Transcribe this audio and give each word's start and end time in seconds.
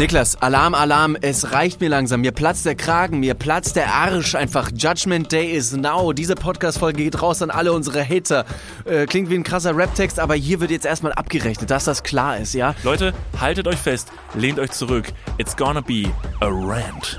Niklas, 0.00 0.40
Alarm, 0.40 0.74
Alarm, 0.74 1.14
es 1.20 1.52
reicht 1.52 1.82
mir 1.82 1.90
langsam. 1.90 2.22
Mir 2.22 2.32
platzt 2.32 2.64
der 2.64 2.74
Kragen, 2.74 3.20
mir 3.20 3.34
platzt 3.34 3.76
der 3.76 3.92
Arsch 3.92 4.34
einfach. 4.34 4.70
Judgment 4.74 5.30
Day 5.30 5.52
is 5.52 5.76
now. 5.76 6.14
Diese 6.14 6.36
Podcast-Folge 6.36 7.02
geht 7.02 7.20
raus 7.20 7.42
an 7.42 7.50
alle 7.50 7.74
unsere 7.74 8.02
Hater. 8.02 8.46
Äh, 8.86 9.04
klingt 9.04 9.28
wie 9.28 9.34
ein 9.34 9.42
krasser 9.42 9.76
Rap-Text, 9.76 10.18
aber 10.18 10.36
hier 10.36 10.58
wird 10.60 10.70
jetzt 10.70 10.86
erstmal 10.86 11.12
abgerechnet, 11.12 11.70
dass 11.70 11.84
das 11.84 12.02
klar 12.02 12.38
ist, 12.38 12.54
ja? 12.54 12.74
Leute, 12.82 13.12
haltet 13.38 13.68
euch 13.68 13.78
fest, 13.78 14.10
lehnt 14.34 14.58
euch 14.58 14.70
zurück. 14.70 15.12
It's 15.36 15.54
gonna 15.54 15.82
be 15.82 16.04
a 16.40 16.46
rant. 16.46 17.18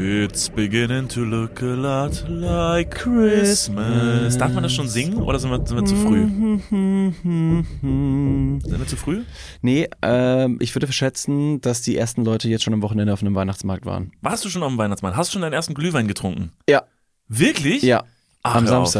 It's 0.00 0.48
beginning 0.48 1.08
to 1.08 1.24
look 1.24 1.60
a 1.60 1.74
lot 1.74 2.24
like 2.28 2.92
Christmas. 2.92 4.38
Darf 4.38 4.52
man 4.52 4.62
das 4.62 4.72
schon 4.72 4.86
singen 4.86 5.20
oder 5.20 5.40
sind 5.40 5.50
wir, 5.50 5.66
sind 5.66 5.76
wir 5.76 5.84
zu 5.84 5.96
früh? 5.96 6.22
Sind 8.62 8.78
wir 8.78 8.86
zu 8.86 8.96
früh? 8.96 9.24
Nee, 9.60 9.88
ähm, 10.00 10.58
ich 10.60 10.72
würde 10.76 10.86
verschätzen, 10.86 11.60
dass 11.62 11.82
die 11.82 11.96
ersten 11.96 12.24
Leute 12.24 12.48
jetzt 12.48 12.62
schon 12.62 12.74
am 12.74 12.82
Wochenende 12.82 13.12
auf 13.12 13.22
einem 13.22 13.34
Weihnachtsmarkt 13.34 13.86
waren. 13.86 14.12
Warst 14.20 14.44
du 14.44 14.50
schon 14.50 14.62
am 14.62 14.78
Weihnachtsmann? 14.78 15.16
Hast 15.16 15.30
du 15.30 15.32
schon 15.32 15.42
deinen 15.42 15.54
ersten 15.54 15.74
Glühwein 15.74 16.06
getrunken? 16.06 16.52
Ja. 16.68 16.84
Wirklich? 17.26 17.82
Ja. 17.82 18.04
Ach, 18.44 18.54
am 18.54 18.68
hör 18.68 18.78
auf. 18.78 18.94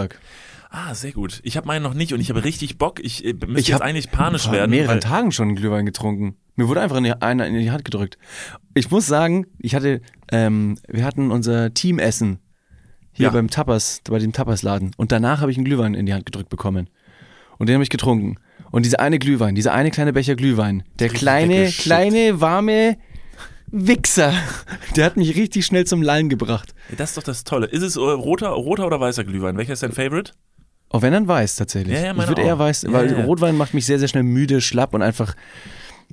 Ah, 0.70 0.95
sehr 0.95 1.12
gut. 1.12 1.40
Ich 1.45 1.56
habe 1.56 1.66
meinen 1.66 1.82
noch 1.82 1.95
nicht 1.95 2.12
und 2.12 2.20
ich 2.20 2.28
habe 2.28 2.45
richtig 2.45 2.76
Bock. 2.76 3.00
Ich 3.02 3.24
äh, 3.24 3.32
müsste 3.32 3.59
Ich 3.60 3.68
jetzt 3.68 3.80
eigentlich 3.80 4.10
panisch 4.10 4.45
vor 4.45 4.52
werden. 4.52 4.70
mehreren 4.70 5.00
Tagen 5.00 5.32
schon 5.32 5.54
Glühwein 5.54 5.86
getrunken. 5.86 6.36
Mir 6.56 6.68
wurde 6.68 6.80
einfach 6.82 6.96
in 6.98 7.04
die, 7.04 7.12
einer 7.12 7.46
in 7.46 7.54
die 7.59 7.70
Hand 7.70 7.84
gedrückt. 7.86 8.18
Ich 8.74 8.90
muss 8.90 9.06
sagen, 9.06 9.46
ich 9.59 9.74
hatte, 9.74 10.02
ähm, 10.30 10.76
wir 10.86 11.04
hatten 11.04 11.30
unser 11.30 11.73
Teamessen 11.73 12.40
hier 13.12 13.26
Ja. 13.26 13.32
beim 13.32 13.48
Tapas, 13.48 14.02
bei 14.09 14.18
dem 14.18 14.32
Tapasladen. 14.32 14.90
Und 14.98 15.10
danach 15.10 15.40
habe 15.40 15.50
ich 15.50 15.56
einen 15.56 15.64
Glühwein 15.64 15.95
in 15.95 16.04
die 16.04 16.12
Hand 16.12 16.26
gedrückt 16.26 16.50
bekommen. 16.50 16.90
Und 17.59 17.68
den 17.68 17.74
habe 17.74 17.82
ich 17.84 17.90
getrunken. 17.90 18.37
Und 18.70 18.84
dieser 18.84 19.00
eine 19.00 19.18
Glühwein, 19.18 19.54
dieser 19.54 19.73
eine 19.73 19.90
kleine 19.90 20.12
Becher 20.12 20.37
Glühwein, 20.37 20.82
der 20.98 21.09
kleine, 21.09 21.68
kleine, 21.71 22.40
warme 22.43 22.98
Wichser, 23.71 24.32
der 24.96 25.06
hat 25.06 25.16
mich 25.16 25.34
richtig 25.37 25.65
schnell 25.65 25.87
zum 25.87 26.02
Lallen 26.02 26.28
gebracht. 26.28 26.74
Das 26.96 27.10
ist 27.10 27.16
doch 27.16 27.23
das 27.23 27.45
Tolle. 27.45 27.66
Ist 27.66 27.82
es 27.82 27.96
äh, 27.96 28.00
roter, 28.00 28.48
roter 28.50 28.87
oder 28.87 29.00
weißer 29.00 29.24
Glühwein? 29.24 29.56
Welcher 29.56 29.73
ist 29.73 29.82
dein 29.82 29.93
Favorite? 29.93 30.32
Auch 30.90 31.02
wenn 31.02 31.12
dann 31.12 31.28
weiß 31.28 31.56
tatsächlich. 31.56 31.94
Ja, 31.94 32.06
ja, 32.06 32.16
ich 32.16 32.28
würde 32.28 32.42
eher 32.42 32.58
weiß, 32.58 32.86
weil 32.88 33.10
ja. 33.12 33.24
Rotwein 33.24 33.56
macht 33.56 33.74
mich 33.74 33.84
sehr, 33.86 33.98
sehr 33.98 34.08
schnell 34.08 34.22
müde, 34.22 34.60
schlapp 34.60 34.94
und 34.94 35.02
einfach. 35.02 35.34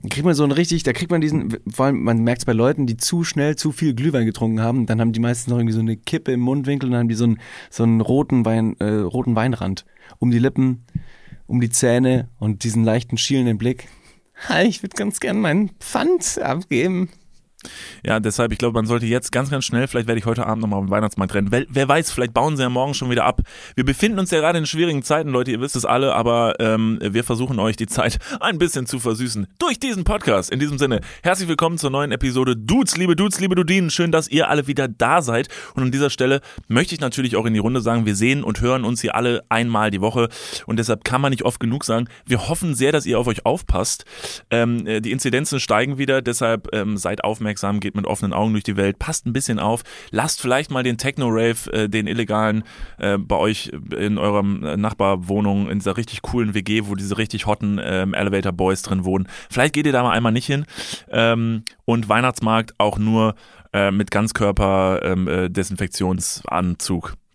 Kriegt 0.09 0.25
man 0.25 0.35
so 0.35 0.43
einen 0.43 0.51
richtig, 0.51 0.83
da 0.83 0.91
kriegt 0.91 1.09
man 1.09 1.21
diesen, 1.21 1.57
vor 1.73 1.85
allem, 1.85 2.03
man 2.03 2.19
merkt 2.19 2.41
es 2.41 2.45
bei 2.45 2.51
Leuten, 2.51 2.85
die 2.85 2.97
zu 2.97 3.23
schnell 3.23 3.55
zu 3.55 3.71
viel 3.71 3.93
Glühwein 3.93 4.25
getrunken 4.25 4.61
haben, 4.61 4.85
dann 4.85 4.99
haben 4.99 5.13
die 5.13 5.21
meistens 5.21 5.47
noch 5.47 5.57
irgendwie 5.57 5.73
so 5.73 5.79
eine 5.79 5.95
Kippe 5.95 6.33
im 6.33 6.41
Mundwinkel 6.41 6.87
und 6.87 6.91
dann 6.91 6.99
haben 6.99 7.07
die 7.07 7.15
so 7.15 7.23
einen, 7.23 7.39
so 7.69 7.83
einen 7.83 8.01
roten, 8.01 8.43
Wein, 8.43 8.75
äh, 8.79 8.89
roten 8.89 9.37
Weinrand 9.37 9.85
um 10.19 10.31
die 10.31 10.39
Lippen, 10.39 10.85
um 11.47 11.61
die 11.61 11.69
Zähne 11.69 12.27
und 12.39 12.65
diesen 12.65 12.83
leichten 12.83 13.17
schielenden 13.17 13.57
Blick. 13.57 13.87
Ich 14.65 14.83
würde 14.83 14.95
ganz 14.97 15.21
gern 15.21 15.39
meinen 15.39 15.69
Pfand 15.79 16.39
abgeben. 16.41 17.09
Ja, 18.03 18.19
deshalb, 18.19 18.51
ich 18.51 18.57
glaube, 18.57 18.73
man 18.73 18.85
sollte 18.85 19.05
jetzt 19.05 19.31
ganz, 19.31 19.49
ganz 19.49 19.65
schnell, 19.65 19.87
vielleicht 19.87 20.07
werde 20.07 20.19
ich 20.19 20.25
heute 20.25 20.45
Abend 20.45 20.61
nochmal 20.61 20.79
auf 20.79 20.85
den 20.85 20.91
Weihnachtsmarkt 20.91 21.33
rennen. 21.33 21.47
Wer, 21.51 21.65
wer 21.69 21.87
weiß, 21.87 22.11
vielleicht 22.11 22.33
bauen 22.33 22.57
sie 22.57 22.63
ja 22.63 22.69
morgen 22.69 22.93
schon 22.93 23.09
wieder 23.09 23.25
ab. 23.25 23.41
Wir 23.75 23.85
befinden 23.85 24.19
uns 24.19 24.31
ja 24.31 24.39
gerade 24.39 24.57
in 24.57 24.65
schwierigen 24.65 25.03
Zeiten, 25.03 25.29
Leute, 25.29 25.51
ihr 25.51 25.61
wisst 25.61 25.75
es 25.75 25.85
alle, 25.85 26.15
aber 26.15 26.55
ähm, 26.59 26.99
wir 27.01 27.23
versuchen 27.23 27.59
euch 27.59 27.75
die 27.75 27.87
Zeit 27.87 28.19
ein 28.39 28.57
bisschen 28.57 28.85
zu 28.85 28.99
versüßen 28.99 29.47
durch 29.59 29.79
diesen 29.79 30.03
Podcast. 30.03 30.51
In 30.51 30.59
diesem 30.59 30.77
Sinne, 30.77 31.01
herzlich 31.23 31.47
willkommen 31.47 31.77
zur 31.77 31.89
neuen 31.89 32.11
Episode 32.11 32.55
Dudes, 32.55 32.97
liebe 32.97 33.15
Dudes, 33.15 33.39
liebe 33.39 33.55
Dudinen. 33.55 33.89
Schön, 33.89 34.11
dass 34.11 34.27
ihr 34.27 34.49
alle 34.49 34.67
wieder 34.67 34.87
da 34.87 35.21
seid. 35.21 35.49
Und 35.73 35.83
an 35.83 35.91
dieser 35.91 36.09
Stelle 36.09 36.41
möchte 36.67 36.95
ich 36.95 37.01
natürlich 37.01 37.35
auch 37.35 37.45
in 37.45 37.53
die 37.53 37.59
Runde 37.59 37.81
sagen, 37.81 38.05
wir 38.05 38.15
sehen 38.15 38.43
und 38.43 38.61
hören 38.61 38.83
uns 38.85 39.01
hier 39.01 39.15
alle 39.15 39.43
einmal 39.49 39.91
die 39.91 40.01
Woche. 40.01 40.29
Und 40.65 40.77
deshalb 40.77 41.03
kann 41.03 41.21
man 41.21 41.31
nicht 41.31 41.43
oft 41.43 41.59
genug 41.59 41.83
sagen, 41.83 42.07
wir 42.25 42.47
hoffen 42.47 42.75
sehr, 42.75 42.91
dass 42.91 43.05
ihr 43.05 43.19
auf 43.19 43.27
euch 43.27 43.45
aufpasst. 43.45 44.05
Ähm, 44.49 44.85
äh, 44.85 45.01
die 45.01 45.11
Inzidenzen 45.11 45.59
steigen 45.59 45.97
wieder, 45.97 46.21
deshalb 46.21 46.69
ähm, 46.73 46.97
seid 46.97 47.23
aufmerksam, 47.23 47.54
geht 47.79 47.95
mit 47.95 48.05
offenen 48.05 48.33
Augen 48.33 48.53
durch 48.53 48.63
die 48.63 48.77
Welt, 48.77 48.99
passt 48.99 49.25
ein 49.25 49.33
bisschen 49.33 49.59
auf, 49.59 49.83
lasst 50.11 50.41
vielleicht 50.41 50.71
mal 50.71 50.83
den 50.83 50.97
Techno-Rave, 50.97 51.71
äh, 51.73 51.89
den 51.89 52.07
illegalen, 52.07 52.63
äh, 52.97 53.17
bei 53.17 53.35
euch 53.35 53.71
in 53.95 54.17
eurer 54.17 54.39
äh, 54.39 54.77
Nachbarwohnung, 54.77 55.69
in 55.69 55.79
dieser 55.79 55.97
richtig 55.97 56.21
coolen 56.21 56.53
WG, 56.53 56.83
wo 56.85 56.95
diese 56.95 57.17
richtig 57.17 57.45
hotten 57.45 57.79
ähm, 57.83 58.13
Elevator 58.13 58.51
Boys 58.51 58.81
drin 58.81 59.05
wohnen. 59.05 59.27
Vielleicht 59.49 59.73
geht 59.73 59.85
ihr 59.85 59.91
da 59.91 60.03
mal 60.03 60.11
einmal 60.11 60.31
nicht 60.31 60.45
hin. 60.45 60.65
Ähm, 61.09 61.63
und 61.85 62.09
Weihnachtsmarkt 62.09 62.73
auch 62.77 62.97
nur 62.97 63.35
äh, 63.73 63.91
mit 63.91 64.11
Ganzkörper 64.11 65.01
ähm, 65.03 65.27
äh, 65.27 65.49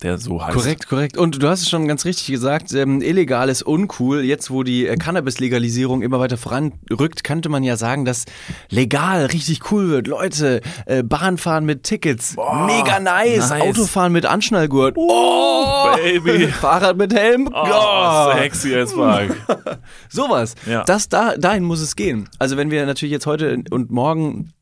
der 0.02 0.18
so 0.18 0.42
heißt. 0.42 0.56
Korrekt, 0.56 0.88
korrekt. 0.88 1.16
Und 1.18 1.42
du 1.42 1.48
hast 1.48 1.62
es 1.62 1.68
schon 1.68 1.86
ganz 1.86 2.04
richtig 2.04 2.26
gesagt, 2.28 2.72
ähm, 2.72 3.02
illegal 3.02 3.48
ist 3.48 3.62
uncool. 3.62 4.22
Jetzt, 4.24 4.50
wo 4.50 4.62
die 4.62 4.86
äh, 4.86 4.96
Cannabis-Legalisierung 4.96 6.02
immer 6.02 6.20
weiter 6.20 6.36
voranrückt, 6.36 7.24
könnte 7.24 7.48
man 7.48 7.62
ja 7.62 7.76
sagen, 7.76 8.04
dass 8.04 8.24
legal 8.70 9.26
richtig 9.26 9.70
cool 9.70 9.90
wird. 9.90 10.06
Leute, 10.06 10.60
äh, 10.86 11.02
Bahnfahren 11.02 11.64
mit 11.64 11.82
Tickets, 11.82 12.36
mega 12.36 12.98
nice. 13.00 13.50
nice. 13.50 13.62
Autofahren 13.62 14.12
mit 14.12 14.26
Anschnallgurt, 14.26 14.94
oh, 14.96 15.96
Baby. 15.96 16.46
Fahrrad 16.60 16.96
mit 16.96 17.14
Helm, 17.14 17.48
Oh, 17.52 17.66
oh. 17.70 18.32
sexy 18.32 18.74
as 18.74 18.92
fuck. 18.92 19.36
sowas. 20.08 20.54
Ja. 20.66 20.84
Das, 20.84 21.08
da, 21.08 21.36
dahin 21.36 21.64
muss 21.64 21.80
es 21.80 21.96
gehen. 21.96 22.28
Also 22.38 22.56
wenn 22.56 22.70
wir 22.70 22.86
natürlich 22.86 23.12
jetzt 23.12 23.26
heute 23.26 23.62
und 23.70 23.90
morgen 23.90 24.52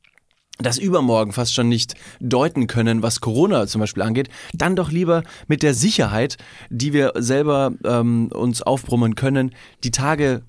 das 0.59 0.79
übermorgen 0.79 1.33
fast 1.33 1.55
schon 1.55 1.69
nicht 1.69 1.95
deuten 2.21 2.67
können, 2.67 3.03
was 3.03 3.21
Corona 3.21 3.67
zum 3.67 3.81
Beispiel 3.81 4.03
angeht, 4.03 4.29
dann 4.53 4.77
doch 4.77 4.91
lieber 4.91 5.23
mit 5.47 5.63
der 5.63 5.75
Sicherheit, 5.75 6.37
die 6.69 6.93
wir 6.93 7.13
selber 7.17 7.73
ähm, 7.85 8.29
uns 8.33 8.63
aufbrummen 8.63 9.15
können, 9.15 9.53
die 9.85 9.91
Tage 9.91 10.43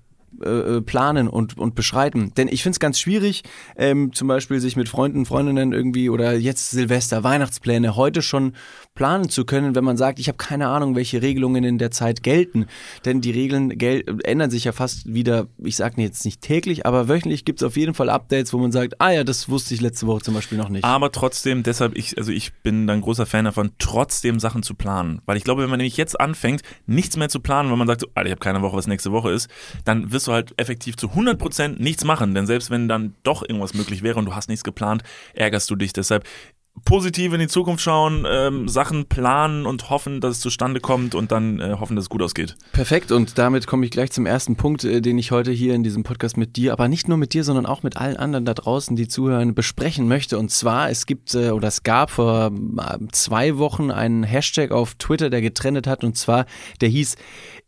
äh, 0.43 0.81
planen 0.81 1.27
und, 1.27 1.57
und 1.57 1.75
beschreiten. 1.75 2.33
Denn 2.37 2.47
ich 2.47 2.63
finde 2.63 2.75
es 2.75 2.79
ganz 2.79 2.99
schwierig, 2.99 3.43
ähm, 3.75 4.13
zum 4.13 4.27
Beispiel 4.27 4.59
sich 4.59 4.75
mit 4.75 4.87
Freunden, 4.87 5.25
Freundinnen 5.25 5.73
irgendwie 5.73 6.09
oder 6.09 6.33
jetzt 6.33 6.69
Silvester, 6.71 7.23
Weihnachtspläne 7.23 7.95
heute 7.95 8.21
schon 8.21 8.53
planen 8.99 9.29
zu 9.29 9.45
können, 9.45 9.75
wenn 9.75 9.85
man 9.85 9.95
sagt, 9.95 10.19
ich 10.19 10.27
habe 10.27 10.37
keine 10.37 10.67
Ahnung, 10.67 10.93
welche 10.93 11.21
Regelungen 11.21 11.63
in 11.63 11.77
der 11.77 11.89
Zeit 11.89 12.21
gelten. 12.21 12.65
Denn 13.05 13.21
die 13.21 13.31
Regeln 13.31 13.77
gel 13.77 14.03
ändern 14.25 14.51
sich 14.51 14.65
ja 14.65 14.73
fast 14.73 15.13
wieder, 15.13 15.47
ich 15.57 15.77
sage 15.77 16.01
jetzt 16.01 16.25
nicht 16.25 16.41
täglich, 16.41 16.85
aber 16.85 17.07
wöchentlich 17.07 17.45
gibt 17.45 17.61
es 17.61 17.65
auf 17.65 17.77
jeden 17.77 17.93
Fall 17.93 18.09
Updates, 18.09 18.51
wo 18.51 18.57
man 18.57 18.73
sagt, 18.73 18.99
ah 18.99 19.11
ja, 19.11 19.23
das 19.23 19.47
wusste 19.47 19.73
ich 19.73 19.79
letzte 19.79 20.05
Woche 20.05 20.23
zum 20.23 20.33
Beispiel 20.33 20.57
noch 20.57 20.67
nicht. 20.67 20.83
Aber 20.83 21.13
trotzdem, 21.13 21.63
deshalb, 21.63 21.97
ich, 21.97 22.17
also 22.17 22.33
ich 22.33 22.51
bin 22.55 22.87
dann 22.87 22.99
großer 22.99 23.25
Fan 23.25 23.45
davon, 23.45 23.71
trotzdem 23.79 24.37
Sachen 24.37 24.63
zu 24.63 24.75
planen. 24.75 25.21
Weil 25.25 25.37
ich 25.37 25.45
glaube, 25.45 25.63
wenn 25.63 25.69
man 25.69 25.77
nämlich 25.77 25.95
jetzt 25.95 26.19
anfängt, 26.19 26.61
nichts 26.85 27.15
mehr 27.15 27.29
zu 27.29 27.39
planen, 27.39 27.69
weil 27.69 27.77
man 27.77 27.87
sagt, 27.87 28.01
so, 28.01 28.07
Alter, 28.15 28.27
ich 28.27 28.31
habe 28.31 28.41
keine 28.41 28.61
Woche, 28.61 28.75
was 28.75 28.87
nächste 28.87 29.13
Woche 29.13 29.31
ist, 29.31 29.49
dann 29.85 30.11
wirst 30.11 30.27
du 30.27 30.33
halt 30.33 30.53
effektiv 30.57 30.97
zu 30.97 31.07
100% 31.07 31.81
nichts 31.81 32.03
machen. 32.03 32.35
Denn 32.35 32.47
selbst 32.47 32.69
wenn 32.69 32.89
dann 32.89 33.15
doch 33.23 33.43
irgendwas 33.43 33.73
möglich 33.73 34.03
wäre 34.03 34.19
und 34.19 34.25
du 34.25 34.35
hast 34.35 34.49
nichts 34.49 34.65
geplant, 34.65 35.03
ärgerst 35.35 35.69
du 35.69 35.77
dich. 35.77 35.93
Deshalb 35.93 36.25
positiv 36.85 37.33
in 37.33 37.39
die 37.39 37.47
Zukunft 37.47 37.83
schauen, 37.83 38.25
ähm, 38.29 38.67
Sachen 38.67 39.05
planen 39.05 39.65
und 39.65 39.89
hoffen, 39.89 40.21
dass 40.21 40.37
es 40.37 40.39
zustande 40.39 40.79
kommt 40.79 41.15
und 41.15 41.31
dann 41.31 41.59
äh, 41.59 41.75
hoffen, 41.79 41.95
dass 41.95 42.05
es 42.05 42.09
gut 42.09 42.21
ausgeht. 42.21 42.55
Perfekt, 42.73 43.11
und 43.11 43.37
damit 43.37 43.67
komme 43.67 43.85
ich 43.85 43.91
gleich 43.91 44.11
zum 44.11 44.25
ersten 44.25 44.55
Punkt, 44.55 44.83
äh, 44.83 45.01
den 45.01 45.17
ich 45.17 45.31
heute 45.31 45.51
hier 45.51 45.73
in 45.73 45.83
diesem 45.83 46.03
Podcast 46.03 46.37
mit 46.37 46.55
dir, 46.55 46.73
aber 46.73 46.87
nicht 46.87 47.07
nur 47.07 47.17
mit 47.17 47.33
dir, 47.33 47.43
sondern 47.43 47.65
auch 47.65 47.83
mit 47.83 47.97
allen 47.97 48.17
anderen 48.17 48.45
da 48.45 48.53
draußen, 48.53 48.95
die 48.95 49.07
zuhören, 49.07 49.55
besprechen 49.55 50.07
möchte. 50.07 50.37
Und 50.37 50.51
zwar, 50.51 50.89
es 50.89 51.05
gibt 51.05 51.33
äh, 51.35 51.51
oder 51.51 51.67
es 51.67 51.83
gab 51.83 52.11
vor 52.11 52.51
äh, 52.51 52.97
zwei 53.11 53.57
Wochen 53.57 53.91
einen 53.91 54.23
Hashtag 54.23 54.71
auf 54.71 54.95
Twitter, 54.95 55.29
der 55.29 55.41
getrennt 55.41 55.87
hat, 55.87 56.03
und 56.03 56.17
zwar, 56.17 56.45
der 56.81 56.89
hieß, 56.89 57.15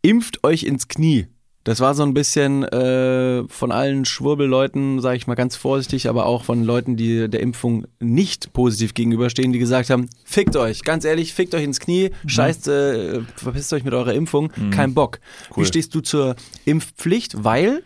impft 0.02 0.44
euch 0.44 0.64
ins 0.64 0.88
Knie. 0.88 1.26
Das 1.64 1.78
war 1.78 1.94
so 1.94 2.02
ein 2.02 2.12
bisschen 2.12 2.64
äh, 2.64 3.44
von 3.46 3.70
allen 3.70 4.04
Schwurbelleuten, 4.04 5.00
sage 5.00 5.16
ich 5.16 5.26
mal 5.28 5.36
ganz 5.36 5.54
vorsichtig, 5.54 6.08
aber 6.08 6.26
auch 6.26 6.44
von 6.44 6.64
Leuten, 6.64 6.96
die 6.96 7.28
der 7.28 7.40
Impfung 7.40 7.86
nicht 8.00 8.52
positiv 8.52 8.94
gegenüberstehen, 8.94 9.52
die 9.52 9.60
gesagt 9.60 9.88
haben, 9.90 10.08
fickt 10.24 10.56
euch, 10.56 10.82
ganz 10.82 11.04
ehrlich, 11.04 11.34
fickt 11.34 11.54
euch 11.54 11.62
ins 11.62 11.78
Knie, 11.78 12.10
scheißt, 12.26 12.66
äh, 12.68 13.20
verpisst 13.36 13.72
euch 13.72 13.84
mit 13.84 13.94
eurer 13.94 14.12
Impfung, 14.12 14.52
kein 14.70 14.94
Bock. 14.94 15.20
Cool. 15.50 15.62
Wie 15.62 15.66
stehst 15.68 15.94
du 15.94 16.00
zur 16.00 16.34
Impfpflicht? 16.64 17.44
Weil, 17.44 17.84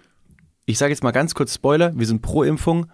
ich 0.64 0.78
sage 0.78 0.92
jetzt 0.92 1.02
mal 1.02 1.12
ganz 1.12 1.34
kurz 1.34 1.54
Spoiler, 1.54 1.92
wir 1.96 2.06
sind 2.06 2.22
pro 2.22 2.44
Impfung. 2.44 2.86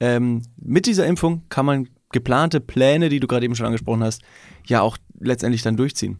Ähm, 0.00 0.42
mit 0.56 0.84
dieser 0.84 1.06
Impfung 1.06 1.44
kann 1.48 1.64
man 1.64 1.88
geplante 2.12 2.60
Pläne, 2.60 3.08
die 3.08 3.20
du 3.20 3.26
gerade 3.26 3.44
eben 3.44 3.54
schon 3.54 3.66
angesprochen 3.66 4.04
hast, 4.04 4.22
ja 4.66 4.80
auch 4.80 4.98
letztendlich 5.20 5.62
dann 5.62 5.76
durchziehen. 5.76 6.18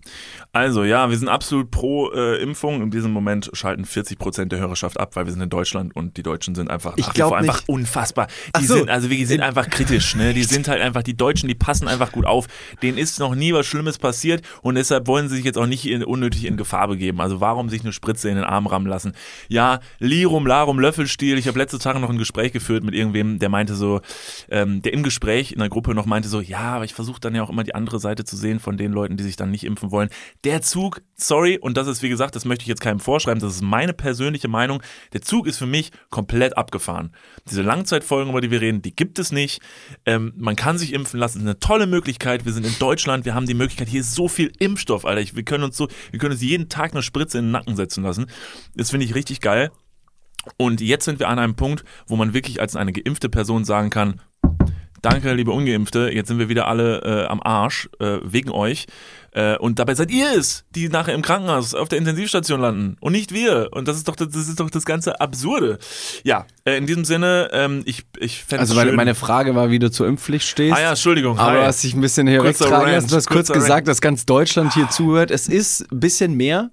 Also 0.53 0.85
ja, 0.85 1.11
wir 1.11 1.17
sind 1.17 1.29
absolut 1.29 1.71
pro 1.71 2.11
äh, 2.13 2.41
Impfung. 2.43 2.83
In 2.83 2.91
diesem 2.91 3.13
Moment 3.13 3.51
schalten 3.53 3.85
40 3.85 4.19
Prozent 4.19 4.53
der 4.53 4.59
Hörerschaft 4.59 4.99
ab, 4.99 5.17
weil 5.17 5.27
wir 5.27 5.33
sind 5.33 5.43
in 5.43 5.51
Deutschland 5.51 5.95
und 5.95 6.17
die 6.17 6.23
Deutschen 6.23 6.55
sind 6.55 6.71
einfach 6.71 6.97
Ich 6.97 7.15
nach 7.15 7.33
einfach 7.33 7.63
unfassbar. 7.67 8.29
Die 8.61 8.65
so. 8.65 8.77
sind 8.77 8.91
also 8.91 9.11
wir 9.11 9.27
sind 9.27 9.41
einfach 9.41 9.69
kritisch, 9.69 10.15
ne? 10.15 10.35
Die 10.35 10.45
sind 10.45 10.69
halt 10.69 10.81
einfach 10.81 11.03
die 11.03 11.17
Deutschen, 11.17 11.49
die 11.49 11.55
passen 11.55 11.89
einfach 11.89 12.13
gut 12.13 12.27
auf. 12.27 12.47
Denen 12.83 12.99
ist 12.99 13.19
noch 13.19 13.35
nie 13.35 13.53
was 13.53 13.67
Schlimmes 13.67 13.99
passiert 13.99 14.43
und 14.63 14.77
deshalb 14.77 15.07
wollen 15.07 15.29
sie 15.29 15.37
sich 15.37 15.45
jetzt 15.45 15.59
auch 15.59 15.67
nicht 15.67 15.87
in, 15.87 16.05
unnötig 16.05 16.45
in 16.45 16.57
Gefahr 16.57 16.89
begeben. 16.89 17.21
Also 17.21 17.41
warum 17.41 17.69
sich 17.69 17.83
eine 17.83 17.93
Spritze 17.93 18.29
in 18.29 18.37
den 18.37 18.45
Arm 18.45 18.67
rammen 18.67 18.87
lassen? 18.87 19.13
Ja, 19.49 19.81
Lirum, 19.99 20.47
Larum, 20.47 20.79
Löffelstiel. 20.79 21.39
Ich 21.39 21.49
habe 21.49 21.59
letzte 21.59 21.79
Tage 21.79 22.01
noch 22.01 22.11
ein 22.11 22.19
Gespräch 22.19 22.53
geführt 22.53 22.85
mit 22.85 22.95
irgendwem, 22.95 23.39
der 23.39 23.49
meinte 23.49 23.75
so, 23.75 24.01
ähm, 24.51 24.83
der 24.83 24.93
im 24.93 25.03
Gespräch 25.03 25.53
in 25.53 25.59
der 25.59 25.69
Gruppe 25.69 25.95
noch 25.95 26.07
meinte 26.07 26.29
so, 26.29 26.41
ja, 26.41 26.77
aber 26.77 26.85
ich 26.85 26.95
versuche 26.95 27.21
dann 27.21 27.35
ja 27.35 27.43
auch 27.43 27.51
immer 27.51 27.65
die 27.65 27.75
andere 27.75 27.99
Seite 27.99 28.25
zu 28.25 28.37
sehen 28.37 28.61
von 28.61 28.77
denen 28.77 28.86
den 28.87 28.93
Leuten, 28.93 29.17
die 29.17 29.25
sich 29.25 29.37
dann 29.37 29.51
nicht 29.51 29.65
impfen 29.65 29.91
wollen. 29.91 30.09
Der 30.45 30.63
Zug, 30.63 31.03
sorry, 31.15 31.59
und 31.59 31.77
das 31.77 31.87
ist 31.87 32.03
wie 32.03 32.09
gesagt, 32.09 32.37
das 32.37 32.45
möchte 32.45 32.63
ich 32.63 32.69
jetzt 32.69 32.81
keinem 32.81 33.01
vorschreiben, 33.01 33.41
das 33.41 33.57
ist 33.57 33.63
meine 33.63 33.93
persönliche 33.93 34.49
Meinung. 34.49 34.83
Der 35.13 35.23
Zug 35.23 35.47
ist 35.47 35.59
für 35.59 35.67
mich 35.67 35.93
komplett 36.11 36.57
abgefahren. 36.57 37.15
Diese 37.49 37.63
Langzeitfolgen, 37.63 38.31
über 38.31 38.41
die 38.41 38.51
wir 38.51 38.61
reden, 38.61 38.83
die 38.83 38.95
gibt 38.95 39.19
es 39.19 39.33
nicht. 39.33 39.61
Ähm, 40.05 40.33
man 40.37 40.57
kann 40.57 40.79
sich 40.79 40.93
impfen 40.93 41.21
lassen, 41.21 41.39
das 41.39 41.45
ist 41.45 41.49
eine 41.49 41.59
tolle 41.59 41.87
Möglichkeit. 41.87 42.45
Wir 42.45 42.53
sind 42.53 42.67
in 42.67 42.79
Deutschland, 42.79 43.25
wir 43.25 43.35
haben 43.35 43.47
die 43.47 43.55
Möglichkeit, 43.55 43.89
hier 43.89 44.01
ist 44.01 44.15
so 44.15 44.29
viel 44.29 44.53
Impfstoff, 44.59 45.05
Alter. 45.05 45.21
Ich, 45.21 45.37
wir 45.37 45.45
können 45.45 45.65
uns 45.65 45.77
so, 45.77 45.89
wir 46.11 46.19
können 46.19 46.33
uns 46.33 46.43
jeden 46.43 46.69
Tag 46.69 46.93
eine 46.93 47.03
Spritze 47.03 47.39
in 47.39 47.47
den 47.47 47.51
Nacken 47.53 47.77
setzen 47.77 48.05
lassen. 48.05 48.27
Das 48.75 48.91
finde 48.91 49.07
ich 49.07 49.15
richtig 49.15 49.41
geil. 49.41 49.71
Und 50.57 50.81
jetzt 50.81 51.05
sind 51.05 51.19
wir 51.19 51.29
an 51.29 51.39
einem 51.39 51.57
Punkt, 51.57 51.85
wo 52.07 52.17
man 52.17 52.33
wirklich 52.33 52.61
als 52.61 52.77
eine 52.77 52.93
geimpfte 52.93 53.29
Person 53.29 53.65
sagen 53.65 53.91
kann, 53.91 54.21
danke, 55.03 55.33
liebe 55.33 55.53
Ungeimpfte, 55.53 56.11
jetzt 56.13 56.29
sind 56.29 56.39
wir 56.39 56.49
wieder 56.49 56.69
alle 56.69 57.03
äh, 57.03 57.27
am 57.27 57.41
Arsch 57.43 57.89
äh, 57.99 58.19
wegen 58.23 58.51
euch. 58.51 58.87
Äh, 59.37 59.59
und 59.59 59.79
dabei 59.79 59.95
seid 59.95 60.11
ihr 60.11 60.33
es, 60.35 60.65
die 60.75 60.89
nachher 60.89 61.13
im 61.13 61.21
Krankenhaus 61.21 61.75
auf 61.75 61.91
der 61.91 61.99
Intensivstation 61.99 62.59
landen 62.59 62.97
und 63.01 63.13
nicht 63.13 63.33
wir. 63.33 63.69
Und 63.71 63.87
das 63.87 63.99
ist 63.99 64.09
doch 64.09 64.17
das, 64.17 64.35
ist 64.35 64.59
doch 64.59 64.71
das 64.71 64.87
ganze 64.87 65.21
Absurde. 65.21 65.79
Ja, 66.25 66.47
äh, 66.65 66.79
in 66.79 66.87
diesem 66.87 67.05
Sinne, 67.05 67.51
ähm, 67.53 67.83
ich, 67.85 68.05
ich 68.19 68.45
fände 68.45 68.63
Also 68.63 68.75
meine, 68.75 68.93
meine 68.93 69.15
Frage 69.15 69.55
war, 69.55 69.71
wie 69.71 69.79
du 69.79 69.91
zur 69.91 70.07
Impfpflicht 70.07 70.49
stehst. 70.49 70.75
Ah 70.75 70.81
ja, 70.81 70.89
Entschuldigung. 70.91 71.39
Aber 71.39 71.51
hi. 71.51 71.59
du 71.59 71.67
hast 71.67 71.85
dich 71.85 71.93
ein 71.93 72.01
bisschen 72.01 72.27
hier 72.27 72.43
wegtragen 72.43 72.91
lassen. 72.91 73.09
Du 73.09 73.17
hast 73.17 73.29
kurz 73.29 73.49
gesagt, 73.53 73.71
Rant. 73.71 73.89
dass 73.89 74.01
ganz 74.01 74.25
Deutschland 74.25 74.73
hier 74.73 74.89
zuhört. 74.89 75.31
Es 75.31 75.49
ist 75.49 75.93
ein 75.93 76.01
bisschen 76.01 76.33
mehr. 76.33 76.71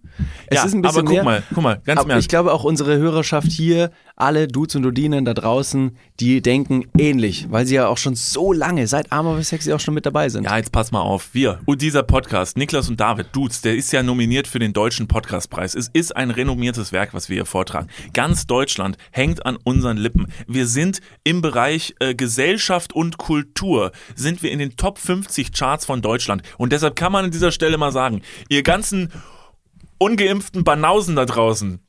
Es 0.47 0.59
ja, 0.59 0.63
ist 0.63 0.73
ein 0.73 0.81
bisschen 0.81 0.99
aber 0.99 1.05
guck 1.05 1.15
mehr. 1.15 1.23
mal, 1.23 1.43
guck 1.53 1.63
mal, 1.63 1.81
ganz 1.83 1.99
Aber 1.99 2.07
mehr. 2.07 2.17
ich 2.17 2.29
glaube 2.29 2.53
auch 2.53 2.63
unsere 2.63 2.97
Hörerschaft 2.97 3.51
hier, 3.51 3.91
alle 4.15 4.47
Dudes 4.47 4.75
und 4.75 4.83
Dudinen 4.83 5.25
da 5.25 5.33
draußen, 5.33 5.97
die 6.19 6.41
denken 6.41 6.85
ähnlich, 6.97 7.47
weil 7.49 7.65
sie 7.65 7.75
ja 7.75 7.87
auch 7.87 7.97
schon 7.97 8.15
so 8.15 8.53
lange, 8.53 8.87
seit 8.87 9.11
Arm 9.11 9.27
aber 9.27 9.43
Sexy 9.43 9.73
auch 9.73 9.79
schon 9.79 9.93
mit 9.93 10.05
dabei 10.05 10.29
sind. 10.29 10.43
Ja, 10.43 10.57
jetzt 10.57 10.71
pass 10.71 10.91
mal 10.91 11.01
auf. 11.01 11.29
Wir 11.33 11.59
und 11.65 11.81
dieser 11.81 12.03
Podcast, 12.03 12.52
Niklas 12.55 12.89
und 12.89 12.99
David 12.99 13.27
Dudes, 13.31 13.61
der 13.61 13.75
ist 13.75 13.91
ja 13.91 14.03
nominiert 14.03 14.47
für 14.47 14.59
den 14.59 14.73
Deutschen 14.73 15.07
Podcastpreis. 15.07 15.73
Es 15.75 15.87
ist 15.87 16.15
ein 16.15 16.29
renommiertes 16.29 16.91
Werk, 16.91 17.13
was 17.13 17.29
wir 17.29 17.35
hier 17.35 17.45
vortragen. 17.45 17.87
Ganz 18.13 18.45
Deutschland 18.45 18.97
hängt 19.11 19.45
an 19.45 19.57
unseren 19.63 19.97
Lippen. 19.97 20.27
Wir 20.47 20.67
sind 20.67 20.99
im 21.23 21.41
Bereich 21.41 21.95
äh, 21.99 22.13
Gesellschaft 22.13 22.93
und 22.93 23.17
Kultur, 23.17 23.91
sind 24.15 24.43
wir 24.43 24.51
in 24.51 24.59
den 24.59 24.75
Top 24.75 24.99
50 24.99 25.51
Charts 25.51 25.85
von 25.85 26.01
Deutschland. 26.01 26.43
Und 26.57 26.71
deshalb 26.71 26.95
kann 26.95 27.11
man 27.11 27.25
an 27.25 27.31
dieser 27.31 27.51
Stelle 27.51 27.77
mal 27.77 27.91
sagen, 27.91 28.21
ihr 28.49 28.63
ganzen 28.63 29.11
ungeimpften 29.97 30.63
Banausen 30.63 31.15
da 31.15 31.25
draußen, 31.25 31.79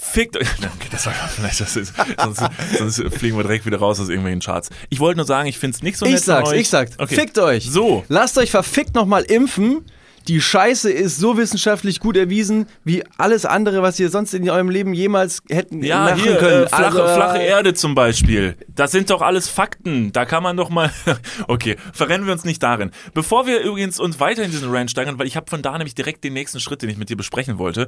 Fickt 0.00 0.36
euch. 0.36 0.48
Okay, 0.60 0.88
das 0.90 1.06
war 1.06 1.12
vielleicht, 1.34 1.60
das 1.60 1.76
ist, 1.76 1.92
sonst, 2.18 2.42
sonst 2.78 3.14
fliegen 3.18 3.36
wir 3.36 3.42
direkt 3.42 3.66
wieder 3.66 3.78
raus 3.78 4.00
aus 4.00 4.08
irgendwelchen 4.08 4.40
Charts. 4.40 4.70
Ich 4.88 4.98
wollte 4.98 5.18
nur 5.18 5.26
sagen, 5.26 5.46
ich 5.48 5.58
finde 5.58 5.76
es 5.76 5.82
nicht 5.82 5.98
so 5.98 6.06
nett 6.06 6.14
Ich 6.14 6.20
sag's, 6.22 6.52
ich 6.52 6.68
sag's. 6.68 6.92
Okay. 6.98 7.14
Fickt 7.14 7.38
euch. 7.38 7.70
So. 7.70 8.04
Lasst 8.08 8.38
euch 8.38 8.50
verfickt 8.50 8.94
nochmal 8.94 9.22
impfen. 9.22 9.84
Die 10.28 10.40
Scheiße 10.40 10.90
ist 10.90 11.18
so 11.18 11.36
wissenschaftlich 11.38 11.98
gut 11.98 12.16
erwiesen, 12.16 12.66
wie 12.84 13.02
alles 13.16 13.46
andere, 13.46 13.82
was 13.82 13.98
ihr 13.98 14.10
sonst 14.10 14.34
in 14.34 14.48
eurem 14.48 14.68
Leben 14.68 14.92
jemals 14.92 15.42
hätten 15.48 15.82
Ja, 15.82 16.04
machen 16.04 16.22
hier, 16.22 16.36
können. 16.36 16.64
äh, 16.64 16.68
flache, 16.68 16.84
Also, 17.02 17.14
flache 17.14 17.38
Erde 17.38 17.72
zum 17.74 17.94
Beispiel. 17.94 18.54
Das 18.68 18.90
sind 18.92 19.08
doch 19.10 19.22
alles 19.22 19.48
Fakten. 19.48 20.12
Da 20.12 20.26
kann 20.26 20.42
man 20.42 20.56
doch 20.56 20.68
mal. 20.68 20.90
okay, 21.48 21.76
verrennen 21.92 22.26
wir 22.26 22.34
uns 22.34 22.44
nicht 22.44 22.62
darin. 22.62 22.90
Bevor 23.14 23.46
wir 23.46 23.60
übrigens 23.60 23.98
uns 23.98 24.20
weiter 24.20 24.42
in 24.44 24.50
diesen 24.50 24.70
Rant 24.70 24.90
steigern, 24.90 25.18
weil 25.18 25.26
ich 25.26 25.36
habe 25.36 25.48
von 25.48 25.62
da 25.62 25.72
nämlich 25.76 25.94
direkt 25.94 26.22
den 26.22 26.34
nächsten 26.34 26.60
Schritt, 26.60 26.82
den 26.82 26.90
ich 26.90 26.98
mit 26.98 27.08
dir 27.08 27.16
besprechen 27.16 27.58
wollte. 27.58 27.86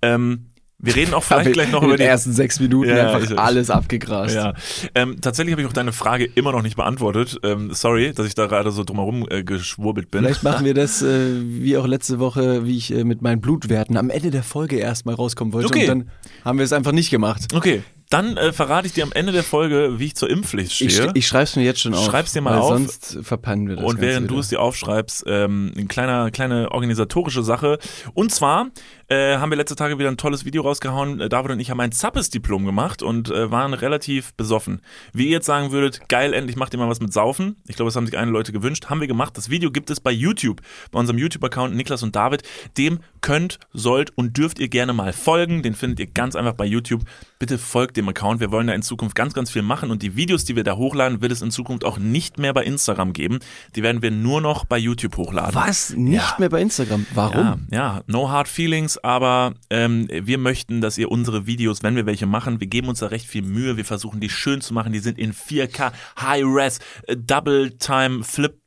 Ähm, 0.00 0.46
wir 0.78 0.96
reden 0.96 1.14
auch 1.14 1.22
vielleicht 1.22 1.46
ich 1.48 1.52
gleich 1.54 1.70
noch 1.70 1.82
in 1.82 1.88
über 1.88 1.96
den 1.96 2.04
die. 2.04 2.08
ersten 2.10 2.32
sechs 2.32 2.60
Minuten 2.60 2.90
Ja, 2.90 3.12
einfach 3.12 3.30
ich- 3.30 3.38
alles 3.38 3.70
abgegrast. 3.70 4.34
Ja, 4.34 4.54
ähm, 4.94 5.20
tatsächlich 5.20 5.52
habe 5.52 5.62
ich 5.62 5.68
auch 5.68 5.72
deine 5.72 5.92
Frage 5.92 6.24
immer 6.34 6.52
noch 6.52 6.62
nicht 6.62 6.76
beantwortet. 6.76 7.38
Ähm, 7.42 7.72
sorry, 7.72 8.12
dass 8.12 8.26
ich 8.26 8.34
da 8.34 8.46
gerade 8.46 8.70
so 8.70 8.84
drumherum 8.84 9.26
äh, 9.30 9.44
geschwurbelt 9.44 10.10
bin. 10.10 10.22
Vielleicht 10.24 10.42
machen 10.42 10.64
wir 10.64 10.74
das 10.74 11.00
äh, 11.02 11.40
wie 11.42 11.76
auch 11.78 11.86
letzte 11.86 12.18
Woche, 12.18 12.66
wie 12.66 12.76
ich 12.76 12.92
äh, 12.92 13.04
mit 13.04 13.22
meinen 13.22 13.40
Blutwerten 13.40 13.96
am 13.96 14.10
Ende 14.10 14.30
der 14.30 14.42
Folge 14.42 14.76
erstmal 14.76 15.14
rauskommen 15.14 15.52
wollte. 15.54 15.68
Okay. 15.68 15.82
Und 15.82 15.88
dann 15.88 16.10
haben 16.44 16.58
wir 16.58 16.64
es 16.64 16.72
einfach 16.72 16.92
nicht 16.92 17.10
gemacht. 17.10 17.54
Okay, 17.54 17.82
dann 18.10 18.36
äh, 18.36 18.52
verrate 18.52 18.86
ich 18.86 18.92
dir 18.92 19.02
am 19.04 19.12
Ende 19.12 19.32
der 19.32 19.42
Folge, 19.42 19.94
wie 19.98 20.06
ich 20.06 20.14
zur 20.14 20.28
Impfpflicht 20.28 20.72
stehe. 20.72 20.88
Ich, 20.88 21.10
ich 21.14 21.26
schreib's 21.26 21.56
mir 21.56 21.62
jetzt 21.64 21.80
schon 21.80 21.94
auf. 21.94 22.04
Schreib's 22.04 22.32
dir 22.32 22.42
mal 22.42 22.58
auf. 22.58 22.68
Sonst 22.68 23.18
verpannen 23.22 23.66
wir 23.68 23.76
das. 23.76 23.84
Und 23.84 24.00
während 24.00 24.30
du 24.30 24.38
es 24.38 24.48
dir 24.48 24.60
aufschreibst, 24.60 25.24
ähm, 25.26 25.72
eine 25.74 25.86
kleine, 25.86 26.30
kleine 26.30 26.70
organisatorische 26.70 27.42
Sache. 27.42 27.78
Und 28.12 28.30
zwar 28.32 28.68
äh, 29.08 29.36
haben 29.36 29.50
wir 29.50 29.56
letzte 29.56 29.76
Tage 29.76 29.98
wieder 29.98 30.08
ein 30.08 30.16
tolles 30.16 30.44
Video 30.44 30.62
rausgehauen. 30.62 31.20
Äh, 31.20 31.28
David 31.28 31.52
und 31.52 31.60
ich 31.60 31.70
haben 31.70 31.80
ein 31.80 31.92
Zappes-Diplom 31.92 32.64
gemacht 32.64 33.02
und 33.02 33.30
äh, 33.30 33.50
waren 33.50 33.74
relativ 33.74 34.34
besoffen. 34.34 34.80
Wie 35.12 35.24
ihr 35.26 35.30
jetzt 35.32 35.46
sagen 35.46 35.70
würdet, 35.72 36.08
geil, 36.08 36.32
endlich 36.32 36.56
macht 36.56 36.72
ihr 36.74 36.78
mal 36.78 36.88
was 36.88 37.00
mit 37.00 37.12
Saufen. 37.12 37.56
Ich 37.66 37.76
glaube, 37.76 37.88
das 37.88 37.96
haben 37.96 38.06
sich 38.06 38.16
einige 38.16 38.32
Leute 38.32 38.52
gewünscht. 38.52 38.86
Haben 38.90 39.00
wir 39.00 39.08
gemacht. 39.08 39.36
Das 39.36 39.50
Video 39.50 39.70
gibt 39.70 39.90
es 39.90 40.00
bei 40.00 40.10
YouTube, 40.10 40.60
bei 40.90 40.98
unserem 40.98 41.18
YouTube-Account 41.18 41.74
Niklas 41.74 42.02
und 42.02 42.14
David. 42.16 42.42
Dem 42.78 43.00
könnt, 43.20 43.58
sollt 43.72 44.16
und 44.16 44.36
dürft 44.36 44.58
ihr 44.58 44.68
gerne 44.68 44.92
mal 44.92 45.12
folgen. 45.12 45.62
Den 45.62 45.74
findet 45.74 46.00
ihr 46.00 46.06
ganz 46.06 46.36
einfach 46.36 46.54
bei 46.54 46.64
YouTube. 46.64 47.02
Bitte 47.38 47.58
folgt 47.58 47.96
dem 47.96 48.08
Account. 48.08 48.40
Wir 48.40 48.50
wollen 48.50 48.66
da 48.66 48.72
in 48.74 48.82
Zukunft 48.82 49.14
ganz, 49.14 49.34
ganz 49.34 49.50
viel 49.50 49.62
machen 49.62 49.90
und 49.90 50.02
die 50.02 50.16
Videos, 50.16 50.44
die 50.44 50.56
wir 50.56 50.64
da 50.64 50.76
hochladen, 50.76 51.20
wird 51.20 51.32
es 51.32 51.42
in 51.42 51.50
Zukunft 51.50 51.84
auch 51.84 51.98
nicht 51.98 52.38
mehr 52.38 52.52
bei 52.54 52.64
Instagram 52.64 53.12
geben. 53.12 53.38
Die 53.76 53.82
werden 53.82 54.02
wir 54.02 54.10
nur 54.10 54.40
noch 54.40 54.64
bei 54.64 54.78
YouTube 54.78 55.16
hochladen. 55.16 55.54
Was? 55.54 55.90
Nicht 55.90 56.14
Ja. 56.16 56.34
mehr 56.38 56.48
bei 56.48 56.60
Instagram? 56.60 57.06
Warum? 57.14 57.66
Ja, 57.70 57.96
ja, 57.96 58.02
no 58.06 58.30
hard 58.30 58.48
feelings, 58.48 58.93
aber 59.02 59.54
ähm, 59.70 60.08
wir 60.10 60.38
möchten, 60.38 60.80
dass 60.80 60.98
ihr 60.98 61.10
unsere 61.10 61.46
Videos, 61.46 61.82
wenn 61.82 61.96
wir 61.96 62.06
welche 62.06 62.26
machen, 62.26 62.60
wir 62.60 62.66
geben 62.66 62.88
uns 62.88 63.00
da 63.00 63.06
recht 63.06 63.26
viel 63.26 63.42
Mühe, 63.42 63.76
wir 63.76 63.84
versuchen 63.84 64.20
die 64.20 64.28
schön 64.28 64.60
zu 64.60 64.74
machen, 64.74 64.92
die 64.92 64.98
sind 64.98 65.18
in 65.18 65.32
4K, 65.32 65.92
High-Res, 66.20 66.78
äh, 67.06 67.16
Double-Time, 67.16 68.24
Flip 68.24 68.58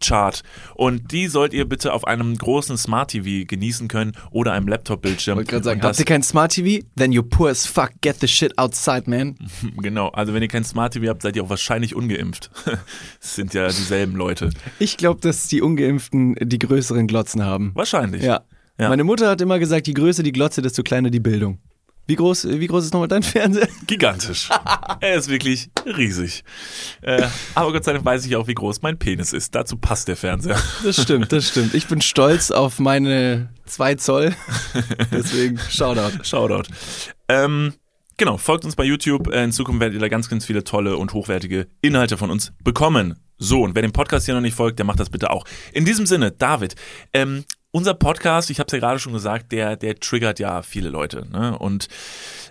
Chart 0.00 0.42
und 0.74 1.12
die 1.12 1.28
sollt 1.28 1.52
ihr 1.52 1.68
bitte 1.68 1.92
auf 1.92 2.06
einem 2.06 2.36
großen 2.36 2.76
Smart 2.76 3.10
TV 3.10 3.46
genießen 3.46 3.88
können 3.88 4.12
oder 4.30 4.52
einem 4.52 4.66
Laptop-Bildschirm. 4.66 5.34
Ich 5.34 5.38
wollte 5.38 5.50
gerade 5.50 5.64
sagen, 5.64 5.82
habt 5.82 5.98
ihr 5.98 6.04
kein 6.04 6.22
Smart 6.22 6.52
TV? 6.52 6.84
Then 6.96 7.12
you 7.12 7.22
poor 7.22 7.50
as 7.50 7.66
fuck. 7.66 7.90
Get 8.00 8.16
the 8.20 8.28
shit 8.28 8.56
outside, 8.58 9.08
man. 9.08 9.36
Genau, 9.76 10.08
also 10.08 10.34
wenn 10.34 10.42
ihr 10.42 10.48
kein 10.48 10.64
Smart 10.64 10.94
TV 10.94 11.08
habt, 11.08 11.22
seid 11.22 11.36
ihr 11.36 11.44
auch 11.44 11.50
wahrscheinlich 11.50 11.94
ungeimpft. 11.94 12.50
Das 13.20 13.34
sind 13.34 13.54
ja 13.54 13.68
dieselben 13.68 14.16
Leute. 14.16 14.50
Ich 14.78 14.96
glaube, 14.96 15.20
dass 15.20 15.46
die 15.48 15.60
Ungeimpften 15.60 16.36
die 16.40 16.58
größeren 16.58 17.06
Glotzen 17.06 17.44
haben. 17.44 17.72
Wahrscheinlich. 17.74 18.22
Ja. 18.22 18.42
Ja. 18.80 18.88
Meine 18.88 19.04
Mutter 19.04 19.28
hat 19.28 19.40
immer 19.40 19.58
gesagt, 19.58 19.86
je 19.86 19.92
größer 19.92 20.22
die 20.22 20.32
Glotze, 20.32 20.62
desto 20.62 20.82
kleiner 20.82 21.10
die 21.10 21.20
Bildung. 21.20 21.58
Wie 22.06 22.16
groß, 22.16 22.48
wie 22.48 22.66
groß 22.66 22.86
ist 22.86 22.92
nochmal 22.92 23.08
dein 23.08 23.22
Fernseher? 23.22 23.68
Gigantisch. 23.86 24.48
er 25.00 25.14
ist 25.14 25.28
wirklich 25.28 25.70
riesig. 25.84 26.42
Äh, 27.02 27.28
aber 27.54 27.72
Gott 27.72 27.84
sei 27.84 27.92
Dank 27.92 28.04
weiß 28.04 28.24
ich 28.26 28.34
auch, 28.34 28.48
wie 28.48 28.54
groß 28.54 28.82
mein 28.82 28.98
Penis 28.98 29.32
ist. 29.32 29.54
Dazu 29.54 29.76
passt 29.76 30.08
der 30.08 30.16
Fernseher. 30.16 30.60
Das 30.82 31.00
stimmt, 31.00 31.30
das 31.30 31.46
stimmt. 31.48 31.74
Ich 31.74 31.86
bin 31.86 32.00
stolz 32.00 32.50
auf 32.50 32.80
meine 32.80 33.50
zwei 33.64 33.94
Zoll. 33.94 34.34
Deswegen 35.12 35.58
Shoutout. 35.58 36.24
Shoutout. 36.24 36.68
Ähm, 37.28 37.74
genau, 38.16 38.38
folgt 38.38 38.64
uns 38.64 38.74
bei 38.74 38.84
YouTube. 38.84 39.28
Äh, 39.32 39.44
In 39.44 39.52
Zukunft 39.52 39.80
werdet 39.80 39.94
ihr 39.94 40.00
da 40.00 40.08
ganz, 40.08 40.28
ganz 40.28 40.44
viele 40.46 40.64
tolle 40.64 40.96
und 40.96 41.12
hochwertige 41.12 41.68
Inhalte 41.80 42.16
von 42.16 42.30
uns 42.30 42.52
bekommen. 42.64 43.20
So, 43.38 43.62
und 43.62 43.74
wer 43.76 43.82
dem 43.82 43.92
Podcast 43.92 44.26
hier 44.26 44.34
noch 44.34 44.40
nicht 44.40 44.54
folgt, 44.56 44.78
der 44.80 44.84
macht 44.86 44.98
das 45.00 45.10
bitte 45.10 45.30
auch. 45.30 45.44
In 45.72 45.84
diesem 45.84 46.06
Sinne, 46.06 46.32
David, 46.32 46.74
ähm, 47.14 47.44
unser 47.72 47.94
Podcast, 47.94 48.50
ich 48.50 48.58
habe 48.58 48.66
es 48.66 48.72
ja 48.72 48.78
gerade 48.80 48.98
schon 48.98 49.12
gesagt, 49.12 49.52
der, 49.52 49.76
der 49.76 49.98
triggert 49.98 50.40
ja 50.40 50.62
viele 50.62 50.88
Leute. 50.88 51.26
Ne? 51.30 51.56
Und 51.56 51.88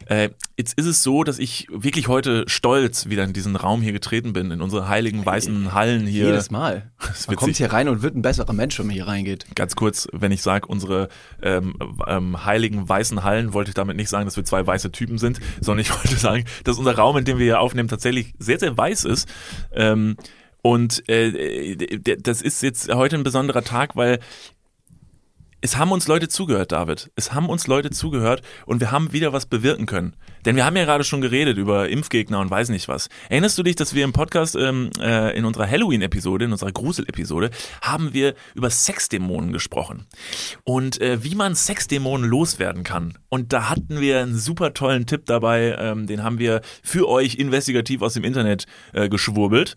äh, 0.06 0.30
jetzt 0.58 0.78
ist 0.78 0.86
es 0.86 1.04
so, 1.04 1.24
dass 1.24 1.40
ich 1.40 1.68
wirklich 1.72 2.08
heute 2.08 2.46
stolz 2.48 3.10
wieder 3.10 3.26
in 3.26 3.34
diesen 3.34 3.58
Raum 3.58 3.82
hier 3.82 3.92
getreten 3.92 4.32
bin, 4.32 4.52
in 4.52 4.62
unsere 4.62 4.88
heiligen 4.88 5.26
weißen 5.26 5.74
Hallen 5.74 6.08
hier. 6.08 6.28
Jedes 6.28 6.52
Mal. 6.52 6.92
Man 7.28 7.36
kommt 7.36 7.58
hier 7.58 7.72
rein 7.72 7.90
und 7.90 8.02
wird 8.02 8.16
ein 8.16 8.22
besserer 8.22 8.54
Mensch, 8.54 8.80
wenn 8.80 8.88
man 8.88 8.96
hier 8.96 9.08
reingeht. 9.08 9.46
Ganz 9.56 9.76
kurz, 9.76 10.08
wenn 10.14 10.32
ich 10.32 10.42
sage, 10.42 10.68
unsere 10.68 11.10
ähm, 11.42 11.76
ähm, 12.08 12.46
heiligen 12.46 12.88
weißen 12.88 13.24
Hallen, 13.24 13.54
wollte 13.54 13.72
ich 13.72 13.76
damit 13.76 13.98
nicht 13.98 14.10
sagen, 14.10 14.26
dass 14.26 14.38
wir 14.38 14.46
zwei 14.46 14.66
weiße 14.66 14.92
Typen 14.92 15.18
sind, 15.18 15.40
sondern 15.60 15.82
ich 15.82 15.92
wollte 15.96 16.16
sagen, 16.16 16.46
dass 16.64 16.78
unser 16.78 16.96
Raum, 16.96 17.18
in 17.18 17.26
dem 17.26 17.40
wir 17.40 17.46
hier 17.46 17.60
aufnehmen, 17.60 17.90
tatsächlich 17.90 18.34
sehr, 18.40 18.60
sehr 18.60 18.78
weiß 18.78 19.04
ist. 19.04 19.28
Ähm, 19.74 20.16
und 20.62 21.08
äh, 21.08 21.76
das 22.18 22.42
ist 22.42 22.62
jetzt 22.64 22.94
heute 22.94 23.16
ein 23.16 23.24
besonderer 23.24 23.64
Tag, 23.64 23.96
weil 23.96 24.20
es 25.62 25.78
haben 25.78 25.92
uns 25.92 26.08
Leute 26.08 26.30
zugehört, 26.30 26.72
David. 26.72 27.12
Es 27.16 27.34
haben 27.34 27.50
uns 27.50 27.68
Leute 27.68 27.90
zugehört 27.90 28.42
und 28.66 28.80
wir 28.80 28.92
haben 28.92 29.12
wieder 29.12 29.34
was 29.34 29.46
bewirken 29.46 29.86
können. 29.86 30.16
Denn 30.46 30.56
wir 30.56 30.66
haben 30.66 30.78
ja 30.78 30.86
gerade 30.86 31.04
schon 31.04 31.20
geredet 31.22 31.58
über 31.58 31.90
Impfgegner 31.90 32.40
und 32.40 32.50
weiß 32.50 32.70
nicht 32.70 32.88
was. 32.88 33.10
Erinnerst 33.30 33.58
du 33.58 33.64
dich, 33.64 33.76
dass 33.76 33.94
wir 33.94 34.06
im 34.06 34.14
Podcast 34.14 34.56
ähm, 34.56 34.90
äh, 35.02 35.38
in 35.38 35.44
unserer 35.44 35.70
Halloween-Episode, 35.70 36.46
in 36.46 36.52
unserer 36.54 36.72
Grusel-Episode, 36.72 37.50
haben 37.82 38.14
wir 38.14 38.36
über 38.56 38.70
Sexdämonen 38.70 39.52
gesprochen 39.52 40.06
und 40.64 41.02
äh, 41.02 41.24
wie 41.24 41.36
man 41.36 41.56
Sexdämonen 41.56 42.30
loswerden 42.30 42.84
kann. 42.84 43.18
Und 43.28 43.52
da 43.52 43.70
hatten 43.70 44.00
wir 44.00 44.22
einen 44.22 44.38
super 44.38 44.74
tollen 44.74 45.06
Tipp 45.06 45.26
dabei, 45.26 45.76
ähm, 45.78 46.08
den 46.08 46.24
haben 46.24 46.40
wir 46.40 46.62
für 46.84 47.10
euch 47.10 47.36
investigativ 47.36 48.02
aus 48.02 48.14
dem 48.14 48.24
Internet 48.24 48.66
äh, 48.94 49.10
geschwurbelt. 49.10 49.76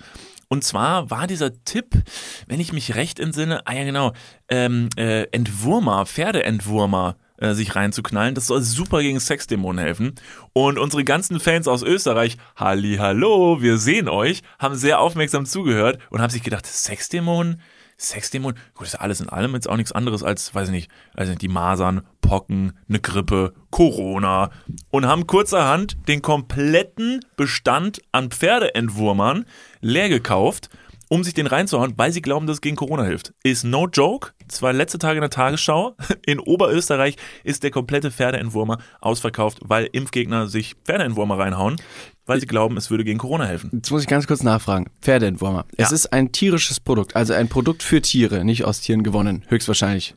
Und 0.52 0.64
zwar 0.64 1.10
war 1.10 1.26
dieser 1.26 1.64
Tipp, 1.64 2.02
wenn 2.46 2.60
ich 2.60 2.74
mich 2.74 2.94
recht 2.94 3.18
entsinne, 3.18 3.66
ah 3.66 3.72
ja 3.72 3.84
genau, 3.84 4.12
ähm, 4.50 4.90
äh, 4.98 5.22
Entwurmer, 5.32 6.04
Pferdeentwurmer 6.04 7.16
äh, 7.38 7.54
sich 7.54 7.74
reinzuknallen. 7.74 8.34
Das 8.34 8.48
soll 8.48 8.60
super 8.60 9.00
gegen 9.00 9.18
Sexdämonen 9.18 9.82
helfen. 9.82 10.14
Und 10.52 10.78
unsere 10.78 11.04
ganzen 11.04 11.40
Fans 11.40 11.68
aus 11.68 11.82
Österreich, 11.82 12.36
Halli, 12.54 12.96
hallo, 12.98 13.62
wir 13.62 13.78
sehen 13.78 14.10
euch, 14.10 14.42
haben 14.58 14.74
sehr 14.74 15.00
aufmerksam 15.00 15.46
zugehört 15.46 15.98
und 16.10 16.20
haben 16.20 16.28
sich 16.28 16.42
gedacht, 16.42 16.66
Sexdämonen? 16.66 17.62
Sexdämonen, 18.02 18.58
gut, 18.74 18.86
das 18.86 18.94
ist 18.94 19.00
alles 19.00 19.20
in 19.20 19.28
allem 19.28 19.54
jetzt 19.54 19.68
auch 19.68 19.76
nichts 19.76 19.92
anderes 19.92 20.22
als, 20.22 20.54
weiß 20.54 20.68
ich 20.68 20.74
nicht, 20.74 20.90
also 21.14 21.34
die 21.34 21.48
Masern, 21.48 22.02
Pocken, 22.20 22.72
eine 22.88 23.00
Grippe, 23.00 23.52
Corona 23.70 24.50
und 24.90 25.06
haben 25.06 25.26
kurzerhand 25.26 25.96
den 26.08 26.22
kompletten 26.22 27.20
Bestand 27.36 28.00
an 28.10 28.30
Pferdeentwurmern 28.30 29.44
leer 29.80 30.08
gekauft, 30.08 30.68
um 31.12 31.24
sich 31.24 31.34
den 31.34 31.46
reinzuhauen, 31.46 31.92
weil 31.98 32.10
sie 32.10 32.22
glauben, 32.22 32.46
dass 32.46 32.56
es 32.56 32.60
gegen 32.62 32.74
Corona 32.74 33.04
hilft. 33.04 33.34
Ist 33.42 33.64
no 33.64 33.86
joke. 33.86 34.30
Zwei 34.48 34.72
letzte 34.72 34.96
Tage 34.98 35.16
in 35.18 35.20
der 35.20 35.28
Tagesschau. 35.28 35.94
In 36.26 36.38
Oberösterreich 36.40 37.16
ist 37.44 37.64
der 37.64 37.70
komplette 37.70 38.10
Pferdeentwurmer 38.10 38.78
ausverkauft, 39.02 39.58
weil 39.60 39.90
Impfgegner 39.92 40.46
sich 40.46 40.74
Pferdeentwurmer 40.86 41.38
reinhauen, 41.38 41.76
weil 42.24 42.40
sie 42.40 42.46
glauben, 42.46 42.78
es 42.78 42.90
würde 42.90 43.04
gegen 43.04 43.18
Corona 43.18 43.44
helfen. 43.44 43.68
Jetzt 43.74 43.90
muss 43.90 44.00
ich 44.00 44.08
ganz 44.08 44.26
kurz 44.26 44.42
nachfragen. 44.42 44.86
Pferdeentwurmer. 45.02 45.66
Es 45.76 45.90
Ja. 45.90 45.94
ist 45.94 46.12
ein 46.14 46.32
tierisches 46.32 46.80
Produkt, 46.80 47.14
also 47.14 47.34
ein 47.34 47.48
Produkt 47.50 47.82
für 47.82 48.00
Tiere, 48.00 48.42
nicht 48.42 48.64
aus 48.64 48.80
Tieren 48.80 49.02
gewonnen, 49.02 49.44
höchstwahrscheinlich. 49.48 50.14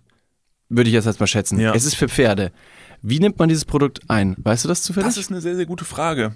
Würde 0.69 0.89
ich 0.89 0.93
jetzt 0.93 1.07
erstmal 1.07 1.27
schätzen. 1.27 1.59
Ja. 1.59 1.73
Es 1.75 1.83
ist 1.83 1.95
für 1.95 2.07
Pferde. 2.07 2.53
Wie 3.01 3.19
nimmt 3.19 3.37
man 3.37 3.49
dieses 3.49 3.65
Produkt 3.65 3.99
ein? 4.07 4.35
Weißt 4.39 4.63
du 4.63 4.69
das 4.69 4.81
zufällig? 4.81 5.07
Das 5.09 5.17
ist 5.17 5.29
eine 5.29 5.41
sehr, 5.41 5.57
sehr 5.57 5.65
gute 5.65 5.83
Frage. 5.83 6.35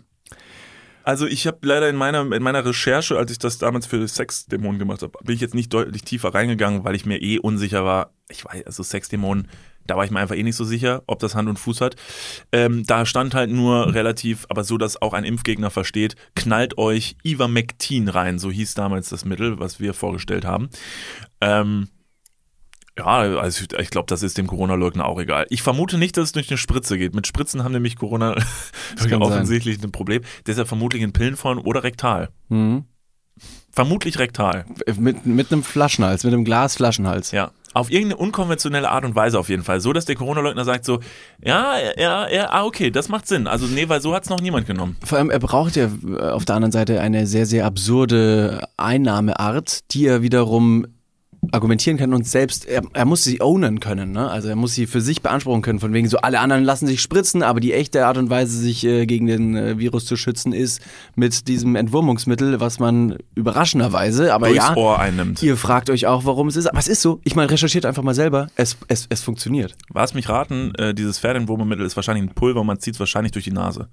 Also 1.09 1.25
ich 1.25 1.47
habe 1.47 1.57
leider 1.63 1.89
in 1.89 1.95
meiner, 1.95 2.31
in 2.31 2.43
meiner 2.43 2.63
Recherche, 2.63 3.17
als 3.17 3.31
ich 3.31 3.39
das 3.39 3.57
damals 3.57 3.87
für 3.87 4.07
Sexdämonen 4.07 4.77
gemacht 4.77 5.01
habe, 5.01 5.17
bin 5.23 5.33
ich 5.33 5.41
jetzt 5.41 5.55
nicht 5.55 5.73
deutlich 5.73 6.03
tiefer 6.03 6.35
reingegangen, 6.35 6.83
weil 6.83 6.93
ich 6.93 7.07
mir 7.07 7.19
eh 7.19 7.39
unsicher 7.39 7.83
war. 7.83 8.13
Ich 8.29 8.45
weiß, 8.45 8.67
also 8.67 8.83
Sexdämonen, 8.83 9.47
da 9.87 9.97
war 9.97 10.05
ich 10.05 10.11
mir 10.11 10.19
einfach 10.19 10.35
eh 10.35 10.43
nicht 10.43 10.55
so 10.55 10.65
sicher, 10.65 11.01
ob 11.07 11.17
das 11.17 11.33
Hand 11.33 11.49
und 11.49 11.57
Fuß 11.57 11.81
hat. 11.81 11.95
Ähm, 12.51 12.85
da 12.85 13.07
stand 13.07 13.33
halt 13.33 13.49
nur 13.49 13.91
relativ, 13.95 14.45
aber 14.49 14.63
so, 14.63 14.77
dass 14.77 15.01
auch 15.01 15.13
ein 15.13 15.23
Impfgegner 15.23 15.71
versteht, 15.71 16.15
knallt 16.35 16.77
euch 16.77 17.17
Ivermectin 17.25 18.07
rein, 18.07 18.37
so 18.37 18.51
hieß 18.51 18.75
damals 18.75 19.09
das 19.09 19.25
Mittel, 19.25 19.59
was 19.59 19.79
wir 19.79 19.95
vorgestellt 19.95 20.45
haben. 20.45 20.69
Ähm, 21.41 21.87
ja, 22.99 23.39
also 23.39 23.65
ich- 23.77 23.89
glaube, 23.89 24.05
das 24.07 24.23
ist 24.23 24.37
dem 24.37 24.47
Corona-Leugner 24.47 25.05
auch 25.05 25.19
egal. 25.19 25.45
Ich 25.49 25.61
vermute 25.63 25.97
nicht, 25.97 26.15
dass 26.17 26.25
es 26.25 26.31
durch 26.33 26.49
eine 26.49 26.57
Spritze 26.57 26.97
geht. 26.97 27.15
Mit 27.15 27.25
Spritzen 27.27 27.63
haben 27.63 27.71
nämlich 27.71 27.95
Corona 27.95 28.35
kann 28.97 29.09
sein. 29.09 29.21
offensichtlich 29.21 29.81
ein 29.83 29.91
Problem. 29.91 30.21
Deshalb 30.45 30.67
vermutlich 30.67 31.01
in 31.01 31.11
Pillenform 31.13 31.59
oder 31.59 31.83
rektal. 31.83 32.29
Mhm. 32.49 32.83
Vermutlich 33.71 34.19
rektal. 34.19 34.65
Mit, 34.97 35.25
mit 35.25 35.51
einem 35.51 35.63
Flaschenhals, 35.63 36.23
mit 36.23 36.33
einem 36.33 36.43
Glasflaschenhals. 36.43 37.31
Ja. 37.31 37.51
Auf 37.73 37.91
irgendeine 37.91 38.17
unkonventionelle 38.17 38.89
Art 38.89 39.05
und 39.05 39.15
Weise 39.15 39.37
auf 39.37 39.47
jeden 39.47 39.63
Fall. 39.63 39.79
So, 39.79 39.93
dass 39.93 40.05
der 40.05 40.15
Corona-Leugner 40.15 40.65
sagt 40.65 40.85
so, 40.85 40.99
ja, 41.39 41.75
ja, 41.97 42.27
ja, 42.27 42.49
ah, 42.49 42.65
okay, 42.65 42.89
das 42.89 43.09
macht 43.09 43.27
Sinn. 43.27 43.45
Also 43.47 43.67
nee, 43.67 43.87
weil 43.87 44.01
so 44.01 44.13
hat's 44.15 44.27
noch 44.29 44.41
niemand 44.41 44.65
genommen. 44.65 44.97
Vor 45.05 45.19
allem, 45.19 45.29
er 45.29 45.37
braucht 45.39 45.75
ja 45.75 45.85
äh, 45.85 46.19
auf 46.31 46.45
der 46.45 46.55
anderen 46.55 46.71
Seite 46.71 46.99
eine 46.99 47.27
sehr, 47.27 47.45
sehr 47.45 47.65
absurde 47.65 48.67
Einnahmeart, 48.77 49.91
die 49.93 50.07
er 50.07 50.23
wiederum 50.23 50.87
argumentieren 51.51 51.97
kann 51.97 52.13
und 52.13 52.27
selbst, 52.27 52.65
er, 52.65 52.81
er 52.93 53.05
muss 53.05 53.23
sie 53.23 53.41
ownen 53.41 53.79
können, 53.79 54.11
ne? 54.11 54.29
Also 54.29 54.49
er 54.49 54.55
muss 54.55 54.73
sie 54.73 54.87
für 54.87 55.01
sich 55.01 55.21
beanspruchen 55.21 55.61
können, 55.61 55.79
von 55.79 55.93
wegen 55.93 56.07
so, 56.07 56.17
alle 56.17 56.39
anderen 56.39 56.63
lassen 56.63 56.87
sich 56.87 57.01
spritzen, 57.01 57.43
aber 57.43 57.59
die 57.59 57.73
echte 57.73 58.05
Art 58.05 58.17
und 58.17 58.29
Weise, 58.29 58.57
sich 58.57 58.85
äh, 58.85 59.05
gegen 59.05 59.27
den 59.27 59.55
äh, 59.55 59.79
Virus 59.79 60.05
zu 60.05 60.15
schützen, 60.15 60.53
ist 60.53 60.81
mit 61.15 61.47
diesem 61.47 61.75
Entwurmungsmittel, 61.75 62.59
was 62.59 62.79
man 62.79 63.17
überraschenderweise, 63.35 64.33
aber 64.33 64.49
ja, 64.49 64.75
Ohr 64.75 64.99
einnimmt. 64.99 65.41
ihr 65.43 65.57
fragt 65.57 65.89
euch 65.89 66.07
auch, 66.07 66.25
warum 66.25 66.47
es 66.47 66.55
ist. 66.55 66.67
Aber 66.67 66.79
es 66.79 66.87
ist 66.87 67.01
so, 67.01 67.19
ich 67.23 67.35
meine, 67.35 67.49
recherchiert 67.49 67.85
einfach 67.85 68.03
mal 68.03 68.15
selber, 68.15 68.47
es, 68.55 68.77
es, 68.87 69.07
es 69.09 69.21
funktioniert. 69.21 69.75
Lass 69.93 70.13
mich 70.13 70.29
raten, 70.29 70.73
äh, 70.75 70.93
dieses 70.93 71.19
Pferdenwurmmittel 71.19 71.85
ist 71.85 71.95
wahrscheinlich 71.95 72.23
ein 72.23 72.33
Pulver, 72.33 72.63
man 72.63 72.79
zieht 72.79 72.95
es 72.95 72.99
wahrscheinlich 72.99 73.31
durch 73.31 73.45
die 73.45 73.51
Nase. 73.51 73.89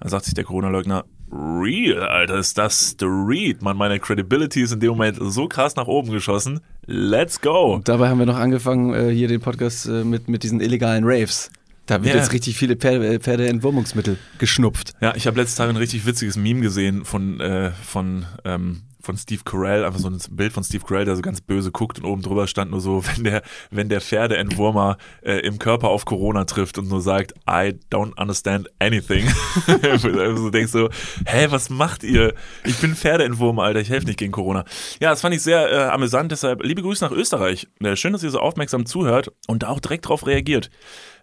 Dann 0.00 0.08
sagt 0.08 0.24
sich 0.24 0.34
der 0.34 0.44
Corona-Leugner, 0.44 1.04
real, 1.32 2.02
Alter, 2.02 2.38
ist 2.38 2.58
das 2.58 2.96
the 2.98 3.06
read? 3.06 3.62
Man, 3.62 3.76
meine 3.76 4.00
Credibility 4.00 4.62
ist 4.62 4.72
in 4.72 4.80
dem 4.80 4.90
Moment 4.90 5.18
so 5.20 5.46
krass 5.46 5.76
nach 5.76 5.86
oben 5.86 6.10
geschossen. 6.10 6.60
Let's 6.86 7.40
go. 7.40 7.74
Und 7.74 7.88
dabei 7.88 8.08
haben 8.08 8.18
wir 8.18 8.26
noch 8.26 8.38
angefangen, 8.38 8.92
äh, 8.94 9.10
hier 9.14 9.28
den 9.28 9.40
Podcast 9.40 9.86
äh, 9.86 10.02
mit, 10.04 10.28
mit 10.28 10.42
diesen 10.42 10.60
illegalen 10.60 11.04
Raves. 11.04 11.50
Da 11.86 12.02
wird 12.02 12.14
Ja. 12.14 12.20
jetzt 12.20 12.32
richtig 12.32 12.56
viele 12.56 12.76
Pferde, 12.76 13.06
äh, 13.14 13.18
Pferdeentwurmungsmittel 13.20 14.16
geschnupft. 14.38 14.92
Ja, 15.00 15.14
ich 15.14 15.26
habe 15.26 15.38
letztes 15.38 15.56
Tage 15.56 15.70
ein 15.70 15.76
richtig 15.76 16.06
witziges 16.06 16.36
Meme 16.36 16.60
gesehen 16.60 17.04
von, 17.04 17.40
äh, 17.40 17.70
von, 17.84 18.24
ähm, 18.44 18.82
von 19.00 19.16
Steve 19.16 19.42
Carell, 19.44 19.84
einfach 19.84 20.00
so 20.00 20.08
ein 20.08 20.18
Bild 20.30 20.52
von 20.52 20.64
Steve 20.64 20.84
Carell, 20.84 21.04
der 21.04 21.16
so 21.16 21.22
ganz 21.22 21.40
böse 21.40 21.70
guckt 21.70 21.98
und 21.98 22.04
oben 22.04 22.22
drüber 22.22 22.46
stand 22.46 22.70
nur 22.70 22.80
so, 22.80 23.04
wenn 23.14 23.24
der, 23.24 23.42
wenn 23.70 23.88
der 23.88 24.00
Pferdeentwurmer 24.00 24.98
äh, 25.22 25.38
im 25.40 25.58
Körper 25.58 25.88
auf 25.88 26.04
Corona 26.04 26.44
trifft 26.44 26.78
und 26.78 26.88
nur 26.88 27.00
sagt, 27.00 27.34
I 27.48 27.78
don't 27.90 28.18
understand 28.20 28.68
anything. 28.78 29.28
also 29.66 30.08
du 30.08 30.50
denkst 30.50 30.72
so, 30.72 30.90
hä, 31.26 31.46
was 31.50 31.70
macht 31.70 32.02
ihr? 32.02 32.34
Ich 32.64 32.78
bin 32.78 32.94
Pferdeentwurmer, 32.94 33.64
Alter, 33.64 33.80
ich 33.80 33.90
helfe 33.90 34.06
nicht 34.06 34.18
gegen 34.18 34.32
Corona. 34.32 34.64
Ja, 35.00 35.10
das 35.10 35.20
fand 35.20 35.34
ich 35.34 35.42
sehr 35.42 35.70
äh, 35.70 35.90
amüsant, 35.90 36.32
deshalb 36.32 36.62
liebe 36.62 36.82
Grüße 36.82 37.04
nach 37.04 37.12
Österreich. 37.12 37.68
Äh, 37.82 37.96
schön, 37.96 38.12
dass 38.12 38.22
ihr 38.22 38.30
so 38.30 38.40
aufmerksam 38.40 38.86
zuhört 38.86 39.32
und 39.46 39.62
da 39.62 39.68
auch 39.68 39.80
direkt 39.80 40.08
drauf 40.08 40.26
reagiert. 40.26 40.70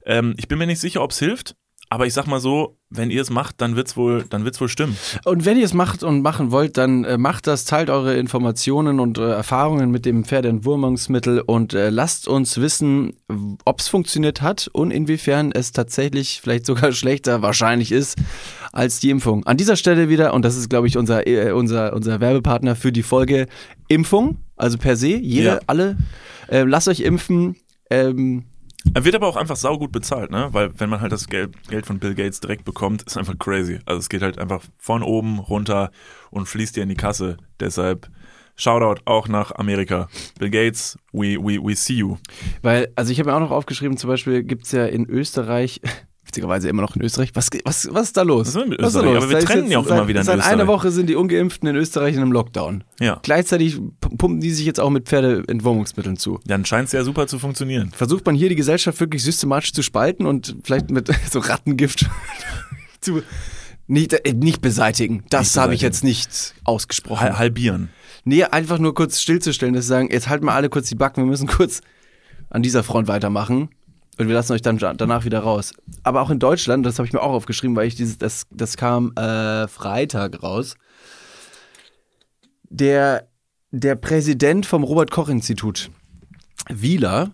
Ähm, 0.05 0.35
ich 0.37 0.47
bin 0.47 0.57
mir 0.57 0.67
nicht 0.67 0.79
sicher, 0.79 1.01
ob 1.01 1.11
es 1.11 1.19
hilft, 1.19 1.55
aber 1.89 2.05
ich 2.05 2.13
sag 2.13 2.27
mal 2.27 2.39
so, 2.39 2.77
wenn 2.89 3.11
ihr 3.11 3.21
es 3.21 3.29
macht, 3.29 3.61
dann 3.61 3.75
wird's 3.75 3.95
wohl, 3.97 4.25
dann 4.29 4.43
wird's 4.45 4.59
wohl 4.61 4.69
stimmen. 4.69 4.97
Und 5.25 5.45
wenn 5.45 5.57
ihr 5.57 5.65
es 5.65 5.73
macht 5.73 6.03
und 6.03 6.21
machen 6.21 6.51
wollt, 6.51 6.77
dann 6.77 7.03
äh, 7.03 7.17
macht 7.17 7.47
das, 7.47 7.65
teilt 7.65 7.89
eure 7.89 8.15
Informationen 8.17 8.99
und 8.99 9.17
äh, 9.17 9.29
Erfahrungen 9.31 9.91
mit 9.91 10.05
dem 10.05 10.23
Pferdeentwurmungsmittel 10.25 11.41
und 11.41 11.73
äh, 11.73 11.89
lasst 11.89 12.27
uns 12.27 12.57
wissen, 12.59 13.13
ob 13.65 13.79
es 13.79 13.87
funktioniert 13.87 14.41
hat 14.41 14.69
und 14.71 14.91
inwiefern 14.91 15.51
es 15.51 15.71
tatsächlich 15.71 16.39
vielleicht 16.41 16.65
sogar 16.65 16.91
schlechter 16.93 17.41
wahrscheinlich 17.41 17.91
ist 17.91 18.17
als 18.71 18.99
die 18.99 19.09
Impfung. 19.09 19.45
An 19.45 19.57
dieser 19.57 19.75
Stelle 19.75 20.09
wieder, 20.09 20.33
und 20.33 20.43
das 20.45 20.55
ist, 20.57 20.69
glaube 20.69 20.87
ich, 20.87 20.97
unser, 20.97 21.25
äh, 21.27 21.51
unser, 21.51 21.93
unser 21.93 22.19
Werbepartner 22.19 22.75
für 22.75 22.91
die 22.91 23.03
Folge 23.03 23.47
Impfung, 23.87 24.37
also 24.55 24.77
per 24.77 24.95
se, 24.97 25.15
jeder, 25.17 25.55
Ja. 25.55 25.59
alle, 25.67 25.97
äh, 26.49 26.63
lasst 26.63 26.87
euch 26.87 26.99
impfen. 27.01 27.55
Ähm, 27.89 28.43
Er 28.93 29.05
wird 29.05 29.15
aber 29.15 29.27
auch 29.27 29.35
einfach 29.35 29.55
saugut 29.55 29.91
bezahlt, 29.91 30.31
ne? 30.31 30.49
Weil 30.51 30.79
wenn 30.79 30.89
man 30.89 31.01
halt 31.01 31.11
das 31.11 31.27
Geld, 31.27 31.55
Geld 31.67 31.85
von 31.85 31.99
Bill 31.99 32.15
Gates 32.15 32.39
direkt 32.39 32.63
bekommt, 32.65 33.03
ist 33.03 33.17
einfach 33.17 33.37
crazy. 33.37 33.79
Also 33.85 33.99
es 33.99 34.09
geht 34.09 34.21
halt 34.21 34.39
einfach 34.39 34.63
von 34.77 35.03
oben 35.03 35.39
runter 35.39 35.91
und 36.31 36.47
fließt 36.47 36.75
dir 36.75 36.83
in 36.83 36.89
die 36.89 36.95
Kasse. 36.95 37.37
Deshalb 37.59 38.09
Shoutout 38.59 39.01
auch 39.05 39.27
nach 39.27 39.51
Amerika. 39.51 40.09
Bill 40.39 40.49
Gates, 40.49 40.97
we, 41.11 41.37
we, 41.37 41.63
we 41.63 41.75
see 41.75 41.93
you. 41.93 42.17
Weil, 42.63 42.91
also 42.95 43.11
ich 43.11 43.19
habe 43.19 43.29
mir 43.29 43.35
auch 43.35 43.39
noch 43.39 43.51
aufgeschrieben, 43.51 43.97
zum 43.97 44.09
Beispiel 44.09 44.41
gibt 44.43 44.65
es 44.65 44.71
ja 44.71 44.85
in 44.85 45.07
Österreich, 45.07 45.79
witzigerweise 46.27 46.69
immer 46.69 46.81
noch 46.81 46.95
in 46.95 47.01
Österreich, 47.01 47.31
was, 47.33 47.49
was, 47.63 47.87
was 47.91 48.07
ist 48.07 48.17
da 48.17 48.21
los? 48.21 48.53
Was 48.53 48.63
ist 48.63 48.79
Was 48.79 48.87
ist 48.87 48.95
da 48.95 49.01
los? 49.01 49.17
Aber 49.17 49.29
wir 49.29 49.39
trennen 49.39 49.71
ja 49.71 49.79
auch 49.79 49.87
seit, 49.87 49.97
immer 49.97 50.07
wieder 50.07 50.19
in 50.19 50.25
Seit 50.25 50.35
einer 50.39 50.63
Österreich. 50.63 50.67
Woche 50.67 50.91
sind 50.91 51.07
die 51.07 51.15
Ungeimpften 51.15 51.67
in 51.67 51.75
Österreich 51.75 52.15
in 52.15 52.21
einem 52.21 52.31
Lockdown. 52.31 52.83
Ja. 52.99 53.19
Gleichzeitig 53.23 53.79
pumpen 53.99 54.39
die 54.39 54.51
sich 54.51 54.65
jetzt 54.65 54.79
auch 54.79 54.89
mit 54.89 55.07
Pferdeentwurmungsmitteln 55.07 56.17
zu. 56.17 56.39
Dann 56.45 56.65
scheint 56.65 56.87
es 56.87 56.91
ja 56.91 57.03
super 57.03 57.27
zu 57.27 57.39
funktionieren. 57.39 57.91
Versucht 57.95 58.25
man 58.25 58.35
hier 58.35 58.49
die 58.49 58.55
Gesellschaft 58.55 58.99
wirklich 58.99 59.23
systematisch 59.23 59.73
zu 59.73 59.81
spalten 59.81 60.25
und 60.25 60.55
vielleicht 60.63 60.91
mit 60.91 61.09
so 61.31 61.39
Rattengift 61.39 62.05
zu 63.01 63.23
nicht, 63.87 64.13
äh, 64.13 64.33
nicht 64.33 64.61
beseitigen. 64.61 65.23
Das 65.29 65.55
habe 65.57 65.73
ich 65.73 65.81
jetzt 65.81 66.03
nicht 66.03 66.53
ausgesprochen. 66.65 67.21
Hal- 67.21 67.39
halbieren. 67.39 67.89
Nee, 68.25 68.43
einfach 68.43 68.79
nur 68.79 68.93
kurz 68.93 69.21
stillzustellen, 69.21 69.73
dass 69.73 69.85
sie 69.85 69.89
sagen, 69.89 70.09
jetzt 70.11 70.27
halten 70.27 70.45
wir 70.45 70.51
alle 70.53 70.67
kurz 70.69 70.89
die 70.89 70.95
Backen, 70.95 71.21
wir 71.21 71.27
müssen 71.27 71.47
kurz 71.47 71.79
an 72.49 72.61
dieser 72.61 72.83
Front 72.83 73.07
weitermachen 73.07 73.69
und 74.17 74.27
wir 74.27 74.33
lassen 74.33 74.53
euch 74.53 74.61
dann 74.61 74.77
danach 74.77 75.25
wieder 75.25 75.39
raus. 75.39 75.73
Aber 76.03 76.21
auch 76.21 76.29
in 76.29 76.39
Deutschland, 76.39 76.85
das 76.85 76.97
habe 76.97 77.07
ich 77.07 77.13
mir 77.13 77.21
auch 77.21 77.31
aufgeschrieben, 77.31 77.75
weil 77.75 77.87
ich 77.87 77.95
dieses, 77.95 78.17
das, 78.17 78.47
das 78.51 78.77
kam 78.77 79.11
äh, 79.15 79.67
Freitag 79.67 80.41
raus. 80.41 80.75
Der, 82.69 83.27
der 83.71 83.95
Präsident 83.95 84.65
vom 84.65 84.83
Robert-Koch-Institut, 84.83 85.89
Wieler, 86.69 87.31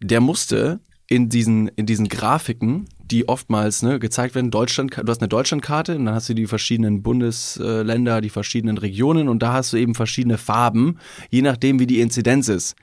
der 0.00 0.20
musste 0.20 0.80
in 1.08 1.28
diesen, 1.28 1.68
in 1.68 1.86
diesen 1.86 2.08
Grafiken, 2.08 2.88
die 3.02 3.28
oftmals 3.28 3.82
ne, 3.82 3.98
gezeigt 3.98 4.36
werden, 4.36 4.52
Deutschland, 4.52 4.96
du 4.96 5.08
hast 5.08 5.20
eine 5.20 5.28
Deutschlandkarte 5.28 5.96
und 5.96 6.06
dann 6.06 6.14
hast 6.14 6.28
du 6.28 6.34
die 6.34 6.46
verschiedenen 6.46 7.02
Bundesländer, 7.02 8.20
die 8.20 8.30
verschiedenen 8.30 8.78
Regionen 8.78 9.28
und 9.28 9.42
da 9.42 9.52
hast 9.54 9.72
du 9.72 9.76
eben 9.76 9.96
verschiedene 9.96 10.38
Farben, 10.38 10.98
je 11.28 11.42
nachdem 11.42 11.80
wie 11.80 11.88
die 11.88 12.00
Inzidenz 12.00 12.48
ist. 12.48 12.76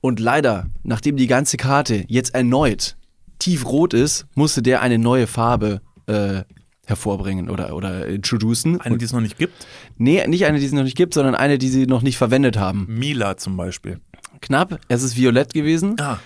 Und 0.00 0.20
leider, 0.20 0.66
nachdem 0.82 1.16
die 1.16 1.26
ganze 1.26 1.56
Karte 1.56 2.04
jetzt 2.08 2.34
erneut 2.34 2.96
tiefrot 3.38 3.94
ist, 3.94 4.26
musste 4.34 4.62
der 4.62 4.82
eine 4.82 4.98
neue 4.98 5.26
Farbe 5.26 5.80
äh, 6.06 6.42
hervorbringen 6.86 7.50
oder, 7.50 7.74
oder 7.74 8.06
introducen. 8.06 8.80
Eine, 8.80 8.98
die 8.98 9.04
es 9.04 9.12
noch 9.12 9.20
nicht 9.20 9.38
gibt. 9.38 9.66
Nee, 9.96 10.26
nicht 10.26 10.46
eine, 10.46 10.58
die 10.58 10.64
es 10.64 10.72
noch 10.72 10.82
nicht 10.82 10.96
gibt, 10.96 11.14
sondern 11.14 11.34
eine, 11.34 11.58
die 11.58 11.68
sie 11.68 11.86
noch 11.86 12.02
nicht 12.02 12.16
verwendet 12.16 12.56
haben. 12.58 12.86
Mila 12.88 13.36
zum 13.36 13.56
Beispiel. 13.56 14.00
Knapp, 14.40 14.80
es 14.88 15.02
ist 15.02 15.16
violett 15.16 15.52
gewesen. 15.52 15.96
Ah. 16.00 16.18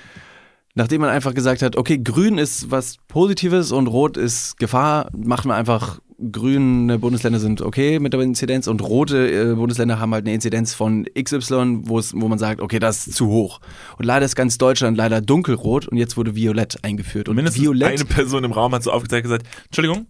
Nachdem 0.74 1.02
man 1.02 1.10
einfach 1.10 1.34
gesagt 1.34 1.60
hat, 1.60 1.76
okay, 1.76 1.98
grün 1.98 2.38
ist 2.38 2.70
was 2.70 2.96
Positives 3.08 3.72
und 3.72 3.88
rot 3.88 4.16
ist 4.16 4.56
Gefahr, 4.56 5.10
machen 5.12 5.48
wir 5.48 5.54
einfach 5.54 6.00
grüne 6.30 6.98
Bundesländer 6.98 7.38
sind 7.38 7.60
okay 7.60 7.98
mit 7.98 8.12
der 8.12 8.20
Inzidenz 8.20 8.66
und 8.66 8.82
rote 8.82 9.52
äh, 9.52 9.54
Bundesländer 9.54 9.98
haben 9.98 10.12
halt 10.12 10.24
eine 10.24 10.34
Inzidenz 10.34 10.74
von 10.74 11.06
XY, 11.20 11.80
wo 11.84 11.98
es, 11.98 12.14
wo 12.14 12.28
man 12.28 12.38
sagt, 12.38 12.60
okay, 12.60 12.78
das 12.78 13.06
ist 13.06 13.16
zu 13.16 13.28
hoch. 13.28 13.60
Und 13.98 14.04
leider 14.04 14.24
ist 14.24 14.36
ganz 14.36 14.58
Deutschland 14.58 14.96
leider 14.96 15.20
dunkelrot 15.20 15.88
und 15.88 15.96
jetzt 15.96 16.16
wurde 16.16 16.34
Violett 16.34 16.84
eingeführt. 16.84 17.28
Und 17.28 17.36
Mindestens 17.36 17.62
Violett, 17.62 18.00
eine 18.00 18.04
Person 18.04 18.44
im 18.44 18.52
Raum 18.52 18.74
hat 18.74 18.82
so 18.82 18.92
aufgezeigt 18.92 19.24
gesagt, 19.24 19.46
Entschuldigung, 19.66 20.06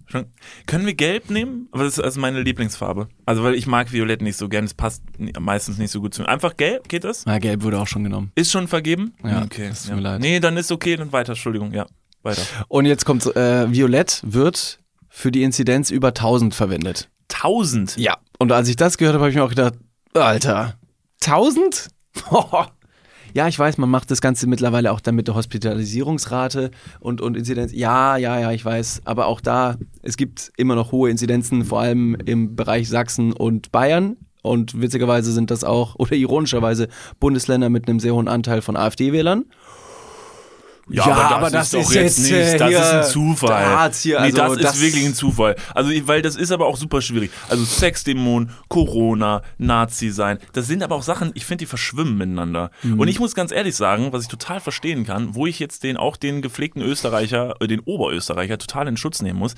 können 0.66 0.87
wir 0.87 0.95
gelb 0.95 1.31
nehmen? 1.31 1.69
Aber 1.73 1.85
das 1.85 1.95
ist 1.95 2.04
also 2.04 2.21
meine 2.21 2.42
Lieblingsfarbe. 2.42 3.09
Also 3.25 3.42
weil 3.42 3.54
ich 3.54 3.66
mag 3.66 3.92
Violett 3.92 4.23
nicht 4.23 4.37
so 4.37 4.49
gern, 4.49 4.64
es 4.64 4.75
passt 4.75 5.02
meistens 5.38 5.78
nicht 5.78 5.90
so 5.90 6.00
gut 6.00 6.14
zu 6.14 6.23
mir. 6.23 6.28
Einfach 6.28 6.57
gelb, 6.57 6.88
geht 6.88 7.04
das? 7.04 7.25
na, 7.26 7.38
gelb 7.38 7.62
wurde 7.62 7.78
auch 7.81 7.87
schon 7.87 8.04
genommen. 8.04 8.31
Ist 8.35 8.50
schon 8.50 8.69
vergeben? 8.69 9.14
Ja, 9.25 9.42
okay. 9.42 9.69
das 9.69 9.85
tut 9.87 9.97
mir 9.97 10.02
leid. 10.02 10.21
Nee, 10.21 10.40
dann 10.40 10.57
ist 10.57 10.71
okay, 10.73 10.97
dann 10.97 11.12
weiter, 11.12 11.33
Entschuldigung, 11.33 11.73
ja, 11.73 11.87
weiter. 12.23 12.42
Und 12.69 12.87
jetzt 12.87 13.04
kommt 13.04 13.25
äh, 13.37 13.73
Violett 13.73 14.23
wird 14.25 14.82
für 15.14 15.31
die 15.31 15.42
Inzidenz 15.42 15.90
über 15.90 16.09
1000 16.09 16.54
verwendet. 16.54 17.11
1000? 17.35 17.99
Ja. 17.99 18.16
Und 18.38 18.50
als 18.50 18.69
ich 18.69 18.76
das 18.76 18.97
gehört 18.97 19.14
habe, 19.14 19.25
habe 19.25 19.31
ich 19.31 19.37
mir 19.37 19.45
auch 19.45 19.50
gedacht, 19.50 19.75
Alter, 20.14 20.75
1000? 21.23 21.88
ja, 23.35 23.47
ich 23.47 23.59
weiß, 23.59 23.76
man 23.76 23.90
macht 23.90 24.11
das 24.11 24.23
Ganze 24.23 24.47
mittlerweile 24.47 24.90
auch 24.90 25.00
dann 25.00 25.14
mit 25.14 25.28
der 25.28 25.35
Hospitalisierungsrate 25.35 26.71
und, 26.99 27.21
und 27.21 27.37
Inzidenz. 27.37 27.73
Ja, 27.73 28.16
ja, 28.16 28.40
ja, 28.40 28.52
ich 28.52 28.64
weiß. 28.64 29.02
Aber 29.04 29.26
auch 29.26 29.42
da, 29.42 29.76
es 30.00 30.16
gibt 30.16 30.50
immer 30.57 30.75
noch 30.75 30.92
hohe 30.92 31.11
Inzidenzen, 31.11 31.66
vor 31.66 31.81
allem 31.81 32.14
im 32.14 32.57
Bereich 32.57 32.88
Sachsen 32.88 33.35
und 33.35 33.71
Bayern. 33.71 34.16
Und 34.40 34.81
witzigerweise 34.81 35.31
sind 35.33 35.50
das 35.50 35.62
auch, 35.62 35.95
oder 35.99 36.14
ironischerweise, 36.14 36.88
Bundesländer 37.21 37.69
mit 37.69 37.87
einem 37.87 38.00
sehr 38.00 38.14
hohen 38.14 38.28
Anteil 38.28 38.62
von 38.62 38.76
AfD-Wählern. 38.76 39.45
Ja, 40.89 41.05
aber 41.07 41.51
das 41.51 41.73
ist 41.73 41.95
jetzt, 41.95 42.31
äh, 42.31 42.59
das 42.59 42.71
ist 42.71 42.79
ein 42.79 43.05
Zufall. 43.05 43.65
Darts 43.65 44.03
hier, 44.03 44.21
nee, 44.21 44.27
also 44.39 44.55
das, 44.57 44.62
das- 44.62 44.75
ist 44.77 44.83
wirklich 44.83 45.05
ein 45.07 45.15
Zufall. 45.15 45.57
Also, 45.75 45.91
weil 46.07 46.23
das 46.23 46.37
ist 46.37 46.51
aber 46.51 46.67
auch 46.67 46.77
super 46.77 47.01
schwierig. 47.01 47.31
Also 47.49 47.65
Sexdämon, 47.65 48.51
Corona, 48.69 49.43
Nazi 49.59 50.11
sein, 50.11 50.39
das 50.53 50.67
sind 50.67 50.83
aber 50.83 50.97
auch 50.97 51.03
Sachen, 51.03 51.31
ich 51.35 51.45
finde, 51.47 51.62
die 51.62 51.67
verschwimmen 51.67 52.19
miteinander. 52.19 52.71
Mhm. 52.83 52.99
Und 52.99 53.09
ich 53.09 53.21
muss 53.21 53.35
ganz 53.35 53.53
ehrlich 53.53 53.77
sagen, 53.77 54.12
was 54.12 54.23
ich 54.23 54.29
total 54.29 54.61
verstehen 54.61 55.05
kann, 55.05 55.35
wo 55.35 55.47
ich 55.47 55.59
jetzt 55.59 55.85
den 55.85 55.97
auch 55.97 56.17
den 56.17 56.43
gepflegten 56.43 56.83
Österreicher, 56.83 57.57
äh, 57.61 57.69
den 57.69 57.81
Oberösterreicher 57.81 58.59
total 58.59 58.89
in 58.89 58.97
Schutz 58.97 59.23
nehmen 59.23 59.39
muss. 59.39 59.55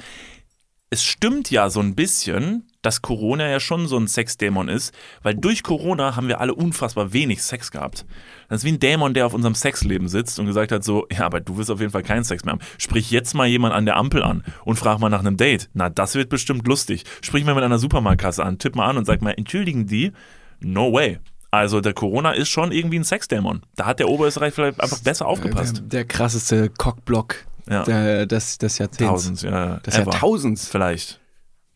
Es 0.90 1.02
stimmt 1.02 1.50
ja 1.50 1.70
so 1.70 1.80
ein 1.80 1.94
bisschen, 1.94 2.68
dass 2.84 3.02
Corona 3.02 3.48
ja 3.48 3.60
schon 3.60 3.88
so 3.88 3.96
ein 3.96 4.06
Sexdämon 4.06 4.68
ist, 4.68 4.94
weil 5.22 5.34
durch 5.34 5.62
Corona 5.62 6.16
haben 6.16 6.28
wir 6.28 6.40
alle 6.40 6.54
unfassbar 6.54 7.12
wenig 7.12 7.42
Sex 7.42 7.70
gehabt. 7.70 8.04
Das 8.48 8.58
ist 8.60 8.64
wie 8.64 8.72
ein 8.72 8.78
Dämon, 8.80 9.14
der 9.14 9.26
auf 9.26 9.34
unserem 9.34 9.54
Sexleben 9.54 10.06
sitzt 10.08 10.38
und 10.38 10.46
gesagt 10.46 10.70
hat 10.70 10.84
so, 10.84 11.06
ja, 11.10 11.24
aber 11.24 11.40
du 11.40 11.56
wirst 11.56 11.70
auf 11.70 11.80
jeden 11.80 11.92
Fall 11.92 12.02
keinen 12.02 12.24
Sex 12.24 12.44
mehr 12.44 12.52
haben. 12.52 12.60
Sprich 12.78 13.10
jetzt 13.10 13.34
mal 13.34 13.46
jemand 13.46 13.74
an 13.74 13.86
der 13.86 13.96
Ampel 13.96 14.22
an 14.22 14.44
und 14.64 14.76
frag 14.76 14.98
mal 15.00 15.08
nach 15.08 15.20
einem 15.20 15.36
Date. 15.36 15.70
Na, 15.72 15.88
das 15.88 16.14
wird 16.14 16.28
bestimmt 16.28 16.66
lustig. 16.68 17.04
Sprich 17.22 17.44
mal 17.44 17.54
mit 17.54 17.64
einer 17.64 17.78
Supermarktkasse 17.78 18.44
an, 18.44 18.58
tipp 18.58 18.76
mal 18.76 18.86
an 18.88 18.98
und 18.98 19.06
sag 19.06 19.22
mal, 19.22 19.30
entschuldigen 19.36 19.86
die? 19.86 20.12
No 20.60 20.92
way. 20.92 21.18
Also 21.50 21.80
der 21.80 21.94
Corona 21.94 22.32
ist 22.32 22.48
schon 22.48 22.72
irgendwie 22.72 22.98
ein 22.98 23.04
Sexdämon. 23.04 23.62
Da 23.76 23.86
hat 23.86 23.98
der 24.00 24.08
Oberösterreich 24.08 24.52
vielleicht 24.52 24.80
einfach 24.80 24.98
besser 25.00 25.26
aufgepasst. 25.26 25.76
Der, 25.76 25.82
der 25.84 26.04
krasseste 26.04 26.68
Cockblock 26.68 27.36
Ja. 27.70 27.84
der, 27.84 28.26
des, 28.26 28.58
des 28.58 28.78
Jahrzehnts. 28.78 29.10
Tausend, 29.10 29.42
ja. 29.42 29.76
Des 29.76 29.94
ever. 29.94 30.10
Jahrtausends. 30.10 30.68
Vielleicht. 30.68 31.20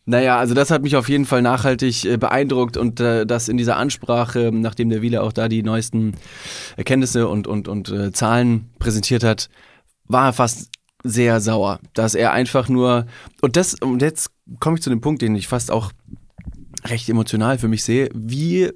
Naja, 0.09 0.39
also 0.39 0.55
das 0.55 0.71
hat 0.71 0.81
mich 0.81 0.95
auf 0.95 1.07
jeden 1.07 1.25
Fall 1.25 1.43
nachhaltig 1.43 2.03
äh, 2.03 2.17
beeindruckt 2.17 2.77
und 2.77 2.99
äh, 2.99 3.27
das 3.27 3.47
in 3.47 3.57
dieser 3.57 3.77
Ansprache, 3.77 4.49
nachdem 4.51 4.89
der 4.89 5.03
Wieler 5.03 5.21
auch 5.21 5.31
da 5.31 5.47
die 5.47 5.61
neuesten 5.61 6.15
Erkenntnisse 6.77 7.27
und, 7.27 7.45
und, 7.45 7.67
und 7.67 7.89
äh, 7.89 8.11
Zahlen 8.11 8.71
präsentiert 8.79 9.23
hat, 9.23 9.49
war 10.05 10.25
er 10.25 10.33
fast 10.33 10.71
sehr 11.03 11.39
sauer, 11.41 11.79
dass 11.93 12.15
er 12.15 12.31
einfach 12.31 12.69
nur, 12.69 13.05
und 13.41 13.55
das, 13.55 13.75
und 13.75 14.01
jetzt 14.01 14.31
komme 14.59 14.77
ich 14.77 14.81
zu 14.81 14.89
dem 14.89 14.99
Punkt, 14.99 15.21
den 15.21 15.35
ich 15.35 15.47
fast 15.47 15.69
auch 15.69 15.91
recht 16.85 17.07
emotional 17.07 17.59
für 17.59 17.67
mich 17.67 17.83
sehe, 17.83 18.09
wie, 18.15 18.71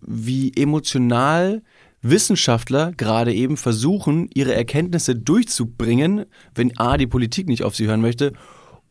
wie 0.00 0.50
emotional 0.56 1.62
Wissenschaftler 2.00 2.92
gerade 2.92 3.34
eben 3.34 3.58
versuchen, 3.58 4.30
ihre 4.32 4.54
Erkenntnisse 4.54 5.14
durchzubringen, 5.14 6.24
wenn 6.54 6.74
A, 6.78 6.96
die 6.96 7.06
Politik 7.06 7.48
nicht 7.48 7.64
auf 7.64 7.76
sie 7.76 7.86
hören 7.86 8.00
möchte 8.00 8.32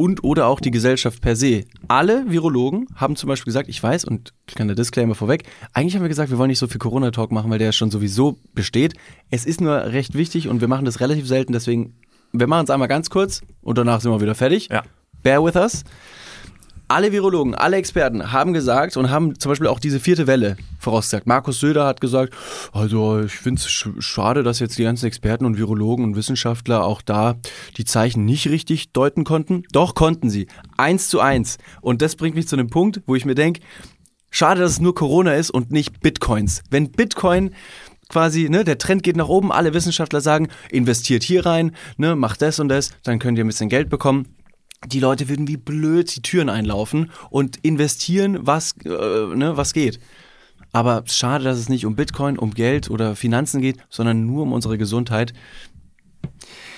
und 0.03 0.22
oder 0.22 0.48
auch 0.48 0.60
die 0.60 0.69
Gesellschaft 0.69 1.22
per 1.22 1.38
se. 1.38 1.63
Alle 1.88 2.29
Virologen 2.29 2.88
haben 2.93 3.15
zum 3.15 3.29
Beispiel 3.29 3.45
gesagt, 3.45 3.69
ich 3.69 3.81
weiß, 3.81 4.03
und 4.03 4.33
kleiner 4.48 4.75
Disclaimer 4.75 5.15
vorweg, 5.15 5.43
eigentlich 5.72 5.95
haben 5.95 6.01
wir 6.01 6.10
gesagt, 6.10 6.29
wir 6.29 6.38
wollen 6.38 6.50
nicht 6.50 6.60
so 6.60 6.67
viel 6.67 6.79
Corona-Talk 6.79 7.31
machen, 7.31 7.50
weil 7.50 7.57
der 7.57 7.72
schon 7.72 7.89
sowieso 7.89 8.38
besteht. 8.53 8.95
Es 9.29 9.45
ist 9.45 9.62
nur 9.62 9.72
recht 9.72 10.13
wichtig 10.13 10.50
und 10.50 10.60
wir 10.60 10.67
machen 10.67 10.83
das 10.83 11.00
relativ 11.00 11.25
selten, 11.25 11.53
deswegen, 11.53 11.95
wir 12.33 12.48
machen 12.48 12.65
es 12.65 12.69
einmal 12.69 12.89
ganz 12.89 13.10
kurz 13.10 13.43
und 13.62 13.77
danach 13.77 14.01
sind 14.01 14.12
wir 14.12 14.19
wieder 14.19 14.36
fertig. 14.36 14.67
Ja. 14.69 14.83
Bear 15.22 15.41
with 15.41 15.55
us. 15.55 15.86
Alle 16.93 17.12
Virologen, 17.12 17.56
alle 17.56 17.77
Experten 17.77 18.34
haben 18.34 18.53
gesagt 18.53 18.97
und 18.97 19.10
haben 19.10 19.39
zum 19.39 19.49
Beispiel 19.49 19.65
auch 19.65 19.79
diese 19.79 19.99
vierte 19.99 20.27
Welle 20.27 20.58
vorausgesagt. 20.77 21.25
Markus 21.25 21.60
Söder 21.60 21.88
hat 21.88 22.01
gesagt, 22.01 22.36
also 22.71 23.21
ich 23.21 23.34
finde 23.34 23.62
es 23.62 23.67
sch 23.67 23.89
schade, 23.97 24.43
dass 24.43 24.60
jetzt 24.60 24.77
die 24.77 24.84
ganzen 24.84 25.08
Experten 25.08 25.45
und 25.45 25.58
Virologen 25.58 26.06
und 26.06 26.15
Wissenschaftler 26.15 26.84
auch 26.84 27.01
da 27.01 27.34
die 27.77 27.86
Zeichen 27.86 28.25
nicht 28.25 28.47
richtig 28.47 28.91
deuten 28.91 29.23
konnten. 29.23 29.63
Doch 29.71 29.95
konnten 29.95 30.29
sie. 30.29 30.45
Eins 30.77 31.10
zu 31.10 31.19
eins. 31.19 31.58
Und 31.82 32.03
das 32.03 32.15
bringt 32.15 32.36
mich 32.36 32.47
zu 32.47 32.56
einem 32.56 32.69
Punkt, 32.69 33.01
wo 33.08 33.15
ich 33.15 33.25
mir 33.25 33.34
denke, 33.34 33.62
schade, 34.29 34.62
dass 34.62 34.73
es 34.73 34.79
nur 34.79 34.93
Corona 34.93 35.34
ist 35.34 35.49
und 35.49 35.71
nicht 35.71 35.99
Bitcoins. 35.99 36.62
Wenn 36.69 36.91
Bitcoin 36.91 37.56
quasi, 38.08 38.49
ne, 38.49 38.63
der 38.63 38.77
Trend 38.77 39.01
geht 39.01 39.17
nach 39.17 39.29
oben, 39.29 39.51
alle 39.51 39.73
Wissenschaftler 39.73 40.21
sagen, 40.21 40.49
investiert 40.69 41.23
hier 41.23 41.43
rein, 41.43 41.75
ne, 41.97 42.15
macht 42.15 42.43
das 42.43 42.60
und 42.60 42.69
das, 42.69 42.91
dann 43.01 43.17
könnt 43.17 43.39
ihr 43.39 43.45
ein 43.45 43.47
bisschen 43.47 43.69
Geld 43.69 43.89
bekommen 43.89 44.27
die 44.86 45.00
Leute 45.00 45.30
würden 45.30 45.48
wie 45.48 45.58
blöd 45.58 46.15
die 46.15 46.22
Türen 46.22 46.50
einlaufen 46.50 47.12
und 47.30 47.58
investieren, 47.58 48.39
was, 48.41 48.76
äh, 48.84 48.89
ne, 48.89 49.54
was 49.56 49.74
geht. 49.74 50.00
Aber 50.72 51.04
schade, 51.06 51.43
dass 51.43 51.60
es 51.60 51.69
nicht 51.69 51.86
um 51.86 51.96
Bitcoin, 51.96 52.38
um 52.38 52.54
Geld 52.54 52.89
oder 52.89 53.15
Finanzen 53.15 53.62
geht, 53.62 53.78
sondern 53.89 54.26
nur 54.26 54.43
um 54.43 54.54
unsere 54.54 54.78
Gesundheit. 54.78 55.34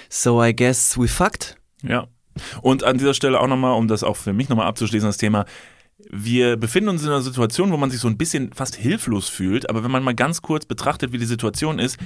So 0.09 0.43
I 0.43 0.53
guess 0.53 0.97
we 0.97 1.07
fucked. 1.07 1.57
Ja. 1.81 2.07
Und 2.61 2.83
an 2.83 2.97
dieser 2.97 3.13
Stelle 3.13 3.39
auch 3.39 3.47
nochmal, 3.47 3.77
um 3.77 3.87
das 3.87 4.03
auch 4.03 4.17
für 4.17 4.33
mich 4.33 4.49
nochmal 4.49 4.67
abzuschließen, 4.67 5.07
das 5.07 5.17
Thema. 5.17 5.45
Wir 6.11 6.57
befinden 6.57 6.89
uns 6.89 7.03
in 7.03 7.07
einer 7.07 7.21
Situation, 7.21 7.71
wo 7.71 7.77
man 7.77 7.89
sich 7.89 8.01
so 8.01 8.09
ein 8.09 8.17
bisschen 8.17 8.51
fast 8.51 8.75
hilflos 8.75 9.29
fühlt, 9.29 9.69
aber 9.69 9.83
wenn 9.83 9.91
man 9.91 10.03
mal 10.03 10.13
ganz 10.13 10.41
kurz 10.41 10.65
betrachtet, 10.65 11.13
wie 11.13 11.17
die 11.17 11.25
Situation 11.25 11.79
ist, 11.79 11.97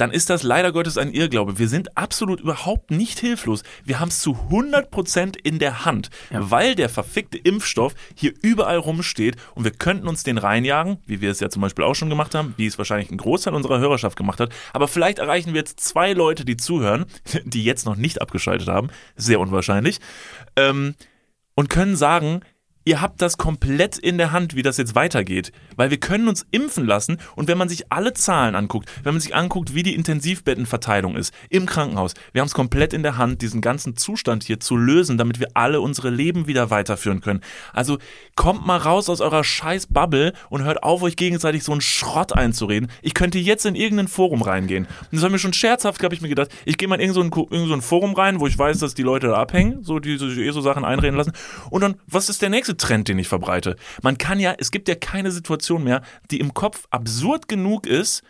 dann 0.00 0.12
ist 0.12 0.30
das 0.30 0.42
leider 0.42 0.72
Gottes 0.72 0.96
ein 0.96 1.12
Irrglaube. 1.12 1.58
Wir 1.58 1.68
sind 1.68 1.96
absolut 1.96 2.40
überhaupt 2.40 2.90
nicht 2.90 3.18
hilflos. 3.18 3.62
Wir 3.84 4.00
haben 4.00 4.08
es 4.08 4.20
zu 4.20 4.32
100% 4.50 5.36
in 5.42 5.58
der 5.58 5.84
Hand, 5.84 6.08
weil 6.30 6.74
der 6.74 6.88
verfickte 6.88 7.36
Impfstoff 7.36 7.94
hier 8.14 8.32
überall 8.40 8.78
rumsteht 8.78 9.36
und 9.54 9.64
wir 9.64 9.72
könnten 9.72 10.08
uns 10.08 10.22
den 10.22 10.38
reinjagen, 10.38 10.98
wie 11.06 11.20
wir 11.20 11.30
es 11.30 11.40
ja 11.40 11.50
zum 11.50 11.60
Beispiel 11.60 11.84
auch 11.84 11.94
schon 11.94 12.08
gemacht 12.08 12.34
haben, 12.34 12.54
wie 12.56 12.66
es 12.66 12.78
wahrscheinlich 12.78 13.10
ein 13.10 13.18
Großteil 13.18 13.54
unserer 13.54 13.78
Hörerschaft 13.78 14.16
gemacht 14.16 14.40
hat. 14.40 14.52
Aber 14.72 14.88
vielleicht 14.88 15.18
erreichen 15.18 15.52
wir 15.52 15.60
jetzt 15.60 15.80
zwei 15.80 16.12
Leute, 16.12 16.44
die 16.46 16.56
zuhören, 16.56 17.04
die 17.44 17.64
jetzt 17.64 17.84
noch 17.84 17.96
nicht 17.96 18.22
abgeschaltet 18.22 18.68
haben, 18.68 18.88
sehr 19.16 19.38
unwahrscheinlich, 19.38 19.98
ähm, 20.56 20.94
und 21.54 21.68
können 21.68 21.96
sagen, 21.96 22.40
ihr 22.84 23.00
habt 23.00 23.20
das 23.20 23.36
komplett 23.38 23.98
in 23.98 24.18
der 24.18 24.32
Hand, 24.32 24.54
wie 24.54 24.62
das 24.62 24.76
jetzt 24.76 24.94
weitergeht. 24.94 25.52
Weil 25.76 25.90
wir 25.90 26.00
können 26.00 26.28
uns 26.28 26.46
impfen 26.50 26.86
lassen 26.86 27.18
und 27.36 27.48
wenn 27.48 27.58
man 27.58 27.68
sich 27.68 27.92
alle 27.92 28.14
Zahlen 28.14 28.54
anguckt, 28.54 28.90
wenn 29.02 29.14
man 29.14 29.20
sich 29.20 29.34
anguckt, 29.34 29.74
wie 29.74 29.82
die 29.82 29.94
Intensivbettenverteilung 29.94 31.16
ist 31.16 31.34
im 31.48 31.66
Krankenhaus, 31.66 32.14
wir 32.32 32.40
haben 32.40 32.46
es 32.46 32.54
komplett 32.54 32.92
in 32.92 33.02
der 33.02 33.16
Hand, 33.16 33.42
diesen 33.42 33.60
ganzen 33.60 33.96
Zustand 33.96 34.44
hier 34.44 34.60
zu 34.60 34.76
lösen, 34.76 35.18
damit 35.18 35.40
wir 35.40 35.48
alle 35.54 35.80
unsere 35.80 36.10
Leben 36.10 36.46
wieder 36.46 36.70
weiterführen 36.70 37.20
können. 37.20 37.40
Also 37.72 37.98
kommt 38.34 38.66
mal 38.66 38.78
raus 38.78 39.08
aus 39.08 39.20
eurer 39.20 39.44
scheiß 39.44 39.86
Bubble 39.88 40.32
und 40.48 40.64
hört 40.64 40.82
auf, 40.82 41.02
euch 41.02 41.16
gegenseitig 41.16 41.64
so 41.64 41.72
einen 41.72 41.80
Schrott 41.80 42.32
einzureden. 42.32 42.90
Ich 43.02 43.14
könnte 43.14 43.38
jetzt 43.38 43.66
in 43.66 43.74
irgendein 43.74 44.08
Forum 44.08 44.42
reingehen. 44.42 44.86
Und 44.86 45.12
das 45.12 45.22
war 45.22 45.30
mir 45.30 45.38
schon 45.38 45.52
scherzhaft, 45.52 46.02
habe 46.02 46.14
ich 46.14 46.20
mir 46.20 46.28
gedacht, 46.28 46.50
ich 46.64 46.78
gehe 46.78 46.88
mal 46.88 46.96
in 46.96 47.02
irgendein 47.02 47.30
so 47.30 47.46
ein, 47.46 47.52
irgend 47.52 47.82
so 47.82 47.88
Forum 47.88 48.14
rein, 48.14 48.40
wo 48.40 48.46
ich 48.46 48.58
weiß, 48.58 48.78
dass 48.78 48.94
die 48.94 49.02
Leute 49.02 49.28
da 49.28 49.34
abhängen, 49.34 49.82
so 49.82 49.98
die 49.98 50.16
sich 50.16 50.38
eh 50.38 50.50
so 50.50 50.60
Sachen 50.60 50.84
einreden 50.84 51.16
lassen. 51.16 51.32
Und 51.70 51.82
dann, 51.82 51.96
was 52.06 52.28
ist 52.28 52.42
der 52.42 52.50
nächste 52.50 52.69
Trend, 52.76 53.08
den 53.08 53.18
ich 53.18 53.28
verbreite? 53.28 53.76
Man 54.02 54.18
kann 54.18 54.40
ja, 54.40 54.54
es 54.58 54.70
gibt 54.70 54.88
ja 54.88 54.94
keine 54.94 55.30
Situation 55.30 55.84
mehr, 55.84 56.02
die 56.30 56.40
im 56.40 56.54
Kopf 56.54 56.86
absurd 56.90 57.48
genug 57.48 57.86
ist, 57.86 58.22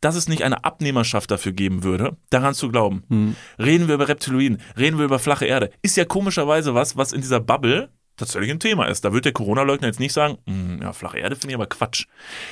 dass 0.00 0.14
es 0.14 0.28
nicht 0.28 0.42
eine 0.44 0.64
Abnehmerschaft 0.64 1.30
dafür 1.30 1.52
geben 1.52 1.82
würde, 1.82 2.16
daran 2.30 2.54
zu 2.54 2.68
glauben. 2.68 3.02
Reden 3.58 3.88
wir 3.88 3.94
über 3.94 4.08
Reptiloiden, 4.08 4.60
reden 4.76 4.98
wir 4.98 5.04
über 5.04 5.18
flache 5.18 5.46
Erde. 5.46 5.70
Ist 5.82 5.96
ja 5.96 6.04
komischerweise 6.04 6.74
was, 6.74 6.96
was 6.96 7.12
in 7.12 7.20
dieser 7.20 7.40
Bubble 7.40 7.90
tatsächlich 8.18 8.50
ein 8.50 8.60
Thema 8.60 8.86
ist. 8.86 9.04
Da 9.04 9.12
wird 9.12 9.24
der 9.24 9.32
Corona-Leugner 9.32 9.86
jetzt 9.86 10.00
nicht 10.00 10.12
sagen, 10.12 10.38
"Hm, 10.46 10.80
ja, 10.82 10.92
flache 10.92 11.18
Erde 11.18 11.36
finde 11.36 11.50
ich 11.50 11.54
aber 11.54 11.66
Quatsch. 11.66 12.06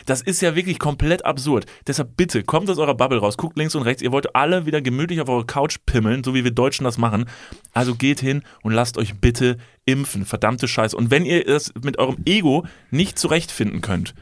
Das 0.06 0.22
ist 0.22 0.40
ja 0.40 0.54
wirklich 0.54 0.78
komplett 0.78 1.24
absurd. 1.24 1.66
Deshalb 1.86 2.16
bitte, 2.16 2.42
kommt 2.42 2.70
aus 2.70 2.78
eurer 2.78 2.94
Bubble 2.94 3.18
raus, 3.18 3.36
guckt 3.36 3.56
links 3.58 3.74
und 3.74 3.82
rechts. 3.82 4.02
Ihr 4.02 4.12
wollt 4.12 4.34
alle 4.34 4.66
wieder 4.66 4.80
gemütlich 4.80 5.20
auf 5.20 5.28
eure 5.28 5.46
Couch 5.46 5.78
pimmeln, 5.84 6.24
so 6.24 6.34
wie 6.34 6.44
wir 6.44 6.50
Deutschen 6.50 6.84
das 6.84 6.98
machen. 6.98 7.26
Also 7.72 7.94
geht 7.94 8.20
hin 8.20 8.42
und 8.62 8.72
lasst 8.72 8.98
euch 8.98 9.20
bitte 9.20 9.58
impfen. 9.84 10.24
Verdammte 10.24 10.68
Scheiße. 10.68 10.96
Und 10.96 11.10
wenn 11.10 11.24
ihr 11.24 11.44
das 11.44 11.72
mit 11.82 11.98
eurem 11.98 12.16
Ego 12.24 12.64
nicht 12.90 13.18
zurechtfinden 13.18 13.80
könnt, 13.80 14.14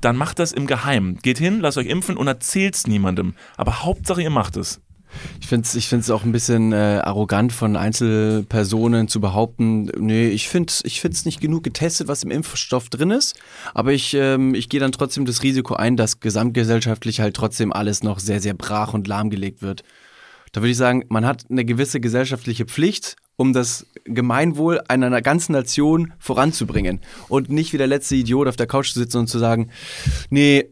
dann 0.00 0.16
macht 0.16 0.38
das 0.38 0.52
im 0.52 0.66
Geheimen. 0.66 1.18
Geht 1.22 1.38
hin, 1.38 1.60
lasst 1.60 1.78
euch 1.78 1.86
impfen 1.86 2.16
und 2.16 2.26
erzählt's 2.26 2.86
niemandem. 2.86 3.34
Aber 3.56 3.82
Hauptsache 3.84 4.22
ihr 4.22 4.30
macht 4.30 4.56
es. 4.56 4.80
Ich 5.40 5.46
finde 5.46 5.66
es 5.66 5.74
ich 5.74 5.88
find's 5.88 6.10
auch 6.10 6.24
ein 6.24 6.32
bisschen 6.32 6.72
äh, 6.72 7.00
arrogant 7.02 7.52
von 7.52 7.76
Einzelpersonen 7.76 9.08
zu 9.08 9.20
behaupten, 9.20 9.90
nee, 9.98 10.28
ich 10.28 10.48
finde 10.48 10.70
es 10.70 10.82
ich 10.84 11.02
nicht 11.24 11.40
genug 11.40 11.64
getestet, 11.64 12.08
was 12.08 12.22
im 12.22 12.30
Impfstoff 12.30 12.88
drin 12.88 13.10
ist. 13.10 13.36
Aber 13.74 13.92
ich, 13.92 14.14
ähm, 14.14 14.54
ich 14.54 14.68
gehe 14.68 14.80
dann 14.80 14.92
trotzdem 14.92 15.24
das 15.24 15.42
Risiko 15.42 15.74
ein, 15.74 15.96
dass 15.96 16.20
gesamtgesellschaftlich 16.20 17.20
halt 17.20 17.34
trotzdem 17.34 17.72
alles 17.72 18.02
noch 18.02 18.18
sehr, 18.18 18.40
sehr 18.40 18.54
brach 18.54 18.94
und 18.94 19.06
lahmgelegt 19.06 19.62
wird. 19.62 19.82
Da 20.52 20.60
würde 20.60 20.70
ich 20.70 20.76
sagen, 20.76 21.04
man 21.08 21.26
hat 21.26 21.46
eine 21.50 21.64
gewisse 21.64 21.98
gesellschaftliche 21.98 22.64
Pflicht, 22.64 23.16
um 23.36 23.52
das 23.52 23.86
Gemeinwohl 24.04 24.80
einer 24.86 25.20
ganzen 25.20 25.52
Nation 25.52 26.12
voranzubringen. 26.18 27.00
Und 27.28 27.50
nicht 27.50 27.72
wie 27.72 27.78
der 27.78 27.88
letzte 27.88 28.14
Idiot 28.14 28.46
auf 28.46 28.56
der 28.56 28.68
Couch 28.68 28.92
zu 28.92 29.00
sitzen 29.00 29.18
und 29.18 29.26
zu 29.26 29.40
sagen, 29.40 29.70
nee, 30.30 30.68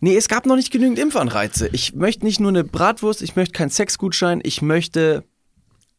Nee, 0.00 0.16
es 0.16 0.28
gab 0.28 0.46
noch 0.46 0.56
nicht 0.56 0.70
genügend 0.70 0.98
Impfanreize. 0.98 1.68
Ich 1.72 1.94
möchte 1.94 2.24
nicht 2.24 2.40
nur 2.40 2.50
eine 2.50 2.64
Bratwurst, 2.64 3.22
ich 3.22 3.36
möchte 3.36 3.52
keinen 3.52 3.70
Sexgutschein, 3.70 4.40
ich 4.42 4.62
möchte. 4.62 5.24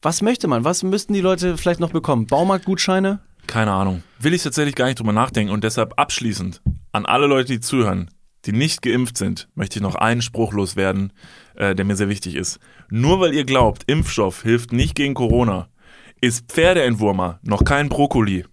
Was 0.01 0.21
möchte 0.21 0.47
man? 0.47 0.63
Was 0.63 0.81
müssten 0.81 1.13
die 1.13 1.21
Leute 1.21 1.57
vielleicht 1.57 1.79
noch 1.79 1.91
bekommen? 1.91 2.25
Baumarktgutscheine? 2.25 3.19
Keine 3.45 3.71
Ahnung. 3.71 4.03
Will 4.19 4.33
ich 4.33 4.43
tatsächlich 4.43 4.75
gar 4.75 4.85
nicht 4.85 4.99
drüber 4.99 5.13
nachdenken 5.13 5.53
und 5.53 5.63
deshalb 5.63 5.99
abschließend 5.99 6.61
an 6.91 7.05
alle 7.05 7.27
Leute, 7.27 7.53
die 7.53 7.59
zuhören, 7.59 8.09
die 8.45 8.51
nicht 8.51 8.81
geimpft 8.81 9.17
sind, 9.17 9.47
möchte 9.55 9.77
ich 9.79 9.83
noch 9.83 9.95
einen 9.95 10.21
Spruch 10.21 10.53
loswerden, 10.53 11.13
äh, 11.55 11.75
der 11.75 11.85
mir 11.85 11.95
sehr 11.95 12.09
wichtig 12.09 12.35
ist. 12.35 12.59
Nur 12.89 13.19
weil 13.19 13.33
ihr 13.33 13.45
glaubt, 13.45 13.83
Impfstoff 13.87 14.41
hilft 14.43 14.73
nicht 14.73 14.95
gegen 14.95 15.13
Corona, 15.13 15.69
ist 16.19 16.51
Pferdeentwurmer 16.51 17.39
noch 17.43 17.63
kein 17.63 17.89
Brokkoli. 17.89 18.45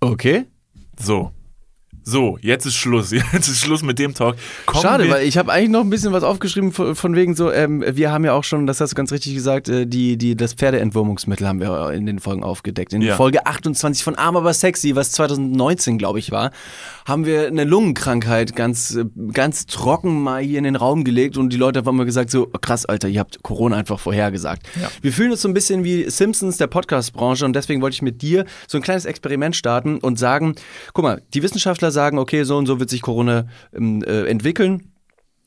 Okay. 0.00 0.46
So. 0.98 1.32
So, 2.02 2.38
jetzt 2.40 2.66
ist 2.66 2.76
Schluss. 2.76 3.10
Jetzt 3.32 3.48
ist 3.48 3.60
Schluss 3.60 3.82
mit 3.82 3.98
dem 3.98 4.14
Talk. 4.14 4.36
Kommen 4.66 4.82
Schade, 4.82 5.08
weil 5.10 5.26
ich 5.26 5.36
habe 5.36 5.52
eigentlich 5.52 5.70
noch 5.70 5.82
ein 5.82 5.90
bisschen 5.90 6.12
was 6.12 6.24
aufgeschrieben 6.24 6.72
von, 6.72 6.94
von 6.94 7.14
wegen 7.14 7.34
so, 7.34 7.52
ähm, 7.52 7.84
wir 7.86 8.10
haben 8.10 8.24
ja 8.24 8.32
auch 8.32 8.44
schon, 8.44 8.66
das 8.66 8.80
hast 8.80 8.90
du 8.90 8.94
ganz 8.94 9.12
richtig 9.12 9.34
gesagt, 9.34 9.68
äh, 9.68 9.86
die, 9.86 10.16
die, 10.16 10.36
das 10.36 10.54
Pferdeentwurmungsmittel 10.54 11.46
haben 11.46 11.60
wir 11.60 11.90
in 11.90 12.06
den 12.06 12.18
Folgen 12.18 12.42
aufgedeckt. 12.42 12.92
In 12.92 13.02
Ja. 13.02 13.16
Folge 13.16 13.46
28 13.46 14.02
von 14.02 14.14
Arm 14.14 14.36
aber 14.36 14.54
sexy, 14.54 14.96
was 14.96 15.12
2019, 15.12 15.98
glaube 15.98 16.18
ich, 16.18 16.30
war, 16.30 16.50
haben 17.04 17.26
wir 17.26 17.46
eine 17.46 17.64
Lungenkrankheit 17.64 18.56
ganz, 18.56 18.94
äh, 18.96 19.04
ganz 19.32 19.66
trocken 19.66 20.22
mal 20.22 20.42
hier 20.42 20.58
in 20.58 20.64
den 20.64 20.76
Raum 20.76 21.04
gelegt 21.04 21.36
und 21.36 21.52
die 21.52 21.56
Leute 21.56 21.80
haben 21.80 21.88
immer 21.88 22.04
gesagt 22.04 22.30
so, 22.30 22.46
krass, 22.46 22.86
Alter, 22.86 23.08
ihr 23.08 23.20
habt 23.20 23.42
Corona 23.42 23.76
einfach 23.76 24.00
vorhergesagt. 24.00 24.66
Ja. 24.80 24.90
Wir 25.02 25.12
fühlen 25.12 25.32
uns 25.32 25.42
so 25.42 25.48
ein 25.48 25.54
bisschen 25.54 25.84
wie 25.84 26.08
Simpsons 26.08 26.56
der 26.56 26.66
Podcast-Branche 26.66 27.44
und 27.44 27.54
deswegen 27.54 27.82
wollte 27.82 27.94
ich 27.94 28.02
mit 28.02 28.22
dir 28.22 28.46
so 28.66 28.78
ein 28.78 28.82
kleines 28.82 29.04
Experiment 29.04 29.54
starten 29.54 29.98
und 29.98 30.18
sagen, 30.18 30.54
guck 30.92 31.04
mal, 31.04 31.22
die 31.34 31.42
Wissenschaftler 31.42 31.89
sagen, 31.90 32.18
okay, 32.18 32.44
so 32.44 32.56
und 32.56 32.66
so 32.66 32.80
wird 32.80 32.90
sich 32.90 33.02
Corona 33.02 33.46
ähm, 33.74 34.02
äh, 34.02 34.24
entwickeln. 34.24 34.90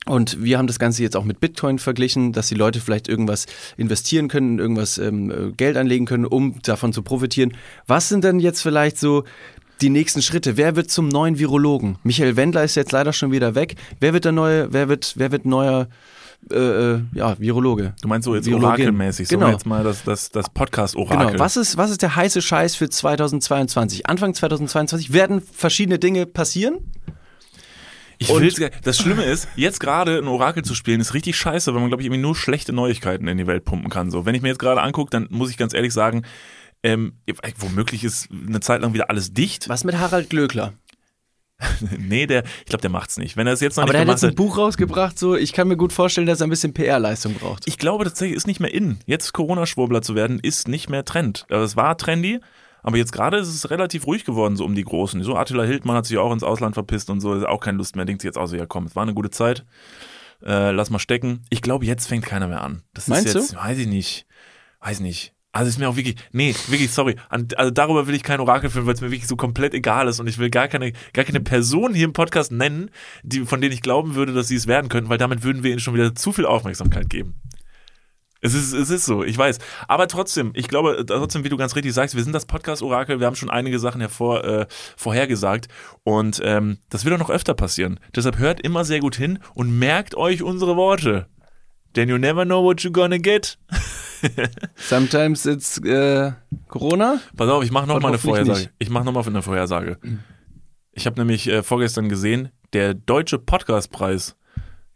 Und 0.05 0.43
wir 0.43 0.57
haben 0.57 0.67
das 0.67 0.79
Ganze 0.79 1.01
jetzt 1.01 1.15
auch 1.15 1.23
mit 1.23 1.39
Bitcoin 1.39 1.79
verglichen, 1.79 2.33
dass 2.33 2.49
die 2.49 2.55
Leute 2.55 2.81
vielleicht 2.81 3.07
irgendwas 3.07 3.45
investieren 3.77 4.27
können, 4.27 4.59
irgendwas 4.59 4.97
ähm, 4.97 5.31
äh, 5.31 5.51
Geld 5.53 5.77
anlegen 5.77 6.05
können, 6.05 6.25
um 6.25 6.61
davon 6.61 6.91
zu 6.91 7.03
profitieren. 7.03 7.53
Was 7.87 8.09
sind 8.09 8.23
denn 8.25 8.39
jetzt 8.39 8.61
vielleicht 8.61 8.97
so 8.97 9.23
die 9.81 9.89
nächsten 9.89 10.21
Schritte? 10.21 10.57
Wer 10.57 10.75
wird 10.75 10.91
zum 10.91 11.07
neuen 11.07 11.39
Virologen? 11.39 11.97
Michael 12.03 12.35
Wendler 12.35 12.65
ist 12.65 12.75
jetzt 12.75 12.91
leider 12.91 13.13
schon 13.13 13.31
wieder 13.31 13.55
weg. 13.55 13.75
Wer 14.01 14.13
wird 14.13 14.25
der 14.25 14.33
neue, 14.33 14.73
wer 14.73 14.89
wird, 14.89 15.13
wer 15.15 15.31
wird 15.31 15.45
neuer 15.45 15.87
äh, 16.51 16.55
äh, 16.95 17.01
ja, 17.13 17.39
Virologe? 17.39 17.93
Du 18.01 18.07
meinst 18.07 18.25
so 18.25 18.35
jetzt 18.35 18.45
Virologin. 18.45 18.69
orakelmäßig, 18.69 19.27
so 19.27 19.37
Genau. 19.37 19.49
jetzt 19.51 19.65
mal 19.65 19.83
das, 19.83 20.03
das, 20.03 20.29
das 20.29 20.49
Podcast-Orakel. 20.49 21.27
Genau. 21.27 21.39
Was 21.39 21.57
ist, 21.57 21.77
was 21.77 21.91
ist 21.91 22.01
der 22.01 22.15
heiße 22.15 22.41
Scheiß 22.41 22.75
für 22.75 22.89
2022? 22.89 24.07
Anfang 24.07 24.33
2022 24.33 25.13
werden 25.13 25.41
verschiedene 25.41 25.99
Dinge 25.99 26.25
passieren. 26.25 26.79
Ich 28.19 28.29
will's, 28.29 28.61
das 28.83 28.97
Schlimme 28.97 29.23
ist, 29.23 29.47
jetzt 29.55 29.79
gerade 29.79 30.17
ein 30.17 30.27
Orakel 30.27 30.63
zu 30.63 30.75
spielen, 30.75 31.01
ist 31.01 31.13
richtig 31.13 31.35
scheiße, 31.35 31.73
weil 31.73 31.81
man, 31.81 31.89
glaube 31.89 32.03
ich, 32.03 32.07
irgendwie 32.07 32.21
nur 32.21 32.35
schlechte 32.35 32.71
Neuigkeiten 32.71 33.27
in 33.27 33.37
die 33.37 33.47
Welt 33.47 33.65
pumpen 33.65 33.89
kann. 33.89 34.11
So, 34.11 34.25
wenn 34.25 34.35
ich 34.35 34.41
mir 34.41 34.49
jetzt 34.49 34.59
gerade 34.59 34.81
angucke, 34.81 35.09
dann 35.09 35.27
muss 35.29 35.49
ich 35.49 35.57
ganz 35.57 35.73
ehrlich 35.73 35.93
sagen, 35.93 36.23
ähm, 36.83 37.13
womöglich 37.57 38.03
ist 38.03 38.29
eine 38.31 38.59
Zeit 38.59 38.81
lang 38.81 38.93
wieder 38.93 39.09
alles 39.09 39.33
dicht. 39.33 39.67
Was 39.69 39.83
mit 39.83 39.97
Harald 39.97 40.29
Glöckler? 40.29 40.73
nee, 41.97 42.25
der, 42.25 42.43
ich 42.43 42.65
glaube, 42.65 42.81
der 42.81 42.89
macht's 42.89 43.17
nicht. 43.17 43.37
Wenn 43.37 43.47
er 43.47 43.53
es 43.53 43.61
jetzt 43.61 43.77
noch 43.77 43.83
Aber 43.83 43.93
nicht 43.93 44.05
der 44.05 44.13
hat 44.13 44.21
jetzt 44.21 44.29
ein. 44.29 44.35
Buch 44.35 44.57
rausgebracht, 44.57 45.17
so 45.17 45.35
ich 45.35 45.53
kann 45.53 45.67
mir 45.67 45.77
gut 45.77 45.93
vorstellen, 45.93 46.27
dass 46.27 46.41
er 46.41 46.47
ein 46.47 46.49
bisschen 46.49 46.73
PR-Leistung 46.73 47.35
braucht. 47.35 47.67
Ich 47.67 47.77
glaube 47.77 48.03
tatsächlich, 48.03 48.35
ist 48.35 48.47
nicht 48.47 48.59
mehr 48.59 48.73
in. 48.73 48.99
Jetzt 49.05 49.33
Corona-Schwurbler 49.33 50.01
zu 50.01 50.15
werden, 50.15 50.39
ist 50.39 50.67
nicht 50.67 50.89
mehr 50.89 51.05
Trend. 51.05 51.45
Also 51.49 51.63
es 51.63 51.75
war 51.75 51.97
trendy, 51.97 52.39
aber 52.81 52.97
jetzt 52.97 53.13
gerade 53.13 53.37
ist 53.37 53.47
es 53.47 53.69
relativ 53.69 54.07
ruhig 54.07 54.25
geworden, 54.25 54.55
so 54.55 54.65
um 54.65 54.75
die 54.75 54.83
Großen. 54.83 55.23
So 55.23 55.35
Attila 55.35 55.63
Hildmann 55.63 55.95
hat 55.95 56.05
sich 56.05 56.17
auch 56.17 56.33
ins 56.33 56.43
Ausland 56.43 56.73
verpisst 56.73 57.09
und 57.09 57.21
so, 57.21 57.33
ist 57.33 57.45
auch 57.45 57.61
keine 57.61 57.77
Lust 57.77 57.95
mehr, 57.95 58.05
denkt 58.05 58.21
sich 58.21 58.27
jetzt 58.27 58.37
auch 58.37 58.47
so, 58.47 58.55
ja 58.55 58.65
komm, 58.65 58.85
es 58.85 58.95
war 58.95 59.03
eine 59.03 59.13
gute 59.13 59.29
Zeit. 59.29 59.65
Äh, 60.45 60.71
lass 60.71 60.89
mal 60.89 60.99
stecken. 60.99 61.45
Ich 61.49 61.61
glaube, 61.61 61.85
jetzt 61.85 62.07
fängt 62.07 62.25
keiner 62.25 62.47
mehr 62.47 62.61
an. 62.61 62.83
Das 62.93 63.07
Meinst 63.07 63.27
ist 63.27 63.33
jetzt, 63.33 63.55
weiß 63.55 63.77
ich 63.77 63.87
nicht. 63.87 64.25
Weiß 64.81 64.99
nicht. 64.99 65.32
Also 65.53 65.69
ist 65.69 65.77
mir 65.77 65.87
auch 65.87 65.95
wirklich, 65.95 66.15
nee, 66.31 66.55
wirklich, 66.67 66.91
sorry. 66.91 67.15
Also 67.29 67.69
darüber 67.69 68.07
will 68.07 68.15
ich 68.15 68.23
kein 68.23 68.39
Orakel 68.39 68.71
führen, 68.71 68.87
weil 68.87 68.95
es 68.95 69.01
mir 69.01 69.11
wirklich 69.11 69.27
so 69.27 69.35
komplett 69.35 69.75
egal 69.75 70.07
ist 70.07 70.19
und 70.19 70.25
ich 70.25 70.39
will 70.39 70.49
gar 70.49 70.67
keine, 70.67 70.93
gar 71.13 71.25
keine 71.25 71.41
Person 71.41 71.93
hier 71.93 72.05
im 72.05 72.13
Podcast 72.13 72.51
nennen, 72.51 72.89
die, 73.21 73.45
von 73.45 73.61
denen 73.61 73.71
ich 73.71 73.83
glauben 73.83 74.15
würde, 74.15 74.33
dass 74.33 74.47
sie 74.47 74.55
es 74.55 74.65
werden 74.65 74.89
könnten, 74.89 75.11
weil 75.11 75.19
damit 75.19 75.43
würden 75.43 75.61
wir 75.61 75.69
ihnen 75.69 75.79
schon 75.79 75.93
wieder 75.93 76.15
zu 76.15 76.31
viel 76.31 76.47
Aufmerksamkeit 76.47 77.07
geben. 77.07 77.35
Es 78.41 78.55
ist, 78.55 78.73
es 78.73 78.89
ist 78.89 79.05
so, 79.05 79.23
ich 79.23 79.37
weiß. 79.37 79.59
Aber 79.87 80.07
trotzdem, 80.07 80.51
ich 80.55 80.67
glaube, 80.67 81.05
trotzdem, 81.05 81.43
wie 81.43 81.49
du 81.49 81.55
ganz 81.55 81.75
richtig 81.75 81.93
sagst, 81.93 82.15
wir 82.15 82.23
sind 82.23 82.33
das 82.33 82.47
Podcast-Orakel, 82.47 83.19
wir 83.19 83.27
haben 83.27 83.35
schon 83.35 83.51
einige 83.51 83.77
Sachen 83.77 84.01
hervor, 84.01 84.43
äh, 84.43 84.65
vorhergesagt 84.97 85.67
und 86.03 86.41
ähm, 86.43 86.79
das 86.89 87.05
wird 87.05 87.13
auch 87.13 87.19
noch 87.19 87.29
öfter 87.29 87.53
passieren. 87.53 87.99
Deshalb 88.15 88.39
hört 88.39 88.59
immer 88.59 88.85
sehr 88.85 89.01
gut 89.01 89.15
hin 89.15 89.37
und 89.53 89.77
merkt 89.77 90.15
euch 90.15 90.41
unsere 90.41 90.75
Worte. 90.75 91.27
Denn 91.95 92.09
you 92.09 92.17
never 92.17 92.43
know 92.43 92.63
what 92.63 92.79
you're 92.79 92.91
gonna 92.91 93.17
get. 93.17 93.59
Sometimes 94.75 95.45
it's 95.45 95.77
äh, 95.79 96.31
Corona. 96.67 97.19
Pass 97.35 97.49
auf, 97.49 97.63
ich 97.63 97.71
mache 97.71 97.87
noch 97.87 97.99
mal 97.99 98.09
eine 98.09 98.17
Vorhersage. 98.17 98.59
nicht. 98.59 98.71
Ich 98.79 98.89
mache 98.89 99.05
noch 99.05 99.13
mal 99.13 99.25
eine 99.25 99.41
Vorhersage. 99.41 99.97
Ich 100.91 101.05
habe 101.05 101.19
nämlich 101.19 101.47
äh, 101.47 101.63
vorgestern 101.63 102.09
gesehen, 102.09 102.49
der 102.73 102.93
deutsche 102.93 103.39
Podcastpreis 103.39 104.35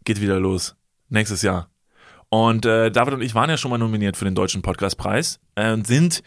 geht 0.04 0.20
wieder 0.20 0.38
los 0.40 0.76
nächstes 1.08 1.42
Jahr. 1.42 1.70
Und 2.30 2.66
äh, 2.66 2.90
David 2.90 3.14
und 3.14 3.22
ich 3.22 3.34
waren 3.34 3.48
ja 3.48 3.56
schon 3.56 3.70
mal 3.70 3.78
nominiert 3.78 4.16
für 4.16 4.26
den 4.26 4.34
deutschen 4.34 4.60
Podcastpreis 4.60 5.40
äh, 5.54 5.72
und 5.72 5.86
sind, 5.86 6.22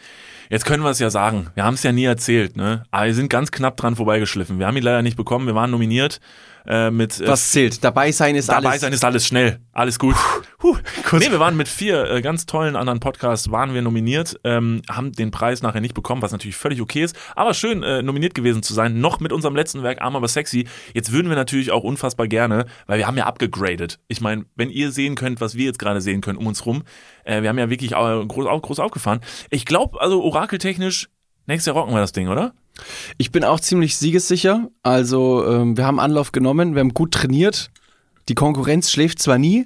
jetzt 0.49 0.65
können 0.65 0.83
wir 0.83 0.89
es 0.89 0.99
ja 0.99 1.11
sagen, 1.11 1.51
wir 1.53 1.63
haben 1.63 1.75
es 1.75 1.83
ja 1.83 1.91
nie 1.91 2.05
erzählt, 2.05 2.57
ne? 2.57 2.83
Aber 2.89 3.05
wir 3.05 3.13
sind 3.13 3.29
ganz 3.29 3.51
knapp 3.51 3.77
dran 3.77 3.95
vorbeigeschliffen. 3.95 4.57
Wir 4.57 4.65
haben 4.65 4.77
ihn 4.77 4.83
leider 4.83 5.03
nicht 5.03 5.15
bekommen. 5.15 5.45
Wir 5.45 5.53
waren 5.53 5.69
nominiert 5.69 6.19
äh, 6.65 6.91
mit 6.91 7.19
äh, 7.19 7.27
Was 7.27 7.51
zählt? 7.51 7.83
Dabei 7.83 8.11
sein 8.11 8.35
ist 8.35 8.49
Dabei 8.49 8.69
alles. 8.69 8.81
sein 8.81 8.93
ist 8.93 9.03
alles 9.03 9.27
schnell. 9.27 9.59
Alles 9.73 9.99
gut. 9.99 10.15
Huh. 10.61 10.77
Nee, 11.13 11.31
wir 11.31 11.39
waren 11.39 11.57
mit 11.57 11.67
vier 11.67 12.09
äh, 12.09 12.21
ganz 12.21 12.45
tollen 12.45 12.75
anderen 12.75 12.99
Podcasts, 12.99 13.49
waren 13.51 13.73
wir 13.73 13.81
nominiert, 13.81 14.39
ähm, 14.43 14.81
haben 14.89 15.11
den 15.11 15.31
Preis 15.31 15.61
nachher 15.61 15.81
nicht 15.81 15.93
bekommen, 15.93 16.21
was 16.21 16.31
natürlich 16.31 16.55
völlig 16.55 16.81
okay 16.81 17.03
ist. 17.03 17.15
Aber 17.35 17.53
schön, 17.53 17.81
äh, 17.83 18.03
nominiert 18.03 18.35
gewesen 18.35 18.61
zu 18.61 18.73
sein. 18.73 18.99
Noch 18.99 19.19
mit 19.19 19.33
unserem 19.33 19.55
letzten 19.55 19.81
Werk, 19.81 20.01
Arm 20.01 20.15
aber 20.15 20.27
sexy. 20.27 20.67
Jetzt 20.93 21.11
würden 21.11 21.29
wir 21.29 21.35
natürlich 21.35 21.71
auch 21.71 21.83
unfassbar 21.83 22.27
gerne, 22.27 22.65
weil 22.85 22.99
wir 22.99 23.07
haben 23.07 23.17
ja 23.17 23.25
abgegradet. 23.25 23.99
Ich 24.07 24.21
meine, 24.21 24.45
wenn 24.55 24.69
ihr 24.69 24.91
sehen 24.91 25.15
könnt, 25.15 25.41
was 25.41 25.55
wir 25.55 25.65
jetzt 25.65 25.79
gerade 25.79 26.01
sehen 26.01 26.21
können 26.21 26.37
um 26.37 26.47
uns 26.47 26.65
rum, 26.65 26.83
äh, 27.23 27.41
wir 27.41 27.49
haben 27.49 27.57
ja 27.57 27.69
wirklich 27.69 27.91
groß, 27.91 28.61
groß 28.61 28.79
aufgefahren. 28.79 29.21
Ich 29.49 29.65
glaube, 29.65 29.99
also 29.99 30.21
orakeltechnisch, 30.23 31.09
nächstes 31.47 31.67
Jahr 31.67 31.75
rocken 31.75 31.93
wir 31.93 32.01
das 32.01 32.11
Ding, 32.11 32.27
oder? 32.27 32.53
Ich 33.17 33.31
bin 33.31 33.43
auch 33.43 33.59
ziemlich 33.59 33.97
siegessicher. 33.97 34.69
Also 34.83 35.45
ähm, 35.47 35.77
wir 35.77 35.85
haben 35.85 35.99
Anlauf 35.99 36.31
genommen, 36.31 36.73
wir 36.75 36.79
haben 36.79 36.93
gut 36.93 37.11
trainiert. 37.11 37.71
Die 38.29 38.35
Konkurrenz 38.35 38.91
schläft 38.91 39.19
zwar 39.19 39.37
nie, 39.37 39.65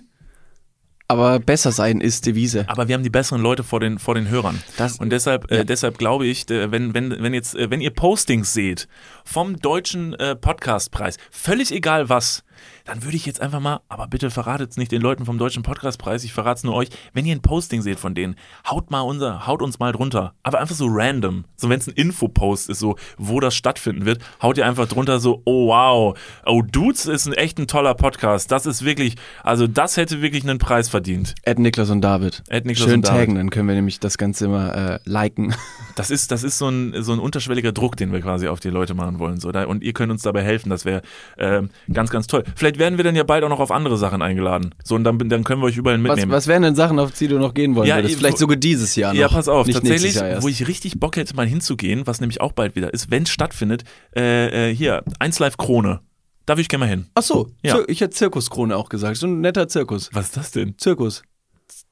aber 1.07 1.39
besser 1.39 1.71
sein 1.71 2.01
ist 2.01 2.25
Devise. 2.25 2.65
Aber 2.67 2.87
wir 2.87 2.95
haben 2.95 3.03
die 3.03 3.09
besseren 3.09 3.41
Leute 3.41 3.63
vor 3.63 3.79
den, 3.79 3.99
vor 3.99 4.15
den 4.15 4.27
Hörern. 4.29 4.61
Das- 4.77 4.97
und 4.97 5.11
deshalb, 5.11 5.51
ja. 5.51 5.59
äh, 5.59 5.65
deshalb 5.65 5.97
glaube 5.97 6.25
ich, 6.25 6.49
äh, 6.49 6.71
wenn, 6.71 6.93
wenn, 6.93 7.11
wenn 7.21 7.33
jetzt, 7.33 7.55
äh, 7.55 7.69
wenn 7.69 7.81
ihr 7.81 7.91
Postings 7.91 8.53
seht 8.53 8.87
vom 9.23 9.57
deutschen 9.57 10.13
äh, 10.15 10.35
Podcastpreis, 10.35 11.17
völlig 11.29 11.71
egal 11.71 12.09
was, 12.09 12.43
dann 12.85 13.03
würde 13.03 13.17
ich 13.17 13.25
jetzt 13.25 13.41
einfach 13.41 13.59
mal, 13.59 13.81
aber 13.89 14.07
bitte 14.07 14.29
verratet 14.29 14.71
es 14.71 14.77
nicht 14.77 14.91
den 14.91 15.01
Leuten 15.01 15.25
vom 15.25 15.37
deutschen 15.37 15.63
Podcastpreis, 15.63 16.23
ich 16.23 16.33
verrate 16.33 16.57
es 16.59 16.63
nur 16.63 16.75
euch, 16.75 16.89
wenn 17.13 17.25
ihr 17.25 17.35
ein 17.35 17.41
Posting 17.41 17.81
seht 17.81 17.99
von 17.99 18.15
denen, 18.15 18.35
haut 18.69 18.91
mal 18.91 19.01
unser, 19.01 19.47
haut 19.47 19.61
uns 19.61 19.79
mal 19.79 19.91
drunter. 19.91 20.33
Aber 20.43 20.59
einfach 20.59 20.75
so 20.75 20.87
random. 20.89 21.45
So 21.55 21.69
wenn 21.69 21.79
es 21.79 21.87
ein 21.87 21.93
Infopost 21.93 22.69
ist, 22.69 22.79
so 22.79 22.95
wo 23.17 23.39
das 23.39 23.55
stattfinden 23.55 24.05
wird, 24.05 24.21
haut 24.41 24.57
ihr 24.57 24.65
einfach 24.65 24.87
drunter 24.87 25.19
so, 25.19 25.41
oh 25.45 25.67
wow, 25.67 26.17
oh 26.45 26.61
Dudes 26.61 27.05
ist 27.05 27.25
ein 27.27 27.33
echt 27.33 27.59
ein 27.59 27.67
toller 27.67 27.93
Podcast. 27.93 28.51
Das 28.51 28.65
ist 28.65 28.83
wirklich, 28.83 29.15
also 29.43 29.67
das 29.67 29.97
hätte 29.97 30.21
wirklich 30.21 30.43
einen 30.43 30.59
Preis 30.59 30.89
verdient. 30.89 31.35
Ed 31.43 31.59
Niklas 31.59 31.89
und 31.89 32.01
David. 32.01 32.43
Ed 32.47 32.65
Niklas 32.65 32.85
Schön 32.85 32.95
und 32.95 33.07
David. 33.07 33.19
taggen, 33.19 33.35
dann 33.35 33.49
können 33.49 33.67
wir 33.67 33.75
nämlich 33.75 33.99
das 33.99 34.17
Ganze 34.17 34.45
immer 34.45 34.75
äh, 34.75 34.99
liken. 35.05 35.55
Das 35.95 36.11
ist, 36.11 36.31
das 36.31 36.43
ist 36.43 36.57
so 36.57 36.67
ein, 36.67 37.03
so 37.03 37.13
ein 37.13 37.19
unterschwelliger 37.19 37.71
Druck, 37.71 37.95
den 37.95 38.11
wir 38.11 38.19
quasi 38.19 38.49
auf 38.49 38.59
die 38.59 38.69
Leute 38.69 38.93
machen 38.93 39.17
wollen. 39.17 39.39
So. 39.39 39.49
Und 39.49 39.81
ihr 39.81 39.93
könnt 39.93 40.11
uns 40.11 40.23
dabei 40.23 40.43
helfen. 40.43 40.69
Das 40.69 40.83
wäre 40.83 41.01
ähm, 41.37 41.69
ganz, 41.91 42.09
ganz 42.09 42.27
toll. 42.27 42.43
Vielleicht 42.55 42.77
werden 42.77 42.97
wir 42.97 43.03
dann 43.03 43.15
ja 43.15 43.23
bald 43.23 43.43
auch 43.43 43.49
noch 43.49 43.59
auf 43.59 43.71
andere 43.71 43.97
Sachen 43.97 44.21
eingeladen. 44.21 44.73
So, 44.83 44.95
und 44.95 45.03
dann, 45.03 45.17
dann 45.17 45.43
können 45.43 45.61
wir 45.61 45.65
euch 45.67 45.77
überall 45.77 45.97
Was, 46.03 46.09
mitnehmen. 46.09 46.31
was 46.31 46.47
wären 46.47 46.61
denn 46.63 46.75
Sachen, 46.75 46.99
auf 46.99 47.11
die 47.11 47.27
du 47.27 47.39
noch 47.39 47.53
gehen 47.53 47.75
wollen 47.75 47.87
Ja, 47.87 47.95
würdest? 47.95 48.13
ich- 48.13 48.17
Vielleicht 48.19 48.37
sogar 48.37 48.57
dieses 48.57 48.95
Jahr 48.95 49.13
noch. 49.13 49.19
ja, 49.19 49.27
pass 49.27 49.47
auf, 49.47 49.65
nicht 49.67 49.75
tatsächlich, 49.77 50.15
wo 50.41 50.47
ich 50.47 50.67
richtig 50.67 50.99
Bock 50.99 51.15
hätte, 51.17 51.35
mal 51.35 51.47
hinzugehen, 51.47 52.05
was 52.07 52.21
nämlich 52.21 52.41
auch 52.41 52.51
bald 52.51 52.75
wieder 52.75 52.93
ist, 52.93 53.09
wenn 53.11 53.23
es 53.23 53.29
stattfindet, 53.29 53.83
äh, 54.15 54.69
äh, 54.71 54.75
hier, 54.75 55.03
1 55.19 55.39
Live 55.39 55.57
Krone. 55.57 56.01
Da 56.45 56.53
würde 56.53 56.61
ich 56.61 56.69
gerne 56.69 56.85
mal 56.85 56.89
hin. 56.89 57.07
Ach 57.15 57.23
so, 57.23 57.49
Ja. 57.63 57.79
Ich 57.87 58.01
hätte 58.01 58.11
Zirkuskrone 58.15 58.77
auch 58.77 58.89
gesagt. 58.89 59.17
So 59.17 59.25
ein 59.25 59.41
netter 59.41 59.67
Zirkus. 59.67 60.09
Was 60.13 60.25
ist 60.25 60.37
das 60.37 60.51
denn? 60.51 60.77
Zirkus. 60.77 61.23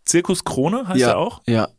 Zirkus 0.06 0.44
Krone 0.44 0.88
heißt 0.88 1.00
ja, 1.00 1.10
er 1.10 1.18
auch? 1.18 1.42
Ja. 1.48 1.70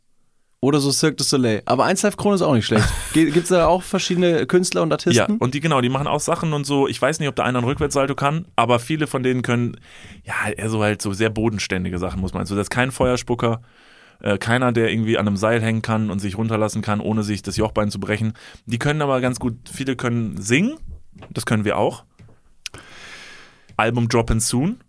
Oder 0.64 0.80
so 0.80 0.90
Cirque 0.92 1.16
du 1.16 1.24
Soleil. 1.24 1.60
Aber 1.66 1.84
1 1.84 2.00
Live 2.04 2.16
Krone 2.16 2.36
ist 2.36 2.40
auch 2.40 2.54
nicht 2.54 2.64
schlecht. 2.64 2.88
Gibt 3.12 3.36
es 3.36 3.48
da 3.48 3.66
auch 3.66 3.82
verschiedene 3.82 4.46
Künstler 4.46 4.80
und 4.80 4.90
Artisten? 4.92 5.32
Ja, 5.32 5.36
und 5.38 5.52
die 5.52 5.60
genau, 5.60 5.82
die 5.82 5.90
machen 5.90 6.06
auch 6.06 6.20
Sachen 6.20 6.54
und 6.54 6.64
so. 6.64 6.88
Ich 6.88 7.02
weiß 7.02 7.18
nicht, 7.18 7.28
ob 7.28 7.36
der 7.36 7.44
eine 7.44 7.58
einen 7.58 7.66
Rückwärtssalto 7.66 8.14
kann, 8.14 8.46
aber 8.56 8.78
viele 8.78 9.06
von 9.06 9.22
denen 9.22 9.42
können, 9.42 9.76
ja, 10.24 10.50
eher 10.50 10.70
so 10.70 10.82
halt 10.82 11.02
so 11.02 11.12
sehr 11.12 11.28
bodenständige 11.28 11.98
Sachen, 11.98 12.18
muss 12.22 12.32
man. 12.32 12.46
So, 12.46 12.56
das 12.56 12.62
ist 12.62 12.70
kein 12.70 12.92
Feuerspucker, 12.92 13.60
äh, 14.22 14.38
keiner, 14.38 14.72
der 14.72 14.90
irgendwie 14.90 15.18
an 15.18 15.28
einem 15.28 15.36
Seil 15.36 15.60
hängen 15.60 15.82
kann 15.82 16.08
und 16.10 16.18
sich 16.20 16.38
runterlassen 16.38 16.80
kann, 16.80 17.00
ohne 17.00 17.24
sich 17.24 17.42
das 17.42 17.58
Jochbein 17.58 17.90
zu 17.90 18.00
brechen. 18.00 18.32
Die 18.64 18.78
können 18.78 19.02
aber 19.02 19.20
ganz 19.20 19.38
gut, 19.38 19.68
viele 19.70 19.96
können 19.96 20.40
singen, 20.40 20.78
das 21.30 21.44
können 21.44 21.66
wir 21.66 21.76
auch. 21.76 22.04
Album 23.76 24.08
Droppin' 24.08 24.40
Soon 24.40 24.80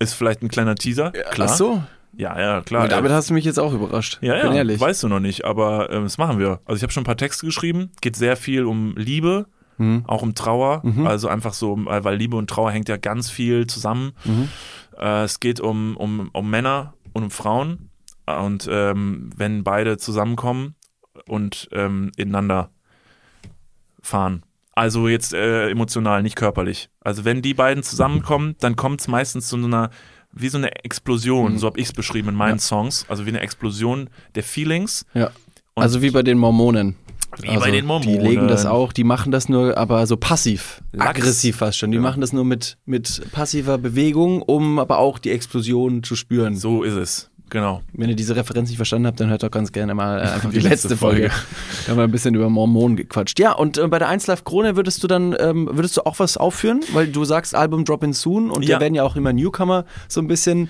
ist 0.00 0.14
vielleicht 0.14 0.42
ein 0.42 0.48
kleiner 0.48 0.74
Teaser, 0.74 1.12
klar. 1.12 1.50
Ach 1.52 1.56
so. 1.56 1.82
Ja, 2.16 2.38
ja, 2.40 2.60
klar. 2.60 2.84
Und 2.84 2.92
damit 2.92 3.10
hast 3.12 3.30
du 3.30 3.34
mich 3.34 3.44
jetzt 3.44 3.58
auch 3.58 3.72
überrascht. 3.72 4.18
Ja, 4.22 4.34
Bin 4.42 4.52
ja, 4.52 4.58
ehrlich. 4.58 4.80
weißt 4.80 5.02
du 5.02 5.08
noch 5.08 5.20
nicht, 5.20 5.44
aber 5.44 5.90
ähm, 5.90 6.04
das 6.04 6.18
machen 6.18 6.38
wir. 6.38 6.60
Also 6.64 6.76
ich 6.76 6.82
habe 6.82 6.92
schon 6.92 7.02
ein 7.02 7.06
paar 7.06 7.16
Texte 7.16 7.44
geschrieben, 7.46 7.90
geht 8.00 8.16
sehr 8.16 8.36
viel 8.36 8.64
um 8.64 8.94
Liebe, 8.96 9.46
Mhm. 9.76 10.04
auch 10.06 10.22
um 10.22 10.36
Trauer, 10.36 10.82
also 11.04 11.26
einfach 11.26 11.52
so, 11.52 11.76
weil 11.84 12.04
weil 12.04 12.16
Liebe 12.16 12.36
und 12.36 12.48
Trauer 12.48 12.70
hängt 12.70 12.88
ja 12.88 12.96
ganz 12.96 13.28
viel 13.28 13.66
zusammen. 13.66 14.12
Mhm. 14.24 14.48
Äh, 14.96 15.24
es 15.24 15.40
geht 15.40 15.58
um, 15.58 15.96
um, 15.96 16.30
um 16.32 16.48
Männer 16.48 16.94
und 17.12 17.24
um 17.24 17.30
Frauen 17.32 17.90
und 18.24 18.68
ähm, 18.70 19.30
wenn 19.36 19.64
beide 19.64 19.96
zusammenkommen 19.98 20.76
und 21.26 21.68
ähm, 21.72 22.12
ineinander 22.16 22.70
fahren. 24.00 24.44
Also 24.76 25.08
jetzt 25.08 25.34
äh, 25.34 25.70
emotional, 25.70 26.22
nicht 26.22 26.36
körperlich. 26.36 26.88
Also 27.00 27.24
wenn 27.24 27.42
die 27.42 27.54
beiden 27.54 27.82
zusammenkommen, 27.82 28.56
dann 28.60 28.76
kommt 28.76 29.00
es 29.00 29.08
meistens 29.08 29.48
zu 29.48 29.56
einer, 29.56 29.90
wie 30.36 30.48
so 30.48 30.58
eine 30.58 30.84
Explosion, 30.84 31.58
so 31.58 31.66
habe 31.66 31.78
ich 31.80 31.86
es 31.86 31.92
beschrieben 31.92 32.28
in 32.30 32.34
meinen 32.34 32.52
Mhm. 32.54 32.58
Ja. 32.58 32.62
Songs, 32.62 33.06
also 33.08 33.24
wie 33.26 33.30
eine 33.30 33.40
Explosion 33.40 34.08
der 34.34 34.42
Feelings. 34.42 35.06
Ja. 35.14 35.30
Also 35.76 36.02
wie 36.02 36.10
bei 36.10 36.22
den 36.22 36.38
Mormonen. 36.38 36.96
Wie 37.40 37.48
also 37.48 37.60
bei 37.60 37.70
den 37.72 37.84
Mormonen. 37.86 38.20
Die 38.20 38.26
legen 38.28 38.46
das 38.46 38.64
auch, 38.64 38.92
die 38.92 39.02
machen 39.02 39.32
das 39.32 39.48
nur, 39.48 39.76
aber 39.76 40.06
so 40.06 40.16
passiv, 40.16 40.82
Lachs. 40.92 41.10
aggressiv 41.10 41.56
fast 41.56 41.78
schon. 41.78 41.90
Die 41.90 41.96
Ja. 41.96 42.02
machen 42.02 42.20
das 42.20 42.32
nur 42.32 42.44
mit, 42.44 42.76
mit 42.84 43.22
passiver 43.32 43.76
Bewegung, 43.78 44.40
um 44.42 44.78
aber 44.78 44.98
auch 44.98 45.18
die 45.18 45.30
Explosion 45.30 46.04
zu 46.04 46.14
spüren. 46.14 46.54
So 46.56 46.84
ist 46.84 46.94
es, 46.94 47.30
genau. 47.54 47.80
Wenn 47.94 48.10
ihr 48.10 48.16
diese 48.16 48.36
Referenz 48.36 48.68
nicht 48.68 48.76
verstanden 48.76 49.06
habt, 49.06 49.18
dann 49.18 49.30
hört 49.30 49.42
doch 49.42 49.50
ganz 49.50 49.72
gerne 49.72 49.94
mal 49.94 50.18
äh, 50.18 50.22
einfach 50.24 50.50
die, 50.50 50.58
Die 50.58 50.68
letzte, 50.68 50.88
letzte 50.88 50.96
Folge. 50.98 51.30
Folge. 51.30 51.34
Da 51.86 51.90
haben 51.92 51.96
wir 51.96 52.04
ein 52.04 52.10
bisschen 52.10 52.34
über 52.34 52.50
Mormonen 52.50 52.96
gequatscht. 52.96 53.38
Ja, 53.40 53.52
und 53.52 53.78
äh, 53.78 53.88
bei 53.88 53.98
der 53.98 54.08
1 54.08 54.26
Live 54.26 54.44
Krone 54.44 54.76
würdest 54.76 55.02
du 55.02 55.06
dann, 55.06 55.34
ähm, 55.38 55.70
würdest 55.72 55.96
du 55.96 56.02
auch 56.02 56.18
was 56.18 56.36
aufführen? 56.36 56.80
Weil 56.92 57.06
du 57.06 57.24
sagst 57.24 57.54
Album 57.54 57.86
Drop 57.86 58.02
in 58.04 58.12
Soon 58.12 58.50
und 58.50 58.64
Ja. 58.64 58.76
da 58.76 58.82
werden 58.82 58.94
ja 58.94 59.02
auch 59.04 59.16
immer 59.16 59.32
Newcomer 59.32 59.86
so 60.08 60.20
ein 60.20 60.26
bisschen 60.26 60.68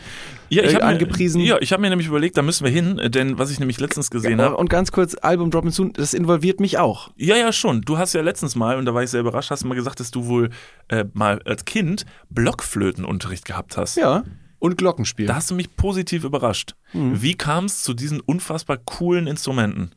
Ja, 0.51 0.63
ich 0.63 0.73
äh, 0.73 0.75
habe 0.75 0.85
angepriesen. 0.85 1.41
Mir, 1.41 1.47
ja, 1.49 1.57
ich 1.61 1.73
habe 1.73 1.81
mir 1.83 1.89
nämlich 1.91 2.07
überlegt, 2.07 2.37
da 2.37 2.43
müssen 2.43 2.65
wir 2.65 2.71
hin, 2.71 2.99
äh, 2.99 3.11
denn 3.11 3.39
was 3.39 3.51
ich 3.51 3.59
nämlich 3.59 3.81
letztens 3.81 4.11
gesehen 4.11 4.41
habe. 4.41 4.57
und 4.57 4.69
ganz 4.71 4.93
kurz, 4.93 5.15
Album 5.17 5.51
Drop 5.51 5.65
in 5.65 5.71
Soon, 5.71 5.93
das 5.95 6.15
involviert 6.15 6.61
mich 6.61 6.79
auch. 6.79 7.11
Ja, 7.17 7.37
ja, 7.37 7.51
schon. 7.53 7.81
Du 7.81 7.97
hast 7.99 8.13
ja 8.13 8.21
letztens 8.21 8.55
mal, 8.55 8.77
und 8.77 8.85
da 8.85 8.95
war 8.95 9.03
ich 9.03 9.11
sehr 9.11 9.21
überrascht, 9.21 9.51
hast 9.51 9.63
du 9.65 9.69
mal 9.69 9.75
gesagt, 9.75 9.99
dass 10.01 10.11
du 10.11 10.27
wohl 10.27 10.51
äh, 10.89 11.05
mal 11.15 11.41
als 11.47 11.65
Kind 11.65 12.05
Blockflötenunterricht 12.31 13.45
gehabt 13.45 13.77
hast. 13.77 13.97
Ja. 13.97 14.23
Und 14.65 14.79
Glockenspiel. 14.79 15.27
Da 15.27 15.35
hast 15.35 15.51
du 15.51 15.55
mich 15.55 15.77
positiv 15.77 16.25
überrascht. 16.25 16.75
Mhm. 16.95 17.21
Wie 17.21 17.35
kam 17.35 17.67
es 17.67 17.83
zu 17.83 17.93
diesen 17.93 18.21
unfassbar 18.21 18.79
coolen 18.79 19.27
Instrumenten? 19.27 19.91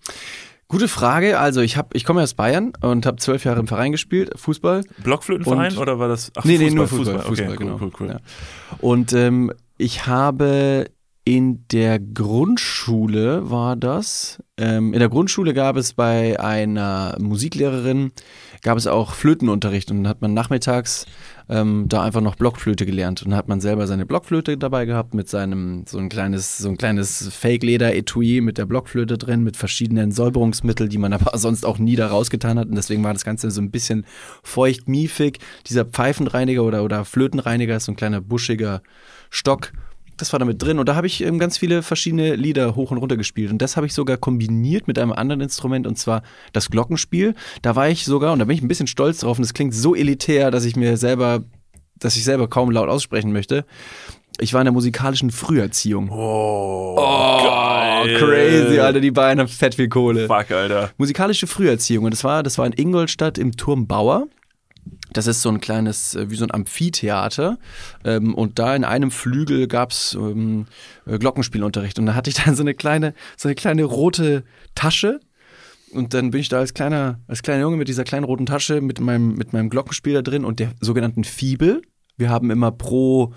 Gute 0.67 0.89
Frage. 0.89 1.39
Also 1.39 1.61
ich 1.61 1.77
habe, 1.77 1.87
ich 1.93 2.03
komme 2.03 2.21
aus 2.21 2.33
Bayern 2.33 2.73
und 2.81 3.05
habe 3.05 3.15
zwölf 3.15 3.45
Jahre 3.45 3.61
im 3.61 3.67
Verein 3.67 3.93
gespielt, 3.93 4.31
Fußball. 4.35 4.83
Blockflötenverein 5.01 5.71
Und- 5.71 5.77
oder 5.77 5.99
war 5.99 6.09
das? 6.09 6.33
Ach, 6.35 6.43
nee, 6.43 6.57
nee, 6.57 6.69
nur 6.69 6.89
Fußball. 6.89 7.15
Okay, 7.15 7.27
Fußball, 7.29 7.49
cool, 7.51 7.55
genau. 7.55 7.79
cool, 7.79 7.91
cool. 7.97 8.07
Ja. 8.09 8.19
Und 8.79 9.13
ähm, 9.13 9.53
ich 9.77 10.05
habe 10.05 10.87
in 11.23 11.65
der 11.71 11.99
Grundschule 11.99 13.49
war 13.49 13.77
das. 13.77 14.43
Ähm, 14.57 14.93
in 14.93 14.99
der 14.99 15.07
Grundschule 15.07 15.53
gab 15.53 15.77
es 15.77 15.93
bei 15.93 16.37
einer 16.41 17.15
Musiklehrerin 17.21 18.11
gab 18.61 18.77
es 18.77 18.87
auch 18.87 19.13
Flötenunterricht 19.13 19.91
und 19.91 20.03
dann 20.03 20.09
hat 20.09 20.21
man 20.21 20.33
nachmittags 20.33 21.05
ähm, 21.49 21.85
da 21.87 22.03
einfach 22.03 22.21
noch 22.21 22.35
Blockflöte 22.35 22.85
gelernt 22.85 23.23
und 23.23 23.35
hat 23.35 23.47
man 23.47 23.61
selber 23.61 23.87
seine 23.87 24.05
Blockflöte 24.05 24.57
dabei 24.57 24.85
gehabt 24.85 25.13
mit 25.13 25.29
seinem 25.29 25.85
so 25.87 25.97
ein 25.97 26.09
kleines 26.09 26.57
so 26.57 26.69
ein 26.69 26.77
kleines 26.77 27.29
Fake-Leder-Etui 27.29 28.41
mit 28.41 28.57
der 28.57 28.65
Blockflöte 28.65 29.17
drin 29.17 29.43
mit 29.43 29.55
verschiedenen 29.55 30.11
Säuberungsmitteln, 30.11 30.89
die 30.89 30.97
man 30.97 31.13
aber 31.13 31.37
sonst 31.37 31.65
auch 31.65 31.77
nie 31.77 31.95
da 31.95 32.07
rausgetan 32.07 32.59
hat 32.59 32.67
und 32.67 32.75
deswegen 32.75 33.03
war 33.03 33.13
das 33.13 33.25
Ganze 33.25 33.51
so 33.51 33.61
ein 33.61 33.71
bisschen 33.71 34.05
feucht 34.43 34.87
miefig. 34.87 35.39
Dieser 35.67 35.85
Pfeifenreiniger 35.85 36.63
oder 36.63 36.83
oder 36.83 37.05
Flötenreiniger 37.05 37.77
ist 37.77 37.85
so 37.85 37.93
ein 37.93 37.97
kleiner 37.97 38.21
buschiger 38.21 38.81
Stock. 39.29 39.71
Das 40.17 40.33
war 40.33 40.39
damit 40.39 40.61
drin 40.61 40.79
und 40.79 40.89
da 40.89 40.95
habe 40.95 41.07
ich 41.07 41.23
ähm, 41.23 41.37
ganz 41.39 41.57
viele 41.57 41.83
verschiedene 41.83 42.35
Lieder 42.35 42.75
hoch 42.75 42.91
und 42.91 42.97
runter 42.97 43.17
gespielt 43.17 43.51
und 43.51 43.61
das 43.61 43.77
habe 43.77 43.85
ich 43.85 43.93
sogar 43.93 44.17
kombiniert 44.17 44.87
mit 44.87 44.97
einem 44.97 45.11
anderen 45.11 45.41
Instrument 45.41 45.85
und 45.87 45.97
zwar 45.97 46.23
das 46.53 46.69
Glockenspiel. 46.69 47.35
Da 47.61 47.75
war 47.75 47.87
ich 47.89 48.03
sogar 48.05 48.33
und 48.33 48.39
da 48.39 48.45
bin 48.45 48.55
ich 48.55 48.63
ein 48.63 48.67
bisschen 48.67 48.87
stolz 48.87 49.19
drauf 49.19 49.37
und 49.37 49.43
das 49.43 49.53
klingt 49.53 49.73
so 49.75 49.95
elitär, 49.95 50.49
dass 50.51 50.65
ich 50.65 50.75
mir 50.75 50.97
selber, 50.97 51.43
dass 51.99 52.15
ich 52.15 52.23
selber 52.23 52.47
kaum 52.47 52.71
laut 52.71 52.89
aussprechen 52.89 53.31
möchte. 53.31 53.65
Ich 54.39 54.53
war 54.53 54.61
in 54.61 54.65
der 54.65 54.73
musikalischen 54.73 55.31
Früherziehung. 55.31 56.09
Oh, 56.11 56.95
Oh, 56.99 58.03
crazy, 58.19 58.79
Alter, 58.79 58.99
die 58.99 59.11
Beine 59.11 59.41
haben 59.41 59.47
fett 59.47 59.75
viel 59.75 59.89
Kohle. 59.89 60.27
Fuck, 60.27 60.51
Alter. 60.51 60.91
Musikalische 60.97 61.47
Früherziehung 61.47 62.05
und 62.05 62.11
das 62.11 62.23
war, 62.23 62.43
das 62.43 62.57
war 62.57 62.65
in 62.65 62.73
Ingolstadt 62.73 63.37
im 63.37 63.53
Turm 63.53 63.87
Bauer. 63.87 64.27
Das 65.17 65.25
ist 65.25 65.41
so 65.41 65.49
ein 65.49 65.59
kleines, 65.59 66.13
äh, 66.13 66.29
wie 66.29 66.35
so 66.35 66.45
ein 66.45 66.53
Amphitheater. 66.53 67.57
Ähm, 68.05 68.35
und 68.35 68.59
da 68.59 68.75
in 68.75 68.83
einem 68.83 69.09
Flügel 69.09 69.67
gab's 69.67 70.13
ähm, 70.13 70.67
äh, 71.07 71.17
Glockenspielunterricht. 71.17 71.97
Und 71.97 72.05
da 72.05 72.13
hatte 72.13 72.29
ich 72.29 72.35
dann 72.35 72.55
so 72.55 72.61
eine 72.61 72.75
kleine, 72.75 73.15
so 73.35 73.47
eine 73.47 73.55
kleine 73.55 73.83
rote 73.83 74.43
Tasche. 74.75 75.19
Und 75.91 76.13
dann 76.13 76.31
bin 76.31 76.41
ich 76.41 76.49
da 76.49 76.59
als 76.59 76.75
kleiner, 76.75 77.19
als 77.27 77.41
kleiner 77.41 77.61
Junge 77.61 77.77
mit 77.77 77.87
dieser 77.87 78.03
kleinen 78.03 78.25
roten 78.25 78.45
Tasche 78.45 78.79
mit 78.81 78.99
meinem, 78.99 79.33
mit 79.33 79.53
meinem 79.53 79.69
Glockenspiel 79.69 80.13
da 80.13 80.21
drin 80.21 80.45
und 80.45 80.59
der 80.59 80.73
sogenannten 80.81 81.23
Fibel. 81.23 81.81
Wir 82.17 82.29
haben 82.29 82.51
immer 82.51 82.71
pro, 82.71 83.33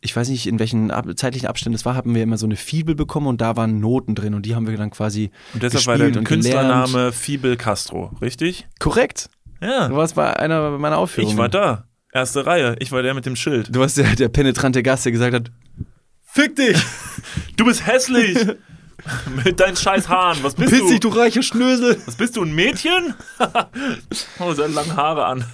ich 0.00 0.14
weiß 0.14 0.28
nicht, 0.28 0.46
in 0.46 0.58
welchen 0.58 0.90
zeitlichen 1.16 1.46
Abständen 1.46 1.76
es 1.76 1.84
war, 1.84 1.94
haben 1.94 2.14
wir 2.14 2.22
immer 2.22 2.38
so 2.38 2.46
eine 2.46 2.56
Fibel 2.56 2.94
bekommen 2.94 3.26
und 3.26 3.40
da 3.40 3.56
waren 3.56 3.80
Noten 3.80 4.14
drin 4.14 4.34
und 4.34 4.44
die 4.44 4.54
haben 4.54 4.66
wir 4.66 4.76
dann 4.76 4.90
quasi 4.90 5.30
Und 5.54 5.62
deshalb 5.62 5.86
war 5.86 5.98
gelernt. 5.98 6.26
Künstlername 6.26 7.12
Fibel 7.12 7.56
Castro, 7.56 8.10
richtig? 8.20 8.66
Korrekt. 8.78 9.28
Du 9.60 9.66
Ja. 9.66 9.90
warst 9.94 10.14
bei 10.14 10.34
einer 10.36 10.78
meiner 10.78 10.98
Aufführungen. 10.98 11.32
Ich 11.34 11.38
war 11.38 11.48
da. 11.48 11.84
Erste 12.12 12.46
Reihe. 12.46 12.76
Ich 12.78 12.90
war 12.92 13.02
der 13.02 13.14
mit 13.14 13.26
dem 13.26 13.36
Schild. 13.36 13.74
Du 13.74 13.80
warst 13.80 13.96
der, 13.98 14.14
der 14.16 14.28
penetrante 14.28 14.82
Gast, 14.82 15.04
der 15.04 15.12
gesagt 15.12 15.34
hat, 15.34 15.50
Fick 16.24 16.56
dich! 16.56 16.76
Du 17.56 17.64
bist 17.64 17.86
hässlich! 17.86 18.38
mit 19.44 19.60
deinen 19.60 19.76
scheiß 19.76 20.08
Haaren. 20.08 20.38
Was 20.42 20.54
bist 20.54 20.70
Piss 20.70 20.80
du? 20.80 20.88
dich, 20.88 21.00
du 21.00 21.08
reicher 21.08 21.42
Schnösel! 21.42 21.96
Was 22.06 22.16
bist 22.16 22.36
du, 22.36 22.42
ein 22.42 22.54
Mädchen? 22.54 23.14
oh, 24.40 24.52
sehr 24.52 24.68
lange 24.68 24.96
Haare 24.96 25.24
an. 25.26 25.44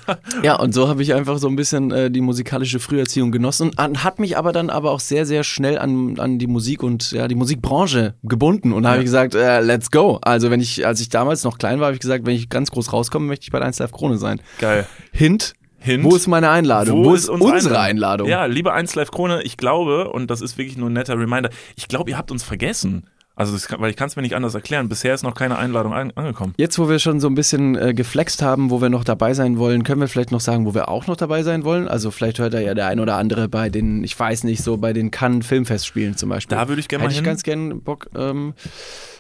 Ja, 0.43 0.57
und 0.57 0.73
so 0.75 0.89
habe 0.89 1.03
ich 1.03 1.15
einfach 1.15 1.39
so 1.39 1.49
ein 1.49 1.57
bisschen 1.57 1.91
äh, 1.91 2.11
die 2.11 2.21
musikalische 2.21 2.81
Früherziehung 2.81 3.33
genossen 3.33 3.69
und 3.71 3.79
an, 3.79 4.03
hat 4.03 4.19
mich 4.19 4.37
aber 4.39 4.53
dann 4.53 4.71
aber 4.71 4.91
auch 4.91 5.01
sehr, 5.01 5.27
sehr 5.27 5.45
schnell 5.45 5.79
an, 5.79 6.19
an 6.19 6.39
die 6.39 6.47
Musik 6.47 6.83
und 6.83 7.13
ja, 7.13 7.29
die 7.29 7.35
Musikbranche 7.35 8.15
gebunden. 8.23 8.73
Und 8.73 8.85
da 8.85 8.91
habe 8.91 8.99
Ja. 8.99 9.03
ich 9.03 9.07
gesagt, 9.07 9.35
äh, 9.35 9.61
let's 9.61 9.91
go. 9.91 10.19
Also 10.23 10.51
wenn 10.51 10.61
ich, 10.61 10.87
als 10.87 11.01
ich 11.01 11.09
damals 11.11 11.45
noch 11.45 11.59
klein 11.59 11.81
war, 11.81 11.87
habe 11.87 11.95
ich 11.95 12.01
gesagt, 12.01 12.25
wenn 12.27 12.35
ich 12.35 12.49
ganz 12.49 12.71
groß 12.71 12.93
rauskomme, 12.93 13.27
möchte 13.27 13.45
ich 13.45 13.51
bei 13.53 13.59
der 13.59 13.67
1 13.67 13.79
Live 13.79 13.93
Krone 13.93 14.17
sein. 14.19 14.41
Geil. 14.59 14.87
Hint, 15.13 15.53
Hint. 15.79 16.03
wo 16.05 16.17
ist 16.17 16.27
meine 16.29 16.49
Einladung? 16.51 17.05
Wo, 17.05 17.15
ist 17.15 17.29
unsere 17.29 17.79
Einladung? 17.79 18.27
Ja, 18.29 18.47
liebe 18.47 18.73
1 18.73 18.95
Live 18.95 19.11
Krone, 19.11 19.43
ich 19.43 19.57
glaube, 19.59 20.11
und 20.11 20.31
das 20.31 20.41
ist 20.41 20.57
wirklich 20.57 20.79
nur 20.79 20.89
ein 20.89 20.95
netter 20.95 21.19
Reminder, 21.19 21.51
ich 21.77 21.89
glaube, 21.89 22.11
ihr 22.11 22.17
habt 22.19 22.31
uns 22.31 22.43
vergessen. 22.43 23.07
Also, 23.37 23.53
das 23.53 23.67
kann, 23.67 23.81
weil 23.81 23.91
ich 23.91 23.97
kann 23.97 24.09
es 24.09 24.17
mir 24.17 24.23
nicht 24.23 24.37
anders 24.37 24.55
erklären. 24.55 24.89
Bisher 24.89 25.13
ist 25.13 25.23
noch 25.25 25.35
keine 25.35 25.59
Einladung 25.59 25.93
an, 25.93 26.13
angekommen. 26.15 26.55
Jetzt, 26.57 26.79
wo 26.79 26.89
wir 26.89 26.99
schon 27.01 27.19
so 27.19 27.27
ein 27.29 27.35
bisschen 27.35 27.75
äh, 27.77 27.93
geflext 27.93 28.43
haben, 28.43 28.71
wo 28.71 28.81
wir 28.81 28.91
noch 28.91 29.03
dabei 29.03 29.35
sein 29.35 29.59
wollen, 29.59 29.83
können 29.83 30.01
wir 30.01 30.09
vielleicht 30.09 30.31
noch 30.31 30.41
sagen, 30.41 30.67
wo 30.67 30.75
wir 30.75 30.89
auch 30.89 31.07
noch 31.07 31.17
dabei 31.17 31.43
sein 31.43 31.65
wollen. 31.65 31.89
Also 31.89 32.11
vielleicht 32.11 32.39
hört 32.39 32.55
da 32.55 32.61
ja 32.61 32.75
der 32.75 32.87
ein 32.87 33.01
oder 33.01 33.17
andere 33.17 33.49
bei 33.49 33.71
den, 33.71 34.05
ich 34.05 34.19
weiß 34.19 34.45
nicht, 34.45 34.63
so 34.63 34.77
bei 34.77 34.93
den 34.93 35.11
Cannes 35.11 35.47
Filmfestspielen 35.47 36.17
zum 36.17 36.29
Beispiel. 36.29 36.57
Da 36.57 36.69
würde 36.69 36.81
ich 36.81 36.89
gerne 36.89 37.03
mal 37.03 37.07
Hätte 37.09 37.15
ich 37.15 37.19
hin. 37.19 37.25
ganz 37.25 37.43
gern 37.43 37.81
Bock. 37.83 38.09
Ähm, 38.17 38.55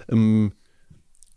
ähm, 0.08 0.52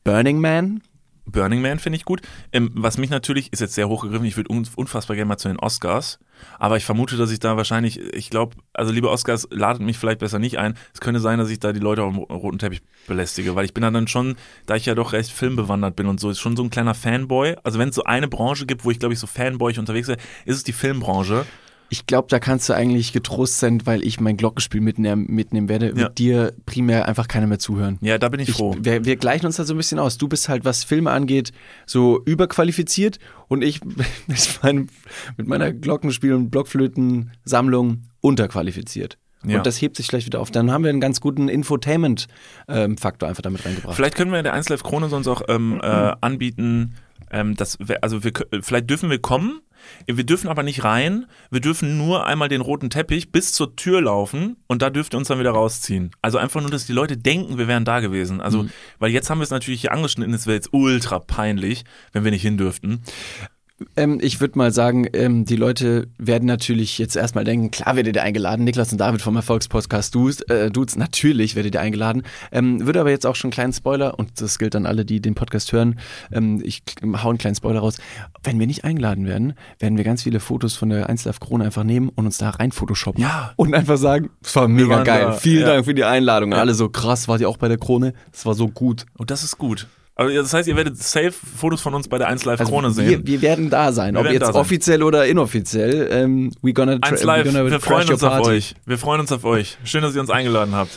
Burning 0.04 0.40
Man. 0.40 0.82
Burning 1.28 1.62
Man 1.62 1.80
finde 1.80 1.98
ich 1.98 2.06
gut. 2.06 2.22
Ähm, 2.52 2.72
was 2.74 2.98
mich 2.98 3.10
natürlich, 3.10 3.54
ist 3.54 3.60
jetzt 3.60 3.76
sehr 3.76 3.88
hochgegriffen, 3.90 4.26
ich 4.26 4.38
würde 4.38 4.52
un 4.52 4.68
unfassbar 4.76 5.16
gerne 5.16 5.28
mal 5.30 5.38
zu 5.38 5.48
den 5.48 5.60
Oscars. 5.60 6.20
Aber 6.60 6.78
ich 6.78 6.86
vermute, 6.86 7.18
dass 7.18 7.32
ich 7.32 7.40
da 7.40 7.58
wahrscheinlich, 7.58 8.00
ich 8.00 8.30
glaube, 8.30 8.56
also 8.74 8.92
liebe 8.92 9.10
Oscars, 9.10 9.48
ladet 9.52 9.82
mich 9.82 9.98
vielleicht 9.98 10.20
besser 10.20 10.40
nicht 10.40 10.58
ein. 10.58 10.76
Es 10.94 11.00
könnte 11.00 11.20
sein, 11.20 11.40
dass 11.40 11.50
ich 11.50 11.60
da 11.60 11.74
die 11.74 11.80
Leute 11.80 12.04
auf 12.04 12.14
dem 12.14 12.20
ro- 12.20 12.34
roten 12.36 12.60
Teppich 12.60 12.82
belästige, 13.08 13.56
weil 13.56 13.66
ich 13.66 13.74
bin 13.74 13.82
da 13.82 13.92
dann 13.92 14.08
schon, 14.08 14.36
da 14.66 14.76
ich 14.76 14.86
ja 14.86 14.96
doch 14.96 15.14
recht 15.14 15.32
filmbewandert 15.32 15.96
bin 15.96 16.08
und 16.08 16.20
so, 16.20 16.30
ist 16.30 16.40
schon 16.40 16.56
so 16.56 16.64
ein 16.64 16.70
kleiner 16.70 16.94
Fanboy. 16.94 17.56
Also 17.64 17.80
wenn 17.80 17.90
es 17.90 17.96
so 17.96 18.04
eine 18.04 18.28
Branche 18.28 18.66
gibt, 18.66 18.86
wo 18.86 18.92
ich 18.92 19.00
glaube 19.00 19.14
ich 19.14 19.20
so 19.20 19.28
Fanboy 19.28 19.78
unterwegs 19.80 20.08
bin, 20.08 20.18
ist 20.46 20.56
es 20.58 20.64
die 20.64 20.74
Filmbranche. 20.74 21.46
Ich 21.90 22.06
glaube, 22.06 22.28
da 22.30 22.40
kannst 22.40 22.68
du 22.68 22.74
eigentlich 22.74 23.14
getrost 23.14 23.60
sein, 23.60 23.86
weil 23.86 24.04
ich 24.04 24.20
mein 24.20 24.36
Glockenspiel 24.36 24.82
mitnehmen, 24.82 25.26
mitnehmen 25.30 25.70
werde. 25.70 25.90
Ja. 25.90 25.96
Wird 25.96 26.18
dir 26.18 26.54
primär 26.66 27.08
einfach 27.08 27.28
keiner 27.28 27.48
mehr 27.48 27.60
zuhören. 27.60 27.98
Ja, 28.02 28.18
da 28.18 28.28
bin 28.30 28.40
ich 28.42 28.50
Ich, 28.50 28.56
froh. 28.56 28.76
wir, 28.80 29.06
wir 29.06 29.16
gleichen 29.16 29.46
uns 29.46 29.56
da 29.56 29.64
so 29.64 29.74
ein 29.74 29.78
bisschen 29.78 29.98
aus. 30.00 30.18
Du 30.18 30.28
bist 30.28 30.50
halt, 30.50 30.66
was 30.66 30.84
Filme 30.84 31.12
angeht, 31.12 31.52
so 31.86 32.22
überqualifiziert 32.26 33.20
und 33.48 33.64
ich 33.64 33.80
mit, 34.28 34.60
meinem, 34.64 34.88
mit 35.38 35.48
meiner 35.48 35.72
Glockenspiel- 35.72 36.34
und 36.34 36.50
Blockflötensammlung 36.50 38.04
unterqualifiziert. 38.22 39.18
Ja. 39.46 39.58
Und 39.60 39.68
das 39.68 39.82
hebt 39.82 39.96
sich 39.98 40.08
vielleicht 40.08 40.26
wieder 40.26 40.42
auf. 40.42 40.52
Dann 40.52 40.72
haben 40.72 40.84
wir 40.84 40.90
einen 40.90 41.00
ganz 41.00 41.22
guten 41.22 41.48
Infotainment-Faktor 41.48 43.30
einfach 43.30 43.42
damit 43.44 43.66
reingebracht. 43.66 43.96
Vielleicht 43.96 44.16
können 44.16 44.32
wir 44.32 44.40
in 44.40 44.44
der 44.44 44.54
1 44.54 44.70
Live 44.70 44.84
Krone 44.84 45.10
sonst 45.10 45.28
auch 45.28 45.42
ähm, 45.48 45.80
äh, 45.82 45.86
anbieten, 46.22 46.96
ähm, 47.32 47.56
dass 47.56 47.78
wir, 47.80 48.04
also 48.04 48.24
wir, 48.24 48.32
vielleicht 48.62 48.90
dürfen 48.90 49.10
wir 49.10 49.20
kommen, 49.20 49.62
wir 50.06 50.24
dürfen 50.26 50.48
aber 50.48 50.64
nicht 50.64 50.84
rein, 50.84 51.26
wir 51.52 51.62
dürfen 51.62 51.98
nur 51.98 52.26
einmal 52.26 52.50
den 52.50 52.62
roten 52.62 52.90
Teppich 52.90 53.32
bis 53.32 53.54
zur 53.54 53.76
Tür 53.76 54.02
laufen 54.02 54.58
und 54.68 54.82
da 54.82 54.90
dürft 54.90 55.14
ihr 55.14 55.18
uns 55.18 55.28
dann 55.28 55.40
wieder 55.40 55.52
rausziehen. 55.52 56.12
Also 56.22 56.38
einfach 56.38 56.62
nur, 56.62 56.72
dass 56.72 56.86
die 56.86 56.94
Leute 56.94 57.18
denken, 57.18 57.58
wir 57.58 57.68
wären 57.68 57.86
da 57.86 58.00
gewesen. 58.00 58.42
Also, 58.42 58.68
weil 59.00 59.12
jetzt 59.12 59.30
haben 59.30 59.40
wir 59.40 59.44
es 59.44 59.50
natürlich 59.50 59.82
hier 59.82 59.92
angeschnitten, 59.92 60.34
es 60.34 60.46
wäre 60.46 60.56
jetzt 60.56 60.70
ultra 60.72 61.20
peinlich, 61.20 61.86
wenn 62.12 62.24
wir 62.24 62.32
nicht 62.32 62.42
hin 62.42 62.58
dürften. 62.58 63.04
Ähm, 63.96 64.18
ich 64.22 64.42
würde 64.42 64.58
mal 64.58 64.72
sagen, 64.72 65.08
ähm, 65.14 65.46
die 65.46 65.56
Leute 65.56 66.08
werden 66.18 66.46
natürlich 66.46 66.98
jetzt 66.98 67.16
erstmal 67.16 67.44
denken, 67.44 67.70
klar 67.70 67.96
werdet 67.96 68.16
ihr 68.16 68.24
eingeladen, 68.24 68.64
Niklas 68.64 68.92
und 68.92 68.98
David 68.98 69.22
vom 69.22 69.36
Erfolgspodcast 69.36 70.16
Dudes, 70.16 70.42
äh, 70.42 70.72
Dudes 70.72 70.96
natürlich 70.96 71.56
werdet 71.56 71.76
ihr 71.76 71.82
eingeladen. 71.82 72.24
Ähm, 72.52 72.86
würde 72.86 73.00
aber 73.00 73.12
jetzt 73.12 73.28
auch 73.28 73.36
schon 73.36 73.50
einen 73.50 73.54
kleinen 73.54 73.74
Spoiler, 73.74 74.18
und 74.18 74.42
das 74.42 74.58
gilt 74.58 74.76
an 74.76 74.88
alle, 74.88 75.06
die 75.06 75.22
den 75.22 75.36
Podcast 75.36 75.72
hören, 75.74 76.00
ähm, 76.32 76.60
ich 76.64 76.82
hau 77.04 77.30
einen 77.30 77.38
kleinen 77.38 77.56
Spoiler 77.56 77.82
raus. 77.82 77.98
Wenn 78.44 78.60
wir 78.60 78.66
nicht 78.66 78.84
eingeladen 78.84 79.28
werden, 79.28 79.54
werden 79.78 79.98
wir 79.98 80.04
ganz 80.04 80.24
viele 80.24 80.40
Fotos 80.40 80.76
von 80.76 80.90
der 80.90 81.08
1 81.08 81.26
Live 81.26 81.40
Krone 81.40 81.64
einfach 81.64 81.84
nehmen 81.84 82.10
und 82.10 82.26
uns 82.26 82.40
da 82.40 82.50
rein 82.50 82.72
photoshoppen. 82.72 83.22
Ja. 83.22 83.54
Und 83.58 83.76
einfach 83.76 83.98
sagen, 83.98 84.32
es 84.44 84.56
war 84.56 84.68
mega 84.68 85.04
geil. 85.04 85.26
da, 85.26 85.32
Vielen 85.34 85.62
ja. 85.62 85.68
Dank 85.68 85.86
für 85.86 85.94
die 85.94 86.04
Einladung. 86.04 86.52
Und 86.52 86.58
alle 86.58 86.74
so 86.74 86.90
krass, 86.90 87.28
wart 87.28 87.42
ihr 87.42 87.50
auch 87.50 87.58
bei 87.58 87.68
der 87.68 87.78
Krone? 87.78 88.14
Das 88.32 88.46
war 88.48 88.56
so 88.56 88.70
gut. 88.70 89.06
Und 89.18 89.30
das 89.30 89.44
ist 89.44 89.60
gut. 89.60 89.88
Aber 90.18 90.34
das 90.34 90.52
heißt, 90.54 90.68
ihr 90.68 90.76
werdet 90.76 90.98
safe 90.98 91.32
Fotos 91.32 91.80
von 91.82 91.94
uns 91.94 92.08
bei 92.08 92.18
der 92.18 92.28
1 92.28 92.44
Live 92.46 92.60
Also 92.60 92.72
Krone 92.72 92.90
sehen. 92.92 93.08
wir, 93.10 93.26
wir 93.28 93.42
werden 93.42 93.70
da 93.70 93.92
sein, 93.92 94.16
Wir 94.16 94.22
ob 94.22 94.28
jetzt 94.32 94.46
sein. 94.48 94.56
offiziell 94.56 95.04
oder 95.04 95.28
inoffiziell. 95.28 96.10
Ähm, 96.12 96.52
we 96.62 96.74
gonna, 96.74 96.94
tra- 96.94 97.12
1 97.12 97.22
we 97.22 97.26
Live, 97.26 97.46
gonna 97.46 97.70
wir 97.70 97.80
freuen 97.80 98.10
uns 98.10 98.24
auf 98.24 98.46
euch. 98.48 98.74
Wir 98.86 98.98
freuen 98.98 99.22
uns 99.22 99.32
auf 99.32 99.46
euch. 99.46 99.78
Schön, 99.84 100.02
dass 100.02 100.16
ihr 100.16 100.22
uns 100.22 100.30
eingeladen 100.32 100.74
habt. 100.76 100.92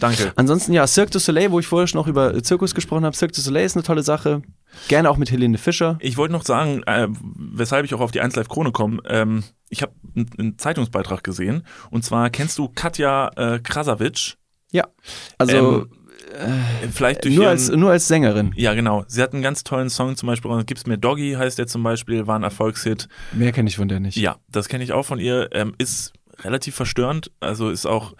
Danke. 0.00 0.32
Ansonsten 0.36 0.72
ja, 0.74 0.86
Cirque 0.86 1.10
du 1.10 1.18
Soleil, 1.18 1.50
wo 1.50 1.58
ich 1.58 1.66
vorher 1.66 1.88
schon 1.88 1.98
noch 1.98 2.06
über 2.06 2.40
Zirkus 2.42 2.72
gesprochen 2.74 3.04
habe. 3.04 3.16
Cirque 3.16 3.34
du 3.34 3.40
Soleil 3.40 3.64
ist 3.66 3.74
eine 3.74 3.82
tolle 3.82 4.02
Sache. 4.04 4.42
Gerne 4.86 5.10
auch 5.10 5.16
mit 5.16 5.30
Helene 5.32 5.58
Fischer. 5.58 5.96
Ich 6.00 6.16
wollte 6.16 6.32
noch 6.32 6.44
sagen, 6.44 6.82
äh, 6.86 7.08
weshalb 7.34 7.84
ich 7.84 7.94
auch 7.94 8.00
auf 8.00 8.12
die 8.12 8.20
1 8.20 8.36
Live 8.36 8.48
Krone 8.48 8.70
komme. 8.70 8.98
Ähm, 9.08 9.42
ich 9.70 9.82
habe 9.82 9.92
einen, 10.14 10.56
Zeitungsbeitrag 10.58 11.24
gesehen. 11.24 11.64
Und 11.90 12.04
zwar 12.04 12.30
kennst 12.30 12.58
du 12.58 12.68
Katja 12.68 13.30
äh, 13.36 13.58
Krasavic? 13.58 14.34
Ja. 14.70 14.84
Also 15.38 15.80
Äh, 15.80 15.97
Vielleicht 16.92 17.24
durch 17.24 17.34
nur, 17.34 17.44
ihren, 17.44 17.50
als, 17.50 17.68
nur 17.70 17.90
als 17.90 18.08
Sängerin. 18.08 18.52
Ja, 18.56 18.74
genau. 18.74 19.04
Sie 19.08 19.22
hat 19.22 19.32
einen 19.32 19.42
ganz 19.42 19.64
tollen 19.64 19.90
Song 19.90 20.16
zum 20.16 20.26
Beispiel. 20.26 20.64
Gib's 20.64 20.86
mir 20.86 20.98
Doggy 20.98 21.34
heißt 21.34 21.58
der 21.58 21.66
zum 21.66 21.82
Beispiel, 21.82 22.26
war 22.26 22.38
ein 22.38 22.42
Erfolgshit. 22.42 23.08
Mehr 23.32 23.52
kenne 23.52 23.68
ich 23.68 23.76
von 23.76 23.88
der 23.88 24.00
nicht. 24.00 24.16
Ja, 24.16 24.36
das 24.50 24.68
kenne 24.68 24.84
ich 24.84 24.92
auch 24.92 25.04
von 25.04 25.18
ihr. 25.18 25.48
Ähm, 25.52 25.74
ist 25.78 26.12
relativ 26.42 26.74
verstörend. 26.74 27.30
Also 27.40 27.70
ist 27.70 27.86
auch. 27.86 28.14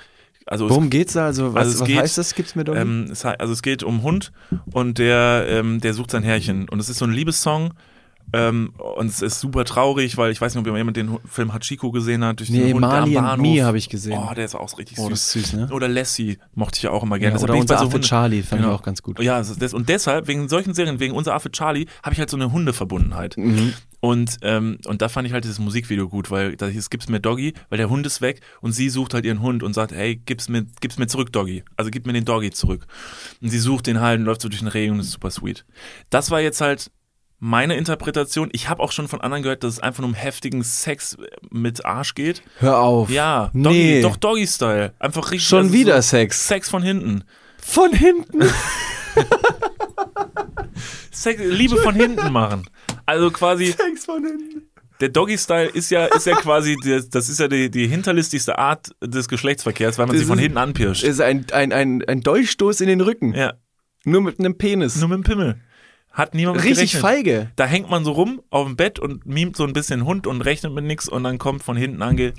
Also 0.46 0.70
Worum 0.70 0.88
geht's 0.88 1.12
da? 1.12 1.26
Also 1.26 1.52
was, 1.52 1.60
Also 1.60 1.74
es 1.74 1.80
was 1.80 1.88
geht, 1.88 1.98
heißt 1.98 2.18
das? 2.18 2.34
Gibt's 2.34 2.54
mir 2.54 2.64
nicht? 2.64 2.74
Ähm, 2.74 3.08
es, 3.12 3.24
also 3.24 3.52
es 3.52 3.62
geht 3.62 3.82
um 3.82 3.96
einen 3.96 4.02
Hund 4.02 4.32
und 4.72 4.96
der, 4.96 5.46
ähm, 5.48 5.80
der 5.80 5.92
sucht 5.92 6.10
sein 6.10 6.22
Herrchen. 6.22 6.68
Und 6.68 6.80
es 6.80 6.88
ist 6.88 6.98
so 6.98 7.04
ein 7.04 7.12
Liebessong. 7.12 7.74
Ähm, 8.32 8.72
und 8.96 9.06
es 9.06 9.22
ist 9.22 9.40
super 9.40 9.64
traurig, 9.64 10.16
weil 10.18 10.30
ich 10.32 10.40
weiß 10.40 10.54
nicht, 10.54 10.66
ob 10.68 10.76
jemand 10.76 10.96
den 10.96 11.18
Film 11.24 11.54
Hachiko 11.54 11.90
gesehen 11.90 12.22
hat. 12.24 12.40
Durch 12.40 12.50
Nee, 12.50 12.58
den 12.64 12.72
Hund 12.74 12.80
Marley 12.82 13.16
am 13.16 13.24
and 13.24 13.42
Bahnhof. 13.42 13.60
Habe 13.62 13.78
ich 13.78 13.88
gesehen. 13.88 14.18
Oh, 14.18 14.34
der 14.34 14.44
ist 14.44 14.54
auch 14.54 14.78
richtig 14.78 14.98
Oh, 14.98 15.04
süß. 15.04 15.10
das 15.10 15.20
ist 15.36 15.50
süß, 15.50 15.52
ne? 15.54 15.68
Oder 15.72 15.88
Lassie 15.88 16.38
mochte 16.54 16.76
ich 16.76 16.82
ja 16.82 16.90
auch 16.90 17.02
immer 17.02 17.16
Ja, 17.16 17.20
gerne. 17.20 17.34
Deshalb 17.34 17.50
oder 17.50 17.58
unser 17.60 17.78
so 17.78 17.84
Affe 17.84 17.94
Hunde- 17.94 18.06
Charlie 18.06 18.42
fand 18.42 18.60
Genau. 18.62 18.74
ich 18.74 18.80
auch 18.80 18.84
ganz 18.84 19.02
gut. 19.02 19.18
Ja, 19.20 19.42
und 19.72 19.88
deshalb, 19.88 20.28
wegen 20.28 20.48
solchen 20.48 20.74
Serien, 20.74 21.00
wegen 21.00 21.14
unser 21.14 21.34
Affe 21.34 21.50
Charlie, 21.50 21.86
habe 22.02 22.12
ich 22.12 22.18
halt 22.20 22.28
so 22.28 22.36
eine 22.36 22.52
Hundeverbundenheit. 22.52 23.36
Mhm. 23.38 23.72
Und, 24.00 24.36
ähm, 24.42 24.78
und 24.86 25.02
da 25.02 25.08
fand 25.08 25.26
ich 25.26 25.32
halt 25.32 25.44
dieses 25.44 25.58
Musikvideo 25.58 26.08
gut, 26.08 26.30
weil 26.30 26.54
da 26.56 26.66
hieß, 26.66 26.90
gib's 26.90 27.08
mir 27.08 27.18
Doggy, 27.20 27.54
weil 27.70 27.78
der 27.78 27.90
Hund 27.90 28.06
ist 28.06 28.20
weg 28.20 28.40
und 28.60 28.70
sie 28.72 28.90
sucht 28.90 29.12
halt 29.14 29.24
ihren 29.24 29.40
Hund 29.40 29.62
und 29.64 29.72
sagt, 29.74 29.90
hey, 29.92 30.16
gib's 30.16 30.48
mir, 30.48 30.66
gib's 30.80 30.98
mir 30.98 31.08
zurück, 31.08 31.32
Doggy. 31.32 31.64
Also 31.76 31.90
gib 31.90 32.06
mir 32.06 32.12
den 32.12 32.24
Doggy 32.24 32.50
zurück. 32.52 32.86
Und 33.42 33.48
sie 33.48 33.58
sucht 33.58 33.86
den 33.88 34.00
halt 34.00 34.20
und 34.20 34.26
läuft 34.26 34.42
so 34.42 34.48
durch 34.48 34.60
den 34.60 34.68
Regen 34.68 34.92
und 34.92 35.00
ist 35.00 35.10
super 35.12 35.30
sweet. 35.30 35.64
Das 36.10 36.30
war 36.30 36.40
jetzt 36.40 36.60
halt 36.60 36.90
meine 37.40 37.76
Interpretation. 37.76 38.48
Ich 38.52 38.68
habe 38.68 38.82
auch 38.82 38.92
schon 38.92 39.08
von 39.08 39.20
anderen 39.20 39.42
gehört, 39.42 39.62
dass 39.64 39.74
es 39.74 39.80
einfach 39.80 40.00
nur 40.00 40.08
um 40.08 40.14
heftigen 40.14 40.62
Sex 40.62 41.16
mit 41.50 41.84
Arsch 41.84 42.14
geht. 42.14 42.42
Hör 42.58 42.78
auf. 42.78 43.10
Ja, 43.10 43.50
Doggy, 43.54 43.76
nee. 43.76 44.02
doch 44.02 44.16
Doggy-Style. 44.16 44.92
Einfach 44.98 45.30
richtig. 45.30 45.48
Schon 45.48 45.66
also 45.66 45.72
wieder 45.72 46.02
so 46.02 46.08
Sex. 46.08 46.48
Sex 46.48 46.68
von 46.68 46.82
hinten. 46.82 47.24
Von 47.60 47.92
hinten. 47.92 48.40
Sex, 51.10 51.40
Liebe 51.44 51.76
von 51.78 51.94
hinten 51.94 52.32
machen. 52.32 52.68
Also 53.06 53.30
quasi, 53.30 53.66
Sex 53.66 54.04
von 54.04 54.24
hinten. 54.24 54.62
der 55.00 55.08
Doggy-Style 55.08 55.68
ist 55.68 55.90
ja, 55.90 56.06
ist 56.06 56.26
ja 56.26 56.36
quasi, 56.36 56.76
das 57.10 57.28
ist 57.28 57.40
ja 57.40 57.48
die, 57.48 57.70
die 57.70 57.86
hinterlistigste 57.86 58.58
Art 58.58 58.90
des 59.02 59.28
Geschlechtsverkehrs, 59.28 59.98
weil 59.98 60.06
man 60.06 60.14
Das 60.14 60.22
sie 60.22 60.28
von 60.28 60.38
hinten 60.38 60.58
anpirscht. 60.58 61.02
Ist 61.04 61.20
ein, 61.20 61.46
ein, 61.52 61.72
ein, 61.72 62.04
ein 62.06 62.20
Dolchstoß 62.20 62.80
in 62.80 62.88
den 62.88 63.00
Rücken. 63.00 63.34
Ja, 63.34 63.54
Nur 64.04 64.22
mit 64.22 64.38
einem 64.38 64.56
Penis. 64.58 64.96
nur 64.96 65.08
mit 65.08 65.18
dem 65.18 65.24
Pimmel. 65.24 65.60
Hat 66.18 66.34
niemand 66.34 66.56
Richtig 66.56 66.90
gerechnet. 66.90 67.00
feige. 67.00 67.50
Da 67.54 67.64
hängt 67.64 67.88
man 67.88 68.04
so 68.04 68.10
rum 68.10 68.42
auf 68.50 68.66
dem 68.66 68.74
Bett 68.74 68.98
und 68.98 69.24
mimt 69.24 69.56
so 69.56 69.62
ein 69.62 69.72
bisschen 69.72 70.04
Hund 70.04 70.26
und 70.26 70.40
rechnet 70.40 70.72
mit 70.72 70.82
nix 70.82 71.08
und 71.08 71.22
dann 71.22 71.38
kommt 71.38 71.62
von 71.62 71.76
hinten 71.76 72.02
ange. 72.02 72.32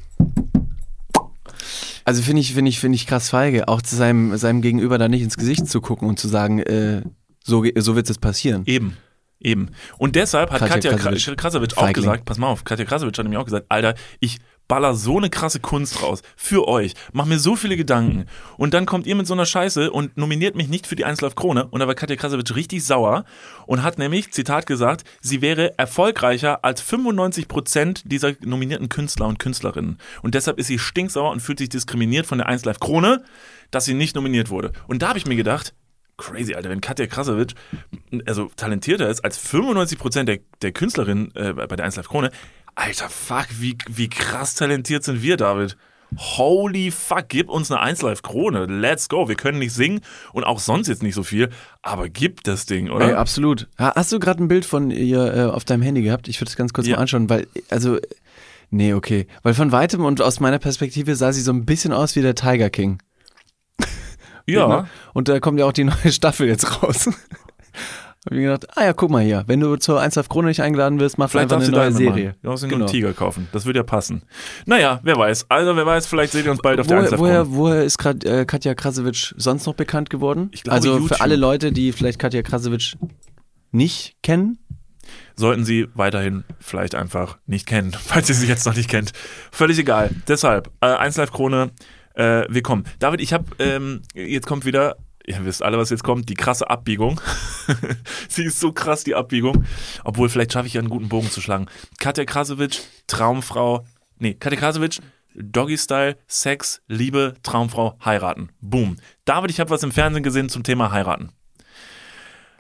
Also 2.04 2.22
finde 2.22 2.42
ich, 2.42 2.54
finde 2.54 2.68
ich, 2.68 2.82
finde 2.82 2.98
ich 2.98 3.08
krass 3.08 3.30
feige, 3.30 3.70
auch 3.70 3.82
zu 3.82 3.96
seinem, 3.96 4.36
seinem 4.36 4.62
Gegenüber 4.62 4.98
da 4.98 5.08
nicht 5.08 5.22
ins 5.22 5.38
Gesicht 5.38 5.66
zu 5.68 5.80
gucken 5.80 6.10
und 6.10 6.20
zu 6.20 6.28
sagen, 6.28 6.60
äh, 6.60 7.04
so, 7.42 7.64
so 7.78 7.96
wird 7.96 8.08
es 8.08 8.10
jetzt 8.10 8.22
passieren. 8.22 8.64
Eben. 8.66 8.98
Eben. 9.40 9.70
Und 9.98 10.18
deshalb 10.18 10.52
hat 10.52 10.60
Katja 10.60 10.76
Katja 10.76 10.92
Krasowitsch. 10.98 11.24
Krasowitsch, 11.24 11.38
Krasowitsch 11.38 11.78
auch 11.78 11.82
Feigling. 11.84 12.04
gesagt, 12.04 12.26
pass 12.26 12.38
mal 12.38 12.48
auf, 12.48 12.66
Katja 12.66 12.84
Krasowitsch 12.84 13.18
hat 13.18 13.24
nämlich 13.24 13.40
auch 13.40 13.46
gesagt, 13.46 13.68
Alter, 13.70 13.96
ich 14.20 14.40
baller 14.70 14.94
so 14.94 15.18
eine 15.18 15.30
krasse 15.30 15.60
Kunst 15.60 16.02
raus 16.02 16.22
für 16.38 16.70
euch, 16.70 16.94
mach 17.12 17.26
mir 17.26 17.40
so 17.40 17.58
viele 17.58 17.76
Gedanken. 17.76 18.28
Und 18.56 18.74
dann 18.74 18.86
kommt 18.86 19.06
ihr 19.06 19.16
mit 19.16 19.28
so 19.28 19.34
einer 19.34 19.46
Scheiße 19.46 19.92
und 19.92 20.16
nominiert 20.16 20.56
mich 20.56 20.70
nicht 20.70 20.88
für 20.88 20.96
die 20.96 21.04
1 21.04 21.20
Live 21.20 21.36
Krone. 21.36 21.66
Und 21.66 21.82
da 21.82 21.88
war 21.88 21.96
Katja 21.96 22.16
Krasowitsch 22.16 22.56
richtig 22.56 22.86
sauer 22.86 23.26
und 23.66 23.84
hat 23.84 23.98
nämlich, 23.98 24.32
Zitat 24.32 24.68
gesagt, 24.68 25.04
sie 25.20 25.42
wäre 25.42 25.78
erfolgreicher 25.78 26.64
als 26.64 26.82
95 26.82 27.50
Prozent 27.50 28.04
dieser 28.06 28.34
nominierten 28.42 28.88
Künstler 28.88 29.28
und 29.28 29.40
Künstlerinnen. 29.40 29.98
Und 30.22 30.36
deshalb 30.36 30.60
ist 30.60 30.68
sie 30.68 30.80
stinksauer 30.80 31.32
und 31.32 31.42
fühlt 31.42 31.60
sich 31.60 31.70
diskriminiert 31.70 32.28
von 32.28 32.38
der 32.38 32.48
1 32.48 32.64
Live 32.64 32.80
Krone, 32.80 33.24
dass 33.72 33.86
sie 33.86 33.96
nicht 33.96 34.16
nominiert 34.16 34.52
wurde. 34.52 34.72
Und 34.88 35.02
da 35.02 35.10
habe 35.10 35.18
ich 35.18 35.26
mir 35.26 35.36
gedacht, 35.36 35.74
crazy, 36.18 36.54
Alter, 36.54 36.70
wenn 36.70 36.82
Katja 36.82 37.08
Krasowitsch 37.08 37.56
also 38.28 38.52
talentierter 38.56 39.10
ist 39.10 39.24
als 39.24 39.44
95% 39.44 40.26
der, 40.26 40.40
der 40.62 40.72
Künstlerinnen 40.74 41.34
äh, 41.36 41.54
bei 41.54 41.76
der 41.76 41.86
1 41.86 41.96
Live 41.96 42.10
Krone, 42.10 42.30
Alter, 42.76 43.10
fuck, 43.10 43.48
wie, 43.60 43.78
wie 43.90 44.10
krass 44.10 44.56
talentiert 44.56 45.04
sind 45.04 45.22
wir, 45.22 45.38
David. 45.38 45.78
Holy 46.18 46.90
fuck, 46.90 47.26
gib 47.28 47.50
uns 47.50 47.70
eine 47.72 47.82
1 47.82 48.02
Live 48.02 48.24
Krone. 48.24 48.66
Let's 48.66 49.10
go. 49.10 49.28
Wir 49.30 49.36
können 49.36 49.60
nicht 49.60 49.74
singen 49.74 50.02
und 50.34 50.44
auch 50.44 50.58
sonst 50.60 50.88
jetzt 50.88 51.04
nicht 51.04 51.14
so 51.14 51.22
viel, 51.24 51.50
aber 51.84 52.10
gib 52.10 52.44
das 52.44 52.66
Ding, 52.66 52.90
oder? 52.90 53.10
Ey, 53.10 53.14
absolut. 53.14 53.68
Ha- 53.78 53.94
Hast 53.96 54.12
du 54.12 54.18
gerade 54.20 54.44
ein 54.44 54.48
Bild 54.48 54.66
von 54.66 54.90
ihr 54.90 55.34
äh, 55.36 55.44
auf 55.44 55.66
deinem 55.66 55.84
Handy 55.84 56.02
gehabt? 56.02 56.28
Ich 56.28 56.42
würde 56.42 56.50
es 56.50 56.56
ganz 56.56 56.74
kurz 56.74 56.88
Ja. 56.88 56.96
mal 56.96 57.02
anschauen, 57.04 57.30
weil, 57.30 57.46
also, 57.70 58.00
nee, 58.72 58.94
okay. 58.94 59.28
Weil 59.44 59.54
von 59.54 59.72
weitem 59.72 60.04
und 60.04 60.20
aus 60.22 60.40
meiner 60.40 60.58
Perspektive 60.58 61.16
sah 61.16 61.32
sie 61.32 61.42
so 61.42 61.52
ein 61.52 61.66
bisschen 61.66 61.94
aus 61.94 62.16
wie 62.16 62.22
der 62.24 62.34
Tiger 62.36 62.70
King. 62.72 63.00
ja. 64.48 64.68
Ne? 64.82 64.88
Und 65.14 65.28
da 65.28 65.40
kommt 65.40 65.60
ja 65.60 65.66
auch 65.66 65.74
die 65.74 65.84
neue 65.84 66.12
Staffel 66.12 66.48
jetzt 66.48 66.82
raus. 66.82 67.08
Hab 68.30 68.34
ich 68.34 68.42
mir 68.44 68.52
gedacht, 68.52 68.68
ah 68.78 68.86
ja, 68.86 68.94
guck 68.94 69.10
mal 69.10 69.24
hier, 69.24 69.44
wenn 69.48 69.60
du 69.60 69.76
zur 69.78 70.00
1 70.00 70.16
auf 70.20 70.30
Krone 70.30 70.50
nicht 70.50 70.62
eingeladen 70.62 71.00
wirst, 71.00 71.18
mach 71.18 71.32
Vielleicht 71.32 71.52
eine 71.52 71.68
neue 71.68 71.92
Serie. 71.92 72.36
Du 72.44 72.50
darfst 72.50 72.64
Genau. 72.70 72.86
einen 72.86 72.88
Tiger 72.88 73.14
kaufen. 73.14 73.48
Das 73.54 73.66
würde 73.66 73.80
ja 73.80 73.84
passen. 73.84 74.22
Naja, 74.68 75.00
wer 75.02 75.16
weiß. 75.16 75.48
Also, 75.50 75.76
wer 75.76 75.84
weiß, 75.88 76.06
vielleicht 76.06 76.34
seht 76.34 76.46
ihr 76.46 76.52
uns 76.52 76.62
bald 76.62 76.80
auf 76.80 76.86
der 76.86 77.00
1 77.00 77.06
Woher, 77.06 77.12
Live 77.12 77.20
woher, 77.20 77.44
Krone. 77.46 77.58
woher 77.58 77.84
ist 77.84 77.98
gerade 77.98 78.42
äh, 78.42 78.46
Katja 78.46 78.76
Krasowitsch 78.76 79.34
sonst 79.38 79.66
noch 79.66 79.74
bekannt 79.74 80.12
geworden? 80.12 80.50
Ich 80.54 80.62
glaube, 80.62 80.76
also 80.76 80.92
YouTube. 80.94 81.08
für 81.08 81.22
alle 81.22 81.38
Leute, 81.38 81.72
die 81.72 81.92
vielleicht 81.92 82.20
Katja 82.20 82.44
Krasowitsch 82.44 82.98
nicht 83.72 84.16
kennen. 84.22 84.60
sollten 85.36 85.66
Sie 85.66 85.88
weiterhin 85.96 86.44
vielleicht 86.60 86.94
einfach 86.94 87.40
nicht 87.48 87.66
kennen, 87.66 87.94
falls 88.00 88.30
ihr 88.30 88.36
sie 88.36 88.46
jetzt 88.48 88.68
noch 88.68 88.76
nicht 88.76 88.90
kennt. 88.90 89.12
Völlig 89.52 89.80
egal. 89.80 90.12
Deshalb, 90.28 90.70
äh, 90.82 90.86
1 90.86 91.18
Live 91.18 91.32
Krone, 91.32 91.72
äh, 92.14 92.44
wir 92.48 92.62
kommen. 92.62 92.84
David, 93.00 93.22
ich 93.22 93.34
habe, 93.34 93.46
ähm, 93.58 94.02
jetzt 94.14 94.46
kommt 94.46 94.66
wieder, 94.66 94.98
ihr 95.30 95.46
wisst 95.46 95.64
alle, 95.64 95.78
was 95.78 95.90
jetzt 95.90 96.04
kommt, 96.04 96.28
die 96.30 96.34
krasse 96.34 96.70
Abbiegung. 96.70 97.22
sie 98.28 98.46
ist 98.46 98.60
so 98.60 98.72
krass, 98.72 99.04
die 99.04 99.16
Abbiegung. 99.16 99.64
Obwohl, 100.04 100.28
vielleicht 100.30 100.54
schaffe 100.54 100.68
ich 100.68 100.74
ja 100.74 100.82
einen 100.82 100.90
guten 100.90 101.08
Bogen 101.10 101.30
zu 101.30 101.40
schlagen. 101.40 101.68
Katja 102.00 102.26
Krasowitsch, 102.26 102.80
Traumfrau, 103.08 103.86
nee, 104.18 104.34
Katja 104.34 104.60
Krasowitsch, 104.60 105.00
Doggy-Style, 105.36 106.18
Sex, 106.28 106.82
Liebe, 106.88 107.36
Traumfrau, 107.44 107.98
heiraten. 108.04 108.50
Boom. 108.60 108.98
David, 109.26 109.52
ich 109.52 109.60
habe 109.60 109.70
was 109.70 109.84
im 109.84 109.92
Fernsehen 109.92 110.24
gesehen 110.24 110.50
zum 110.50 110.64
Thema 110.64 110.92
heiraten. 110.92 111.30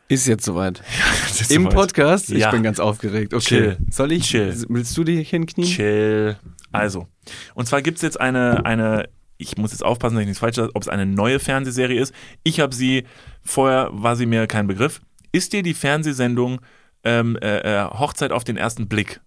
Ist 0.07 0.27
jetzt 0.27 0.45
soweit. 0.45 0.81
Das 1.29 1.41
ist 1.41 1.51
Im 1.51 1.63
soweit. 1.63 1.75
Podcast? 1.75 2.31
Ich 2.31 2.39
Ja. 2.39 2.49
bin 2.51 2.63
ganz 2.63 2.79
aufgeregt. 2.79 3.33
Okay. 3.33 3.45
Chill. 3.45 3.77
Soll 3.91 4.11
ich? 4.11 4.23
Chill. 4.23 4.65
Willst 4.67 4.97
du 4.97 5.03
dich 5.03 5.29
hinknien? 5.29 5.67
Chill. 5.67 6.37
Also, 6.71 7.07
und 7.53 7.67
zwar 7.67 7.81
gibt 7.83 7.97
es 7.97 8.01
jetzt 8.01 8.19
eine, 8.19 8.65
eine, 8.65 9.07
ich 9.39 9.57
muss 9.57 9.71
jetzt 9.71 9.83
aufpassen, 9.83 10.15
dass 10.15 10.21
ich 10.21 10.27
nichts 10.27 10.39
falsch 10.39 10.57
sage, 10.57 10.71
ob 10.75 10.83
es 10.83 10.89
eine 10.89 11.05
neue 11.05 11.39
Fernsehserie 11.39 11.99
ist. 11.99 12.13
Ich 12.43 12.59
habe 12.59 12.75
sie, 12.75 13.05
vorher 13.41 13.89
war 13.91 14.15
sie 14.15 14.25
mir 14.25 14.45
kein 14.45 14.67
Begriff. 14.67 15.01
Ist 15.31 15.53
dir 15.53 15.63
die 15.63 15.73
Fernsehsendung 15.73 16.59
ähm, 17.03 17.37
äh, 17.41 17.59
äh, 17.59 17.85
Hochzeit 17.85 18.31
auf 18.31 18.43
den 18.43 18.57
ersten 18.57 18.87
Blick 18.87 19.21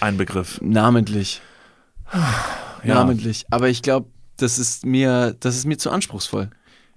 ein 0.00 0.18
Begriff? 0.18 0.60
Namentlich. 0.60 1.40
Ja. 2.82 2.94
Namentlich. 2.94 3.46
Aber 3.50 3.68
ich 3.68 3.82
glaube, 3.82 4.08
das 4.36 4.58
ist 4.58 4.86
mir, 4.86 5.36
das 5.40 5.56
ist 5.56 5.66
mir 5.66 5.78
zu 5.78 5.90
anspruchsvoll. 5.90 6.50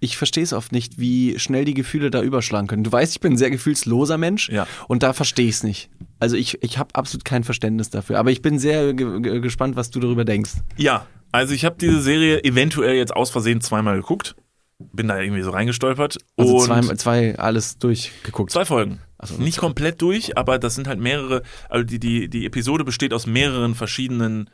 Ich 0.04 0.18
verstehe 0.18 0.44
es 0.44 0.52
oft 0.52 0.72
nicht, 0.74 1.00
wie 1.00 1.40
schnell 1.40 1.64
die 1.64 1.74
Gefühle 1.74 2.12
da 2.12 2.22
überschlagen 2.22 2.68
können. 2.68 2.84
Du 2.84 2.92
weißt, 2.92 3.14
ich 3.14 3.22
bin 3.22 3.34
ein 3.34 3.38
sehr 3.38 3.50
gefühlsloser 3.52 4.18
Mensch 4.18 4.50
Ja. 4.50 4.68
und 4.90 5.02
da 5.02 5.14
verstehe 5.14 5.48
ich 5.48 5.56
es 5.56 5.64
nicht. 5.64 5.90
Also 6.20 6.36
ich, 6.36 6.62
ich 6.62 6.78
habe 6.78 6.94
absolut 6.94 7.24
kein 7.24 7.44
Verständnis 7.46 7.90
dafür. 7.90 8.20
Aber 8.20 8.30
ich 8.30 8.42
bin 8.42 8.60
sehr 8.60 8.94
ge 8.94 9.22
ge 9.22 9.40
gespannt, 9.40 9.76
was 9.78 9.92
du 9.92 10.00
darüber 10.02 10.26
denkst. 10.26 10.52
Ja, 10.78 11.06
also 11.32 11.54
ich 11.54 11.64
habe 11.64 11.78
diese 11.80 12.02
Serie 12.02 12.44
eventuell 12.44 12.96
jetzt 12.96 13.16
aus 13.16 13.30
Versehen 13.32 13.62
zweimal 13.62 13.96
geguckt. 13.96 14.36
Bin 14.80 15.08
da 15.08 15.20
irgendwie 15.22 15.42
so 15.44 15.52
reingestolpert. 15.52 16.18
Also 16.36 16.58
und 16.58 16.66
zwei, 16.66 16.82
zwei 16.96 17.40
alles 17.40 17.78
durchgeguckt. 17.78 18.52
Zwei 18.52 18.66
Folgen. 18.66 19.00
so, 19.24 19.36
Nicht 19.42 19.58
komplett 19.58 20.02
durch, 20.02 20.38
aber 20.38 20.60
das 20.60 20.76
sind 20.76 20.88
halt 20.88 21.00
mehrere, 21.00 21.44
also 21.70 21.86
die, 21.86 22.00
die, 22.00 22.28
die 22.30 22.46
Episode 22.46 22.84
besteht 22.84 23.14
aus 23.14 23.26
mehreren 23.26 23.74
verschiedenen 23.76 24.50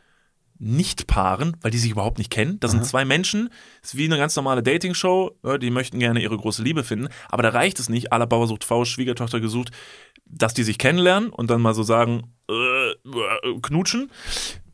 Nicht-Paaren, 0.59 1.57
weil 1.61 1.71
die 1.71 1.77
sich 1.77 1.91
überhaupt 1.91 2.17
nicht 2.17 2.29
kennen. 2.29 2.59
Das 2.59 2.71
sind 2.71 2.85
zwei 2.85 3.05
Menschen, 3.05 3.49
ist 3.81 3.97
wie 3.97 4.05
eine 4.05 4.17
ganz 4.17 4.35
normale 4.35 4.61
Dating-Show, 4.61 5.31
die 5.61 5.71
möchten 5.71 5.99
gerne 5.99 6.21
ihre 6.21 6.37
große 6.37 6.61
Liebe 6.61 6.83
finden, 6.83 7.07
aber 7.29 7.43
da 7.43 7.49
reicht 7.49 7.79
es 7.79 7.89
nicht, 7.89 8.09
la 8.11 8.25
Bauer 8.25 8.47
sucht 8.47 8.65
Frau, 8.65 8.85
Schwiegertochter 8.85 9.39
gesucht, 9.39 9.71
dass 10.25 10.53
die 10.53 10.63
sich 10.63 10.77
kennenlernen 10.77 11.29
und 11.29 11.49
dann 11.49 11.61
mal 11.61 11.73
so 11.73 11.83
sagen, 11.83 12.33
äh, 12.49 12.91
äh, 12.91 12.95
knutschen, 13.61 14.11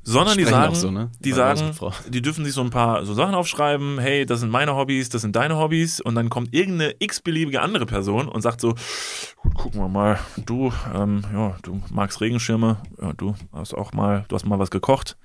sondern 0.08 0.38
die 0.38 0.44
sagen, 0.46 0.76
so, 0.76 0.92
ne? 0.92 1.10
die 1.20 1.32
sagen, 1.32 1.74
Frau. 1.74 1.92
die 2.08 2.22
dürfen 2.22 2.46
sich 2.46 2.54
so 2.54 2.62
ein 2.62 2.70
paar 2.70 3.06
so 3.06 3.16
Sachen 3.16 3.34
aufschreiben, 3.34 3.98
hey, 3.98 4.26
das 4.26 4.40
sind 4.40 4.52
meine 4.52 4.76
Hobbys, 4.76 5.10
das 5.10 5.24
sind 5.24 5.36
deine 5.36 5.58
Hobbys. 5.58 6.00
Und 6.00 6.14
dann 6.14 6.30
kommt 6.30 6.54
irgendeine 6.54 6.96
x-beliebige 7.00 7.60
andere 7.60 7.88
Person 7.88 8.28
und 8.28 8.42
sagt 8.42 8.62
so, 8.62 8.76
gut, 9.38 9.56
gucken 9.56 9.82
wir 9.82 9.90
mal, 9.90 10.20
du, 10.38 10.72
ähm, 10.94 11.24
ja, 11.34 11.58
du 11.64 11.82
magst 11.92 12.22
Regenschirme, 12.22 12.78
ja, 13.02 13.14
du 13.14 13.34
hast 13.52 13.74
auch 13.74 13.94
mal, 13.94 14.26
du 14.28 14.36
hast 14.36 14.46
mal 14.46 14.60
was 14.60 14.70
gekocht 14.70 15.18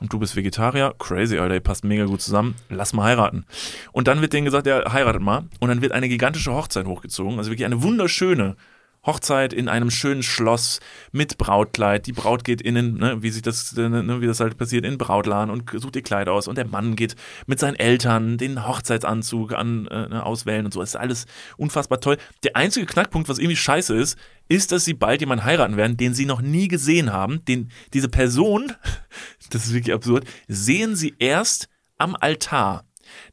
und 0.00 0.12
du 0.12 0.18
bist 0.18 0.36
Vegetarier, 0.36 0.94
crazy, 0.98 1.38
Alter, 1.38 1.54
ihr 1.54 1.60
passt 1.60 1.84
mega 1.84 2.04
gut 2.04 2.20
zusammen, 2.20 2.54
lass 2.68 2.92
mal 2.92 3.04
heiraten. 3.04 3.44
Und 3.92 4.08
dann 4.08 4.20
wird 4.20 4.32
denen 4.32 4.44
gesagt, 4.44 4.66
ja, 4.66 4.92
heiratet 4.92 5.22
mal. 5.22 5.44
Und 5.60 5.68
dann 5.68 5.82
wird 5.82 5.92
eine 5.92 6.08
gigantische 6.08 6.52
Hochzeit 6.52 6.86
hochgezogen, 6.86 7.38
also 7.38 7.50
wirklich 7.50 7.66
eine 7.66 7.82
wunderschöne 7.82 8.56
Hochzeit 9.04 9.52
in 9.52 9.68
einem 9.68 9.90
schönen 9.90 10.22
Schloss 10.22 10.80
mit 11.12 11.38
Brautkleid. 11.38 12.06
Die 12.06 12.12
Braut 12.12 12.44
geht 12.44 12.60
innen, 12.60 12.98
ne, 12.98 13.22
wie 13.22 13.30
sich 13.30 13.42
das, 13.42 13.76
äh, 13.76 13.88
ne, 13.88 14.20
wie 14.20 14.26
das 14.26 14.40
halt 14.40 14.56
passiert, 14.56 14.84
in 14.84 14.92
den 14.92 14.98
Brautladen 14.98 15.50
und 15.50 15.70
sucht 15.80 15.96
ihr 15.96 16.02
Kleid 16.02 16.28
aus. 16.28 16.48
Und 16.48 16.58
der 16.58 16.66
Mann 16.66 16.96
geht 16.96 17.16
mit 17.46 17.58
seinen 17.58 17.76
Eltern 17.76 18.38
den 18.38 18.66
Hochzeitsanzug 18.66 19.52
an, 19.52 19.86
äh, 19.86 20.08
ne, 20.08 20.24
auswählen 20.24 20.64
und 20.64 20.72
so. 20.72 20.80
Das 20.80 20.90
ist 20.90 20.96
alles 20.96 21.26
unfassbar 21.56 22.00
toll. 22.00 22.18
Der 22.42 22.56
einzige 22.56 22.86
Knackpunkt, 22.86 23.28
was 23.28 23.38
irgendwie 23.38 23.56
scheiße 23.56 23.94
ist, 23.94 24.18
ist, 24.48 24.72
dass 24.72 24.84
sie 24.84 24.94
bald 24.94 25.20
jemanden 25.20 25.44
heiraten 25.44 25.76
werden, 25.76 25.96
den 25.96 26.14
sie 26.14 26.26
noch 26.26 26.40
nie 26.40 26.68
gesehen 26.68 27.12
haben. 27.12 27.44
Den, 27.44 27.70
diese 27.94 28.08
Person, 28.08 28.72
das 29.50 29.66
ist 29.66 29.74
wirklich 29.74 29.94
absurd, 29.94 30.24
sehen 30.48 30.96
sie 30.96 31.14
erst 31.18 31.68
am 31.98 32.16
Altar. 32.16 32.84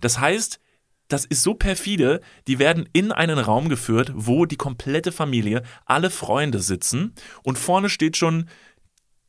Das 0.02 0.20
heißt, 0.20 0.60
das 1.08 1.26
ist 1.26 1.44
so 1.44 1.54
perfide, 1.54 2.22
die 2.48 2.60
werden 2.60 2.90
in 2.94 3.12
einen 3.12 3.38
Raum 3.38 3.70
geführt, 3.70 4.12
wo 4.16 4.46
die 4.46 4.56
komplette 4.56 5.12
Familie, 5.12 5.64
alle 5.86 6.10
Freunde 6.10 6.60
sitzen 6.60 7.14
und 7.44 7.58
vorne 7.58 7.90
steht 7.90 8.18
schon 8.18 8.50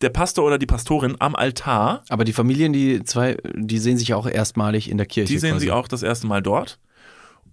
der 0.01 0.11
Pastor 0.11 0.45
oder 0.45 0.59
die 0.59 0.66
Pastorin 0.66 1.16
am 1.18 1.35
Altar. 1.35 2.05
Aber 2.09 2.24
die 2.24 2.33
Familien, 2.33 2.72
die 2.72 3.03
zwei, 3.05 3.37
die 3.55 3.79
sehen 3.79 3.97
sich 3.97 4.14
auch 4.14 4.27
erstmalig 4.27 4.91
in 4.91 4.99
der 4.99 5.07
Kirche. 5.07 5.33
Die 5.33 5.39
sehen 5.39 5.53
quasi. 5.53 5.66
sie 5.66 5.72
auch 5.72 5.89
das 5.89 6.03
erste 6.03 6.27
Mal 6.27 6.43
dort 6.43 6.79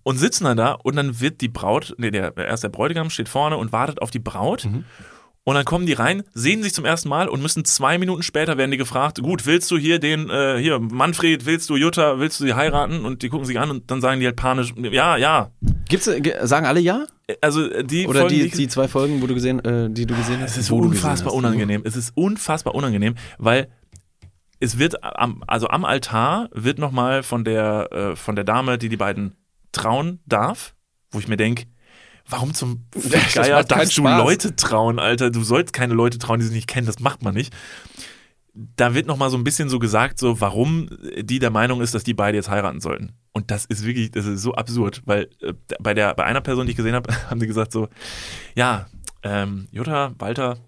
und 0.03 0.17
sitzen 0.17 0.43
dann 0.43 0.57
da 0.57 0.73
und 0.73 0.95
dann 0.95 1.19
wird 1.19 1.41
die 1.41 1.47
Braut, 1.47 1.95
nee, 1.97 2.11
der, 2.11 2.35
erst 2.37 2.63
der 2.63 2.69
Bräutigam 2.69 3.09
steht 3.09 3.29
vorne 3.29 3.57
und 3.57 3.71
wartet 3.71 4.01
auf 4.01 4.11
die 4.11 4.19
Braut. 4.19 4.67
Und 5.45 5.55
dann 5.55 5.65
kommen 5.65 5.85
die 5.85 5.91
rein, 5.93 6.23
sehen 6.33 6.63
sich 6.63 6.73
zum 6.73 6.85
ersten 6.85 7.09
Mal 7.09 7.27
und 7.27 7.41
müssen 7.41 7.65
zwei 7.65 7.97
Minuten 7.97 8.23
später 8.23 8.57
werden 8.57 8.71
die 8.71 8.77
gefragt, 8.77 9.21
gut, 9.21 9.45
willst 9.45 9.69
du 9.71 9.77
hier 9.77 9.99
den, 9.99 10.29
äh, 10.29 10.57
hier, 10.57 10.79
Manfred, 10.79 11.45
willst 11.45 11.69
du 11.69 11.75
Jutta, 11.75 12.17
willst 12.19 12.39
du 12.39 12.45
sie 12.45 12.53
heiraten? 12.53 13.03
Und 13.03 13.23
die 13.23 13.29
gucken 13.29 13.45
sich 13.45 13.59
an 13.59 13.69
und 13.69 13.91
dann 13.91 13.99
sagen 13.99 14.21
die 14.21 14.25
halt 14.25 14.37
panisch, 14.37 14.73
ja, 14.77 15.17
ja. 15.17 15.51
Gibt's, 15.89 16.07
äh, 16.07 16.21
ge- 16.21 16.45
sagen 16.47 16.65
alle 16.65 16.79
ja? 16.79 17.05
Also 17.41 17.69
äh, 17.69 17.83
die 17.83 18.07
Oder 18.07 18.21
Folgen, 18.21 18.35
die, 18.35 18.41
ich- 18.43 18.53
die 18.53 18.67
zwei 18.69 18.87
Folgen, 18.87 19.21
wo 19.21 19.27
du 19.27 19.33
gesehen, 19.33 19.59
äh, 19.65 19.89
die 19.89 20.05
du 20.05 20.15
gesehen 20.15 20.39
hast? 20.41 20.51
Es 20.51 20.57
ist 20.59 20.71
wo 20.71 20.79
du 20.81 20.89
gesehen 20.89 21.03
unfassbar 21.03 21.33
unangenehm. 21.33 21.81
Es 21.83 21.97
ist 21.97 22.11
unfassbar 22.15 22.73
unangenehm, 22.73 23.15
weil 23.37 23.67
es 24.61 24.79
wird 24.79 25.03
am, 25.03 25.43
also 25.45 25.67
am 25.67 25.83
Altar 25.83 26.47
wird 26.53 26.79
nochmal 26.79 27.21
von 27.21 27.43
der, 27.43 27.89
äh, 27.91 28.15
von 28.15 28.37
der 28.37 28.45
Dame, 28.45 28.77
die 28.77 28.87
die 28.87 28.95
beiden 28.97 29.35
trauen 29.73 30.19
darf, 30.25 30.73
wo 31.11 31.19
ich 31.19 31.27
mir 31.27 31.35
denke, 31.35 31.65
warum 32.27 32.53
zum 32.53 32.85
Geier 33.33 33.63
darfst 33.63 33.97
du. 33.97 34.03
Leute 34.03 34.55
trauen, 34.55 34.99
Alter? 34.99 35.29
Du 35.29 35.43
sollst 35.43 35.73
keine 35.73 35.93
Leute 35.93 36.17
trauen, 36.17 36.39
die 36.39 36.45
sie 36.45 36.53
nicht 36.53 36.67
kennen, 36.67 36.87
das 36.87 36.99
macht 36.99 37.23
man 37.23 37.33
nicht. 37.33 37.53
Da 38.53 38.93
wird 38.93 39.07
nochmal 39.07 39.31
so 39.31 39.37
ein 39.37 39.43
bisschen 39.43 39.67
so 39.67 39.79
gesagt, 39.79 40.19
so 40.19 40.39
warum 40.39 40.89
die 41.17 41.39
der 41.39 41.49
Meinung 41.49 41.81
ist, 41.81 41.95
dass 41.95 42.03
die 42.03 42.13
beide 42.13 42.37
jetzt 42.37 42.49
heiraten 42.49 42.81
sollten. 42.81 43.13
Und 43.31 43.49
das 43.49 43.65
ist 43.65 43.83
wirklich, 43.83 44.11
das 44.11 44.27
ist 44.27 44.41
so 44.43 44.53
absurd, 44.53 45.01
weil 45.05 45.29
äh, 45.41 45.53
bei 45.79 45.95
der, 45.95 46.13
bei 46.13 46.23
einer 46.23 46.41
Person, 46.41 46.67
die 46.67 46.71
ich 46.71 46.77
gesehen 46.77 46.93
habe, 46.93 47.11
haben 47.29 47.39
sie 47.39 47.47
gesagt 47.47 47.71
so, 47.71 47.89
ja, 48.55 48.85
ähm, 49.23 49.67
Jutta, 49.71 50.13
Walter, 50.19 50.59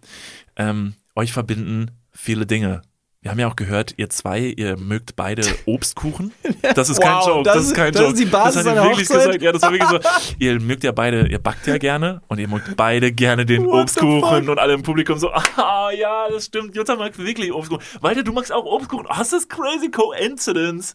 ähm, 0.55 0.95
euch 1.15 1.31
verbinden 1.31 1.91
viele 2.11 2.47
Dinge. 2.47 2.81
Wir 3.25 3.31
haben 3.31 3.39
ja 3.39 3.47
auch 3.47 3.55
gehört, 3.55 3.95
ihr 3.97 4.07
zwei, 4.11 4.39
ihr 4.55 4.77
mögt 4.77 5.15
beide 5.15 5.41
Obstkuchen. 5.65 6.31
Das 6.75 6.89
ist 6.89 7.01
kein 7.01 7.15
Wow, 7.15 7.27
Joke, 7.27 7.43
das 7.43 7.55
das, 7.55 7.65
ist 7.65 7.73
kein 7.73 7.91
das 7.91 8.01
Joke. 8.01 8.13
ist 8.13 8.19
die 8.19 8.25
Basis 8.25 8.63
das 8.63 8.65
hat 8.65 8.77
einer 8.77 8.83
wirklich 8.89 9.09
Hochzeit? 9.09 9.25
gesagt. 9.25 9.41
Ja, 9.41 9.51
das 9.51 9.61
war 9.63 9.71
wirklich 9.71 9.89
so. 9.89 9.99
Ihr 10.37 10.59
mögt 10.61 10.83
ja 10.83 10.91
beide, 10.91 11.27
ihr 11.27 11.39
backt 11.39 11.65
ja 11.65 11.79
gerne 11.79 12.21
und 12.27 12.39
ihr 12.39 12.47
mögt 12.47 12.75
beide 12.77 13.11
gerne 13.11 13.47
den 13.47 13.65
What 13.65 13.81
Obstkuchen 13.81 14.47
und 14.47 14.59
alle 14.59 14.73
im 14.73 14.83
Publikum 14.83 15.17
so, 15.17 15.31
ah 15.55 15.89
ja, 15.97 16.27
das 16.29 16.45
stimmt, 16.45 16.75
Jutta 16.75 16.95
mag 16.97 17.17
wirklich 17.17 17.51
Obstkuchen. 17.51 17.83
Walter, 18.01 18.21
du 18.21 18.31
magst 18.31 18.51
auch 18.51 18.65
Obstkuchen. 18.65 19.07
Oh, 19.09 19.13
das 19.17 19.33
ist 19.33 19.49
crazy 19.49 19.89
coincidence. 19.89 20.93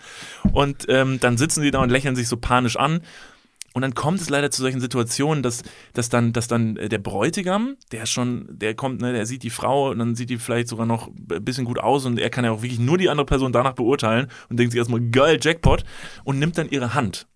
Und 0.53 0.87
ähm, 0.89 1.19
dann 1.19 1.37
sitzen 1.37 1.63
die 1.65 1.73
da 1.73 1.81
und 1.81 1.91
lächeln 1.91 2.15
sich 2.15 2.29
so 2.29 2.37
panisch 2.37 2.77
an. 2.77 3.01
Und 3.73 3.83
dann 3.83 3.95
kommt 3.95 4.21
es 4.21 4.29
leider 4.29 4.51
zu 4.51 4.63
solchen 4.63 4.81
Situationen, 4.81 5.43
dass, 5.43 5.63
dass 5.93 6.09
dann, 6.09 6.33
dass 6.33 6.49
dann 6.49 6.77
äh, 6.77 6.89
der 6.89 6.99
Bräutigam, 6.99 7.77
der 7.93 8.07
schon, 8.07 8.49
der 8.51 8.75
kommt, 8.75 9.01
ne, 9.01 9.13
der 9.13 9.27
sieht 9.27 9.45
die 9.45 9.51
Frau 9.51 9.91
und 9.91 9.99
dann 10.01 10.17
sieht 10.17 10.31
die 10.31 10.39
vielleicht 10.39 10.69
sogar 10.69 10.87
noch 10.87 11.09
ein 11.09 11.45
bisschen 11.45 11.65
gut 11.65 11.79
aus 11.79 12.05
und 12.05 12.19
er 12.19 12.31
kann 12.31 12.45
ja 12.45 12.51
auch 12.51 12.63
wirklich 12.63 12.81
nur 12.81 12.99
die 12.99 13.09
andere 13.09 13.27
Person 13.27 13.53
danach 13.53 13.75
beurteilen 13.75 14.27
und 14.49 14.59
denkt 14.59 14.73
sich 14.73 14.79
erstmal, 14.79 15.01
geil, 15.01 15.39
Jackpot 15.41 15.85
und 16.25 16.41
nimmt 16.41 16.59
dann 16.59 16.69
ihre 16.69 16.95
Hand, 16.95 17.29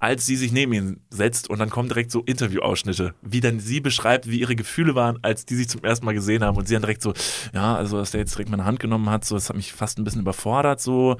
als 0.00 0.26
sie 0.26 0.34
sich 0.34 0.50
neben 0.50 0.72
ihn 0.72 1.00
setzt 1.10 1.48
und 1.48 1.60
dann 1.60 1.70
kommen 1.70 1.88
direkt 1.88 2.10
so 2.10 2.22
Interviewausschnitte, 2.22 3.14
wie 3.22 3.40
dann 3.40 3.60
sie 3.60 3.80
beschreibt, 3.80 4.28
wie 4.28 4.40
ihre 4.40 4.56
Gefühle 4.56 4.96
waren, 4.96 5.18
als 5.22 5.46
die 5.46 5.54
sich 5.54 5.68
zum 5.68 5.84
ersten 5.84 6.04
Mal 6.06 6.14
gesehen 6.14 6.42
haben 6.42 6.56
und 6.56 6.66
sie 6.66 6.74
dann 6.74 6.82
direkt 6.82 7.02
so, 7.02 7.14
ja, 7.54 7.76
also 7.76 7.98
dass 7.98 8.10
der 8.10 8.20
jetzt 8.20 8.34
direkt 8.34 8.50
meine 8.50 8.64
Hand 8.64 8.80
genommen 8.80 9.08
hat, 9.10 9.24
so, 9.24 9.36
das 9.36 9.48
hat 9.48 9.56
mich 9.56 9.72
fast 9.72 9.98
ein 9.98 10.04
bisschen 10.04 10.22
überfordert, 10.22 10.80
so, 10.80 11.18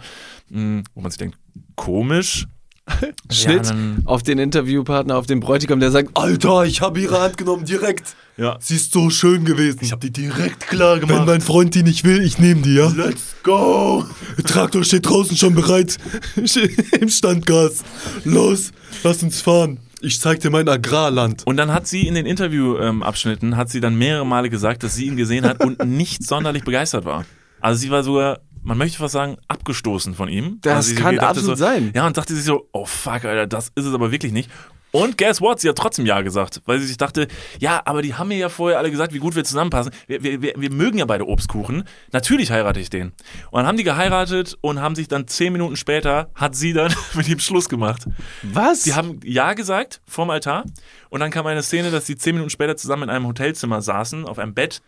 mh, 0.49 0.83
wo 0.95 1.01
man 1.01 1.13
sich 1.13 1.19
denkt, 1.19 1.39
komisch. 1.77 2.49
Schnitt 3.31 3.67
Ja, 3.67 3.75
auf 4.05 4.23
den 4.23 4.39
Interviewpartner, 4.39 5.17
auf 5.17 5.27
den 5.27 5.41
Bräutigam, 5.41 5.81
der 5.81 5.91
sagt, 5.91 6.11
Alter, 6.15 6.65
ich 6.65 6.81
habe 6.81 7.01
ihre 7.01 7.21
Hand 7.21 7.37
genommen, 7.37 7.65
direkt. 7.65 8.15
Ja. 8.37 8.57
Sie 8.61 8.77
ist 8.77 8.93
so 8.93 9.11
schön 9.11 9.45
gewesen. 9.45 9.79
Ich 9.83 9.93
habe 9.93 10.01
die 10.01 10.11
direkt 10.13 10.67
klar 10.69 11.01
Wenn 11.01 11.09
gemacht. 11.09 11.27
mein 11.27 11.41
Freund 11.41 11.75
die 11.75 11.83
nicht 11.83 12.05
will, 12.05 12.23
ich 12.23 12.39
nehme 12.39 12.63
die, 12.63 12.75
ja? 12.75 12.89
Let's 12.89 13.37
go! 13.43 14.05
Der 14.37 14.45
Traktor 14.45 14.83
steht 14.85 15.07
draußen 15.09 15.37
schon 15.37 15.55
bereit 15.55 15.97
im 17.01 17.09
Standgas. 17.09 17.85
Los, 18.25 18.73
lass 19.05 19.23
uns 19.23 19.41
fahren. 19.41 19.79
Ich 20.01 20.19
zeig 20.19 20.41
dir 20.41 20.51
mein 20.51 20.69
Agrarland. 20.69 21.43
Und 21.47 21.59
dann 21.59 21.73
hat 21.73 21.87
sie 21.87 22.09
in 22.09 22.15
den 22.15 22.27
Interviewabschnitten, 22.27 23.57
hat 23.57 23.71
sie 23.71 23.81
dann 23.81 23.95
mehrere 23.97 24.27
Male 24.27 24.51
gesagt, 24.51 24.83
dass 24.83 24.97
sie 24.97 25.07
ihn 25.07 25.17
gesehen 25.17 25.45
hat 25.45 25.63
und 25.65 25.85
nicht 25.87 26.25
sonderlich 26.27 26.65
begeistert 26.65 27.05
war. 27.05 27.25
Also 27.61 27.81
sie 27.81 27.91
war 27.91 28.03
sogar, 28.03 28.41
man 28.63 28.79
möchte 28.79 28.99
fast 28.99 29.13
sagen, 29.13 29.37
abgestoßen 29.49 30.15
von 30.15 30.29
ihm. 30.29 30.59
Das 30.63 30.89
also 30.89 31.03
kann 31.03 31.19
absolut 31.19 31.59
so, 31.59 31.65
sein. 31.65 31.93
Ja, 31.95 32.07
und 32.07 32.17
dachte 32.17 32.35
sich 32.35 32.45
so, 32.45 32.69
oh 32.73 32.87
fuck, 32.87 33.25
Alter, 33.25 33.47
das 33.47 33.73
ist 33.75 33.87
es 33.87 33.95
aber 33.95 34.13
wirklich 34.13 34.33
nicht. 34.33 34.51
Und 34.93 35.17
guess 35.17 35.41
what? 35.41 35.59
Sie 35.59 35.69
hat 35.71 35.77
trotzdem 35.77 36.05
Ja 36.05 36.21
gesagt, 36.21 36.61
weil 36.67 36.79
sie 36.79 36.87
sich 36.87 36.99
dachte, 36.99 37.27
ja, 37.59 37.81
aber 37.87 38.03
die 38.03 38.15
haben 38.15 38.29
mir 38.29 38.37
ja 38.37 38.51
vorher 38.51 38.79
alle 38.79 38.91
gesagt, 38.91 39.15
wie 39.15 39.19
gut 39.19 39.35
wir 39.35 39.43
zusammenpassen. 39.43 39.91
Wir, 40.07 40.23
wir, 40.23 40.43
wir, 40.43 40.53
wir 40.57 40.71
mögen 40.71 40.99
ja 40.99 41.07
beide 41.07 41.27
Obstkuchen. 41.27 41.85
Natürlich 42.13 42.51
heirate 42.51 42.79
ich 42.79 42.91
den. 42.91 43.09
Und 43.51 43.55
dann 43.55 43.67
haben 43.67 43.79
die 43.79 43.85
geheiratet 43.85 44.59
und 44.61 44.81
haben 44.81 44.95
sich 44.95 45.09
dann 45.09 45.27
zehn 45.27 45.53
Minuten 45.55 45.77
später, 45.77 46.31
hat 46.35 46.55
sie 46.55 46.75
dann 46.75 46.95
mit 47.15 47.27
ihm 47.27 47.39
Schluss 47.39 47.71
gemacht. 47.71 48.07
Was? 48.43 48.83
Sie 48.83 48.95
haben 48.95 49.19
Ja 49.25 49.55
gesagt 49.55 50.03
vorm 50.07 50.29
Altar 50.29 50.65
und 51.09 51.21
dann 51.21 51.31
kam 51.31 51.47
eine 51.47 51.63
Szene, 51.63 51.91
dass 51.91 52.07
sie 52.07 52.17
zehn 52.17 52.35
Minuten 52.35 52.51
später 52.51 52.77
zusammen 52.77 53.05
in 53.05 53.11
einem 53.11 53.27
Hotelzimmer 53.27 53.81
saßen, 53.81 54.27
auf 54.27 54.39
einem 54.39 54.53
Bett. 54.53 54.83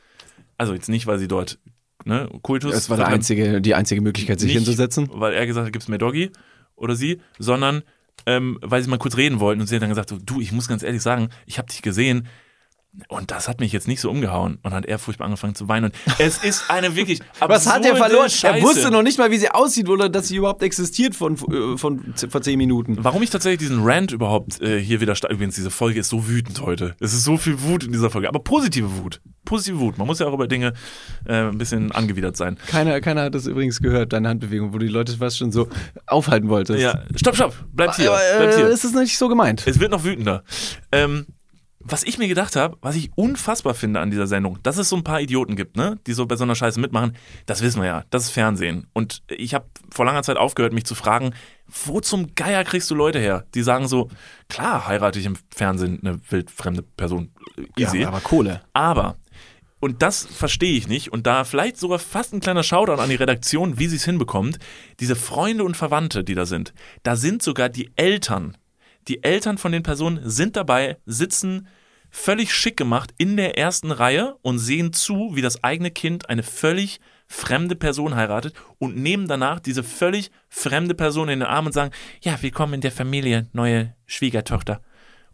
Also 0.58 0.74
jetzt 0.74 0.90
nicht, 0.90 1.06
weil 1.06 1.18
sie 1.18 1.28
dort 1.28 1.58
ne, 2.04 2.28
Kultus. 2.42 2.72
das 2.72 2.90
war 2.90 3.06
einzige, 3.06 3.60
die 3.60 3.74
einzige 3.74 4.00
Möglichkeit, 4.00 4.40
sich 4.40 4.48
nicht, 4.48 4.56
hinzusetzen. 4.56 5.08
Weil 5.12 5.34
er 5.34 5.46
gesagt 5.46 5.66
hat, 5.66 5.72
gibt's 5.72 5.88
mehr 5.88 5.98
Doggy 5.98 6.30
oder 6.76 6.96
sie, 6.96 7.20
sondern 7.38 7.82
ähm, 8.26 8.58
weil 8.62 8.82
sie 8.82 8.90
mal 8.90 8.98
kurz 8.98 9.16
reden 9.16 9.40
wollten 9.40 9.60
und 9.60 9.66
sie 9.66 9.74
hat 9.74 9.82
dann 9.82 9.90
gesagt, 9.90 10.08
so, 10.08 10.18
du, 10.18 10.40
ich 10.40 10.52
muss 10.52 10.68
ganz 10.68 10.82
ehrlich 10.82 11.02
sagen, 11.02 11.28
ich 11.46 11.58
habe 11.58 11.68
dich 11.68 11.82
gesehen, 11.82 12.26
Und 13.08 13.32
das 13.32 13.48
hat 13.48 13.58
mich 13.58 13.72
jetzt 13.72 13.88
nicht 13.88 14.00
so 14.00 14.08
umgehauen 14.08 14.58
und 14.62 14.72
hat 14.72 14.86
er 14.86 15.00
furchtbar 15.00 15.24
angefangen 15.24 15.56
zu 15.56 15.68
weinen. 15.68 15.86
Und 15.86 15.94
es 16.18 16.38
ist 16.38 16.70
eine 16.70 16.94
wirklich 16.94 17.20
Was 17.40 17.66
hat 17.66 17.84
er 17.84 17.96
verloren? 17.96 18.30
Scheiße. 18.30 18.58
Er 18.58 18.62
wusste 18.62 18.90
noch 18.90 19.02
nicht 19.02 19.18
mal, 19.18 19.32
wie 19.32 19.38
sie 19.38 19.50
aussieht 19.50 19.88
oder 19.88 20.08
dass 20.08 20.28
sie 20.28 20.36
überhaupt 20.36 20.62
existiert 20.62 21.16
von, 21.16 21.34
äh, 21.34 21.76
von, 21.76 22.14
vor 22.28 22.40
zehn 22.42 22.56
Minuten. 22.56 22.98
Warum 23.02 23.22
ich 23.22 23.30
tatsächlich 23.30 23.58
diesen 23.58 23.82
Rant 23.82 24.12
überhaupt 24.12 24.60
äh, 24.60 24.80
hier 24.80 25.00
wieder 25.00 25.16
starte. 25.16 25.34
Übrigens, 25.34 25.56
diese 25.56 25.70
Folge 25.70 26.00
ist 26.00 26.08
so 26.08 26.28
wütend 26.28 26.60
heute. 26.60 26.94
Es 27.00 27.12
ist 27.12 27.24
so 27.24 27.36
viel 27.36 27.60
Wut 27.62 27.82
in 27.82 27.92
dieser 27.92 28.10
Folge. 28.10 28.28
Aber 28.28 28.38
positive 28.38 28.98
Wut. 28.98 29.20
Positive 29.44 29.80
Wut. 29.80 29.98
Man 29.98 30.06
muss 30.06 30.20
ja 30.20 30.26
auch 30.26 30.32
über 30.32 30.46
Dinge 30.46 30.72
äh, 31.26 31.34
ein 31.34 31.58
bisschen 31.58 31.90
angewidert 31.90 32.36
sein. 32.36 32.58
Keiner, 32.68 33.00
keiner 33.00 33.22
hat 33.22 33.34
das 33.34 33.46
übrigens 33.46 33.80
gehört, 33.80 34.12
deine 34.12 34.28
Handbewegung, 34.28 34.72
wo 34.72 34.78
du 34.78 34.86
die 34.86 34.92
Leute 34.92 35.16
fast 35.16 35.38
schon 35.38 35.50
so 35.50 35.68
aufhalten 36.06 36.48
wolltest. 36.48 36.80
Ja, 36.80 37.02
stopp, 37.16 37.34
stopp. 37.34 37.54
Bleibt 37.72 37.96
hier. 37.96 38.10
Bleibt 38.36 38.54
äh, 38.54 38.56
hier. 38.56 38.66
es 38.68 38.84
ist 38.84 38.94
nicht 38.94 39.18
so 39.18 39.28
gemeint. 39.28 39.66
Es 39.66 39.80
wird 39.80 39.90
noch 39.90 40.04
wütender. 40.04 40.44
Ähm, 40.92 41.26
was 41.84 42.02
ich 42.02 42.18
mir 42.18 42.28
gedacht 42.28 42.56
habe, 42.56 42.78
was 42.80 42.96
ich 42.96 43.10
unfassbar 43.14 43.74
finde 43.74 44.00
an 44.00 44.10
dieser 44.10 44.26
Sendung, 44.26 44.58
dass 44.62 44.78
es 44.78 44.88
so 44.88 44.96
ein 44.96 45.04
paar 45.04 45.20
Idioten 45.20 45.54
gibt, 45.54 45.76
ne, 45.76 45.98
die 46.06 46.14
so 46.14 46.26
bei 46.26 46.36
so 46.36 46.44
einer 46.44 46.54
Scheiße 46.54 46.80
mitmachen, 46.80 47.16
das 47.46 47.62
wissen 47.62 47.82
wir 47.82 47.86
ja. 47.86 48.04
Das 48.10 48.24
ist 48.24 48.30
Fernsehen. 48.30 48.86
Und 48.94 49.22
ich 49.28 49.54
habe 49.54 49.66
vor 49.92 50.04
langer 50.04 50.22
Zeit 50.22 50.38
aufgehört, 50.38 50.72
mich 50.72 50.86
zu 50.86 50.94
fragen, 50.94 51.34
wo 51.66 52.00
zum 52.00 52.34
Geier 52.34 52.64
kriegst 52.64 52.90
du 52.90 52.94
Leute 52.94 53.18
her, 53.18 53.44
die 53.54 53.62
sagen 53.62 53.86
so, 53.86 54.08
klar 54.48 54.86
heirate 54.88 55.18
ich 55.18 55.26
im 55.26 55.36
Fernsehen 55.54 56.00
eine 56.02 56.20
wildfremde 56.30 56.82
Person. 56.82 57.30
Easy. 57.76 58.00
Ja, 58.00 58.08
aber 58.08 58.20
Kohle. 58.20 58.62
Aber, 58.72 59.16
und 59.84 60.00
das 60.00 60.24
verstehe 60.24 60.78
ich 60.78 60.88
nicht, 60.88 61.12
und 61.12 61.26
da 61.26 61.44
vielleicht 61.44 61.76
sogar 61.76 61.98
fast 61.98 62.32
ein 62.32 62.40
kleiner 62.40 62.62
Shoutout 62.62 63.02
an 63.02 63.10
die 63.10 63.16
Redaktion, 63.16 63.78
wie 63.78 63.86
sie 63.86 63.96
es 63.96 64.04
hinbekommt, 64.06 64.58
diese 64.98 65.14
Freunde 65.14 65.62
und 65.64 65.76
Verwandte, 65.76 66.24
die 66.24 66.34
da 66.34 66.46
sind, 66.46 66.72
da 67.02 67.16
sind 67.16 67.42
sogar 67.42 67.68
die 67.68 67.90
Eltern. 67.96 68.56
Die 69.08 69.22
Eltern 69.22 69.58
von 69.58 69.72
den 69.72 69.82
Personen 69.82 70.20
sind 70.22 70.56
dabei, 70.56 70.96
sitzen 71.04 71.68
völlig 72.10 72.54
schick 72.54 72.76
gemacht 72.76 73.12
in 73.18 73.36
der 73.36 73.58
ersten 73.58 73.90
Reihe 73.90 74.36
und 74.42 74.58
sehen 74.58 74.92
zu, 74.92 75.32
wie 75.34 75.42
das 75.42 75.64
eigene 75.64 75.90
Kind 75.90 76.30
eine 76.30 76.42
völlig 76.42 77.00
fremde 77.26 77.74
Person 77.74 78.14
heiratet 78.14 78.54
und 78.78 78.96
nehmen 78.96 79.26
danach 79.26 79.58
diese 79.58 79.82
völlig 79.82 80.30
fremde 80.48 80.94
Person 80.94 81.28
in 81.28 81.40
den 81.40 81.48
Arm 81.48 81.66
und 81.66 81.72
sagen, 81.72 81.92
ja, 82.22 82.40
willkommen 82.40 82.74
in 82.74 82.80
der 82.80 82.92
Familie, 82.92 83.48
neue 83.52 83.94
Schwiegertochter. 84.06 84.80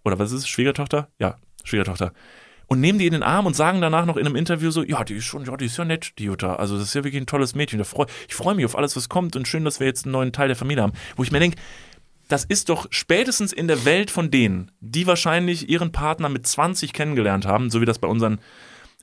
Oder 0.04 0.18
was 0.18 0.32
ist 0.32 0.38
es? 0.40 0.48
Schwiegertochter? 0.48 1.08
Ja, 1.18 1.36
Schwiegertochter. 1.64 2.12
Und 2.66 2.80
nehmen 2.80 3.00
die 3.00 3.06
in 3.06 3.12
den 3.12 3.24
Arm 3.24 3.46
und 3.46 3.56
sagen 3.56 3.80
danach 3.80 4.06
noch 4.06 4.16
in 4.16 4.24
einem 4.24 4.36
Interview 4.36 4.70
so, 4.70 4.84
ja, 4.84 5.02
die 5.02 5.16
ist 5.16 5.24
schon, 5.24 5.44
ja, 5.44 5.56
die 5.56 5.66
ist 5.66 5.76
ja 5.76 5.84
nett, 5.84 6.12
die 6.18 6.24
Jutta. 6.24 6.54
Also 6.54 6.78
das 6.78 6.84
ist 6.84 6.94
ja 6.94 7.02
wirklich 7.02 7.20
ein 7.20 7.26
tolles 7.26 7.56
Mädchen. 7.56 7.80
Ich 7.80 8.34
freue 8.34 8.54
mich 8.54 8.64
auf 8.64 8.78
alles, 8.78 8.94
was 8.94 9.08
kommt 9.08 9.34
und 9.34 9.48
schön, 9.48 9.64
dass 9.64 9.80
wir 9.80 9.88
jetzt 9.88 10.04
einen 10.06 10.12
neuen 10.12 10.32
Teil 10.32 10.46
der 10.46 10.56
Familie 10.56 10.84
haben. 10.84 10.92
Wo 11.16 11.24
ich 11.24 11.32
mir 11.32 11.40
denke, 11.40 11.58
das 12.30 12.44
ist 12.44 12.68
doch 12.68 12.86
spätestens 12.90 13.52
in 13.52 13.66
der 13.66 13.84
Welt 13.84 14.10
von 14.10 14.30
denen, 14.30 14.70
die 14.80 15.06
wahrscheinlich 15.06 15.68
ihren 15.68 15.90
Partner 15.90 16.28
mit 16.28 16.46
20 16.46 16.92
kennengelernt 16.92 17.44
haben, 17.44 17.70
so 17.70 17.80
wie 17.80 17.86
das 17.86 17.98
bei 17.98 18.06
unseren 18.06 18.40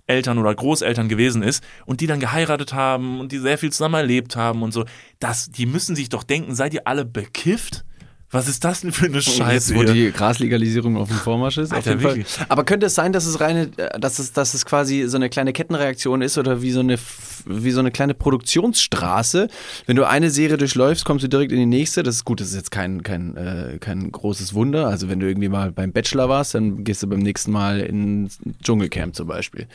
Eltern 0.08 0.38
oder 0.38 0.56
Großeltern 0.56 1.10
gewesen 1.10 1.44
ist 1.44 1.62
und 1.86 2.00
die 2.00 2.08
dann 2.08 2.22
geheiratet 2.22 2.74
haben 2.74 3.20
und 3.20 3.34
die 3.34 3.40
sehr 3.40 3.58
viel 3.58 3.72
zusammen 3.72 3.96
erlebt 3.96 4.38
haben 4.38 4.64
und 4.64 4.72
so, 4.72 4.86
das, 5.20 5.52
die 5.52 5.66
müssen 5.66 5.96
sich 5.96 6.08
doch 6.08 6.24
denken, 6.24 6.56
seid 6.56 6.74
ihr 6.74 6.88
alle 6.88 7.04
bekifft? 7.04 7.84
Was 8.30 8.50
ist 8.50 8.66
das 8.66 8.82
denn 8.82 8.92
für 8.92 9.06
eine 9.06 9.22
Scheiße? 9.22 9.74
Jetzt, 9.74 9.76
wo 9.76 9.84
die 9.90 10.12
Graslegalisierung 10.12 10.98
auf 10.98 11.08
dem 11.08 11.18
Vormarsch 11.18 11.58
ist. 11.58 11.72
auf 11.72 11.78
Alter, 11.78 11.92
jeden 11.92 12.02
Fall. 12.02 12.16
wirklich. 12.18 12.38
Aber 12.50 12.66
könnte 12.66 12.88
es 12.88 12.96
sein, 12.96 13.14
dass 13.14 13.26
es 13.26 13.40
reine, 13.40 13.72
äh, 13.78 13.98
dass 14.00 14.20
es, 14.20 14.34
dass 14.34 14.54
es 14.54 14.66
quasi 14.66 15.06
so 15.08 15.16
eine 15.16 15.30
kleine 15.30 15.54
Kettenreaktion 15.54 16.22
ist 16.22 16.38
oder 16.38 16.62
wie 16.62 16.72
so 16.72 16.82
eine, 16.82 16.98
wie 17.46 17.72
so 17.72 17.80
eine 17.80 17.90
kleine 17.90 18.14
Produktionsstraße? 18.14 19.48
Wenn 19.86 19.96
du 19.96 20.06
eine 20.06 20.30
Serie 20.30 20.58
durchläufst, 20.58 21.06
kommst 21.06 21.24
du 21.24 21.30
direkt 21.30 21.54
in 21.54 21.60
die 21.60 21.66
nächste. 21.66 22.04
Das 22.04 22.16
ist 22.16 22.26
gut, 22.26 22.42
das 22.42 22.50
ist 22.50 22.56
jetzt 22.56 22.72
kein, 22.72 23.02
kein, 23.02 23.38
äh, 23.38 23.78
kein 23.80 24.12
großes 24.12 24.54
Wunder. 24.54 24.88
Also 24.88 25.08
wenn 25.08 25.22
du 25.22 25.28
irgendwie 25.28 25.50
mal 25.50 25.72
beim 25.72 25.94
Bachelor 25.94 26.28
warst, 26.28 26.54
dann 26.54 26.84
gehst 26.84 27.02
du 27.04 27.08
beim 27.08 27.20
nächsten 27.20 27.52
Mal 27.52 27.80
ins 27.80 28.40
Dschungelcamp 28.62 29.16
zum 29.16 29.28
Beispiel. 29.28 29.68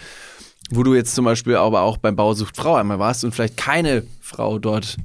Wo 0.71 0.83
du 0.83 0.95
jetzt 0.95 1.15
zum 1.15 1.25
Beispiel 1.25 1.57
aber 1.57 1.81
auch 1.81 1.97
beim 1.97 2.17
Bausucht 2.17 2.57
Frau 2.57 2.75
einmal 2.75 2.99
warst 2.99 3.25
und 3.25 3.33
vielleicht 3.33 3.57
keine 3.57 4.03
Frau 4.21 4.59
dort 4.59 4.99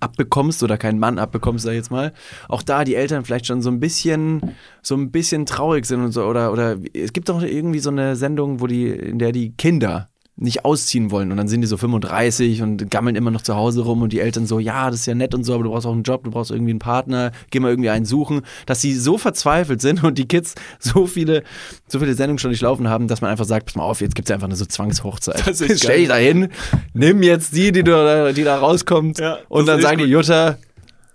abbekommst 0.00 0.62
oder 0.62 0.78
keinen 0.78 0.98
Mann 0.98 1.18
abbekommst, 1.18 1.64
sag 1.64 1.72
ich 1.72 1.78
jetzt 1.78 1.90
mal, 1.90 2.12
auch 2.48 2.62
da 2.62 2.84
die 2.84 2.94
Eltern 2.94 3.24
vielleicht 3.24 3.46
schon 3.46 3.62
so 3.62 3.70
ein 3.70 3.80
bisschen, 3.80 4.54
so 4.82 4.94
ein 4.94 5.10
bisschen 5.10 5.46
traurig 5.46 5.86
sind 5.86 6.02
und 6.02 6.12
so, 6.12 6.24
oder, 6.24 6.52
oder 6.52 6.76
es 6.94 7.12
gibt 7.12 7.28
doch 7.28 7.42
irgendwie 7.42 7.80
so 7.80 7.90
eine 7.90 8.16
Sendung, 8.16 8.60
wo 8.60 8.66
die, 8.66 8.88
in 8.88 9.18
der 9.18 9.32
die 9.32 9.52
Kinder 9.52 10.08
nicht 10.40 10.64
ausziehen 10.64 11.10
wollen 11.10 11.30
und 11.32 11.36
dann 11.36 11.48
sind 11.48 11.60
die 11.62 11.66
so 11.66 11.76
35 11.76 12.62
und 12.62 12.90
gammeln 12.90 13.16
immer 13.16 13.30
noch 13.30 13.42
zu 13.42 13.56
Hause 13.56 13.82
rum 13.82 14.02
und 14.02 14.12
die 14.12 14.20
Eltern 14.20 14.46
so, 14.46 14.58
ja, 14.60 14.88
das 14.90 15.00
ist 15.00 15.06
ja 15.06 15.14
nett 15.14 15.34
und 15.34 15.44
so, 15.44 15.54
aber 15.54 15.64
du 15.64 15.70
brauchst 15.70 15.86
auch 15.86 15.92
einen 15.92 16.04
Job, 16.04 16.24
du 16.24 16.30
brauchst 16.30 16.50
irgendwie 16.50 16.70
einen 16.70 16.78
Partner, 16.78 17.32
geh 17.50 17.58
mal 17.60 17.70
irgendwie 17.70 17.90
einen 17.90 18.04
suchen, 18.04 18.42
dass 18.66 18.80
sie 18.80 18.94
so 18.94 19.18
verzweifelt 19.18 19.80
sind 19.80 20.04
und 20.04 20.16
die 20.16 20.28
Kids 20.28 20.54
so 20.78 21.06
viele, 21.06 21.42
so 21.88 21.98
viele 21.98 22.14
Sendungen 22.14 22.38
schon 22.38 22.50
durchlaufen 22.50 22.88
haben, 22.88 23.08
dass 23.08 23.20
man 23.20 23.30
einfach 23.30 23.44
sagt, 23.46 23.66
pass 23.66 23.74
mal 23.74 23.82
auf, 23.82 24.00
jetzt 24.00 24.14
gibt's 24.14 24.28
ja 24.28 24.34
einfach 24.36 24.46
eine 24.48 24.56
so 24.56 24.64
Zwangshochzeit. 24.64 25.46
Das 25.46 25.60
ist 25.60 25.78
Stell 25.82 25.98
dich 25.98 26.08
da 26.08 26.16
hin, 26.16 26.48
nimm 26.94 27.22
jetzt 27.22 27.54
die, 27.56 27.72
die, 27.72 27.82
du, 27.82 27.90
da- 27.90 28.32
die 28.32 28.44
da 28.44 28.58
rauskommt 28.58 29.18
Ja, 29.18 29.38
und 29.48 29.66
dann 29.66 29.80
sagen 29.80 29.98
die 29.98 30.04
gut. 30.04 30.12
Jutta, 30.12 30.58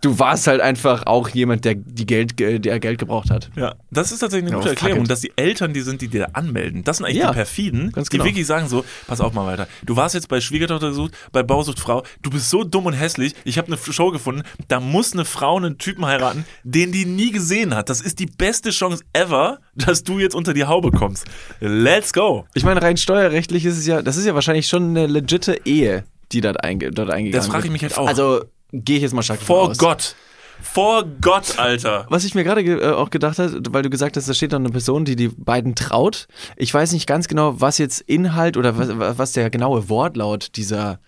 du 0.03 0.19
warst 0.19 0.47
halt 0.47 0.61
einfach 0.61 1.05
auch 1.05 1.29
jemand, 1.29 1.65
der 1.65 1.75
die 1.75 2.05
Geld, 2.05 2.37
der 2.39 2.79
Geld 2.79 2.99
gebraucht 2.99 3.29
hat. 3.29 3.49
Ja, 3.55 3.75
das 3.89 4.11
ist 4.11 4.19
tatsächlich 4.19 4.51
eine 4.51 4.57
Ja, 4.57 4.57
gute 4.57 4.75
fuck 4.75 4.81
Erklärung, 4.83 5.07
dass 5.07 5.21
die 5.21 5.31
Eltern 5.35 5.73
die 5.73 5.81
sind, 5.81 6.01
die 6.01 6.09
dir 6.09 6.35
anmelden. 6.35 6.83
Das 6.83 6.97
sind 6.97 7.05
eigentlich 7.05 7.19
Ja, 7.19 7.29
die 7.29 7.35
Perfiden, 7.35 7.91
ganz 7.91 8.09
die 8.09 8.17
genau. 8.17 8.25
wirklich 8.25 8.45
sagen 8.45 8.67
so, 8.67 8.83
pass 9.07 9.21
auf 9.21 9.33
mal 9.33 9.47
weiter. 9.47 9.67
Du 9.83 9.95
warst 9.95 10.13
jetzt 10.13 10.27
bei 10.27 10.41
Schwiegertochter 10.41 10.89
gesucht, 10.89 11.13
bei 11.31 11.41
Bausucht 11.41 11.79
Frau, 11.79 12.03
du 12.21 12.29
bist 12.29 12.49
so 12.49 12.63
dumm 12.63 12.85
und 12.85 12.93
hässlich, 12.93 13.33
ich 13.45 13.57
habe 13.57 13.67
eine 13.67 13.77
Show 13.77 14.11
gefunden, 14.11 14.43
da 14.67 14.79
muss 14.79 15.13
eine 15.13 15.25
Frau 15.25 15.55
einen 15.57 15.77
Typen 15.77 16.05
heiraten, 16.05 16.45
den 16.63 16.91
die 16.91 17.05
nie 17.05 17.31
gesehen 17.31 17.73
hat. 17.73 17.89
Das 17.89 18.01
ist 18.01 18.19
die 18.19 18.25
beste 18.25 18.71
Chance 18.71 19.03
ever, 19.13 19.59
dass 19.75 20.03
du 20.03 20.19
jetzt 20.19 20.35
unter 20.35 20.53
die 20.53 20.65
Haube 20.65 20.91
kommst. 20.91 21.25
Let's 21.61 22.11
go. 22.11 22.45
Ich 22.53 22.65
meine, 22.65 22.81
rein 22.81 22.97
steuerrechtlich 22.97 23.65
ist 23.65 23.77
es 23.77 23.87
ja, 23.87 24.01
das 24.01 24.17
ist 24.17 24.25
ja 24.25 24.35
wahrscheinlich 24.35 24.67
schon 24.67 24.89
eine 24.89 25.07
legitte 25.07 25.61
Ehe, 25.65 26.03
die 26.33 26.41
dort, 26.41 26.61
einge, 26.63 26.91
dort 26.91 27.09
eingegangen 27.09 27.31
Das 27.41 27.47
frage 27.47 27.67
ich 27.67 27.71
mich 27.71 27.83
halt 27.83 27.97
auch. 27.97 28.07
Also 28.07 28.43
gehe 28.73 28.97
ich 28.97 29.03
jetzt 29.03 29.13
mal 29.13 29.23
stark 29.23 29.39
Vor 29.41 29.69
aus. 29.69 29.77
Gott. 29.77 30.15
Vor 30.61 31.03
Gott, 31.21 31.57
Alter. 31.57 32.05
Was 32.09 32.23
ich 32.23 32.35
mir 32.35 32.43
gerade 32.43 32.63
ge- 32.63 32.79
äh, 32.79 32.91
auch 32.91 33.09
gedacht 33.09 33.37
habe, 33.39 33.59
weil 33.71 33.81
du 33.83 33.89
gesagt 33.89 34.15
hast, 34.17 34.29
da 34.29 34.33
steht 34.33 34.51
noch 34.51 34.59
eine 34.59 34.69
Person, 34.69 35.03
die 35.05 35.15
die 35.15 35.27
beiden 35.29 35.75
traut. 35.75 36.27
Ich 36.55 36.73
weiß 36.73 36.93
nicht 36.93 37.05
ganz 37.07 37.27
genau, 37.27 37.59
was 37.59 37.77
jetzt 37.77 38.01
Inhalt 38.01 38.55
oder 38.57 38.77
was, 38.77 39.17
was 39.17 39.31
der 39.33 39.49
genaue 39.49 39.89
Wortlaut 39.89 40.55
dieser 40.55 40.99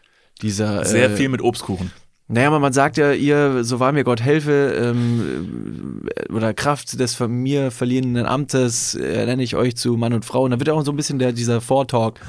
dieser 0.42 0.84
Sehr 0.86 1.10
äh, 1.12 1.16
viel 1.16 1.30
mit 1.30 1.42
Obstkuchen. 1.42 1.92
Naja, 2.28 2.58
man 2.58 2.74
sagt 2.74 2.98
ja, 2.98 3.12
ihr, 3.12 3.64
so 3.64 3.80
wahr 3.80 3.92
mir 3.92 4.04
Gott 4.04 4.20
helfe, 4.20 4.74
ähm, 4.82 6.02
äh, 6.16 6.34
oder 6.34 6.56
Kraft 6.56 7.00
des 7.00 7.14
von 7.14 7.32
mir 7.32 7.70
verliehenen 7.70 8.26
Amtes, 8.26 8.96
äh, 8.96 9.28
nenne 9.28 9.44
ich 9.44 9.56
euch 9.56 9.76
zu 9.78 9.96
Mann 9.96 10.12
und 10.12 10.26
Frau. 10.26 10.44
Und 10.44 10.50
da 10.50 10.60
wird 10.60 10.68
ja 10.68 10.74
auch 10.74 10.84
so 10.84 10.92
ein 10.92 10.96
bisschen 10.96 11.20
der, 11.20 11.34
dieser 11.34 11.62
Vortalk 11.62 12.20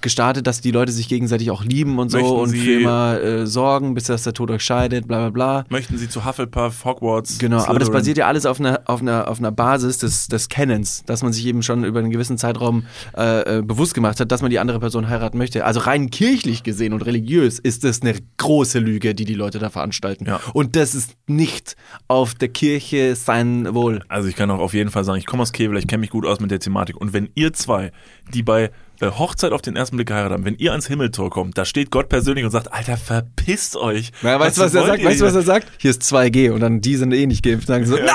gestartet, 0.00 0.46
dass 0.46 0.60
die 0.60 0.70
Leute 0.70 0.92
sich 0.92 1.08
gegenseitig 1.08 1.50
auch 1.50 1.64
lieben 1.64 1.98
und 1.98 2.10
so 2.10 2.18
Möchten 2.18 2.32
und 2.36 2.48
sie- 2.50 2.58
für 2.60 2.72
immer 2.82 3.20
äh, 3.20 3.46
sorgen, 3.46 3.94
bis 3.94 4.04
das 4.04 4.22
der 4.22 4.32
Tod 4.32 4.48
euch 4.52 4.62
scheidet, 4.62 5.08
bla 5.08 5.18
bla 5.18 5.30
bla. 5.30 5.64
Möchten 5.70 5.98
sie 5.98 6.08
zu 6.08 6.24
Hufflepuff, 6.24 6.84
Hogwarts? 6.84 7.38
Genau, 7.40 7.56
aber 7.56 7.64
das 7.80 7.86
Slytherin? 7.88 7.92
basiert 7.94 8.18
ja 8.18 8.26
alles 8.28 8.46
auf 8.46 8.60
einer, 8.60 8.82
auf 8.84 9.00
einer, 9.00 9.26
auf 9.26 9.40
einer 9.40 9.50
Basis 9.50 9.98
des, 9.98 10.28
des 10.28 10.48
Kennens, 10.50 11.02
dass 11.06 11.24
man 11.24 11.32
sich 11.32 11.44
eben 11.46 11.64
schon 11.64 11.82
über 11.82 11.98
einen 11.98 12.10
gewissen 12.10 12.38
Zeitraum 12.38 12.84
äh, 13.16 13.58
äh, 13.58 13.62
bewusst 13.62 13.94
gemacht 13.94 14.20
hat, 14.20 14.30
dass 14.30 14.40
man 14.40 14.50
die 14.52 14.60
andere 14.60 14.78
Person 14.78 15.08
heiraten 15.08 15.36
möchte. 15.36 15.64
Also 15.64 15.80
rein 15.80 16.10
kirchlich 16.10 16.62
gesehen 16.62 16.92
und 16.92 17.02
religiös 17.06 17.58
ist 17.58 17.82
das 17.82 18.02
eine 18.02 18.14
große 18.36 18.78
Lüge, 18.78 19.16
die 19.16 19.24
die 19.24 19.31
Leute 19.34 19.58
da 19.58 19.70
veranstalten. 19.70 20.26
Ja. 20.26 20.40
Und 20.52 20.76
das 20.76 20.94
ist 20.94 21.16
nicht 21.26 21.76
auf 22.08 22.34
der 22.34 22.48
Kirche 22.48 23.16
sein 23.16 23.74
Wohl. 23.74 24.02
Also 24.08 24.28
ich 24.28 24.36
kann 24.36 24.50
auch 24.50 24.60
auf 24.60 24.74
jeden 24.74 24.90
Fall 24.90 25.04
sagen, 25.04 25.18
ich 25.18 25.26
komme 25.26 25.42
aus 25.42 25.52
Kevela, 25.52 25.78
ich 25.78 25.86
kenne 25.86 26.00
mich 26.00 26.10
gut 26.10 26.26
aus 26.26 26.40
mit 26.40 26.50
der 26.50 26.60
Thematik. 26.60 26.96
Und 26.96 27.12
wenn 27.12 27.30
ihr 27.34 27.52
zwei, 27.52 27.92
die 28.32 28.42
bei 28.42 28.70
äh, 29.02 29.10
Hochzeit 29.10 29.52
auf 29.52 29.62
den 29.62 29.74
ersten 29.74 29.96
Blick 29.96 30.08
geheiratet 30.08 30.34
haben, 30.34 30.44
wenn 30.44 30.56
ihr 30.56 30.70
ans 30.70 30.86
Himmeltor 30.86 31.28
kommt, 31.28 31.58
da 31.58 31.64
steht 31.64 31.90
Gott 31.90 32.08
persönlich 32.08 32.44
und 32.44 32.52
sagt, 32.52 32.72
Alter, 32.72 32.96
verpisst 32.96 33.76
euch. 33.76 34.12
Ja, 34.22 34.38
weißt 34.38 34.58
du, 34.58 34.62
was 34.62 34.74
er 34.74 34.82
wollt 34.82 34.90
sagt? 34.92 35.04
Weißt 35.04 35.20
du, 35.20 35.24
was 35.24 35.32
hier? 35.32 35.40
er 35.40 35.44
sagt? 35.44 35.68
Hier 35.78 35.90
ist 35.90 36.02
2G 36.02 36.52
und 36.52 36.60
dann 36.60 36.80
die 36.80 36.96
sind 36.96 37.12
eh 37.12 37.26
nicht 37.26 37.42
geimpft. 37.42 37.66
Sagen 37.66 37.84
so, 37.84 37.96
nein, 37.96 38.06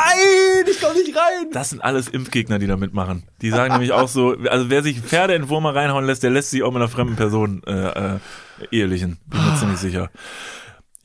ich 0.69 0.79
komm 0.79 0.93
nicht 0.93 1.15
rein. 1.15 1.47
Das 1.51 1.71
sind 1.71 1.83
alles 1.83 2.07
Impfgegner, 2.07 2.57
die 2.57 2.67
da 2.67 2.77
mitmachen. 2.77 3.23
Die 3.41 3.49
sagen 3.49 3.73
nämlich 3.73 3.91
auch 3.91 4.07
so, 4.07 4.35
also 4.49 4.69
wer 4.69 4.81
sich 4.81 5.01
Pferde 5.01 5.35
in 5.35 5.49
Wurmer 5.49 5.75
reinhauen 5.75 6.05
lässt, 6.05 6.23
der 6.23 6.29
lässt 6.29 6.51
sich 6.51 6.63
auch 6.63 6.71
mit 6.71 6.77
einer 6.77 6.89
fremden 6.89 7.17
Person 7.17 7.61
äh, 7.67 7.71
äh, 7.71 8.19
ehelichen. 8.71 9.17
Bin 9.27 9.43
mir 9.43 9.55
ziemlich 9.57 9.79
sicher. 9.79 10.09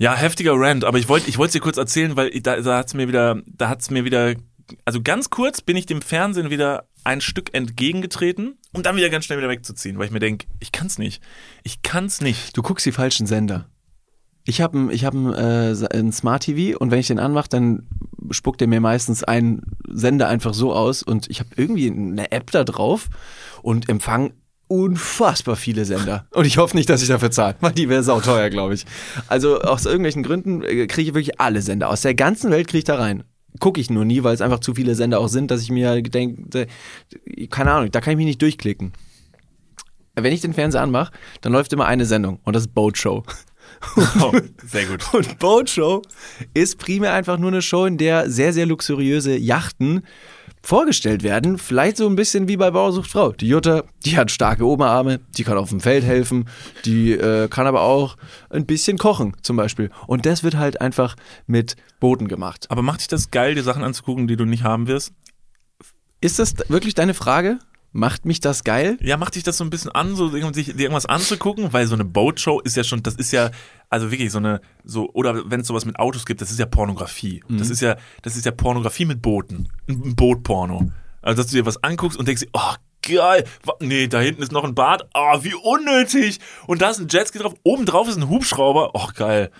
Ja, 0.03 0.17
heftiger 0.17 0.55
Rant, 0.57 0.83
aber 0.83 0.99
ich 0.99 1.09
wollte 1.09 1.29
ich 1.29 1.39
wollte 1.39 1.51
es 1.51 1.53
dir 1.53 1.61
kurz 1.61 1.77
erzählen, 1.77 2.17
weil 2.17 2.29
da, 2.41 2.61
da 2.61 2.79
hat's 2.79 2.93
mir 2.93 3.07
wieder, 3.07 3.41
da 3.47 3.69
hat's 3.69 3.89
mir 3.89 4.05
wieder, 4.05 4.35
also 4.85 5.01
ganz 5.01 5.31
kurz 5.31 5.61
bin 5.61 5.77
ich 5.77 5.87
dem 5.87 6.03
Fernsehen 6.03 6.51
wieder 6.51 6.89
ein 7.05 7.21
Stück 7.21 7.55
entgegengetreten, 7.55 8.59
um 8.73 8.83
dann 8.83 8.97
wieder 8.97 9.11
ganz 9.11 9.27
schnell 9.27 9.39
wieder 9.39 9.49
wegzuziehen, 9.49 9.97
weil 9.99 10.07
ich 10.07 10.11
mir 10.11 10.19
denke, 10.19 10.49
ich 10.59 10.73
kann's 10.73 10.99
nicht. 10.99 11.23
Ich 11.63 11.83
kann's 11.83 12.21
nicht. 12.21 12.57
Du 12.57 12.63
guckst 12.63 12.85
die 12.85 12.91
falschen 12.91 13.29
Sender. 13.29 13.69
Ich 14.45 14.61
habe 14.61 14.77
ein, 14.77 14.91
ich 14.91 15.05
hab 15.05 15.15
äh, 15.15 15.97
ein 15.97 16.11
Smart 16.11 16.43
TV 16.43 16.77
und 16.77 16.91
wenn 16.91 16.99
ich 16.99 17.07
den 17.07 17.21
anmache, 17.21 17.49
dann 17.49 17.87
spuckt 18.33 18.61
er 18.61 18.67
mir 18.67 18.81
meistens 18.81 19.23
einen 19.23 19.63
Sender 19.87 20.27
einfach 20.27 20.53
so 20.53 20.73
aus 20.73 21.05
und 21.05 21.31
ich 21.31 21.39
habe 21.39 21.51
irgendwie 21.55 21.89
eine 21.89 22.33
App 22.33 22.51
da 22.51 22.65
drauf 22.65 23.09
und 23.63 23.89
empfang 23.89 24.33
unfassbar 24.73 25.57
viele 25.57 25.85
Sender. 25.85 26.25
Und 26.31 26.47
ich 26.47 26.57
hoffe 26.57 26.75
nicht, 26.75 26.89
dass 26.89 27.03
ich 27.03 27.09
dafür 27.09 27.31
zahle, 27.31 27.57
weil 27.61 27.73
die 27.73 27.91
wäre 27.91 28.03
sauteuer, 28.03 28.49
glaube 28.49 28.73
ich. 28.73 28.87
Also 29.29 29.61
aus 29.61 29.85
irgendwelchen 29.85 30.23
Gründen 30.23 30.63
äh, 30.63 30.87
kriege 30.87 31.11
ich 31.11 31.15
wirklich 31.15 31.39
alle 31.39 31.61
Sender. 31.61 31.91
Aus 31.91 32.01
der 32.01 32.15
ganzen 32.15 32.51
Welt 32.51 32.69
kriege 32.69 32.79
ich 32.79 32.85
da 32.85 32.97
rein. 32.97 33.25
gucke 33.61 33.83
ich 33.83 33.91
nur 33.91 34.07
nie, 34.07 34.25
weil 34.25 34.35
es 34.35 34.41
einfach 34.41 34.61
zu 34.61 34.75
viele 34.75 34.95
Sender 34.95 35.21
auch 35.21 35.29
sind, 35.29 35.51
dass 35.51 35.61
ich 35.61 35.71
mir 35.71 36.01
denke, 36.01 36.67
keine 37.51 37.73
Ahnung, 37.73 37.91
da 37.91 38.01
kann 38.01 38.13
ich 38.13 38.17
mich 38.17 38.25
nicht 38.25 38.41
durchklicken. 38.41 38.93
Wenn 40.15 40.33
ich 40.33 40.41
den 40.41 40.55
Fernseher 40.55 40.81
anmache, 40.81 41.13
dann 41.43 41.53
läuft 41.53 41.73
immer 41.75 41.85
eine 41.85 42.07
Sendung 42.07 42.41
und 42.45 42.57
das 42.57 42.65
ist 42.65 42.75
Boat 42.75 42.97
Show. 42.97 43.25
Oh, 44.21 44.33
sehr 44.65 44.87
gut. 44.87 45.03
Und 45.15 45.39
Boat 45.39 45.71
Show 45.71 46.03
ist 46.55 46.79
primär 46.79 47.15
einfach 47.15 47.39
nur 47.39 47.51
eine 47.51 47.63
Show, 47.63 47.87
in 47.87 47.97
der 47.97 48.31
sehr, 48.31 48.53
sehr 48.53 48.67
luxuriöse 48.67 49.37
Yachten 49.37 50.03
vorgestellt 50.63 51.23
werden. 51.23 51.59
Vielleicht 51.59 51.97
so 51.97 52.07
ein 52.09 52.17
bisschen 52.17 52.49
wie 52.49 52.57
bei 52.57 52.71
Bauersucht 52.71 53.11
Frau. 53.11 53.33
Die 53.33 53.49
Jutta, 53.49 53.85
die 54.05 54.17
hat 54.17 54.31
starke 54.31 54.65
Oberarme, 54.65 55.21
die 55.37 55.45
kann 55.45 55.59
auf 55.59 55.71
dem 55.71 55.81
Feld 55.81 56.05
helfen, 56.05 56.49
die 56.85 57.13
äh, 57.13 57.49
kann 57.49 57.67
aber 57.67 57.83
auch 57.83 58.17
ein 58.51 58.67
bisschen 58.67 58.99
kochen 58.99 59.37
zum 59.43 59.57
Beispiel. 59.57 59.91
Und 60.07 60.27
das 60.27 60.45
wird 60.45 60.57
halt 60.57 60.81
einfach 60.81 61.17
mit 61.47 61.77
Booten 62.01 62.29
gemacht. 62.29 62.67
Aber 62.71 62.83
macht 62.83 63.01
dich 63.01 63.09
das 63.09 63.31
geil, 63.31 63.55
die 63.55 63.63
Sachen 63.63 63.83
anzugucken, 63.83 64.29
die 64.29 64.37
du 64.37 64.45
nicht 64.45 64.63
haben 64.63 64.87
wirst? 64.87 65.13
Ist 66.21 66.39
das 66.39 66.55
wirklich 66.69 66.95
deine 66.95 67.15
Frage? 67.15 67.59
Macht 67.93 68.25
mich 68.25 68.41
das 68.41 68.65
geil? 68.65 68.97
Ja, 69.03 69.19
macht 69.19 69.35
dich 69.35 69.43
das 69.43 69.59
so 69.59 69.65
ein 69.65 69.71
bisschen 69.71 69.91
an, 69.93 70.17
so 70.17 70.29
sich 70.29 70.67
dir 70.67 70.81
irgendwas 70.81 71.05
anzugucken, 71.05 71.73
weil 71.75 71.87
so 71.87 71.95
eine 71.95 72.07
Boatshow 72.07 72.61
ist 72.61 72.77
ja 72.77 72.85
schon, 72.85 73.03
das 73.03 73.17
ist 73.17 73.33
ja, 73.33 73.51
also 73.91 74.11
wirklich 74.11 74.33
so 74.33 74.39
eine, 74.39 74.63
so, 74.83 75.11
oder 75.13 75.51
wenn 75.51 75.61
es 75.61 75.67
sowas 75.67 75.85
mit 75.85 75.99
Autos 75.99 76.25
gibt, 76.25 76.41
das 76.41 76.51
ist 76.51 76.59
ja 76.59 76.65
Pornografie. 76.65 77.45
Das 77.49 77.69
ist 77.69 77.83
ja, 77.83 77.97
das 78.23 78.37
ist 78.37 78.47
ja 78.47 78.51
Pornografie 78.51 79.05
mit 79.05 79.21
Booten. 79.21 79.69
Ein 79.89 80.17
Bootporno. 80.17 80.91
Also, 81.21 81.43
dass 81.43 81.51
du 81.51 81.57
dir 81.57 81.67
was 81.67 81.83
anguckst 81.85 82.19
und 82.19 82.27
denkst, 82.27 82.47
oh, 82.55 82.75
geil, 83.03 83.45
nee, 83.81 84.09
da 84.09 84.21
hinten 84.21 84.43
ist 84.43 84.53
noch 84.53 84.65
ein 84.65 84.75
Bad, 84.75 85.09
ah, 85.13 85.43
wie 85.43 85.55
unnötig. 85.55 86.41
Und 86.67 86.81
da 86.81 86.91
ist 86.91 86.99
ein 86.99 87.09
Jetski 87.09 87.39
drauf, 87.39 87.55
oben 87.63 87.85
drauf 87.85 88.09
ist 88.09 88.17
ein 88.17 88.29
Hubschrauber, 88.29 88.93
oh, 88.95 89.09
geil. 89.15 89.51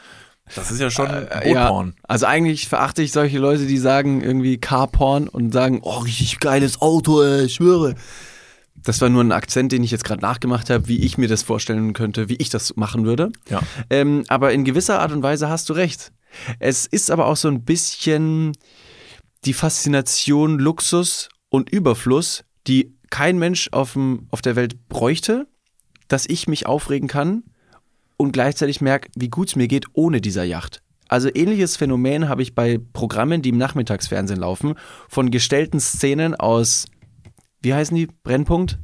Das 0.55 0.71
ist 0.71 0.81
ja 0.81 0.91
schon 0.91 1.09
Bootporn. 1.43 1.95
also 2.03 2.27
eigentlich 2.27 2.69
verachte 2.69 3.03
ich 3.03 3.13
solche 3.13 3.39
Leute, 3.39 3.67
die 3.67 3.79
sagen 3.79 4.21
irgendwie 4.21 4.59
Carporn 4.59 5.29
und 5.29 5.53
sagen, 5.53 5.81
oh, 5.83 5.99
richtig 5.99 6.41
geiles 6.41 6.81
Auto, 6.81 7.23
ey, 7.23 7.45
ich 7.45 7.55
schwöre. 7.55 7.95
Das 8.75 9.01
war 9.01 9.09
nur 9.09 9.23
ein 9.23 9.33
Akzent, 9.33 9.73
den 9.73 9.85
ich 9.85 9.91
jetzt 9.91 10.05
gerade 10.05 10.21
nachgemacht 10.23 10.69
habe, 10.69 10.89
wie 10.89 11.05
ich 11.05 11.17
mir 11.17 11.29
das 11.29 11.43
vorstellen 11.43 11.93
könnte, 11.93 12.29
wie 12.29 12.37
ich 12.37 12.51
das 12.51 12.77
machen 12.77 13.05
würde. 13.05 13.31
Ja. 13.49 13.61
Ähm, 13.91 14.25
aber 14.29 14.53
in 14.53 14.65
gewisser 14.65 15.01
Art 15.01 15.13
und 15.13 15.23
Weise 15.23 15.49
hast 15.49 15.69
du 15.69 15.73
recht. 15.73 16.13
Es 16.59 16.87
ist 16.87 17.11
aber 17.11 17.27
auch 17.27 17.37
so 17.37 17.49
ein 17.49 17.63
bisschen 17.65 18.53
die 19.45 19.53
Faszination 19.53 20.59
Luxus 20.59 21.29
und 21.49 21.71
Überfluss, 21.71 22.45
die 22.67 22.97
kein 23.11 23.39
Mensch 23.39 23.69
auf, 23.73 23.93
dem, 23.93 24.27
auf 24.31 24.43
der 24.43 24.57
Welt 24.57 24.89
bräuchte, 24.89 25.47
dass 26.09 26.27
ich 26.27 26.49
mich 26.49 26.67
aufregen 26.67 27.09
kann 27.09 27.45
und 28.17 28.33
gleichzeitig 28.33 28.81
merke, 28.81 29.09
wie 29.17 29.29
gut 29.29 29.49
es 29.49 29.57
mir 29.57 29.69
geht 29.69 29.87
ohne 29.93 30.21
dieser 30.21 30.45
Yacht. 30.45 30.83
Also 31.09 31.29
ähnliches 31.35 31.77
Phänomen 31.77 32.29
habe 32.29 32.43
ich 32.43 32.55
bei 32.55 32.81
Programmen, 32.95 33.43
die 33.43 33.51
im 33.51 33.59
Nachmittagsfernsehen 33.59 34.41
laufen, 34.41 34.75
von 35.09 35.31
gestellten 35.31 35.79
Szenen 35.79 36.35
aus, 36.35 36.87
wie 37.61 37.75
heißen 37.75 37.95
die? 37.95 38.09
Brennpunkt? 38.25 38.79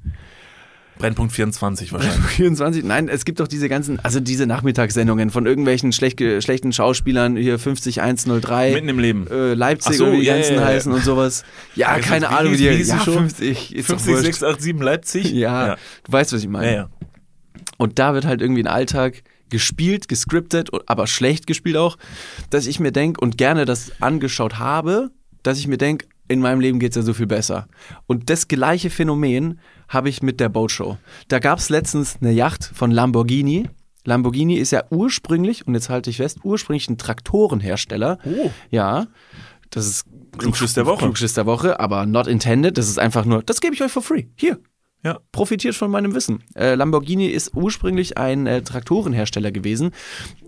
Brennpunkt 0.99 1.33
24 1.33 1.93
wahrscheinlich. 1.93 2.27
24? 2.27 2.85
Nein, 2.85 3.09
es 3.09 3.25
gibt 3.25 3.41
doch 3.41 3.49
diese 3.49 3.69
ganzen, 3.69 3.99
also 4.01 4.21
diese 4.21 4.47
Nachmittagssendungen 4.47 5.31
von 5.31 5.47
irgendwelchen 5.47 5.93
schlecht, 5.93 6.21
schlechten 6.21 6.73
Schauspielern, 6.73 7.37
hier 7.37 7.59
50103. 7.59 8.73
Mitten 8.73 8.89
im 8.89 8.99
Leben. 8.99 9.27
äh, 9.29 9.55
Leipzig 9.55 9.97
so, 9.97 10.13
wie 10.13 10.19
die 10.19 10.27
ja, 10.27 10.35
ganzen 10.35 10.57
ja, 10.57 10.61
ja. 10.61 10.67
heißen 10.67 10.93
und 10.93 11.05
sowas. 11.05 11.45
Ja, 11.75 11.97
Ja, 11.97 12.03
keine 12.03 12.29
Ahnung, 12.29 12.53
wie 12.53 12.57
die 12.59 12.65
ja, 12.65 12.99
Show? 12.99 13.13
50, 13.13 13.75
ist 13.75 13.89
doch 13.89 14.01
50, 14.01 14.13
wurscht. 14.13 14.25
687 14.25 14.85
Leipzig? 14.85 15.33
Ja, 15.33 15.67
ja. 15.69 15.77
du 16.05 16.13
weißt, 16.13 16.33
was 16.33 16.43
ich 16.43 16.49
meine. 16.49 16.67
Ja, 16.67 16.73
ja. 16.75 16.89
Und 17.79 17.99
da 17.99 18.13
wird 18.13 18.27
halt 18.27 18.43
irgendwie 18.43 18.63
ein 18.63 18.67
Alltag 18.67 19.23
gespielt, 19.49 20.09
gescriptet, 20.09 20.69
aber 20.87 21.07
schlecht 21.07 21.47
gespielt 21.47 21.79
auch, 21.79 21.97
dass 22.51 22.67
ich 22.67 22.81
mir 22.81 22.93
denke 22.93 23.21
und 23.21 23.39
gerne 23.39 23.65
das 23.65 23.93
angeschaut 24.01 24.59
habe, 24.59 25.11
dass 25.43 25.59
ich 25.59 25.67
mir 25.67 25.79
denke, 25.79 26.07
in 26.29 26.41
meinem 26.41 26.61
Leben 26.61 26.79
geht 26.79 26.91
es 26.91 26.97
ja 26.97 27.03
so 27.03 27.15
viel 27.15 27.27
besser. 27.27 27.69
Und 28.07 28.29
das 28.29 28.49
gleiche 28.49 28.91
Phänomen 28.91 29.61
habe 29.89 30.11
ich 30.11 30.23
mit 30.23 30.41
der 30.41 30.51
Boatshow. 30.51 30.99
Da 31.29 31.39
gab 31.39 31.59
es 31.59 31.71
letztens 31.71 32.19
eine 32.21 32.33
Yacht 32.33 32.71
von 32.75 32.91
Lamborghini. 32.91 33.71
Lamborghini 34.05 34.57
ist 34.57 34.73
ja 34.73 34.85
ursprünglich, 34.91 35.67
und 35.67 35.75
jetzt 35.75 35.89
halte 35.89 36.11
ich 36.11 36.19
fest, 36.19 36.41
ursprünglich 36.43 36.89
ein 36.91 36.99
Traktorenhersteller. 36.99 38.19
Oh. 38.25 38.51
Ja, 38.71 39.07
das 39.71 39.87
ist 39.87 40.05
Klugschiss 40.37 40.75
der 40.75 40.87
Woche. 40.87 40.99
Klugschiss 40.99 41.35
der 41.35 41.47
Woche, 41.47 41.81
aber 41.81 42.05
not 42.05 42.27
intended. 42.27 42.77
Das 42.77 42.89
ist 42.89 42.99
einfach 42.99 43.25
nur, 43.25 43.43
das 43.43 43.61
gebe 43.61 43.75
ich 43.75 43.83
euch 43.83 43.93
for 43.93 44.03
free. 44.03 44.25
Hier, 44.37 44.59
Ja. 45.05 45.21
profitiert 45.31 45.77
von 45.77 45.91
meinem 45.91 46.15
Wissen. 46.15 46.43
Äh, 46.55 46.75
Lamborghini 46.75 47.27
ist 47.27 47.55
ursprünglich 47.55 48.19
ein 48.19 48.47
äh, 48.47 48.63
Traktorenhersteller 48.63 49.53
gewesen, 49.53 49.93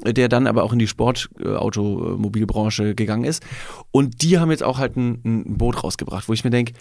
äh, 0.05 0.13
der 0.13 0.29
dann 0.29 0.47
aber 0.47 0.65
auch 0.65 0.73
in 0.73 0.81
die 0.81 0.89
Sportautomobilbranche 0.89 2.97
gegangen 2.97 3.25
ist. 3.25 3.45
Und 3.93 4.23
die 4.23 4.39
haben 4.39 4.51
jetzt 4.51 4.65
auch 4.65 4.79
halt 4.79 4.97
ein, 4.97 5.21
ein 5.25 5.57
Boot 5.57 5.85
rausgebracht, 5.85 6.29
wo 6.29 6.33
ich 6.33 6.43
mir 6.43 6.51
denke, 6.51 6.73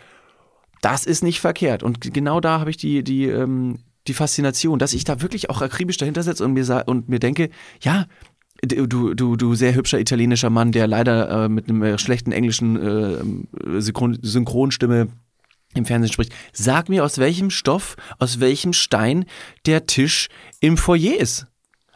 das 0.81 1.05
ist 1.05 1.23
nicht 1.23 1.41
verkehrt. 1.41 1.83
Und 1.83 2.01
genau 2.01 2.39
da 2.39 2.59
habe 2.59 2.69
ich 2.69 2.77
die, 2.77 3.03
die, 3.03 3.25
ähm, 3.25 3.79
die 4.07 4.13
Faszination, 4.13 4.79
dass 4.79 4.93
ich 4.93 5.03
da 5.03 5.21
wirklich 5.21 5.49
auch 5.49 5.61
akribisch 5.61 5.97
dahinter 5.97 6.23
sitze 6.23 6.45
und 6.45 6.53
mir, 6.53 6.83
und 6.87 7.09
mir 7.09 7.19
denke, 7.19 7.49
ja, 7.81 8.05
du, 8.63 9.13
du, 9.13 9.35
du 9.35 9.55
sehr 9.55 9.75
hübscher 9.75 9.99
italienischer 9.99 10.49
Mann, 10.49 10.71
der 10.71 10.87
leider 10.87 11.45
äh, 11.45 11.49
mit 11.49 11.69
einem 11.69 11.83
äh, 11.83 11.97
schlechten 11.97 12.31
englischen 12.31 12.75
äh, 12.75 13.81
Synchron 13.81 14.17
Synchronstimme 14.21 15.09
im 15.73 15.85
Fernsehen 15.85 16.11
spricht, 16.11 16.33
sag 16.51 16.89
mir, 16.89 17.03
aus 17.03 17.17
welchem 17.17 17.49
Stoff, 17.49 17.95
aus 18.17 18.39
welchem 18.39 18.73
Stein 18.73 19.25
der 19.65 19.85
Tisch 19.85 20.29
im 20.59 20.77
Foyer 20.77 21.17
ist. 21.17 21.47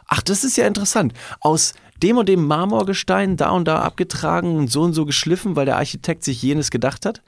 Ach, 0.06 0.22
das 0.22 0.44
ist 0.44 0.56
ja 0.56 0.66
interessant. 0.66 1.12
Aus 1.40 1.74
dem 2.02 2.18
und 2.18 2.28
dem 2.28 2.46
Marmorgestein 2.46 3.36
da 3.36 3.50
und 3.50 3.66
da 3.66 3.80
abgetragen 3.80 4.56
und 4.56 4.70
so 4.70 4.82
und 4.82 4.92
so 4.92 5.04
geschliffen, 5.04 5.56
weil 5.56 5.66
der 5.66 5.76
Architekt 5.76 6.24
sich 6.24 6.42
jenes 6.42 6.70
gedacht 6.70 7.06
hat. 7.06 7.22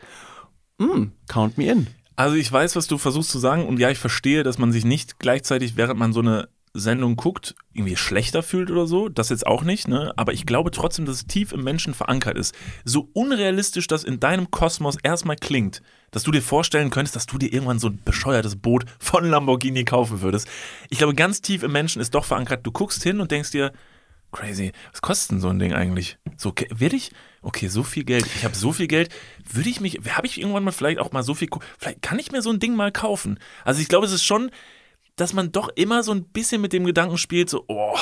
Hm, 0.81 1.13
count 1.29 1.57
me 1.59 1.71
in. 1.71 1.87
Also 2.17 2.37
ich 2.37 2.51
weiß, 2.51 2.77
was 2.77 2.87
du 2.87 2.99
versuchst 2.99 3.31
zu 3.31 3.39
sagen 3.39 3.67
und 3.67 3.79
ja, 3.79 3.91
ich 3.91 3.99
verstehe, 3.99 4.43
dass 4.43 4.59
man 4.59 4.73
sich 4.73 4.85
nicht 4.85 5.19
gleichzeitig, 5.19 5.77
während 5.77 5.99
man 5.99 6.13
so 6.13 6.21
eine 6.21 6.49
Sendung 6.79 7.17
guckt, 7.17 7.55
irgendwie 7.73 7.97
schlechter 7.97 8.43
fühlt 8.43 8.71
oder 8.71 8.87
so. 8.87 9.09
Das 9.09 9.29
jetzt 9.29 9.47
auch 9.47 9.63
nicht, 9.63 9.89
ne? 9.89 10.13
Aber 10.17 10.33
ich 10.33 10.47
glaube 10.47 10.71
trotzdem, 10.71 11.05
dass 11.07 11.17
es 11.17 11.27
tief 11.27 11.53
im 11.53 11.65
Menschen 11.65 11.95
verankert 11.95 12.37
ist. 12.39 12.55
So 12.85 13.09
unrealistisch 13.13 13.87
das 13.87 14.05
in 14.05 14.21
deinem 14.21 14.51
Kosmos 14.51 14.97
erstmal 15.03 15.37
klingt, 15.37 15.83
dass 16.11 16.23
du 16.23 16.31
dir 16.31 16.43
vorstellen 16.43 16.91
könntest, 16.91 17.17
dass 17.17 17.27
du 17.27 17.39
dir 17.39 17.53
irgendwann 17.53 17.79
so 17.79 17.89
ein 17.89 18.01
bescheuertes 18.05 18.57
Boot 18.57 18.85
von 18.99 19.25
Lamborghini 19.29 19.85
kaufen 19.85 20.21
würdest. 20.21 20.49
Ich 20.91 20.99
glaube, 20.99 21.15
ganz 21.15 21.43
tief 21.43 21.63
im 21.63 21.73
Menschen 21.73 22.01
ist 22.01 22.15
doch 22.15 22.25
verankert. 22.25 22.67
Du 22.67 22.73
guckst 22.73 23.03
hin 23.03 23.21
und 23.21 23.31
denkst 23.31 23.51
dir, 23.51 23.73
crazy, 24.33 24.73
was 24.93 25.01
kostet 25.01 25.33
denn 25.33 25.41
so 25.41 25.49
ein 25.49 25.59
Ding 25.59 25.73
eigentlich? 25.73 26.19
So, 26.37 26.53
werde 26.71 26.97
ich? 26.97 27.11
Okay, 27.43 27.69
so 27.69 27.83
viel 27.83 28.05
Geld. 28.05 28.27
Ich 28.37 28.45
habe 28.45 28.55
so 28.55 28.73
viel 28.73 28.87
Geld. 28.87 29.09
Würde 29.51 29.69
ich 29.69 29.81
mich, 29.81 30.01
habe 30.11 30.27
ich 30.27 30.41
irgendwann 30.41 30.65
mal 30.65 30.73
vielleicht 30.73 30.99
auch 30.99 31.13
mal 31.13 31.23
so 31.23 31.35
viel, 31.35 31.49
vielleicht 31.79 32.03
kann 32.03 32.19
ich 32.19 32.33
mir 32.33 32.43
so 32.43 32.51
ein 32.51 32.59
Ding 32.59 32.75
mal 32.75 32.93
kaufen. 32.93 33.39
Also 33.65 33.81
ich 33.81 33.89
glaube, 33.89 34.07
es 34.07 34.13
ist 34.13 34.25
schon, 34.25 34.51
dass 35.17 35.33
man 35.33 35.53
doch 35.53 35.69
immer 35.75 36.03
so 36.03 36.13
ein 36.13 36.25
bisschen 36.25 36.61
mit 36.61 36.73
dem 36.73 36.85
Gedanken 36.85 37.19
spielt, 37.19 37.51
so, 37.51 37.65
oh, 37.69 37.97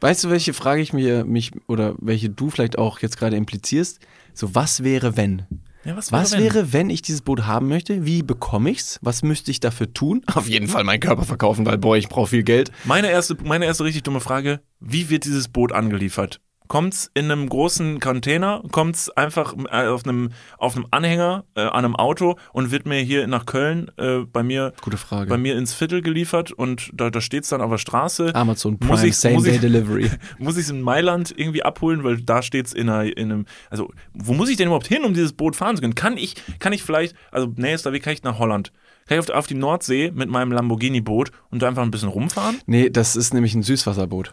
Weißt 0.00 0.22
du, 0.22 0.30
welche 0.30 0.52
Frage 0.52 0.80
ich 0.80 0.92
mir 0.92 1.24
mich 1.24 1.50
oder 1.66 1.96
welche 1.98 2.30
du 2.30 2.50
vielleicht 2.50 2.78
auch 2.78 3.00
jetzt 3.00 3.18
gerade 3.18 3.36
implizierst? 3.36 3.98
So, 4.32 4.54
was 4.54 4.84
wäre, 4.84 5.16
wenn? 5.16 5.42
ja, 5.84 5.96
was, 5.96 6.12
Was 6.12 6.32
wenn? 6.32 6.40
wäre, 6.44 6.72
wenn 6.72 6.90
ich 6.90 7.02
dieses 7.02 7.22
Boot 7.22 7.46
haben 7.46 7.68
möchte? 7.68 8.04
Wie 8.04 8.22
bekomme 8.22 8.70
ich's? 8.70 8.98
Was 9.02 9.22
müsste 9.22 9.50
ich 9.50 9.58
dafür 9.58 9.92
tun? 9.92 10.22
Auf 10.34 10.48
jeden 10.48 10.68
Fall 10.68 10.84
meinen 10.84 11.00
Körper 11.00 11.24
verkaufen, 11.24 11.66
weil 11.66 11.78
boah, 11.78 11.96
ich 11.96 12.08
brauche 12.08 12.28
viel 12.28 12.44
Geld. 12.44 12.70
Meine 12.84 13.10
erste, 13.10 13.36
meine 13.42 13.64
erste 13.64 13.84
richtig 13.84 14.04
dumme 14.04 14.20
Frage, 14.20 14.60
wie 14.78 15.10
wird 15.10 15.24
dieses 15.24 15.48
Boot 15.48 15.72
angeliefert? 15.72 16.40
Kommt's 16.68 17.10
in 17.14 17.30
einem 17.30 17.48
großen 17.48 17.98
Container? 17.98 18.62
Kommt's 18.70 19.10
einfach 19.10 19.54
äh, 19.72 19.86
auf 19.86 20.04
einem, 20.04 20.30
auf 20.58 20.76
einem 20.76 20.86
Anhänger 20.90 21.44
äh, 21.54 21.62
an 21.62 21.84
einem 21.84 21.96
Auto 21.96 22.36
und 22.52 22.70
wird 22.70 22.86
mir 22.86 23.00
hier 23.00 23.26
nach 23.26 23.46
Köln 23.46 23.90
äh, 23.96 24.18
bei 24.30 24.42
mir 24.42 24.72
Gute 24.82 24.96
Frage. 24.98 25.28
bei 25.30 25.38
mir 25.38 25.56
ins 25.56 25.72
Viertel 25.74 26.02
geliefert 26.02 26.52
und 26.52 26.90
da, 26.94 27.10
da 27.10 27.20
steht's 27.20 27.48
dann 27.48 27.60
auf 27.62 27.70
der 27.70 27.78
Straße. 27.78 28.34
Amazon 28.34 28.76
Muss 28.80 29.00
Prime 29.00 29.06
ich's- 29.08 29.20
Same 29.20 29.34
muss 29.34 29.44
Day 29.44 29.54
ich- 29.54 29.60
Delivery. 29.60 30.10
Muss 30.38 30.56
ich 30.56 30.64
es 30.64 30.70
in 30.70 30.80
Mailand 30.82 31.34
irgendwie 31.36 31.62
abholen, 31.62 32.04
weil 32.04 32.20
da 32.20 32.42
steht's 32.42 32.72
in, 32.72 32.88
einer, 32.88 33.04
in 33.16 33.32
einem, 33.32 33.46
also 33.70 33.90
wo 34.12 34.34
muss 34.34 34.48
ich 34.50 34.56
denn 34.56 34.66
überhaupt 34.66 34.86
hin, 34.86 35.04
um 35.04 35.14
dieses 35.14 35.32
Boot 35.32 35.56
fahren 35.56 35.74
zu 35.76 35.80
können? 35.82 35.94
Kann 35.94 36.16
ich, 36.16 36.34
kann 36.58 36.72
ich 36.72 36.82
vielleicht, 36.82 37.16
also 37.32 37.52
nächster 37.56 37.92
Weg 37.92 38.02
kann 38.02 38.12
ich 38.12 38.22
nach 38.22 38.38
Holland. 38.38 38.72
Kann 39.06 39.18
ich 39.18 39.28
auf, 39.30 39.34
auf 39.34 39.46
die 39.46 39.54
Nordsee 39.54 40.12
mit 40.14 40.28
meinem 40.28 40.52
Lamborghini-Boot 40.52 41.30
und 41.50 41.62
da 41.62 41.68
einfach 41.68 41.82
ein 41.82 41.90
bisschen 41.90 42.10
rumfahren? 42.10 42.58
Nee, 42.66 42.90
das 42.90 43.16
ist 43.16 43.32
nämlich 43.32 43.54
ein 43.54 43.62
Süßwasserboot. 43.62 44.32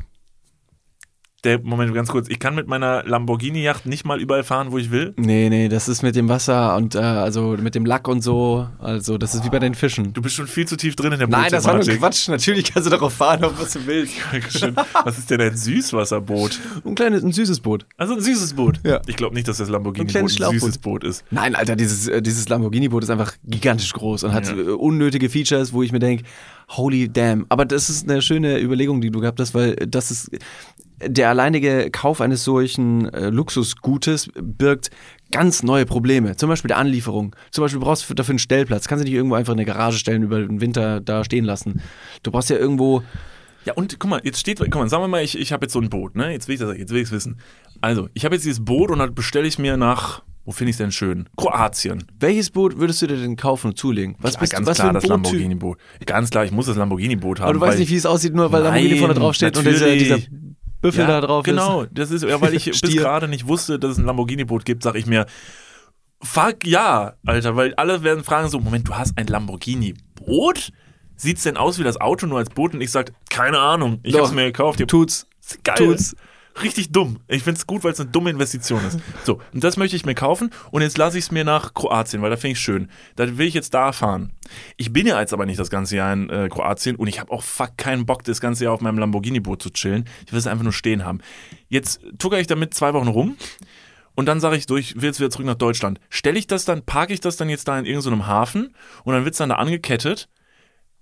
Der, 1.45 1.59
Moment, 1.61 1.93
ganz 1.93 2.09
kurz, 2.09 2.27
ich 2.27 2.39
kann 2.39 2.55
mit 2.55 2.67
meiner 2.67 3.03
Lamborghini-Yacht 3.03 3.85
nicht 3.85 4.03
mal 4.03 4.19
überall 4.19 4.43
fahren, 4.43 4.71
wo 4.71 4.77
ich 4.79 4.89
will. 4.91 5.13
Nee, 5.17 5.49
nee, 5.49 5.69
das 5.69 5.87
ist 5.87 6.01
mit 6.01 6.15
dem 6.15 6.27
Wasser 6.27 6.75
und 6.75 6.95
äh, 6.95 6.99
also 6.99 7.55
mit 7.61 7.75
dem 7.75 7.85
Lack 7.85 8.07
und 8.07 8.21
so. 8.21 8.67
Also, 8.79 9.17
das 9.17 9.35
ist 9.35 9.45
wie 9.45 9.49
bei 9.49 9.59
den 9.59 9.75
Fischen. 9.75 10.11
Du 10.13 10.21
bist 10.21 10.35
schon 10.35 10.47
viel 10.47 10.67
zu 10.67 10.75
tief 10.75 10.95
drin 10.95 11.11
in 11.13 11.19
der 11.19 11.27
Nein, 11.27 11.51
das 11.51 11.65
war 11.65 11.75
nur. 11.75 11.83
Quatsch. 11.85 12.27
Natürlich 12.29 12.73
kannst 12.73 12.87
du 12.87 12.89
darauf 12.91 13.13
fahren, 13.13 13.43
ob 13.45 13.59
was 13.61 13.73
du 13.73 13.85
willst. 13.85 14.15
Was 15.05 15.17
ist 15.19 15.29
denn 15.29 15.39
ein 15.41 15.55
Süßwasserboot? 15.55 16.59
Ein 16.83 16.95
kleines, 16.95 17.23
ein 17.23 17.31
süßes 17.31 17.59
Boot. 17.59 17.85
Also 17.97 18.15
ein 18.15 18.21
süßes 18.21 18.53
Boot. 18.55 18.79
Ja. 18.83 19.01
Ich 19.07 19.15
glaube 19.15 19.35
nicht, 19.35 19.47
dass 19.47 19.57
das 19.57 19.69
Lamborghini-Boot 19.69 20.15
ein 20.15 20.29
Schlauchboot. 20.29 20.61
süßes 20.61 20.77
Boot 20.79 21.03
ist. 21.03 21.23
Nein, 21.31 21.55
Alter, 21.55 21.75
dieses, 21.75 22.07
äh, 22.07 22.21
dieses 22.21 22.49
Lamborghini-Boot 22.49 23.03
ist 23.03 23.09
einfach 23.09 23.33
gigantisch 23.45 23.93
groß 23.93 24.23
und 24.23 24.33
hat 24.33 24.47
Ja. 24.47 24.57
äh, 24.57 24.69
unnötige 24.71 25.29
Features, 25.29 25.73
wo 25.73 25.83
ich 25.83 25.91
mir 25.91 25.99
denke, 25.99 26.23
holy 26.69 27.07
damn. 27.11 27.45
Aber 27.49 27.65
das 27.65 27.89
ist 27.89 28.09
eine 28.09 28.21
schöne 28.21 28.59
Überlegung, 28.59 28.99
die 29.01 29.11
du 29.11 29.19
gehabt 29.19 29.39
hast, 29.39 29.53
weil 29.53 29.75
das 29.75 30.09
ist, 30.11 30.31
der 31.03 31.29
alleinige 31.29 31.89
Kauf 31.91 32.21
eines 32.21 32.43
solchen 32.43 33.11
äh, 33.13 33.29
Luxusgutes 33.29 34.29
birgt 34.41 34.91
ganz 35.31 35.63
neue 35.63 35.85
Probleme. 35.85 36.35
Zum 36.37 36.49
Beispiel 36.49 36.69
der 36.69 36.77
Anlieferung. 36.77 37.35
Zum 37.51 37.63
Beispiel 37.63 37.79
brauchst 37.81 38.09
du 38.09 38.13
dafür 38.13 38.33
einen 38.33 38.39
Stellplatz. 38.39 38.87
Kannst 38.87 39.03
du 39.03 39.05
nicht 39.05 39.15
irgendwo 39.15 39.35
einfach 39.35 39.53
in 39.53 39.59
eine 39.59 39.65
Garage 39.65 39.97
stellen, 39.97 40.23
über 40.23 40.39
den 40.39 40.61
Winter 40.61 41.01
da 41.01 41.23
stehen 41.23 41.45
lassen. 41.45 41.81
Du 42.23 42.31
brauchst 42.31 42.49
ja 42.49 42.57
irgendwo. 42.57 43.03
Ja, 43.65 43.73
und 43.73 43.99
guck 43.99 44.09
mal, 44.09 44.21
jetzt 44.23 44.39
steht, 44.39 44.59
guck 44.59 44.75
mal, 44.75 44.87
sagen 44.89 45.03
wir 45.03 45.07
mal, 45.07 45.23
ich, 45.23 45.37
ich 45.37 45.51
habe 45.51 45.65
jetzt 45.65 45.73
so 45.73 45.79
ein 45.81 45.89
Boot, 45.89 46.15
ne? 46.15 46.31
Jetzt 46.31 46.47
will 46.47 46.53
ich 46.53 46.61
das, 46.61 46.77
jetzt 46.77 46.91
will 46.91 47.01
ich 47.01 47.07
es 47.07 47.11
wissen. 47.11 47.39
Also, 47.81 48.09
ich 48.13 48.23
habe 48.23 48.35
jetzt 48.35 48.45
dieses 48.45 48.63
Boot 48.63 48.91
und 48.91 48.99
dann 48.99 49.15
bestelle 49.15 49.47
ich 49.47 49.57
mir 49.57 49.75
nach, 49.75 50.21
wo 50.45 50.51
finde 50.51 50.69
ich 50.69 50.75
es 50.75 50.77
denn 50.77 50.91
schön? 50.91 51.27
Kroatien. 51.35 52.03
Welches 52.19 52.51
Boot 52.51 52.77
würdest 52.77 53.01
du 53.01 53.07
dir 53.07 53.17
denn 53.17 53.35
kaufen 53.35 53.69
und 53.71 53.77
zulegen? 53.77 54.15
Was 54.19 54.35
Ja, 54.35 54.39
bist 54.41 54.51
ganz 54.53 54.65
du, 54.65 54.69
was 54.69 54.77
klar 54.77 54.87
für 54.89 54.91
ein 54.91 55.01
das? 55.01 55.09
Lamborghini-Boot. 55.09 55.77
Ganz 56.05 56.29
klar, 56.29 56.45
ich 56.45 56.51
muss 56.51 56.67
das 56.67 56.77
Lamborghini-Boot 56.77 57.39
haben. 57.39 57.45
Aber 57.45 57.53
du 57.53 57.61
weißt 57.61 57.79
nicht, 57.79 57.89
wie 57.89 57.95
es 57.95 58.05
aussieht, 58.05 58.35
nur 58.35 58.51
weil 58.51 58.61
Lamborghini 58.61 58.99
vorne 58.99 59.15
drauf 59.15 59.33
steht 59.33 59.57
und 59.57 59.65
dieser, 59.65 59.95
dieser 59.95 60.19
Büffel 60.85 61.01
ja, 61.01 61.07
da 61.07 61.21
drauf 61.21 61.43
genau, 61.43 61.83
ist. 61.83 61.91
das 61.93 62.11
ist, 62.11 62.23
ja, 62.23 62.39
weil 62.41 62.53
ich 62.53 62.65
bis 62.81 62.81
gerade 62.81 63.27
nicht 63.27 63.47
wusste, 63.47 63.79
dass 63.79 63.91
es 63.91 63.97
ein 63.97 64.05
Lamborghini-Boot 64.05 64.65
gibt, 64.65 64.83
sag 64.83 64.95
ich 64.95 65.05
mir, 65.05 65.25
fuck 66.21 66.65
ja, 66.65 67.13
Alter, 67.25 67.55
weil 67.55 67.73
alle 67.75 68.03
werden 68.03 68.23
fragen 68.23 68.49
so, 68.49 68.59
Moment, 68.59 68.87
du 68.87 68.95
hast 68.95 69.17
ein 69.17 69.27
Lamborghini-Boot? 69.27 70.71
Sieht's 71.17 71.43
denn 71.43 71.55
aus 71.55 71.79
wie 71.79 71.83
das 71.83 71.99
Auto 71.99 72.27
nur 72.27 72.39
als 72.39 72.49
Boot? 72.49 72.73
Und 72.73 72.81
ich 72.81 72.91
sag, 72.91 73.13
keine 73.29 73.59
Ahnung, 73.59 73.99
ich 74.03 74.13
Doch. 74.13 74.21
hab's 74.21 74.33
mir 74.33 74.45
gekauft. 74.45 74.85
Tut's. 74.87 75.27
Geil. 75.63 75.75
Tut's. 75.77 76.15
Richtig 76.61 76.91
dumm. 76.91 77.19
Ich 77.27 77.43
find's 77.43 77.67
gut, 77.67 77.83
weil 77.83 77.91
es 77.91 77.99
eine 77.99 78.09
dumme 78.09 78.29
Investition 78.29 78.85
ist. 78.85 78.99
So, 79.25 79.41
und 79.53 79.63
das 79.63 79.75
möchte 79.75 79.95
ich 79.97 80.05
mir 80.05 80.15
kaufen 80.15 80.51
und 80.71 80.81
jetzt 80.81 80.97
lasse 80.97 81.17
ich 81.17 81.25
es 81.25 81.31
mir 81.31 81.43
nach 81.43 81.73
Kroatien, 81.73 82.21
weil 82.21 82.29
da 82.29 82.37
finde 82.37 82.53
ich 82.53 82.59
schön. 82.59 82.89
Da 83.17 83.37
will 83.37 83.47
ich 83.47 83.53
jetzt 83.53 83.73
da 83.73 83.91
fahren. 83.91 84.31
Ich 84.77 84.93
bin 84.93 85.05
ja 85.05 85.19
jetzt 85.19 85.33
aber 85.33 85.45
nicht 85.45 85.59
das 85.59 85.69
ganze 85.69 85.97
Jahr 85.97 86.13
in 86.13 86.29
äh, 86.29 86.47
Kroatien 86.49 86.95
und 86.95 87.07
ich 87.07 87.19
habe 87.19 87.31
auch 87.31 87.43
fuck 87.43 87.77
keinen 87.77 88.05
Bock, 88.05 88.23
das 88.23 88.39
ganze 88.39 88.63
Jahr 88.63 88.73
auf 88.73 88.81
meinem 88.81 88.97
Lamborghini-Boot 88.99 89.61
zu 89.61 89.69
chillen. 89.69 90.05
Ich 90.25 90.31
will 90.31 90.39
es 90.39 90.47
einfach 90.47 90.63
nur 90.63 90.73
stehen 90.73 91.03
haben. 91.03 91.19
Jetzt 91.67 92.01
tucker 92.19 92.39
ich 92.39 92.47
damit 92.47 92.73
zwei 92.73 92.93
Wochen 92.93 93.09
rum 93.09 93.35
und 94.15 94.27
dann 94.27 94.39
sage 94.39 94.55
ich 94.55 94.65
so, 94.67 94.77
ich 94.77 94.95
will 94.95 95.05
jetzt 95.05 95.19
wieder 95.19 95.29
zurück 95.29 95.45
nach 95.45 95.55
Deutschland. 95.55 95.99
Stelle 96.09 96.39
ich 96.39 96.47
das 96.47 96.63
dann, 96.63 96.83
parke 96.83 97.13
ich 97.13 97.19
das 97.19 97.35
dann 97.35 97.49
jetzt 97.49 97.67
da 97.67 97.77
in 97.77 97.85
irgendeinem 97.85 98.27
Hafen 98.27 98.73
und 99.03 99.13
dann 99.13 99.25
wird's 99.25 99.37
dann 99.37 99.49
da 99.49 99.55
angekettet. 99.55 100.29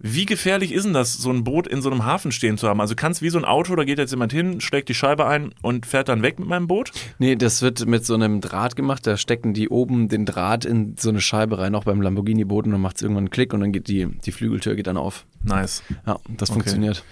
Wie 0.06 0.26
gefährlich 0.26 0.74
ist 0.74 0.84
denn 0.84 0.91
das, 0.91 1.14
so 1.14 1.30
ein 1.30 1.45
Boot 1.45 1.66
in 1.66 1.82
so 1.82 1.89
einem 1.89 2.04
Hafen 2.04 2.34
stehen 2.34 2.58
zu 2.58 2.68
haben? 2.68 2.82
Also 2.82 2.93
kann 2.93 3.14
es 3.14 3.22
wie 3.22 3.30
so 3.30 3.38
ein 3.38 3.45
Auto, 3.45 3.74
da 3.74 3.86
geht 3.86 3.99
jetzt 3.99 4.12
jemand 4.12 4.34
hin, 4.34 4.60
schlägt 4.60 4.89
die 4.89 4.93
Scheibe 4.93 5.26
ein 5.28 5.56
und 5.62 5.86
fährt 5.86 6.10
dann 6.10 6.22
weg 6.22 6.39
mit 6.39 6.49
meinem 6.49 6.68
Boot? 6.68 6.91
Nee, 7.20 7.38
das 7.38 7.62
wird 7.62 7.86
mit 7.86 8.06
so 8.06 8.14
einem 8.14 8.41
Draht 8.41 8.76
gemacht. 8.76 9.08
Da 9.08 9.16
stecken 9.16 9.54
die 9.54 9.70
oben 9.70 10.10
den 10.10 10.26
Draht 10.26 10.66
in 10.66 10.97
so 10.99 11.08
eine 11.08 11.22
Scheibe 11.22 11.58
rein, 11.58 11.74
auch 11.74 11.86
beim 11.86 12.01
Lamborghini-Boot. 12.01 12.66
Und 12.66 12.74
dann 12.74 12.82
macht 12.82 12.97
es 12.97 13.01
irgendwann 13.01 13.22
einen 13.22 13.30
Klick 13.30 13.54
und 13.54 13.62
dann 13.62 13.72
geht 13.72 13.88
die, 13.88 14.06
die 14.06 14.34
Flügeltür 14.34 14.76
geht 14.76 14.88
dann 14.88 14.97
auf. 14.97 15.26
Nice. 15.41 15.84
Ja, 16.06 16.20
das 16.28 16.49
funktioniert. 16.49 17.06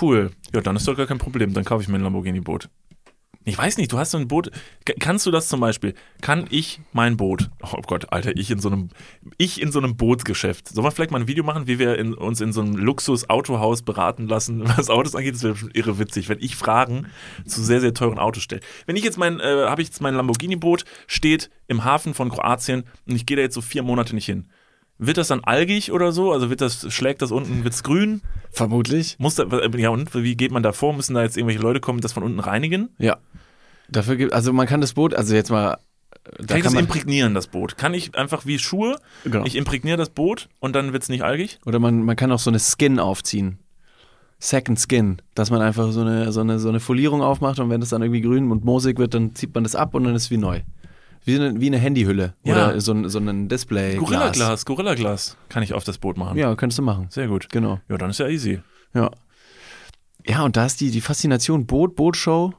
Cool. 0.00 0.30
Ja, 0.54 0.60
dann 0.60 0.76
ist 0.76 0.86
doch 0.86 0.96
gar 0.96 1.06
kein 1.06 1.18
Problem. 1.18 1.52
Dann 1.52 1.64
kaufe 1.64 1.82
ich 1.82 1.88
mir 1.88 1.96
ein 1.96 2.02
Lamborghini-Boot. 2.02 2.68
Ich 3.48 3.56
weiß 3.56 3.78
nicht, 3.78 3.92
du 3.92 3.98
hast 3.98 4.10
so 4.10 4.18
ein 4.18 4.26
Boot. 4.26 4.50
Kannst 4.98 5.24
du 5.24 5.30
das 5.30 5.46
zum 5.46 5.60
Beispiel? 5.60 5.94
Kann 6.20 6.48
ich 6.50 6.80
mein 6.92 7.16
Boot? 7.16 7.48
Oh 7.62 7.80
Gott, 7.86 8.12
Alter, 8.12 8.36
ich 8.36 8.50
in 8.50 8.58
so 8.58 8.68
einem, 8.68 8.88
ich 9.38 9.62
in 9.62 9.70
so 9.70 9.78
einem 9.78 9.96
Bootsgeschäft. 9.96 10.66
Sollen 10.66 10.84
wir 10.84 10.90
vielleicht 10.90 11.12
mal 11.12 11.20
ein 11.20 11.28
Video 11.28 11.44
machen, 11.44 11.68
wie 11.68 11.78
wir 11.78 11.96
in, 11.96 12.12
uns 12.12 12.40
in 12.40 12.52
so 12.52 12.60
einem 12.60 12.74
Luxus-Autohaus 12.74 13.82
beraten 13.82 14.26
lassen, 14.26 14.64
was 14.76 14.90
Autos 14.90 15.14
angeht? 15.14 15.36
Das 15.36 15.44
wäre 15.44 15.54
schon 15.54 15.70
irre 15.70 16.00
witzig, 16.00 16.28
wenn 16.28 16.40
ich 16.40 16.56
Fragen 16.56 17.06
zu 17.46 17.62
sehr, 17.62 17.80
sehr 17.80 17.94
teuren 17.94 18.18
Autos 18.18 18.42
stelle. 18.42 18.62
Wenn 18.84 18.96
ich 18.96 19.04
jetzt 19.04 19.16
mein, 19.16 19.38
äh, 19.38 19.66
habe 19.68 19.80
ich 19.80 19.88
jetzt 19.88 20.00
mein 20.00 20.16
Lamborghini-Boot, 20.16 20.84
steht 21.06 21.48
im 21.68 21.84
Hafen 21.84 22.14
von 22.14 22.30
Kroatien 22.30 22.82
und 23.06 23.14
ich 23.14 23.26
gehe 23.26 23.36
da 23.36 23.44
jetzt 23.44 23.54
so 23.54 23.60
vier 23.60 23.84
Monate 23.84 24.16
nicht 24.16 24.26
hin. 24.26 24.46
Wird 24.98 25.18
das 25.18 25.28
dann 25.28 25.40
algig 25.44 25.92
oder 25.92 26.10
so? 26.12 26.32
Also 26.32 26.48
wird 26.48 26.60
das, 26.60 26.92
schlägt 26.92 27.20
das 27.22 27.30
unten, 27.30 27.64
wird's 27.64 27.82
grün? 27.82 28.22
Vermutlich. 28.50 29.16
Muss 29.18 29.34
da, 29.34 29.44
ja, 29.76 29.90
und 29.90 30.14
wie 30.14 30.36
geht 30.36 30.52
man 30.52 30.62
da 30.62 30.72
vor? 30.72 30.94
Müssen 30.94 31.14
da 31.14 31.22
jetzt 31.22 31.36
irgendwelche 31.36 31.60
Leute 31.62 31.80
kommen, 31.80 32.00
das 32.00 32.12
von 32.14 32.22
unten 32.22 32.40
reinigen? 32.40 32.88
Ja. 32.98 33.18
Dafür 33.88 34.16
gibt, 34.16 34.32
also 34.32 34.52
man 34.52 34.66
kann 34.66 34.80
das 34.80 34.94
Boot, 34.94 35.14
also 35.14 35.34
jetzt 35.34 35.50
mal, 35.50 35.78
da 36.38 36.46
Kann 36.46 36.56
ich 36.58 36.64
das 36.64 36.72
man, 36.74 36.84
imprägnieren, 36.84 37.34
das 37.34 37.46
Boot? 37.46 37.76
Kann 37.76 37.92
ich 37.94 38.16
einfach 38.16 38.46
wie 38.46 38.58
Schuhe, 38.58 38.96
Genau. 39.24 39.44
ich 39.44 39.54
imprägniere 39.54 39.96
das 39.98 40.10
Boot 40.10 40.48
und 40.60 40.74
dann 40.74 40.92
wird's 40.92 41.08
nicht 41.08 41.22
algig? 41.22 41.58
oder 41.66 41.78
man, 41.78 42.02
man 42.02 42.16
kann 42.16 42.32
auch 42.32 42.38
so 42.38 42.50
eine 42.50 42.58
Skin 42.58 42.98
aufziehen. 42.98 43.58
Second 44.38 44.78
Skin, 44.78 45.22
dass 45.34 45.50
man 45.50 45.62
einfach 45.62 45.92
so 45.92 46.00
eine, 46.02 46.30
so 46.32 46.40
eine, 46.40 46.58
so 46.58 46.68
eine 46.68 46.80
Folierung 46.80 47.22
aufmacht 47.22 47.58
und 47.58 47.70
wenn 47.70 47.80
das 47.80 47.88
dann 47.90 48.02
irgendwie 48.02 48.20
grün 48.20 48.50
und 48.50 48.64
moosig 48.64 48.98
wird, 48.98 49.14
dann 49.14 49.34
zieht 49.34 49.54
man 49.54 49.64
das 49.64 49.74
ab 49.74 49.94
und 49.94 50.04
dann 50.04 50.14
ist 50.14 50.24
es 50.24 50.30
wie 50.30 50.36
neu. 50.36 50.60
Wie 51.26 51.34
eine, 51.38 51.60
wie 51.60 51.66
eine 51.66 51.78
Handyhülle 51.78 52.34
Ja. 52.44 52.54
oder 52.70 52.80
so 52.80 52.92
ein, 52.92 53.08
so 53.08 53.18
ein 53.18 53.48
Display. 53.48 53.96
Gorilla-Glas, 53.96 54.64
Gorilla-Glas 54.64 55.36
kann 55.48 55.62
ich 55.62 55.74
auf 55.74 55.84
das 55.84 55.98
Boot 55.98 56.16
machen. 56.16 56.38
Ja, 56.38 56.54
könntest 56.54 56.78
du 56.78 56.82
machen. 56.82 57.08
Sehr 57.10 57.26
gut. 57.28 57.48
Genau. 57.50 57.80
Ja, 57.88 57.98
dann 57.98 58.10
ist 58.10 58.18
ja 58.20 58.28
easy. 58.28 58.60
Ja. 58.94 59.10
Ja, 60.26 60.44
und 60.44 60.56
da 60.56 60.66
ist 60.66 60.80
die, 60.80 60.90
die 60.90 61.00
Faszination 61.00 61.66
Boot, 61.66 61.94
Bootshow 61.96 62.54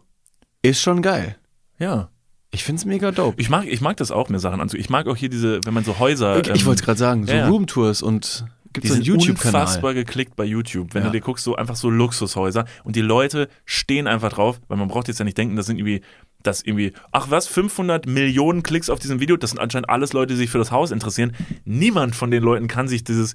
ist 0.62 0.82
schon 0.82 1.02
geil. 1.02 1.38
Ja. 1.80 2.10
Ich 2.52 2.64
find's 2.64 2.86
mega 2.86 3.12
dope. 3.12 3.40
Ich 3.42 3.50
mag, 3.50 3.66
ich 3.68 3.82
mag 3.82 3.98
das 3.98 4.10
auch, 4.12 4.30
mir 4.30 4.40
Sachen 4.40 4.62
anzu. 4.62 4.78
Ich 4.78 4.90
mag 4.90 5.08
auch 5.08 5.16
hier 5.18 5.30
diese, 5.30 5.60
wenn 5.66 5.74
man 5.74 5.84
so 5.84 6.00
Häuser. 6.00 6.40
Ich, 6.40 6.48
ich 6.50 6.66
wollte 6.66 6.80
es 6.82 6.86
gerade 6.86 6.98
sagen, 7.00 7.26
so 7.28 7.34
ja. 7.34 7.48
Roomtours 7.48 8.02
und 8.02 8.46
gibt 8.74 8.88
so 8.88 8.94
einen 8.94 9.04
YouTube-Kanal. 9.04 9.62
unfassbar 9.64 9.94
geklickt 9.94 10.36
bei 10.36 10.46
YouTube. 10.46 10.94
Wenn 10.94 11.04
Ja. 11.04 11.10
du 11.10 11.14
dir 11.18 11.22
guckst, 11.22 11.44
so 11.44 11.56
einfach 11.56 11.76
so 11.76 11.90
Luxushäuser 11.90 12.66
und 12.84 12.96
die 12.96 13.02
Leute 13.02 13.50
stehen 13.66 14.08
einfach 14.08 14.32
drauf, 14.32 14.62
weil 14.68 14.78
man 14.78 14.88
braucht 14.88 15.08
jetzt 15.10 15.20
ja 15.20 15.26
nicht 15.26 15.38
denken, 15.38 15.56
das 15.58 15.66
sind 15.66 15.78
irgendwie, 15.78 16.02
das 16.44 16.64
irgendwie, 16.64 16.94
ach 17.12 17.30
was, 17.30 17.48
500 17.48 18.06
Millionen 18.06 18.64
Klicks 18.64 18.90
auf 18.90 19.00
diesem 19.00 19.20
Video, 19.20 19.38
das 19.38 19.52
sind 19.52 19.60
anscheinend 19.60 19.90
alles 19.90 20.14
Leute, 20.14 20.34
die 20.34 20.38
sich 20.38 20.50
für 20.50 20.58
das 20.58 20.72
Haus 20.72 20.92
interessieren. 20.92 21.36
Niemand 21.66 22.16
von 22.16 22.32
den 22.32 22.44
Leuten 22.44 22.68
kann 22.68 22.88
sich 22.88 23.04
dieses 23.04 23.34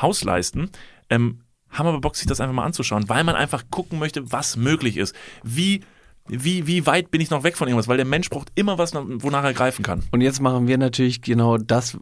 Haus 0.00 0.24
leisten. 0.24 0.70
Ähm, 1.10 1.40
haben 1.70 1.88
aber 1.88 2.00
Bock, 2.00 2.16
sich 2.16 2.26
das 2.26 2.40
einfach 2.40 2.54
mal 2.54 2.64
anzuschauen, 2.64 3.08
weil 3.08 3.24
man 3.24 3.34
einfach 3.34 3.64
gucken 3.70 3.98
möchte, 3.98 4.30
was 4.32 4.56
möglich 4.56 4.96
ist. 4.96 5.14
Wie, 5.42 5.82
wie, 6.28 6.66
wie 6.66 6.86
weit 6.86 7.10
bin 7.10 7.20
ich 7.20 7.30
noch 7.30 7.42
weg 7.42 7.56
von 7.56 7.68
irgendwas? 7.68 7.88
Weil 7.88 7.96
der 7.96 8.06
Mensch 8.06 8.30
braucht 8.30 8.52
immer 8.54 8.78
was, 8.78 8.94
wonach 8.94 9.44
er 9.44 9.54
greifen 9.54 9.82
kann. 9.82 10.04
Und 10.12 10.20
jetzt 10.20 10.40
machen 10.40 10.68
wir 10.68 10.78
natürlich 10.78 11.20
genau 11.20 11.58
das 11.58 11.98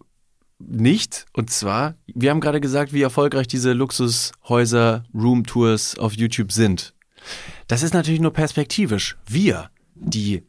nicht. 0.59 1.27
Und 1.33 1.51
zwar, 1.51 1.95
wir 2.07 2.31
haben 2.31 2.41
gerade 2.41 2.61
gesagt, 2.61 2.93
wie 2.93 3.03
erfolgreich 3.03 3.49
diese 3.49 3.73
Luxushäuser, 3.73 5.05
Roomtours 5.15 5.99
auf 5.99 6.13
YouTube 6.13 6.53
sind. 6.53 6.95
Das 7.67 7.83
ist 7.83 7.95
natürlich 7.95 8.21
nur 8.21 8.33
perspektivisch. 8.33 9.17
Wir, 9.27 9.71
die 10.05 10.43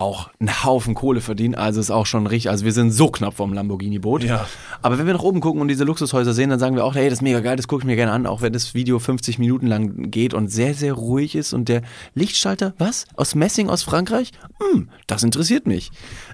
auch 0.00 0.30
einen 0.40 0.64
Haufen 0.64 0.94
Kohle 0.94 1.20
verdienen, 1.20 1.54
also 1.54 1.78
ist 1.78 1.90
auch 1.90 2.06
schon 2.06 2.26
richtig, 2.26 2.50
also 2.50 2.64
wir 2.64 2.72
sind 2.72 2.90
so 2.90 3.08
knapp 3.08 3.34
vom 3.34 3.52
Lamborghini-Boot. 3.52 4.24
Ja. 4.24 4.46
Aber 4.80 4.98
wenn 4.98 5.06
wir 5.06 5.12
nach 5.12 5.22
oben 5.22 5.40
gucken 5.40 5.60
und 5.60 5.68
diese 5.68 5.84
Luxushäuser 5.84 6.32
sehen, 6.32 6.48
dann 6.48 6.58
sagen 6.58 6.74
wir 6.74 6.84
auch, 6.84 6.94
hey, 6.94 7.04
das 7.04 7.18
ist 7.18 7.22
mega 7.22 7.40
geil, 7.40 7.56
das 7.56 7.68
gucke 7.68 7.82
ich 7.82 7.86
mir 7.86 7.96
gerne 7.96 8.12
an, 8.12 8.26
auch 8.26 8.40
wenn 8.40 8.52
das 8.52 8.72
Video 8.72 8.98
50 8.98 9.38
Minuten 9.38 9.66
lang 9.66 10.10
geht 10.10 10.32
und 10.32 10.48
sehr, 10.48 10.74
sehr 10.74 10.94
ruhig 10.94 11.34
ist 11.34 11.52
und 11.52 11.68
der 11.68 11.82
Lichtschalter, 12.14 12.74
was? 12.78 13.04
Aus 13.14 13.34
Messing 13.34 13.68
aus 13.68 13.82
Frankreich? 13.82 14.30
Hm, 14.58 14.88
das 15.06 15.22
interessiert 15.22 15.66
mich. 15.66 15.90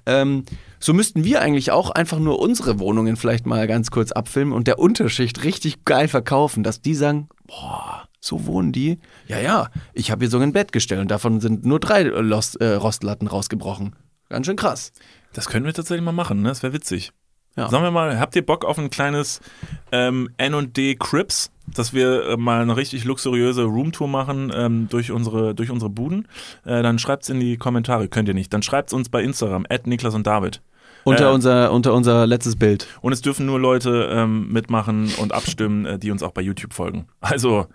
Ähm, 0.07 0.45
so 0.79 0.95
müssten 0.95 1.25
wir 1.25 1.43
eigentlich 1.43 1.73
auch 1.73 1.91
einfach 1.91 2.21
nur 2.21 2.39
unsere 2.39 2.79
Wohnungen 2.79 3.17
vielleicht 3.17 3.47
mal 3.47 3.67
ganz 3.67 3.91
kurz 3.91 4.13
abfilmen 4.13 4.55
und 4.55 4.69
der 4.69 4.79
Unterschicht 4.79 5.43
richtig 5.43 5.85
geil 5.85 6.07
verkaufen, 6.07 6.63
dass 6.63 6.83
die 6.83 6.95
sagen, 6.95 7.29
boah, 7.49 8.06
so 8.21 8.47
wohnen 8.47 8.73
die? 8.73 8.99
Ja, 9.27 9.39
ja, 9.39 9.71
ich 9.93 10.11
habe 10.11 10.25
hier 10.25 10.31
so 10.31 10.39
ein 10.39 10.53
Bett 10.53 10.73
gestellt 10.73 11.01
und 11.01 11.11
davon 11.11 11.41
sind 11.41 11.65
nur 11.65 11.81
drei 11.81 12.03
Lost, 12.03 12.61
äh, 12.61 12.75
Rostlatten 12.75 13.29
rausgebrochen. 13.29 13.95
Ganz 14.29 14.47
schön 14.47 14.57
krass. 14.57 14.93
Das 15.33 15.49
können 15.49 15.67
wir 15.67 15.75
tatsächlich 15.75 16.05
mal 16.05 16.13
machen, 16.13 16.43
ne? 16.43 16.49
Das 16.49 16.63
wäre 16.63 16.73
witzig. 16.73 17.13
Ja. 17.57 17.71
Sagen 17.71 17.85
wir 17.85 17.91
mal, 17.91 18.21
habt 18.21 18.37
ihr 18.37 18.45
Bock 18.45 18.65
auf 18.65 18.79
ein 18.79 18.91
kleines 18.91 19.41
ähm, 19.91 20.29
N&D 20.37 20.97
Crips, 20.97 21.51
dass 21.67 21.95
wir 21.95 22.29
äh, 22.29 22.37
mal 22.37 22.61
eine 22.61 22.77
richtig 22.77 23.05
luxuriöse 23.05 23.65
Roomtour 23.65 24.09
machen 24.09 24.53
ähm, 24.55 24.89
durch 24.91 25.11
unsere 25.11 25.55
durch 25.55 25.71
unsere 25.71 25.89
Buden? 25.89 26.29
Äh, 26.65 26.83
dann 26.83 26.99
schreibt's 26.99 27.31
in 27.31 27.41
die 27.41 27.57
Kommentare, 27.57 28.09
könnt 28.09 28.29
ihr 28.29 28.35
nicht. 28.35 28.53
Dann 28.53 28.63
schreibt's 28.63 28.93
uns 28.93 29.09
bei 29.09 29.23
Instagram 29.23 29.65
Niklas 29.85 30.15
und 30.15 30.27
David. 30.27 30.61
Unter, 31.05 31.31
Äh, 31.31 31.35
unser, 31.35 31.73
unter 31.73 31.95
unser 31.95 32.27
letztes 32.27 32.57
Bild. 32.57 32.89
Und 33.01 33.13
es 33.13 33.23
dürfen 33.23 33.47
nur 33.47 33.61
Leute 33.61 34.11
ähm, 34.13 34.53
mitmachen 34.53 35.11
und 35.19 35.33
abstimmen, 35.33 35.87
äh, 35.87 35.99
die 35.99 36.11
uns 36.11 36.23
auch 36.23 36.33
bei 36.33 36.43
YouTube 36.43 36.75
folgen. 36.75 37.07
Also 37.21 37.69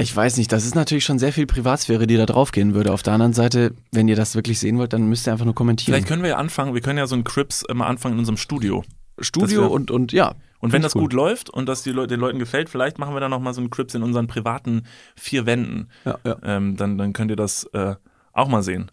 Ich 0.00 0.14
weiß 0.14 0.36
nicht, 0.36 0.52
das 0.52 0.64
ist 0.64 0.76
natürlich 0.76 1.04
schon 1.04 1.18
sehr 1.18 1.32
viel 1.32 1.46
Privatsphäre, 1.46 2.06
die 2.06 2.16
da 2.16 2.24
draufgehen 2.24 2.72
würde. 2.74 2.92
Auf 2.92 3.02
der 3.02 3.14
anderen 3.14 3.32
Seite, 3.32 3.74
wenn 3.90 4.06
ihr 4.06 4.14
das 4.16 4.36
wirklich 4.36 4.60
sehen 4.60 4.78
wollt, 4.78 4.92
dann 4.92 5.08
müsst 5.08 5.26
ihr 5.26 5.32
einfach 5.32 5.44
nur 5.44 5.54
kommentieren. 5.56 5.94
vielleicht 5.94 6.06
können 6.08 6.22
wir 6.22 6.30
ja 6.30 6.36
anfangen. 6.36 6.72
Wir 6.74 6.80
können 6.80 6.98
ja 6.98 7.06
so 7.08 7.16
ein 7.16 7.24
Crips 7.24 7.64
mal 7.72 7.86
anfangen 7.88 8.14
in 8.14 8.18
unserem 8.20 8.36
Studio. 8.36 8.84
Studio 9.18 9.62
wär- 9.62 9.70
und, 9.72 9.90
und 9.90 10.12
ja. 10.12 10.34
Und 10.60 10.72
wenn 10.72 10.82
das 10.82 10.94
cool. 10.94 11.02
gut 11.02 11.12
läuft 11.12 11.50
und 11.50 11.66
das 11.66 11.82
die 11.82 11.90
Leu 11.90 12.06
den 12.06 12.20
Leuten 12.20 12.38
gefällt, 12.38 12.68
vielleicht 12.68 12.98
machen 12.98 13.14
wir 13.14 13.20
dann 13.20 13.30
noch 13.30 13.40
mal 13.40 13.54
so 13.54 13.60
einen 13.60 13.70
Crips 13.70 13.94
in 13.94 14.02
unseren 14.04 14.28
privaten 14.28 14.82
vier 15.16 15.46
Wänden. 15.46 15.88
Ja, 16.04 16.18
ja. 16.24 16.36
Ähm, 16.44 16.76
dann, 16.76 16.96
dann 16.98 17.12
könnt 17.12 17.30
ihr 17.32 17.36
das 17.36 17.64
äh, 17.72 17.94
auch 18.32 18.48
mal 18.48 18.62
sehen. 18.62 18.90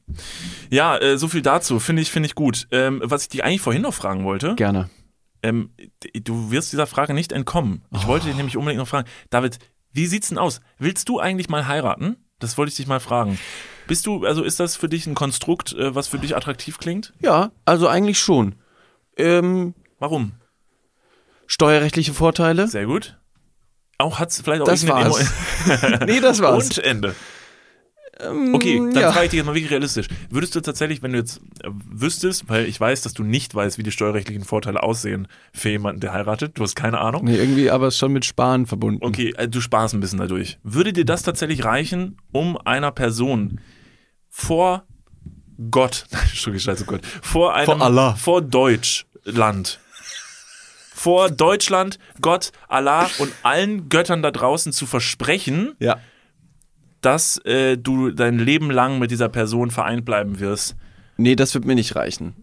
Ja, 0.72 0.98
äh, 0.98 1.18
so 1.20 1.28
viel 1.28 1.42
dazu. 1.44 1.80
Finde 1.80 2.02
ich, 2.02 2.10
finde 2.12 2.28
ich 2.28 2.34
gut. 2.36 2.68
Ähm, 2.72 3.02
was 3.04 3.24
ich 3.24 3.30
dich 3.30 3.44
eigentlich 3.44 3.62
vorhin 3.62 3.84
noch 3.84 3.94
fragen 3.94 4.24
wollte, 4.26 4.56
Gerne. 4.56 4.90
ähm, 5.44 5.70
du 6.24 6.50
wirst 6.52 6.72
dieser 6.72 6.88
Frage 6.88 7.14
nicht 7.14 7.32
entkommen. 7.32 7.84
Ich 7.96 8.06
Oh. 8.06 8.08
wollte 8.08 8.26
dich 8.28 8.36
nämlich 8.36 8.58
unbedingt 8.58 8.80
noch 8.80 8.88
fragen. 8.88 9.08
David, 9.30 9.60
wie 9.96 10.08
sieht's 10.08 10.30
denn 10.30 10.38
aus? 10.38 10.62
Willst 10.78 11.10
du 11.10 11.20
eigentlich 11.20 11.50
mal 11.50 11.68
heiraten? 11.68 12.18
Das 12.40 12.58
wollte 12.58 12.70
ich 12.70 12.76
dich 12.76 12.88
mal 12.88 13.00
fragen. 13.00 13.40
Bist 13.88 14.06
du, 14.06 14.26
also 14.26 14.44
ist 14.44 14.60
das 14.60 14.76
für 14.76 14.90
dich 14.90 15.08
ein 15.08 15.16
Konstrukt, 15.16 15.74
äh, 15.74 15.96
was 15.96 16.08
für 16.08 16.20
dich 16.20 16.36
attraktiv 16.36 16.78
klingt? 16.80 17.14
Ja, 17.20 17.52
also 17.66 17.88
eigentlich 17.88 18.20
schon. 18.20 18.56
Ähm, 19.18 19.74
Warum? 20.00 20.34
steuerrechtliche 21.48 22.14
Vorteile? 22.14 22.68
Sehr 22.68 22.86
gut. 22.88 23.18
Auch 23.98 24.20
hat's 24.20 24.42
vielleicht 24.42 24.62
auch 24.64 24.66
Das 24.66 24.86
war's. 24.88 25.32
Emo- 25.66 26.06
nee, 26.06 26.20
das 26.20 26.42
war's. 26.42 26.66
Und 26.78 26.78
Ende. 26.80 27.16
Okay, 28.18 28.78
dann 28.78 28.96
ja. 28.96 29.12
frage 29.12 29.26
ich 29.26 29.32
dich 29.32 29.38
jetzt 29.40 29.46
mal 29.46 29.56
wirklich 29.56 29.72
realistisch. 29.72 30.08
Würdest 30.30 30.56
du 30.56 30.62
tatsächlich, 30.62 31.04
wenn 31.04 31.12
du 31.12 31.18
jetzt 31.18 31.42
äh, 31.64 31.70
wüsstest, 31.92 32.48
weil 32.48 32.66
ich 32.66 32.80
weiß, 32.80 33.02
dass 33.02 33.14
du 33.14 33.24
nicht 33.24 33.54
weißt, 33.54 33.78
wie 33.78 33.84
die 33.84 33.92
steuerrechtlichen 33.92 34.46
Vorteile 34.46 34.84
aussehen 34.84 35.28
für 35.54 35.70
jemanden, 35.70 36.00
der 36.00 36.14
heiratet, 36.14 36.58
du 36.58 36.64
hast 36.64 36.76
keine 36.76 37.00
Ahnung. 37.00 37.26
Nee, 37.26 37.36
irgendwie 37.36 37.70
aber 37.70 37.92
schon 37.92 38.14
mit 38.14 38.24
Sparen 38.24 38.68
verbunden. 38.68 39.04
Okay, 39.04 39.34
äh, 39.38 39.50
du 39.50 39.60
sparst 39.60 39.94
ein 39.94 40.00
bisschen 40.00 40.20
dadurch. 40.20 40.60
Würde 40.64 40.94
dir 40.94 41.04
das 41.04 41.24
tatsächlich 41.24 41.66
reichen, 41.66 42.18
um 42.32 42.58
einer 42.58 42.92
Person 42.92 43.60
vor 44.30 44.86
Gott, 45.72 46.06
nein, 46.12 46.22
Entschuldigung, 46.24 46.64
scheiße 46.64 46.86
Gott, 46.86 47.02
vor 47.22 47.54
einem, 47.54 47.66
Vor 47.66 47.82
Allah. 47.82 48.16
vor 48.16 48.42
Deutschland, 48.42 49.80
vor 50.94 51.30
Deutschland, 51.30 52.00
Gott, 52.22 52.52
Allah 52.70 53.10
und 53.20 53.32
allen 53.44 53.90
Göttern 53.90 54.22
da 54.22 54.32
draußen 54.32 54.72
zu 54.72 54.86
versprechen, 54.86 55.76
Ja. 55.80 55.98
Dass 57.06 57.38
äh, 57.46 57.78
du 57.78 58.12
dein 58.12 58.40
Leben 58.40 58.72
lang 58.72 58.98
mit 59.00 59.12
dieser 59.12 59.30
Person 59.30 59.70
vereint 59.70 60.06
bleiben 60.06 60.40
wirst. 60.40 60.76
Nee, 61.18 61.36
das 61.36 61.54
wird 61.54 61.66
mir 61.66 61.76
nicht 61.76 61.96
reichen. 61.96 62.34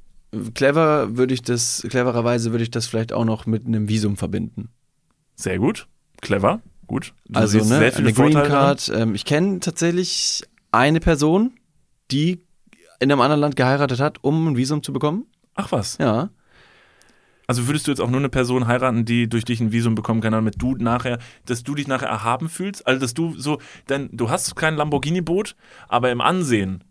Clever 0.54 1.16
würde 1.16 1.34
ich 1.34 1.42
das, 1.42 1.84
clevererweise 1.88 2.52
würde 2.52 2.62
ich 2.62 2.70
das 2.70 2.86
vielleicht 2.86 3.12
auch 3.12 3.24
noch 3.24 3.44
mit 3.44 3.66
einem 3.66 3.88
Visum 3.88 4.16
verbinden. 4.16 4.70
Sehr 5.34 5.58
gut, 5.58 5.88
clever, 6.20 6.62
gut. 6.86 7.12
Du 7.28 7.40
also 7.40 7.58
ne, 7.58 7.64
sehr 7.64 7.92
viele 7.92 8.08
eine 8.08 8.14
Green 8.14 8.32
Vorteile. 8.32 8.48
Card. 8.48 8.92
Ähm, 8.94 9.14
ich 9.14 9.24
kenne 9.24 9.60
tatsächlich 9.60 10.42
eine 10.70 11.00
Person, 11.00 11.52
die 12.10 12.46
in 13.00 13.10
einem 13.10 13.20
anderen 13.20 13.40
Land 13.40 13.56
geheiratet 13.56 14.00
hat, 14.00 14.22
um 14.22 14.48
ein 14.48 14.56
Visum 14.56 14.82
zu 14.82 14.92
bekommen. 14.92 15.26
Ach 15.54 15.72
was. 15.72 15.98
Ja. 15.98 16.30
Also 17.47 17.66
würdest 17.66 17.86
du 17.86 17.90
jetzt 17.90 18.01
auch 18.01 18.09
nur 18.11 18.20
eine 18.20 18.28
Person 18.28 18.66
heiraten, 18.66 19.05
die 19.05 19.28
durch 19.28 19.45
dich 19.45 19.61
ein 19.61 19.72
Visum 19.72 19.95
bekommen 19.95 20.20
kann, 20.20 20.32
damit 20.32 20.55
du 20.59 20.74
nachher, 20.76 21.18
dass 21.47 21.62
du 21.62 21.74
dich 21.74 21.88
nachher 21.88 22.09
erhaben 22.09 22.49
fühlst? 22.49 22.86
Also 22.86 23.01
dass 23.01 23.14
du 23.14 23.34
so, 23.36 23.59
denn 23.88 24.09
du 24.12 24.30
hast 24.30 24.55
kein 24.57 24.76
Lamborghini-Boot, 24.76 25.57
aber 25.88 26.11
im 26.11 26.20
Ansehen 26.20 26.84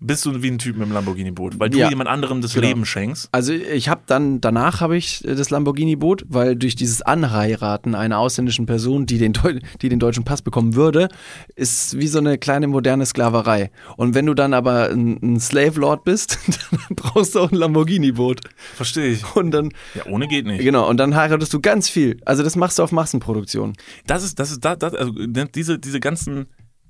bist 0.00 0.24
du 0.24 0.42
wie 0.42 0.50
ein 0.50 0.58
Typ 0.58 0.76
mit 0.76 0.84
einem 0.84 0.92
Lamborghini-Boot, 0.94 1.60
weil 1.60 1.68
du. 1.70 1.78
Ja. 1.78 1.88
jemand 1.90 2.08
anderem 2.08 2.40
das 2.40 2.54
Genau. 2.54 2.66
Leben 2.68 2.86
schenkst. 2.86 3.28
Also 3.32 3.52
ich 3.52 3.88
habe 3.88 4.00
dann, 4.06 4.40
danach 4.40 4.80
habe 4.80 4.96
ich 4.96 5.22
äh, 5.26 5.34
das 5.34 5.50
Lamborghini-Boot, 5.50 6.24
weil 6.28 6.56
durch 6.56 6.74
dieses 6.74 7.02
Anheiraten 7.02 7.94
einer 7.94 8.18
ausländischen 8.18 8.66
Person, 8.66 9.04
die 9.06 9.18
den, 9.18 9.32
Deu 9.34 9.58
die 9.82 9.88
den 9.90 9.98
deutschen 9.98 10.24
Pass 10.24 10.40
bekommen 10.42 10.74
würde, 10.74 11.08
ist 11.54 11.98
wie 11.98 12.06
so 12.08 12.18
eine 12.18 12.38
kleine 12.38 12.66
moderne 12.66 13.04
Sklaverei. 13.04 13.70
Und 13.96 14.14
wenn 14.14 14.26
du 14.26 14.34
dann 14.34 14.54
aber 14.54 14.88
ein, 14.88 15.18
ein 15.22 15.40
Slave-Lord 15.40 16.04
bist, 16.04 16.38
dann 16.70 16.96
brauchst 16.96 17.34
du 17.34 17.40
auch 17.40 17.52
ein 17.52 17.56
Lamborghini-Boot. 17.58 18.40
Verstehe 18.74 19.08
ich. 19.12 19.36
Und 19.36 19.50
dann, 19.50 19.70
Ja, 19.98 20.12
ohne 20.12 20.28
geht 20.28 20.46
nicht. 20.46 20.62
genau, 20.62 20.88
und 20.88 20.96
dann 20.98 21.14
heiratest 21.14 21.52
du 21.52 21.60
ganz 21.60 21.88
viel. 21.88 22.20
Also 22.24 22.42
das 22.42 22.56
machst 22.56 22.78
du 22.78 22.82
auf 22.82 22.92
Massenproduktion. 22.92 23.74
Das 24.06 24.24
ist, 24.24 24.38
das 24.38 24.50
ist, 24.50 24.64
das, 24.64 24.78
das, 24.78 24.94
also 24.94 25.12
ne, 25.12 25.48
diese, 25.54 25.78
diese 25.78 26.00
ganzen, 26.00 26.46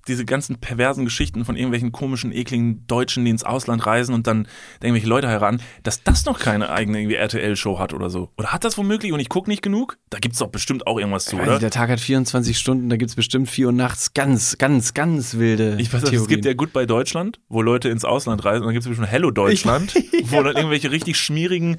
diese 0.09 0.25
ganzen 0.25 0.59
perversen 0.59 1.05
Geschichten 1.05 1.45
von 1.45 1.55
irgendwelchen 1.55 1.93
komischen, 1.93 2.33
ekligen 2.33 2.87
Deutschen, 2.87 3.25
die 3.25 3.31
ins 3.31 3.45
Ausland 3.45 3.85
reisen 3.87 4.15
und 4.15 4.27
dann 4.27 4.49
irgendwelche 4.83 5.07
Leute 5.07 5.29
heiraten, 5.29 5.61
dass 5.83 6.03
das 6.03 6.25
noch 6.25 6.39
keine 6.39 6.71
eigene 6.71 6.99
irgendwie 6.99 7.17
RTL-Show 7.17 7.79
hat 7.79 7.93
oder 7.93 8.09
so. 8.11 8.31
Oder 8.39 8.53
hat 8.53 8.65
das 8.65 8.79
womöglich 8.79 9.13
und 9.13 9.21
ich 9.21 9.29
gucke 9.29 9.51
nicht 9.51 9.63
genug? 9.63 9.99
Da 10.09 10.19
gibt's 10.19 10.39
doch 10.39 10.49
bestimmt 10.49 10.87
auch 10.87 10.99
irgendwas 10.99 11.27
zu, 11.27 11.37
oder? 11.37 11.59
der 11.59 11.71
Tag 11.71 11.91
hat 11.91 12.01
24 12.01 12.59
Stunden, 12.59 12.89
da 12.89 12.97
gibt's 12.97 13.15
bestimmt 13.15 13.51
vier 13.51 13.67
Uhr 13.67 13.73
nachts 13.73 14.15
ganz, 14.15 14.57
ganz, 14.59 14.95
ganz 14.95 15.35
wilde 15.37 15.77
Ich 15.79 15.93
weiß, 15.93 16.03
nicht, 16.03 16.05
es 16.05 16.11
Theorien. 16.11 16.29
gibt 16.29 16.45
ja 16.47 16.55
Goodbye 16.55 16.87
Deutschland, 16.87 17.41
wo 17.49 17.61
Leute 17.61 17.91
ins 17.91 18.05
Ausland 18.05 18.45
reisen 18.45 18.63
und 18.63 18.69
dann 18.69 18.75
gibt 18.75 18.85
es 18.85 18.89
bestimmt 18.89 19.11
Hello 19.11 19.31
Deutschland, 19.31 19.95
wo 20.25 20.43
dann 20.43 20.57
irgendwelche 20.57 20.91
richtig 20.91 21.19
schmierigen 21.19 21.77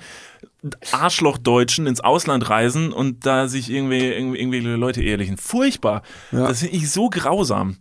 Arschloch-Deutschen 0.91 1.87
ins 1.87 2.01
Ausland 2.01 2.49
reisen 2.49 2.91
und 2.91 3.25
da 3.25 3.47
sich 3.47 3.69
irgendwie, 3.69 4.07
irgendwie, 4.07 4.39
irgendwelche 4.39 4.75
Leute 4.75 5.01
ehelichen. 5.01 5.37
Furchtbar. 5.37 6.01
Ja. 6.31 6.47
Das 6.47 6.59
finde 6.59 6.75
ich 6.75 6.91
so 6.91 7.09
grausam. 7.09 7.77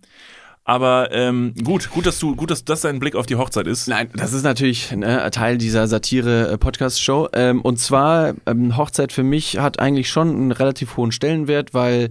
Aber 0.68 1.12
ähm, 1.12 1.54
gut, 1.64 1.90
gut, 1.90 2.04
dass 2.04 2.18
du, 2.18 2.36
gut, 2.36 2.50
dass 2.50 2.62
das 2.62 2.82
dein 2.82 2.98
Blick 2.98 3.16
auf 3.16 3.24
die 3.24 3.36
Hochzeit 3.36 3.66
ist. 3.66 3.88
Nein, 3.88 4.10
das 4.14 4.34
ist 4.34 4.42
natürlich 4.42 4.92
ne, 4.92 5.30
Teil 5.30 5.56
dieser 5.56 5.88
Satire-Podcast-Show. 5.88 7.30
Ähm, 7.32 7.62
und 7.62 7.78
zwar, 7.78 8.34
ähm, 8.44 8.76
Hochzeit 8.76 9.10
für 9.10 9.22
mich 9.22 9.58
hat 9.58 9.78
eigentlich 9.78 10.10
schon 10.10 10.28
einen 10.28 10.52
relativ 10.52 10.98
hohen 10.98 11.10
Stellenwert, 11.10 11.72
weil 11.72 12.10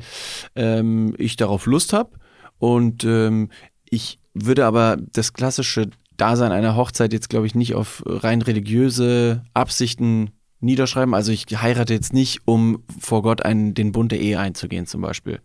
ähm, 0.55 1.13
ich 1.19 1.35
darauf 1.35 1.67
Lust 1.67 1.93
habe. 1.93 2.09
Und 2.57 3.03
ähm, 3.03 3.51
ich 3.87 4.17
würde 4.33 4.65
aber 4.65 4.97
das 5.13 5.33
klassische 5.33 5.91
Dasein 6.17 6.51
einer 6.51 6.75
Hochzeit 6.75 7.13
jetzt, 7.13 7.29
glaube 7.29 7.45
ich, 7.45 7.53
nicht 7.53 7.75
auf 7.75 8.01
rein 8.07 8.41
religiöse 8.41 9.43
Absichten 9.53 10.31
niederschreiben. 10.59 11.13
Also 11.13 11.31
ich 11.31 11.45
heirate 11.61 11.93
jetzt 11.93 12.13
nicht, 12.13 12.41
um 12.45 12.83
vor 12.99 13.21
Gott 13.21 13.43
einen, 13.43 13.73
den 13.73 13.91
Bund 13.91 14.11
der 14.11 14.19
Ehe 14.19 14.39
einzugehen, 14.39 14.85
zum 14.85 15.01
Beispiel. 15.01 15.39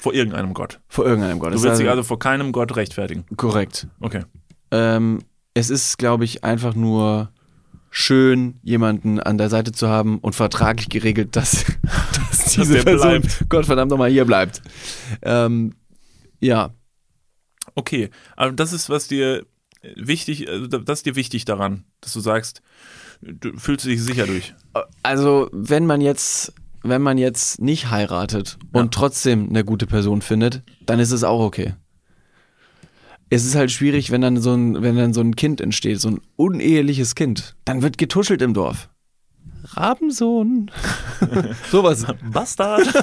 Vor 0.00 0.14
irgendeinem 0.14 0.54
Gott. 0.54 0.80
Vor 0.88 1.06
irgendeinem 1.06 1.38
Gott. 1.38 1.54
Du 1.54 1.62
willst 1.62 1.74
ist 1.74 1.78
dich 1.80 1.88
also 1.88 2.02
vor 2.02 2.18
keinem 2.18 2.52
Gott 2.52 2.76
rechtfertigen. 2.76 3.24
korrekt. 3.36 3.86
Okay. 4.00 4.22
Ähm, 4.70 5.20
es 5.54 5.70
ist, 5.70 5.98
glaube 5.98 6.24
ich, 6.24 6.44
einfach 6.44 6.74
nur 6.74 7.30
schön, 7.90 8.58
jemanden 8.62 9.20
an 9.20 9.38
der 9.38 9.48
Seite 9.48 9.72
zu 9.72 9.88
haben 9.88 10.18
und 10.18 10.34
vertraglich 10.34 10.88
geregelt, 10.88 11.36
dass, 11.36 11.64
dass 12.30 12.52
diese 12.54 12.74
der 12.74 12.82
Person, 12.82 13.20
bleibt. 13.20 13.46
Gott 13.48 13.66
verdammt 13.66 13.90
nochmal, 13.90 14.10
hier 14.10 14.24
bleibt. 14.24 14.62
Ähm, 15.22 15.74
ja, 16.40 16.72
Okay. 17.74 18.10
Aber 18.36 18.52
das 18.52 18.72
ist, 18.72 18.88
was 18.88 19.08
dir 19.08 19.46
wichtig, 19.96 20.48
also 20.48 20.66
das 20.66 21.00
ist 21.00 21.06
dir 21.06 21.16
wichtig 21.16 21.44
daran, 21.44 21.84
dass 22.00 22.12
du 22.12 22.20
sagst, 22.20 22.62
du 23.24 23.56
fühlst 23.58 23.84
dich 23.86 24.02
sicher 24.02 24.26
durch. 24.26 24.54
also 25.02 25.48
wenn 25.52 25.86
man 25.86 26.00
jetzt, 26.00 26.52
wenn 26.82 27.02
man 27.02 27.18
jetzt 27.18 27.60
nicht 27.60 27.90
heiratet 27.90 28.58
Ja. 28.74 28.80
und 28.80 28.92
trotzdem 28.94 29.48
eine 29.48 29.64
gute 29.64 29.86
Person 29.86 30.22
findet, 30.22 30.62
dann 30.86 31.00
ist 31.00 31.10
es 31.12 31.24
auch 31.24 31.40
okay. 31.40 31.74
Es 33.30 33.44
ist 33.44 33.54
halt 33.54 33.72
schwierig, 33.72 34.10
wenn 34.10 34.20
dann 34.20 34.36
so 34.40 34.52
ein, 34.54 34.82
wenn 34.82 34.96
dann 34.96 35.14
so 35.14 35.20
ein 35.20 35.34
Kind 35.34 35.60
entsteht, 35.60 36.00
so 36.00 36.08
ein 36.10 36.20
uneheliches 36.36 37.14
Kind. 37.14 37.56
Dann 37.64 37.82
wird 37.82 37.98
getuschelt 37.98 38.42
im 38.42 38.54
Dorf. 38.54 38.90
Rabensohn. 39.76 40.70
Sowas. 41.70 42.06
Bastard. 42.30 42.82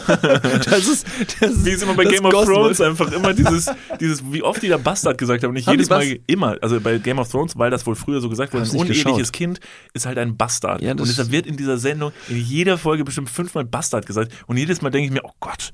Das 0.71 0.87
ist, 0.87 1.05
das 1.39 1.51
ist, 1.51 1.65
Wie 1.65 1.69
es 1.71 1.81
immer 1.81 1.93
bei 1.93 2.03
das 2.03 2.13
Game 2.13 2.25
of 2.25 2.31
Gospel. 2.31 2.53
Thrones 2.55 2.81
einfach 2.81 3.11
immer 3.11 3.33
dieses, 3.33 3.69
dieses, 3.99 4.23
wie 4.31 4.41
oft 4.43 4.61
die 4.61 4.67
da 4.69 4.77
Bastard 4.77 5.17
gesagt 5.17 5.43
haben. 5.43 5.49
Und 5.49 5.55
nicht 5.55 5.67
Haben 5.67 5.73
jedes 5.73 5.89
Mal, 5.89 6.19
immer. 6.27 6.57
Also 6.61 6.79
bei 6.79 6.97
Game 6.97 7.19
of 7.19 7.29
Thrones, 7.29 7.57
weil 7.57 7.69
das 7.71 7.85
wohl 7.85 7.95
früher 7.95 8.21
so 8.21 8.29
gesagt 8.29 8.53
wurde, 8.53 8.63
ein 8.65 8.69
uneheliches 8.71 9.03
geschaut. 9.05 9.33
Kind 9.33 9.59
ist 9.93 10.05
halt 10.05 10.17
ein 10.17 10.37
Bastard. 10.37 10.81
Ja, 10.81 10.91
und 10.91 10.99
das- 10.99 11.09
deshalb 11.09 11.31
wird 11.31 11.45
in 11.47 11.57
dieser 11.57 11.77
Sendung 11.77 12.11
in 12.29 12.37
jeder 12.37 12.77
Folge 12.77 13.03
bestimmt 13.03 13.29
fünfmal 13.29 13.65
Bastard 13.65 14.05
gesagt. 14.05 14.31
Und 14.47 14.57
jedes 14.57 14.81
Mal 14.81 14.89
denke 14.89 15.05
ich 15.07 15.11
mir, 15.11 15.23
oh 15.23 15.31
Gott, 15.39 15.71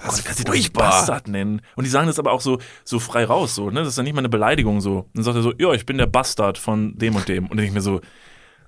oh 0.00 0.02
Gott, 0.06 0.24
kannst 0.24 0.40
du 0.40 0.44
doch. 0.44 0.68
Bastard 0.72 1.28
nennen. 1.28 1.60
Und 1.76 1.84
die 1.84 1.90
sagen 1.90 2.06
das 2.06 2.18
aber 2.18 2.32
auch 2.32 2.40
so, 2.40 2.58
so 2.84 2.98
frei 2.98 3.24
raus, 3.24 3.54
so, 3.54 3.70
ne? 3.70 3.80
Das 3.80 3.88
ist 3.88 3.98
dann 3.98 4.04
nicht 4.04 4.14
mal 4.14 4.20
eine 4.20 4.28
Beleidigung 4.28 4.80
so. 4.80 5.06
Dann 5.14 5.24
sagt 5.24 5.36
er 5.36 5.42
so, 5.42 5.52
ja, 5.58 5.72
ich 5.72 5.86
bin 5.86 5.98
der 5.98 6.06
Bastard 6.06 6.58
von 6.58 6.96
dem 6.96 7.16
und 7.16 7.28
dem. 7.28 7.44
Und 7.44 7.50
dann 7.52 7.58
denke 7.58 7.68
ich 7.70 7.74
mir 7.74 7.80
so, 7.82 8.00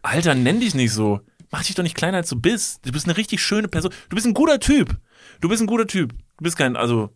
Alter, 0.03 0.35
nenn 0.35 0.61
dich 0.61 0.75
nicht 0.75 0.93
so. 0.93 1.21
Mach 1.51 1.65
dich 1.65 1.75
doch 1.75 1.83
nicht 1.83 1.97
kleiner 1.97 2.19
als 2.19 2.29
du 2.29 2.37
bist. 2.41 2.87
Du 2.87 2.93
bist 2.93 3.07
eine 3.07 3.17
richtig 3.17 3.43
schöne 3.43 3.69
Person. 3.69 3.93
Du 4.09 4.15
bist 4.15 4.27
ein 4.27 4.35
guter 4.35 4.61
Typ. 4.61 4.97
Du 5.41 5.49
bist 5.49 5.61
ein 5.63 5.67
guter 5.67 5.87
Typ. 5.87 6.13
Du 6.13 6.45
bist 6.45 6.57
kein, 6.57 6.77
also, 6.77 7.11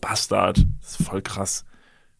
Bastard. 0.00 0.58
Das 0.82 0.98
ist 1.00 1.06
voll 1.08 1.22
krass. 1.22 1.64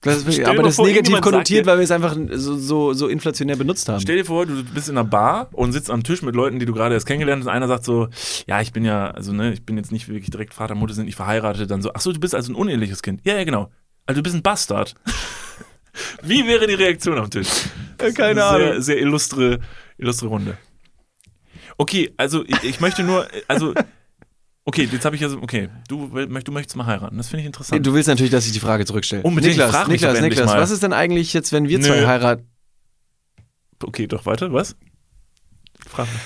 Das 0.02 0.16
ist 0.16 0.26
wirklich, 0.26 0.46
aber 0.46 0.62
das 0.62 0.78
ist 0.78 0.80
negativ 0.84 1.20
konnotiert, 1.20 1.66
dir- 1.66 1.70
weil 1.70 1.76
wir 1.76 1.84
es 1.84 1.90
einfach 1.90 2.16
so, 2.32 2.56
so, 2.56 2.94
so 2.94 3.08
inflationär 3.08 3.56
benutzt 3.56 3.86
haben. 3.90 4.00
Stell 4.00 4.16
dir 4.16 4.24
vor, 4.24 4.46
du 4.46 4.64
bist 4.64 4.88
in 4.88 4.96
einer 4.96 5.06
Bar 5.06 5.50
und 5.52 5.72
sitzt 5.72 5.90
am 5.90 6.02
Tisch 6.02 6.22
mit 6.22 6.34
Leuten, 6.34 6.58
die 6.58 6.64
du 6.64 6.72
gerade 6.72 6.94
erst 6.94 7.04
kennengelernt 7.04 7.42
hast. 7.42 7.48
Und 7.48 7.52
einer 7.52 7.68
sagt 7.68 7.84
so, 7.84 8.08
ja, 8.46 8.62
ich 8.62 8.72
bin 8.72 8.82
ja, 8.86 9.10
also 9.10 9.34
ne, 9.34 9.52
ich 9.52 9.66
bin 9.66 9.76
jetzt 9.76 9.92
nicht 9.92 10.08
wirklich 10.08 10.30
direkt 10.30 10.54
Vater, 10.54 10.74
Mutter, 10.74 10.94
sind 10.94 11.04
nicht 11.04 11.16
verheiratet. 11.16 11.70
Dann 11.70 11.82
so, 11.82 11.90
ach 11.92 12.00
so, 12.00 12.12
du 12.12 12.18
bist 12.20 12.34
also 12.34 12.50
ein 12.50 12.54
uneheliches 12.54 13.02
Kind. 13.02 13.20
Ja, 13.24 13.34
ja, 13.36 13.44
genau. 13.44 13.70
Also 14.06 14.20
du 14.20 14.22
bist 14.22 14.34
ein 14.34 14.42
Bastard. 14.42 14.94
Wie 16.22 16.46
wäre 16.46 16.66
die 16.66 16.74
Reaktion 16.74 17.18
am 17.18 17.28
Tisch? 17.28 17.48
keine 18.14 18.40
Sehr, 18.40 18.82
sehr 18.82 18.98
illustre, 19.00 19.60
illustre 19.98 20.28
Runde. 20.28 20.56
Okay, 21.80 22.12
also 22.18 22.44
ich, 22.46 22.62
ich 22.62 22.80
möchte 22.80 23.02
nur, 23.02 23.26
also, 23.48 23.72
okay, 24.66 24.86
jetzt 24.92 25.06
habe 25.06 25.16
ich 25.16 25.24
also, 25.24 25.38
okay, 25.40 25.70
du, 25.88 26.08
du 26.08 26.52
möchtest 26.52 26.76
mal 26.76 26.84
heiraten. 26.84 27.16
Das 27.16 27.28
finde 27.28 27.40
ich 27.40 27.46
interessant. 27.46 27.86
Du 27.86 27.94
willst 27.94 28.06
natürlich, 28.06 28.30
dass 28.30 28.44
ich 28.44 28.52
die 28.52 28.60
Frage 28.60 28.84
zurückstelle. 28.84 29.22
Unbedingt, 29.22 29.54
Niklas, 29.54 29.70
frag 29.70 29.88
mich 29.88 30.02
Niklas, 30.02 30.20
Niklas, 30.20 30.46
mal. 30.46 30.60
was 30.60 30.70
ist 30.72 30.82
denn 30.82 30.92
eigentlich 30.92 31.32
jetzt, 31.32 31.52
wenn 31.52 31.70
wir 31.70 31.78
Nö. 31.78 31.84
zwei 31.84 32.06
heiraten? 32.06 32.44
Okay, 33.82 34.06
doch 34.06 34.26
weiter, 34.26 34.52
was? 34.52 34.76
Frag 35.88 36.06
mich. 36.12 36.20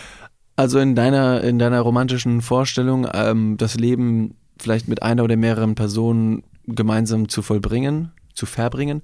Also 0.57 0.81
in 0.81 0.97
deiner, 0.97 1.45
in 1.45 1.61
deiner 1.61 1.83
romantischen 1.83 2.43
Vorstellung, 2.43 3.07
ähm, 3.15 3.57
das 3.57 3.77
Leben 3.77 4.37
vielleicht 4.61 4.89
mit 4.89 5.05
einer 5.05 5.23
oder 5.23 5.37
mehreren 5.37 5.77
Personen 5.77 6.43
gemeinsam 6.67 7.29
zu 7.29 7.43
vollbringen, 7.43 8.11
zu 8.35 8.47
verbringen. 8.47 9.03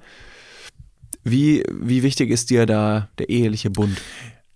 Wie, 1.23 1.63
wie 1.71 2.03
wichtig 2.03 2.29
ist 2.31 2.51
dir 2.51 2.67
da 2.67 3.09
der 3.21 3.29
eheliche 3.29 3.71
Bund? 3.71 4.01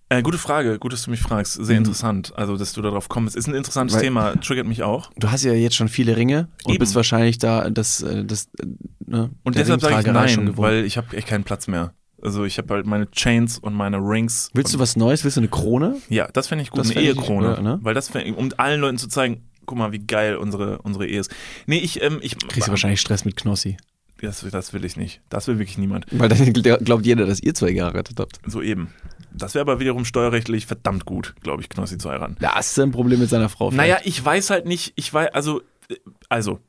Äh, 0.09 0.21
gute 0.21 0.37
Frage, 0.37 0.77
gut, 0.77 0.93
dass 0.93 1.03
du 1.03 1.11
mich 1.11 1.19
fragst. 1.21 1.53
Sehr 1.53 1.77
interessant, 1.79 2.31
also 2.35 2.57
dass 2.57 2.73
du 2.73 2.81
darauf 2.83 3.09
kommst. 3.09 3.35
Ist 3.35 3.47
ein 3.47 3.55
interessantes 3.55 3.95
Mhm. 3.95 3.97
Weil- 3.97 4.03
Thema, 4.05 4.35
triggert 4.39 4.67
mich 4.67 4.83
auch. 4.83 5.09
Du 5.17 5.31
hast 5.31 5.43
ja 5.43 5.53
jetzt 5.53 5.75
schon 5.75 5.87
viele 5.89 6.15
Ringe 6.15 6.47
und 6.63 6.73
Eben. 6.73 6.79
bist 6.79 6.93
wahrscheinlich 6.95 7.39
da 7.39 7.69
das, 7.71 8.01
äh, 8.03 8.23
das 8.23 8.45
äh, 8.59 8.65
ne, 9.07 9.31
Und 9.43 9.55
deshalb 9.55 9.81
sage 9.81 9.99
ich 10.07 10.13
nein, 10.13 10.57
weil 10.57 10.85
ich 10.85 10.97
habe 10.97 11.15
echt 11.17 11.27
keinen 11.27 11.43
Platz 11.43 11.67
mehr. 11.67 11.93
Also 12.21 12.43
ich 12.45 12.57
habe 12.59 12.73
halt 12.73 12.85
meine 12.85 13.09
Chains 13.11 13.57
und 13.57 13.73
meine 13.73 13.97
Rings. 13.97 14.49
Willst 14.53 14.73
du 14.73 14.79
was 14.79 14.95
Neues? 14.95 15.23
Willst 15.23 15.37
du 15.37 15.41
eine 15.41 15.47
Krone? 15.49 15.97
Ja, 16.09 16.27
das 16.33 16.47
fände 16.47 16.63
ich 16.63 16.69
gut, 16.71 16.79
Das 16.79 16.91
eine 16.91 17.01
ich- 17.01 17.07
Ehekrone. 17.07 17.55
ja, 17.55 17.61
ne? 17.61 17.79
Weil 17.81 17.93
das, 17.93 18.09
fänd 18.09 18.27
ich- 18.27 18.35
um 18.35 18.49
allen 18.57 18.81
Leuten 18.81 18.97
zu 18.97 19.07
zeigen, 19.07 19.43
guck 19.65 19.77
mal, 19.77 19.91
wie 19.91 19.99
geil 19.99 20.35
unsere, 20.37 20.79
unsere 20.83 21.07
Ehe 21.07 21.19
ist. 21.19 21.31
Nee, 21.65 21.77
ich, 21.79 22.01
ähm, 22.03 22.19
ich 22.21 22.37
Kriegst 22.37 22.67
du 22.67 22.71
wahrscheinlich 22.71 23.01
Stress 23.01 23.25
mit 23.25 23.35
Knossi. 23.35 23.77
das, 24.21 24.45
das 24.49 24.73
will 24.73 24.85
ich 24.85 24.97
nicht. 24.97 25.21
Das 25.29 25.47
will 25.47 25.59
wirklich 25.59 25.77
niemand. 25.77 26.05
Weil 26.11 26.29
dann 26.29 26.37
gl- 26.39 26.83
glaubt 26.83 27.05
jeder, 27.05 27.25
dass 27.27 27.39
ihr 27.41 27.53
zwei 27.53 27.73
geheiratet 27.73 28.19
habt. 28.19 28.39
So 28.47 28.61
eben. 28.61 28.89
Das 29.37 29.53
wäre 29.53 29.61
aber 29.61 29.79
wiederum 29.79 30.05
steuerrechtlich 30.05 30.65
verdammt 30.65 31.05
gut, 31.05 31.35
glaube 31.41 31.61
ich, 31.61 31.69
Knossi 31.69 31.97
zu 31.97 32.09
heiraten. 32.09 32.37
Ja, 32.39 32.55
hast 32.55 32.77
du 32.77 32.83
ein 32.83 32.91
Problem 32.91 33.19
mit 33.19 33.29
seiner 33.29 33.49
Frau? 33.49 33.71
Naja, 33.71 33.99
ich 34.03 34.23
weiß 34.23 34.49
halt 34.49 34.65
nicht, 34.65 34.93
ich 34.95 35.13
weiß, 35.13 35.33
also, 35.33 35.61
äh, 35.89 35.95
also, 36.29 36.59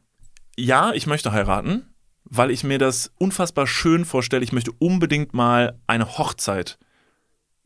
ja, 0.57 0.93
ich 0.93 1.07
möchte 1.07 1.33
heiraten, 1.33 1.87
weil 2.25 2.51
ich 2.51 2.65
mir 2.65 2.79
das 2.79 3.13
unfassbar 3.19 3.67
schön 3.67 4.05
vorstelle. 4.05 4.43
Ich 4.43 4.53
möchte 4.53 4.73
unbedingt 4.79 5.35
mal 5.35 5.79
eine 5.87 6.19
Hochzeit 6.19 6.79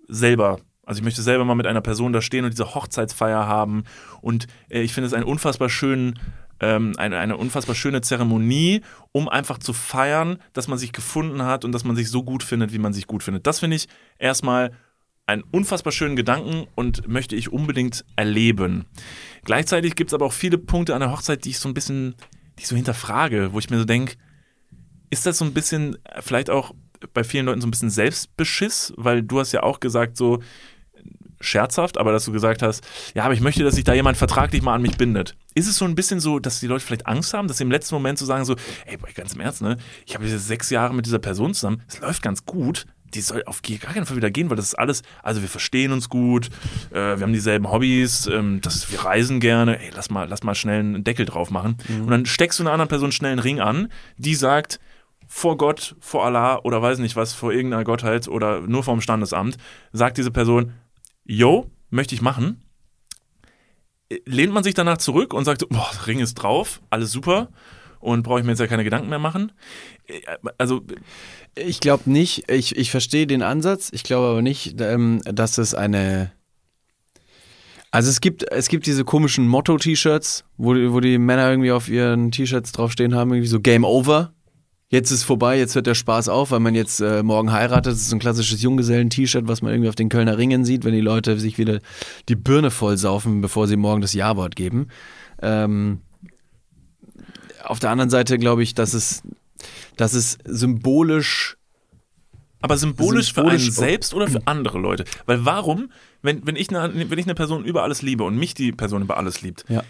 selber. 0.09 0.61
Also 0.84 1.01
ich 1.01 1.05
möchte 1.05 1.22
selber 1.22 1.44
mal 1.44 1.55
mit 1.55 1.66
einer 1.66 1.80
Person 1.80 2.12
da 2.12 2.20
stehen 2.20 2.44
und 2.44 2.51
diese 2.51 2.74
Hochzeitsfeier 2.74 3.46
haben. 3.46 3.84
Und 4.20 4.48
äh, 4.68 4.80
ich 4.80 4.92
finde 4.92 5.07
es 5.07 5.14
einen 5.14 5.24
unfassbar 5.24 5.68
schönen, 5.68 6.18
ähm, 6.59 6.94
eine, 6.96 7.18
eine 7.18 7.36
unfassbar 7.36 7.74
schöne 7.74 8.01
Zeremonie, 8.01 8.82
um 9.12 9.28
einfach 9.28 9.59
zu 9.59 9.72
feiern, 9.72 10.38
dass 10.53 10.68
man 10.68 10.78
sich 10.78 10.92
gefunden 10.92 11.44
hat 11.44 11.64
und 11.64 11.72
dass 11.72 11.84
man 11.84 11.96
sich 11.96 12.11
so 12.11 12.22
gut 12.22 12.42
findet, 12.42 12.72
wie 12.72 12.78
man 12.78 12.92
sich 12.92 13.07
gut 13.07 13.22
findet. 13.22 13.46
Das 13.46 13.61
finde 13.61 13.76
ich 13.76 13.88
erstmal 14.18 14.72
einen 15.30 15.44
unfassbar 15.50 15.92
schönen 15.92 16.16
Gedanken 16.16 16.66
und 16.74 17.08
möchte 17.08 17.36
ich 17.36 17.52
unbedingt 17.52 18.04
erleben. 18.16 18.86
Gleichzeitig 19.44 19.94
gibt 19.94 20.10
es 20.10 20.14
aber 20.14 20.26
auch 20.26 20.32
viele 20.32 20.58
Punkte 20.58 20.94
an 20.94 21.00
der 21.00 21.10
Hochzeit, 21.10 21.44
die 21.44 21.50
ich 21.50 21.58
so 21.58 21.68
ein 21.68 21.74
bisschen, 21.74 22.14
die 22.58 22.62
ich 22.62 22.68
so 22.68 22.76
hinterfrage, 22.76 23.52
wo 23.52 23.58
ich 23.58 23.70
mir 23.70 23.78
so 23.78 23.84
denke, 23.84 24.16
ist 25.10 25.26
das 25.26 25.38
so 25.38 25.44
ein 25.44 25.54
bisschen 25.54 25.98
vielleicht 26.20 26.50
auch 26.50 26.74
bei 27.14 27.24
vielen 27.24 27.46
Leuten 27.46 27.60
so 27.60 27.66
ein 27.66 27.70
bisschen 27.70 27.90
Selbstbeschiss? 27.90 28.92
Weil 28.96 29.22
du 29.22 29.40
hast 29.40 29.52
ja 29.52 29.62
auch 29.62 29.80
gesagt, 29.80 30.16
so 30.16 30.40
scherzhaft, 31.40 31.96
aber 31.96 32.12
dass 32.12 32.26
du 32.26 32.32
gesagt 32.32 32.62
hast, 32.62 32.86
ja, 33.14 33.24
aber 33.24 33.34
ich 33.34 33.40
möchte, 33.40 33.64
dass 33.64 33.74
sich 33.74 33.84
da 33.84 33.94
jemand 33.94 34.18
vertraglich 34.18 34.62
mal 34.62 34.74
an 34.74 34.82
mich 34.82 34.96
bindet. 34.96 35.36
Ist 35.54 35.68
es 35.68 35.76
so 35.76 35.86
ein 35.86 35.94
bisschen 35.94 36.20
so, 36.20 36.38
dass 36.38 36.60
die 36.60 36.66
Leute 36.66 36.84
vielleicht 36.84 37.06
Angst 37.06 37.32
haben, 37.32 37.48
dass 37.48 37.56
sie 37.58 37.64
im 37.64 37.70
letzten 37.70 37.94
Moment 37.94 38.18
so 38.18 38.26
sagen, 38.26 38.44
so, 38.44 38.56
ey, 38.86 38.96
boah, 38.98 39.08
ganz 39.14 39.32
im 39.32 39.40
Ernst, 39.40 39.62
ne? 39.62 39.78
Ich 40.06 40.14
habe 40.14 40.26
jetzt 40.26 40.46
sechs 40.46 40.70
Jahre 40.70 40.94
mit 40.94 41.06
dieser 41.06 41.18
Person 41.18 41.54
zusammen, 41.54 41.82
es 41.88 41.98
läuft 42.00 42.22
ganz 42.22 42.44
gut. 42.44 42.86
Die 43.14 43.20
soll 43.20 43.42
auf 43.46 43.62
gar 43.62 43.92
keinen 43.92 44.06
Fall 44.06 44.16
wieder 44.16 44.30
gehen, 44.30 44.50
weil 44.50 44.56
das 44.56 44.66
ist 44.66 44.78
alles, 44.78 45.02
also 45.22 45.42
wir 45.42 45.48
verstehen 45.48 45.92
uns 45.92 46.08
gut, 46.08 46.48
äh, 46.90 46.94
wir 46.94 47.20
haben 47.20 47.32
dieselben 47.32 47.70
Hobbys, 47.70 48.26
ähm, 48.26 48.61
das, 48.61 48.90
wir 48.90 49.04
reisen 49.04 49.40
gerne, 49.40 49.80
ey, 49.80 49.90
lass 49.94 50.11
mal, 50.11 50.28
lass 50.28 50.42
mal 50.42 50.54
schnell 50.54 50.80
einen 50.80 51.04
Deckel 51.04 51.26
drauf 51.26 51.50
machen. 51.50 51.76
Und 51.88 52.11
dann 52.11 52.26
steckst 52.26 52.58
du 52.58 52.62
einer 52.62 52.72
anderen 52.72 52.88
Person 52.88 53.12
schnell 53.12 53.32
einen 53.32 53.40
Ring 53.40 53.61
an, 53.61 53.88
die 54.16 54.34
sagt, 54.34 54.80
vor 55.26 55.56
Gott, 55.56 55.96
vor 56.00 56.24
Allah 56.24 56.61
oder 56.64 56.82
weiß 56.82 56.98
nicht 56.98 57.16
was, 57.16 57.32
vor 57.32 57.52
irgendeiner 57.52 57.84
Gottheit 57.84 58.28
oder 58.28 58.61
nur 58.61 58.82
vom 58.82 59.00
Standesamt, 59.00 59.56
sagt 59.92 60.18
diese 60.18 60.30
Person, 60.30 60.72
yo, 61.24 61.70
möchte 61.90 62.14
ich 62.14 62.22
machen. 62.22 62.62
Äh, 64.08 64.18
Lehnt 64.24 64.52
man 64.52 64.64
sich 64.64 64.74
danach 64.74 64.98
zurück 64.98 65.34
und 65.34 65.44
sagt, 65.44 65.68
boah, 65.68 65.90
Ring 66.06 66.20
ist 66.20 66.34
drauf, 66.34 66.80
alles 66.90 67.12
super 67.12 67.48
und 68.01 68.22
brauche 68.22 68.40
ich 68.40 68.44
mir 68.44 68.53
jetzt 68.53 68.61
ja 68.61 68.66
keine 68.66 68.84
Gedanken 68.84 69.09
mehr 69.09 69.18
machen. 69.18 69.53
Also, 70.59 70.82
Ich 71.55 71.80
glaube 71.80 72.11
nicht. 72.11 72.51
Ich, 72.51 72.76
ich 72.76 72.90
verstehe 72.90 73.26
den 73.26 73.42
Ansatz. 73.42 73.90
Ich 73.92 74.03
glaube 74.03 74.28
aber 74.28 74.42
nicht, 74.42 74.80
ähm, 74.80 75.20
dass 75.24 75.59
es 75.59 75.74
eine. 75.74 76.32
Also 77.92 78.09
es 78.09 78.20
gibt, 78.20 78.44
es 78.53 78.68
gibt 78.68 78.86
diese 78.86 79.05
komischen 79.05 79.48
Motto-T-Shirts, 79.48 80.44
wo, 80.57 80.74
wo 80.92 81.01
die 81.01 81.18
Männer 81.18 81.51
irgendwie 81.51 81.72
auf 81.72 81.88
ihren 81.88 82.30
T-Shirts 82.30 82.70
draufstehen 82.70 83.16
haben, 83.16 83.32
irgendwie 83.32 83.48
so 83.48 83.59
Game 83.61 83.84
Over. 83.84 84.32
Jetzt 84.90 85.11
ist 85.11 85.24
vorbei, 85.24 85.59
jetzt 85.59 85.74
hört 85.74 85.88
der 85.88 85.94
Spaß 85.94 86.28
auf, 86.28 86.53
weil 86.53 86.61
man 86.61 86.76
jetzt 86.76 87.01
äh, 87.01 87.24
morgen 87.24 87.53
heiratet. 87.53 87.92
Das 87.92 88.01
ist 88.01 88.11
so 88.11 88.16
ein 88.16 88.20
klassisches 88.20 88.62
Junggesellen-T-Shirt, 88.62 89.48
was 89.48 89.62
man 89.62 89.72
irgendwie 89.72 89.88
auf 89.88 89.96
den 89.96 90.09
Kölner 90.09 90.38
Ringen 90.38 90.64
sieht, 90.64 90.84
wenn 90.84 90.94
die 90.94 91.01
Leute 91.01 91.38
sich 91.38 91.59
wieder 91.59 91.80
die 92.28 92.36
Birne 92.36 92.70
voll 92.70 92.96
saufen, 92.96 93.40
bevor 93.40 93.66
sie 93.66 93.76
morgen 93.76 94.01
das 94.01 94.14
Ja-Wort 94.14 94.55
geben. 94.55 94.88
Ähm, 95.42 96.01
auf 97.70 97.78
der 97.78 97.90
anderen 97.90 98.10
Seite 98.10 98.38
glaube 98.38 98.62
ich, 98.62 98.74
dass 98.74 98.94
es, 98.94 99.22
dass 99.96 100.14
es 100.14 100.38
symbolisch 100.44 101.56
aber 102.62 102.76
symbolisch, 102.76 103.32
für 103.32 103.40
Symbolisch- 103.40 103.62
einen 103.62 103.72
selbst 103.72 104.12
oder 104.12 104.28
für 104.28 104.42
andere 104.46 104.78
Leute? 104.78 105.04
Weil 105.24 105.46
warum, 105.46 105.90
wenn, 106.20 106.46
wenn, 106.46 106.56
ich 106.56 106.68
eine, 106.68 107.08
wenn 107.10 107.18
ich 107.18 107.24
eine 107.24 107.34
Person 107.34 107.64
über 107.64 107.82
alles 107.82 108.02
liebe 108.02 108.22
und 108.24 108.36
mich 108.36 108.52
die 108.52 108.72
Person 108.72 109.00
über 109.00 109.16
alles 109.16 109.40
liebt, 109.40 109.64
Ja. 109.70 109.82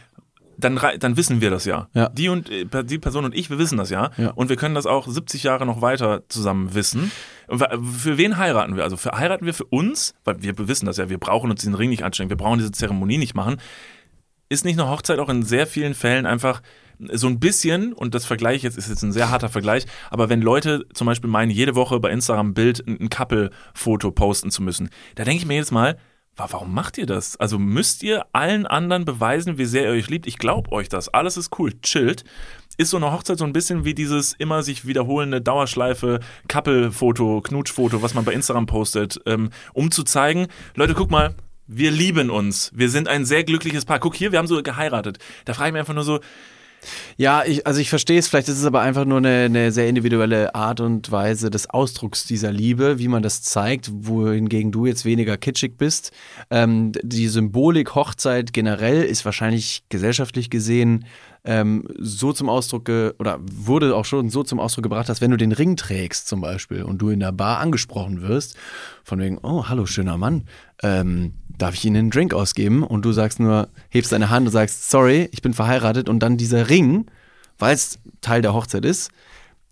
dann, 0.57 0.79
dann 1.01 1.17
wissen 1.17 1.41
wir 1.41 1.51
das 1.51 1.65
ja. 1.65 1.89
Ja. 1.95 2.11
Die 2.11 2.29
und 2.29 2.49
äh, 2.49 2.85
die 2.85 2.99
Person 2.99 3.25
und 3.25 3.35
ich, 3.35 3.51
wir 3.51 3.59
wissen 3.59 3.77
das 3.77 3.91
ja. 3.91 4.11
Ja. 4.19 4.31
Und 4.31 4.51
wir 4.51 4.57
können 4.57 4.77
das 4.77 4.87
auch 4.87 5.09
70 5.09 5.43
Jahre 5.43 5.67
noch 5.67 5.83
weiter 5.83 6.23
zusammen 6.29 6.73
wissen. 6.73 7.11
Für 7.49 8.19
wen 8.19 8.37
heiraten 8.37 8.77
wir? 8.77 8.85
Also 8.85 8.97
für, 8.97 9.19
heiraten 9.19 9.47
wir 9.47 9.55
für 9.55 9.65
uns, 9.65 10.15
weil 10.23 10.41
wir 10.41 10.57
wissen 10.69 10.87
das 10.87 10.97
ja, 10.97 11.09
wir 11.11 11.19
brauchen 11.19 11.51
uns 11.51 11.61
diesen 11.63 11.75
Ring 11.75 11.91
nicht 11.91 12.05
anstrengen, 12.05 12.31
wir 12.31 12.37
brauchen 12.37 12.59
diese 12.59 12.71
Zeremonie 12.71 13.19
nicht 13.19 13.35
machen. 13.35 13.57
Ist 14.49 14.65
nicht 14.65 14.79
eine 14.79 14.89
Hochzeit 14.89 15.19
auch 15.19 15.29
in 15.29 15.43
sehr 15.43 15.67
vielen 15.67 15.95
Fällen 15.95 16.25
einfach 16.25 16.63
so 17.13 17.27
ein 17.27 17.41
bisschen, 17.41 17.93
und 17.93 18.15
das 18.15 18.27
Vergleich 18.27 18.63
jetzt 18.63 18.77
ist 18.79 18.89
jetzt 18.89 19.03
ein 19.03 19.13
sehr 19.13 19.31
harter 19.31 19.49
Vergleich, 19.49 19.87
aber 20.11 20.29
wenn 20.29 20.43
Leute 20.43 20.87
zum 20.93 21.07
Beispiel 21.07 21.31
meinen, 21.31 21.51
jede 21.51 21.75
Woche 21.75 21.99
bei 22.01 22.11
Instagram 22.11 22.49
ein 22.49 22.55
Bild, 22.55 22.85
ein 22.87 23.09
Couple-Foto 23.11 24.11
posten 24.11 24.51
zu 24.51 24.63
müssen, 24.63 24.91
da 25.15 25.25
denke 25.25 25.39
ich 25.43 25.47
mir 25.47 25.55
jedes 25.55 25.71
Mal, 25.71 25.97
wa- 26.37 26.49
warum 26.51 26.73
macht 26.75 26.99
ihr 26.99 27.07
das? 27.07 27.37
Also 27.39 27.59
müsst 27.59 28.03
ihr 28.03 28.27
allen 28.33 28.67
anderen 28.67 29.05
beweisen, 29.05 29.59
wie 29.59 29.65
sehr 29.65 29.85
ihr 29.85 29.99
euch 29.99 30.09
liebt? 30.11 30.27
Ich 30.27 30.39
glaube 30.39 30.73
euch 30.73 30.89
das. 30.89 31.09
Alles 31.09 31.37
ist 31.37 31.59
cool. 31.59 31.73
Chillt. 31.83 32.25
Ist 32.79 32.91
so 32.91 32.97
eine 32.97 33.13
Hochzeit 33.13 33.37
so 33.37 33.45
ein 33.45 33.53
bisschen 33.53 33.85
wie 33.85 33.93
dieses 33.95 34.33
immer 34.35 34.63
sich 34.63 34.87
wiederholende 34.87 35.43
Dauerschleife, 35.43 36.21
Couple-Foto, 36.49 37.43
Knutschfoto, 37.43 38.01
was 38.01 38.15
man 38.15 38.25
bei 38.25 38.33
Instagram 38.33 38.67
postet, 38.67 39.21
ähm, 39.27 39.51
um 39.75 39.91
zu 39.91 40.03
zeigen, 40.03 40.47
Leute, 40.77 40.95
guck 40.95 41.11
mal, 41.11 41.35
wir 41.67 41.91
lieben 41.91 42.31
uns. 42.31 42.73
Wir 42.75 42.89
sind 42.89 43.07
ein 43.07 43.25
sehr 43.27 43.45
glückliches 43.45 43.85
Paar. 43.85 43.99
Guck 43.99 44.15
hier, 44.15 44.33
wir 44.33 44.39
haben 44.39 44.47
so 44.47 44.63
geheiratet. 44.63 45.19
Da 45.45 45.53
frage 45.55 45.69
ich 45.69 45.73
mich 45.75 45.81
einfach 45.81 45.95
nur 45.95 46.05
so, 46.05 46.21
Ja, 47.17 47.45
ich, 47.45 47.67
also 47.67 47.81
ich 47.81 47.91
verstehe 47.91 48.19
es, 48.19 48.29
vielleicht 48.29 48.49
ist 48.49 48.59
es 48.59 48.65
aber 48.65 48.81
einfach 48.81 49.05
nur 49.05 49.19
eine, 49.19 49.45
eine 49.45 49.73
sehr 49.73 49.89
individuelle 49.89 50.55
Art 50.55 50.81
und 50.81 51.11
Weise 51.11 51.51
des 51.51 51.69
Ausdrucks 51.69 52.25
dieser 52.25 52.53
Liebe, 52.53 52.99
wie 52.99 53.09
man 53.09 53.23
das 53.23 53.43
zeigt, 53.43 53.91
wohingegen 53.93 54.73
du 54.73 54.87
jetzt 54.87 55.05
weniger 55.05 55.37
kitschig 55.37 55.77
bist. 55.77 56.13
Ähm, 56.51 56.93
die 57.03 57.29
Symbolik 57.29 57.95
Hochzeit 57.95 58.53
generell 58.53 59.03
ist 59.03 59.25
wahrscheinlich 59.25 59.85
gesellschaftlich 59.89 60.51
gesehen 60.51 61.05
ähm, 61.45 61.87
so 61.99 62.33
zum 62.33 62.49
Ausdruck 62.49 62.89
oder 62.89 63.39
wurde 63.41 63.97
auch 63.97 64.05
schon 64.05 64.31
so 64.31 64.43
zum 64.43 64.61
Ausdruck 64.61 64.83
gebracht, 64.83 65.09
dass 65.09 65.21
wenn 65.21 65.31
du 65.31 65.37
den 65.37 65.53
Ring 65.53 65.77
trägst 65.77 66.29
zum 66.29 66.41
Beispiel 66.41 66.83
und 66.83 66.99
du 66.99 67.09
in 67.09 67.21
der 67.21 67.33
Bar 67.33 67.59
angesprochen 67.59 68.23
wirst, 68.23 68.57
von 69.05 69.21
wegen, 69.21 69.39
oh, 69.43 69.69
hallo, 69.69 69.87
schöner 69.87 70.19
Mann, 70.19 70.45
ähm, 70.83 71.35
darf 71.61 71.75
ich 71.75 71.85
Ihnen 71.85 71.97
einen 71.97 72.11
Drink 72.11 72.35
ausgeben? 72.35 72.83
Und 72.83 73.05
du 73.05 73.13
sagst 73.13 73.41
nur, 73.41 73.69
hebst 73.89 74.13
deine 74.13 74.31
Hand 74.31 74.47
und 74.47 74.53
sagst, 74.53 74.91
sorry, 74.91 75.29
ich 75.33 75.43
bin 75.43 75.55
verheiratet 75.55 76.09
und 76.09 76.21
dann 76.21 76.37
dieser 76.37 76.69
Ring, 76.69 77.07
weil 77.59 77.75
es 77.75 77.99
Teil 78.21 78.43
der 78.43 78.55
Hochzeit 78.55 78.85
ist, 78.85 79.11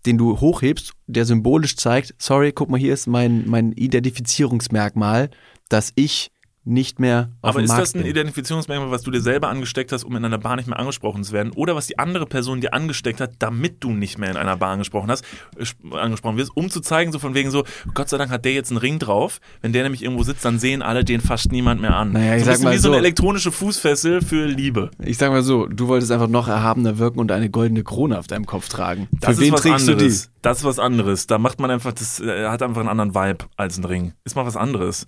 den 0.05 0.17
du 0.17 0.39
hochhebst, 0.39 0.93
der 1.07 1.25
symbolisch 1.25 1.75
zeigt, 1.75 2.15
sorry, 2.17 2.51
guck 2.53 2.69
mal, 2.69 2.79
hier 2.79 2.93
ist 2.93 3.07
mein, 3.07 3.47
mein 3.47 3.71
Identifizierungsmerkmal, 3.73 5.29
dass 5.67 5.91
ich 5.95 6.31
nicht 6.65 6.99
mehr 6.99 7.31
auf 7.41 7.51
aber 7.55 7.63
ist 7.63 7.71
das 7.75 7.95
ein. 7.95 8.05
Identifizierungsmerkmal, 8.05 8.91
was 8.91 9.01
du 9.01 9.11
dir 9.11 9.21
selber 9.21 9.49
angesteckt 9.49 9.91
hast, 9.91 10.03
um 10.03 10.15
in 10.15 10.25
einer 10.25 10.37
Bar 10.37 10.55
nicht 10.55 10.67
mehr 10.67 10.77
angesprochen 10.77 11.23
zu 11.23 11.31
werden? 11.31 11.51
Oder 11.55 11.75
was 11.75 11.87
die 11.87 11.97
andere 11.97 12.25
Person 12.25 12.61
dir 12.61 12.73
angesteckt 12.73 13.21
hat, 13.21 13.31
damit 13.39 13.83
du 13.83 13.91
nicht 13.91 14.17
mehr 14.17 14.29
in 14.29 14.37
einer 14.37 14.57
Bar 14.57 14.71
angesprochen 14.71 15.09
hast, 15.09 15.23
äh, 15.57 15.63
sp- 15.65 15.95
angesprochen 15.95 16.37
wirst, 16.37 16.51
um 16.55 16.69
zu 16.69 16.81
zeigen, 16.81 17.11
so 17.11 17.19
von 17.19 17.33
wegen 17.33 17.49
so, 17.49 17.63
Gott 17.93 18.09
sei 18.09 18.17
Dank 18.17 18.29
hat 18.29 18.45
der 18.45 18.53
jetzt 18.53 18.71
einen 18.71 18.77
Ring 18.77 18.99
drauf. 18.99 19.39
Wenn 19.61 19.73
der 19.73 19.83
nämlich 19.83 20.03
irgendwo 20.03 20.23
sitzt, 20.23 20.45
dann 20.45 20.59
sehen 20.59 20.81
alle 20.81 21.03
den 21.03 21.21
fast 21.21 21.51
niemand 21.51 21.81
mehr 21.81 21.95
an. 21.95 22.11
Naja, 22.11 22.35
ich 22.35 22.43
so 22.43 22.49
ein 22.51 22.55
sag 22.57 22.63
mal 22.63 22.73
wie 22.73 22.77
so 22.77 22.89
eine 22.89 22.97
elektronische 22.97 23.51
Fußfessel 23.51 24.21
für 24.21 24.45
Liebe. 24.45 24.91
Ich 25.03 25.17
sag 25.17 25.31
mal 25.31 25.43
so, 25.43 25.65
du 25.65 25.87
wolltest 25.87 26.11
einfach 26.11 26.27
noch 26.27 26.47
erhabener 26.47 26.97
wirken 26.97 27.19
und 27.19 27.31
eine 27.31 27.49
goldene 27.49 27.83
Krone 27.83 28.19
auf 28.19 28.27
deinem 28.27 28.45
Kopf 28.45 28.69
tragen. 28.69 29.07
Das 29.13 29.35
Für 29.35 29.41
wen 29.41 29.47
ist 29.47 29.53
was 29.53 29.61
trägst 29.61 29.89
anderes. 29.89 30.31
Das 30.41 30.57
ist 30.59 30.63
was 30.65 30.79
anderes. 30.79 31.27
Da 31.27 31.37
macht 31.37 31.59
man 31.59 31.71
einfach, 31.71 31.93
das 31.93 32.19
äh, 32.19 32.47
hat 32.47 32.61
einfach 32.61 32.81
einen 32.81 32.89
anderen 32.89 33.15
Vibe 33.15 33.45
als 33.57 33.77
ein 33.77 33.85
Ring. 33.85 34.13
Ist 34.23 34.35
mal 34.35 34.45
was 34.45 34.55
anderes. 34.55 35.05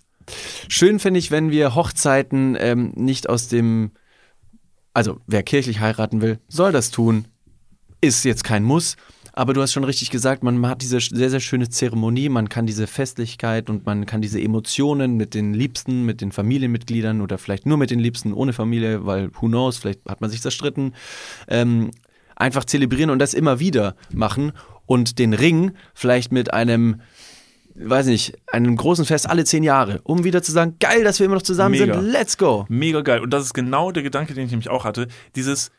Schön 0.67 0.99
finde 0.99 1.19
ich, 1.19 1.31
wenn 1.31 1.51
wir 1.51 1.75
Hochzeiten 1.75 2.57
ähm, 2.59 2.91
nicht 2.95 3.29
aus 3.29 3.47
dem, 3.47 3.91
also 4.93 5.19
wer 5.27 5.43
kirchlich 5.43 5.79
heiraten 5.79 6.21
will, 6.21 6.39
soll 6.47 6.71
das 6.71 6.91
tun. 6.91 7.25
Ist 8.01 8.25
jetzt 8.25 8.43
kein 8.43 8.63
Muss. 8.63 8.95
Aber 9.33 9.53
du 9.53 9.61
hast 9.61 9.71
schon 9.71 9.83
richtig 9.83 10.09
gesagt, 10.09 10.43
man 10.43 10.65
hat 10.67 10.81
diese 10.81 10.99
sehr, 10.99 11.29
sehr 11.29 11.39
schöne 11.39 11.69
Zeremonie, 11.69 12.27
man 12.27 12.49
kann 12.49 12.65
diese 12.65 12.85
Festlichkeit 12.85 13.69
und 13.69 13.85
man 13.85 14.05
kann 14.05 14.21
diese 14.21 14.41
Emotionen 14.41 15.15
mit 15.15 15.33
den 15.33 15.53
Liebsten, 15.53 16.03
mit 16.05 16.19
den 16.19 16.31
Familienmitgliedern 16.31 17.21
oder 17.21 17.37
vielleicht 17.37 17.65
nur 17.65 17.77
mit 17.77 17.91
den 17.91 17.99
Liebsten 17.99 18.33
ohne 18.33 18.51
Familie, 18.51 19.05
weil 19.05 19.29
who 19.39 19.47
knows, 19.47 19.77
vielleicht 19.77 20.01
hat 20.07 20.19
man 20.19 20.29
sich 20.29 20.41
zerstritten, 20.41 20.95
ähm, 21.47 21.91
einfach 22.35 22.65
zelebrieren 22.65 23.09
und 23.09 23.19
das 23.19 23.33
immer 23.33 23.59
wieder 23.59 23.95
machen 24.11 24.51
und 24.85 25.19
den 25.19 25.33
Ring 25.33 25.71
vielleicht 25.93 26.33
mit 26.33 26.53
einem, 26.53 27.01
weiß 27.75 28.05
nicht, 28.07 28.33
einem 28.47 28.75
großen 28.75 29.05
Fest 29.05 29.29
alle 29.29 29.43
zehn 29.45 29.63
Jahre, 29.63 30.01
um 30.03 30.23
wieder 30.23 30.41
zu 30.43 30.51
sagen, 30.51 30.75
geil, 30.79 31.03
dass 31.03 31.19
wir 31.19 31.25
immer 31.25 31.35
noch 31.35 31.41
zusammen 31.41 31.77
Mega. 31.77 31.99
sind, 31.99 32.11
let's 32.11 32.37
go. 32.37 32.65
Mega 32.69 33.01
geil. 33.01 33.19
Und 33.21 33.31
das 33.31 33.43
ist 33.43 33.53
genau 33.53 33.91
der 33.91 34.03
Gedanke, 34.03 34.33
den 34.33 34.45
ich 34.45 34.51
nämlich 34.51 34.69
auch 34.69 34.85
hatte. 34.85 35.07
Dieses, 35.35 35.69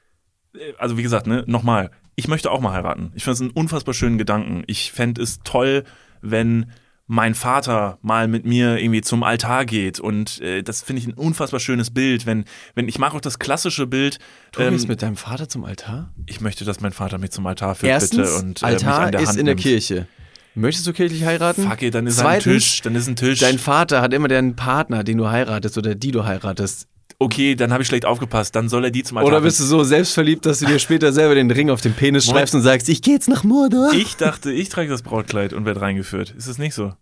äh, 0.54 0.72
also 0.78 0.96
wie 0.98 1.02
gesagt, 1.02 1.26
ne, 1.26 1.44
nochmal, 1.46 1.90
ich 2.16 2.28
möchte 2.28 2.50
auch 2.50 2.60
mal 2.60 2.72
heiraten. 2.72 3.12
Ich 3.14 3.24
finde 3.24 3.34
es 3.34 3.40
einen 3.40 3.50
unfassbar 3.50 3.94
schönen 3.94 4.18
Gedanken. 4.18 4.64
Ich 4.66 4.92
fände 4.92 5.22
es 5.22 5.40
toll, 5.44 5.84
wenn 6.20 6.66
mein 7.06 7.34
Vater 7.34 7.98
mal 8.00 8.28
mit 8.28 8.46
mir 8.46 8.78
irgendwie 8.78 9.02
zum 9.02 9.22
Altar 9.22 9.66
geht 9.66 10.00
und 10.00 10.40
äh, 10.40 10.62
das 10.62 10.82
finde 10.82 11.00
ich 11.02 11.08
ein 11.08 11.12
unfassbar 11.14 11.60
schönes 11.60 11.90
Bild, 11.90 12.24
wenn 12.26 12.44
wenn 12.74 12.88
ich 12.88 12.98
mag 12.98 13.12
auch 13.14 13.20
das 13.20 13.38
klassische 13.38 13.86
Bild 13.86 14.18
Du 14.52 14.62
ähm, 14.62 14.72
gehst 14.72 14.88
mit 14.88 15.02
deinem 15.02 15.16
Vater 15.16 15.48
zum 15.48 15.64
Altar? 15.64 16.10
ich 16.26 16.40
möchte, 16.40 16.64
dass 16.64 16.80
mein 16.80 16.92
Vater 16.92 17.18
mich 17.18 17.30
zum 17.32 17.46
Altar 17.46 17.74
führt 17.74 17.90
Erstens, 17.90 18.30
bitte 18.30 18.34
und 18.36 18.62
äh, 18.62 18.66
mich 18.66 18.74
Altar 18.74 19.00
an 19.00 19.12
der 19.12 19.20
ist 19.20 19.28
Hand 19.30 19.38
in 19.40 19.46
der 19.46 19.54
nimmt. 19.56 19.62
Kirche. 19.62 20.06
Möchtest 20.54 20.86
du 20.86 20.92
kirchlich 20.92 21.24
heiraten? 21.24 21.68
Fuck 21.68 21.82
it, 21.82 21.94
dann 21.94 22.06
ist 22.06 22.18
Zweitens, 22.18 22.46
ein 22.46 22.52
Tisch, 22.58 22.80
dann 22.82 22.94
ist 22.94 23.08
ein 23.08 23.16
Tisch. 23.16 23.38
Dein 23.40 23.58
Vater 23.58 24.02
hat 24.02 24.12
immer 24.12 24.28
den 24.28 24.54
Partner, 24.56 25.02
den 25.04 25.18
du 25.18 25.30
heiratest 25.30 25.78
oder 25.78 25.94
die 25.94 26.10
du 26.10 26.24
heiratest. 26.24 26.88
okay, 27.18 27.54
dann 27.54 27.72
habe 27.72 27.82
ich 27.82 27.88
schlecht 27.88 28.04
aufgepasst, 28.04 28.54
dann 28.56 28.68
soll 28.68 28.84
er 28.84 28.90
die 28.90 29.02
zum 29.04 29.16
Altar 29.18 29.28
Oder 29.28 29.40
bist 29.42 29.60
du 29.60 29.64
so 29.64 29.84
selbstverliebt, 29.84 30.44
dass 30.44 30.58
du 30.58 30.66
dir 30.66 30.78
später 30.78 31.12
selber 31.12 31.34
den 31.36 31.50
Ring 31.50 31.70
auf 31.70 31.80
den 31.80 31.94
Penis 31.94 32.26
Moment. 32.26 32.40
schreibst 32.40 32.54
und 32.56 32.62
sagst, 32.62 32.88
ich 32.88 33.00
gehe 33.00 33.14
jetzt 33.14 33.28
nach 33.28 33.44
Mordor? 33.44 33.92
Ich 33.94 34.16
dachte, 34.16 34.50
ich 34.52 34.68
trage 34.68 34.88
das 34.88 35.02
Brautkleid 35.02 35.52
und 35.52 35.64
werde 35.64 35.80
reingeführt. 35.80 36.34
Ist 36.36 36.48
es 36.48 36.58
nicht 36.58 36.74
so? 36.74 36.92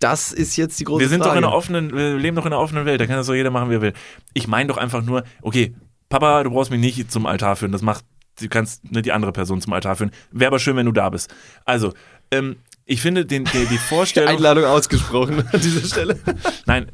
Das 0.00 0.32
ist 0.32 0.56
jetzt 0.56 0.80
die 0.80 0.84
große 0.84 1.00
Wir 1.00 1.08
sind 1.08 1.20
Frage. 1.22 1.30
doch 1.34 1.38
in 1.38 1.44
einer 1.44 1.54
offenen, 1.54 1.94
wir 1.94 2.16
leben 2.18 2.34
doch 2.36 2.46
in 2.46 2.52
einer 2.52 2.60
offenen 2.60 2.84
Welt, 2.86 3.00
da 3.00 3.06
kann 3.06 3.16
das 3.16 3.26
doch 3.28 3.34
jeder 3.34 3.50
machen, 3.50 3.70
wie 3.70 3.74
er 3.74 3.82
will. 3.82 3.92
Ich 4.34 4.48
meine 4.48 4.66
doch 4.68 4.76
einfach 4.78 5.02
nur, 5.02 5.24
okay, 5.42 5.74
Papa, 6.08 6.42
du 6.42 6.50
brauchst 6.50 6.70
mich 6.70 6.80
nicht 6.80 7.12
zum 7.12 7.26
Altar 7.26 7.54
führen, 7.54 7.70
das 7.72 7.82
macht, 7.82 8.04
du 8.40 8.48
kannst 8.48 8.90
nicht 8.90 9.06
die 9.06 9.12
andere 9.12 9.30
Person 9.32 9.60
zum 9.60 9.72
Altar 9.72 9.96
führen. 9.96 10.10
Wäre 10.32 10.48
aber 10.48 10.58
schön, 10.58 10.74
wenn 10.76 10.86
du 10.86 10.92
da 10.92 11.10
bist. 11.10 11.32
Also, 11.64 11.92
ähm, 12.30 12.56
ich 12.90 13.00
finde 13.00 13.24
den, 13.24 13.44
die, 13.44 13.66
die 13.66 13.78
Vorstellung. 13.88 14.28
Einladung 14.28 14.64
ausgesprochen 14.64 15.44
an 15.52 15.60
dieser 15.60 15.86
Stelle. 15.86 16.18
Nein, 16.66 16.90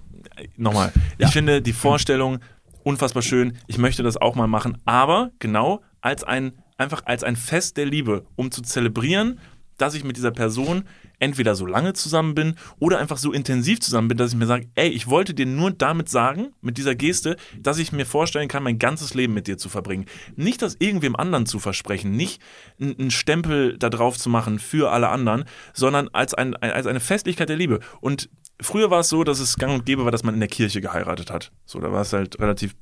nochmal. 0.56 0.92
Ich 1.16 1.30
finde 1.30 1.62
die 1.62 1.72
Vorstellung 1.72 2.40
unfassbar 2.82 3.22
schön. 3.22 3.56
Ich 3.66 3.78
möchte 3.78 4.02
das 4.02 4.18
auch 4.18 4.34
mal 4.34 4.46
machen, 4.46 4.76
aber 4.84 5.30
genau 5.38 5.82
als 6.02 6.22
ein, 6.22 6.52
einfach 6.76 7.02
als 7.06 7.24
ein 7.24 7.34
Fest 7.34 7.78
der 7.78 7.86
Liebe, 7.86 8.26
um 8.36 8.50
zu 8.50 8.60
zelebrieren, 8.60 9.40
dass 9.78 9.94
ich 9.94 10.04
mit 10.04 10.18
dieser 10.18 10.32
Person 10.32 10.84
entweder 11.18 11.54
so 11.54 11.66
lange 11.66 11.92
zusammen 11.92 12.34
bin 12.34 12.54
oder 12.78 12.98
einfach 12.98 13.18
so 13.18 13.32
intensiv 13.32 13.80
zusammen 13.80 14.08
bin, 14.08 14.18
dass 14.18 14.32
ich 14.32 14.38
mir 14.38 14.46
sage, 14.46 14.68
ey, 14.74 14.88
ich 14.88 15.08
wollte 15.08 15.34
dir 15.34 15.46
nur 15.46 15.70
damit 15.70 16.08
sagen, 16.08 16.52
mit 16.60 16.78
dieser 16.78 16.94
Geste, 16.94 17.36
dass 17.58 17.78
ich 17.78 17.92
mir 17.92 18.06
vorstellen 18.06 18.48
kann, 18.48 18.62
mein 18.62 18.78
ganzes 18.78 19.14
Leben 19.14 19.34
mit 19.34 19.46
dir 19.46 19.58
zu 19.58 19.68
verbringen. 19.68 20.06
Nicht 20.36 20.62
das 20.62 20.76
irgendwem 20.78 21.16
anderen 21.16 21.46
zu 21.46 21.58
versprechen, 21.58 22.12
nicht 22.12 22.40
einen 22.80 23.10
Stempel 23.10 23.78
da 23.78 23.90
drauf 23.90 24.18
zu 24.18 24.28
machen 24.28 24.58
für 24.58 24.90
alle 24.92 25.08
anderen, 25.08 25.44
sondern 25.72 26.08
als, 26.08 26.34
ein, 26.34 26.54
als 26.56 26.86
eine 26.86 27.00
Festlichkeit 27.00 27.48
der 27.48 27.56
Liebe. 27.56 27.80
Und 28.00 28.28
früher 28.60 28.90
war 28.90 29.00
es 29.00 29.08
so, 29.08 29.24
dass 29.24 29.40
es 29.40 29.56
gang 29.56 29.72
und 29.72 29.86
gäbe 29.86 30.04
war, 30.04 30.12
dass 30.12 30.24
man 30.24 30.34
in 30.34 30.40
der 30.40 30.48
Kirche 30.48 30.80
geheiratet 30.80 31.30
hat. 31.30 31.52
So, 31.64 31.80
da 31.80 31.92
war 31.92 32.02
es 32.02 32.12
halt 32.12 32.38
relativ, 32.38 32.74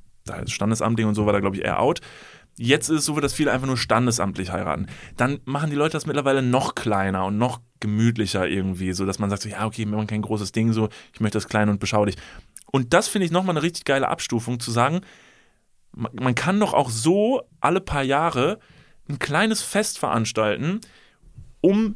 Standesamtlich 0.47 1.05
und 1.05 1.13
so 1.13 1.27
war 1.27 1.33
da, 1.33 1.39
glaube 1.39 1.55
ich, 1.55 1.63
eher 1.63 1.79
out. 1.79 2.01
Jetzt 2.57 2.89
ist 2.89 2.99
es 2.99 3.05
so, 3.05 3.19
dass 3.19 3.33
viele 3.33 3.51
einfach 3.51 3.67
nur 3.67 3.77
standesamtlich 3.77 4.51
heiraten. 4.51 4.87
Dann 5.17 5.39
machen 5.43 5.69
die 5.69 5.75
Leute 5.75 5.93
das 5.93 6.05
mittlerweile 6.05 6.41
noch 6.41 6.73
kleiner 6.73 7.25
und 7.25 7.37
noch 7.37 7.59
gemütlicher 7.81 8.47
irgendwie, 8.47 8.93
so 8.93 9.05
dass 9.05 9.19
man 9.19 9.29
sagt 9.29 9.41
so, 9.41 9.49
ja, 9.49 9.65
okay, 9.65 9.79
wir 9.85 9.95
machen 9.95 10.07
kein 10.07 10.21
großes 10.21 10.53
Ding, 10.53 10.71
so, 10.71 10.89
ich 11.13 11.19
möchte 11.19 11.37
das 11.37 11.49
klein 11.49 11.69
und 11.69 11.79
beschaulich. 11.79 12.15
Und 12.71 12.93
das 12.93 13.07
finde 13.07 13.25
ich 13.25 13.31
nochmal 13.31 13.55
eine 13.55 13.63
richtig 13.63 13.83
geile 13.85 14.07
Abstufung, 14.07 14.59
zu 14.59 14.71
sagen, 14.71 15.01
man, 15.91 16.11
man 16.15 16.35
kann 16.35 16.59
doch 16.59 16.73
auch 16.73 16.89
so 16.89 17.41
alle 17.59 17.81
paar 17.81 18.03
Jahre 18.03 18.59
ein 19.09 19.19
kleines 19.19 19.61
Fest 19.61 19.99
veranstalten, 19.99 20.79
um, 21.61 21.95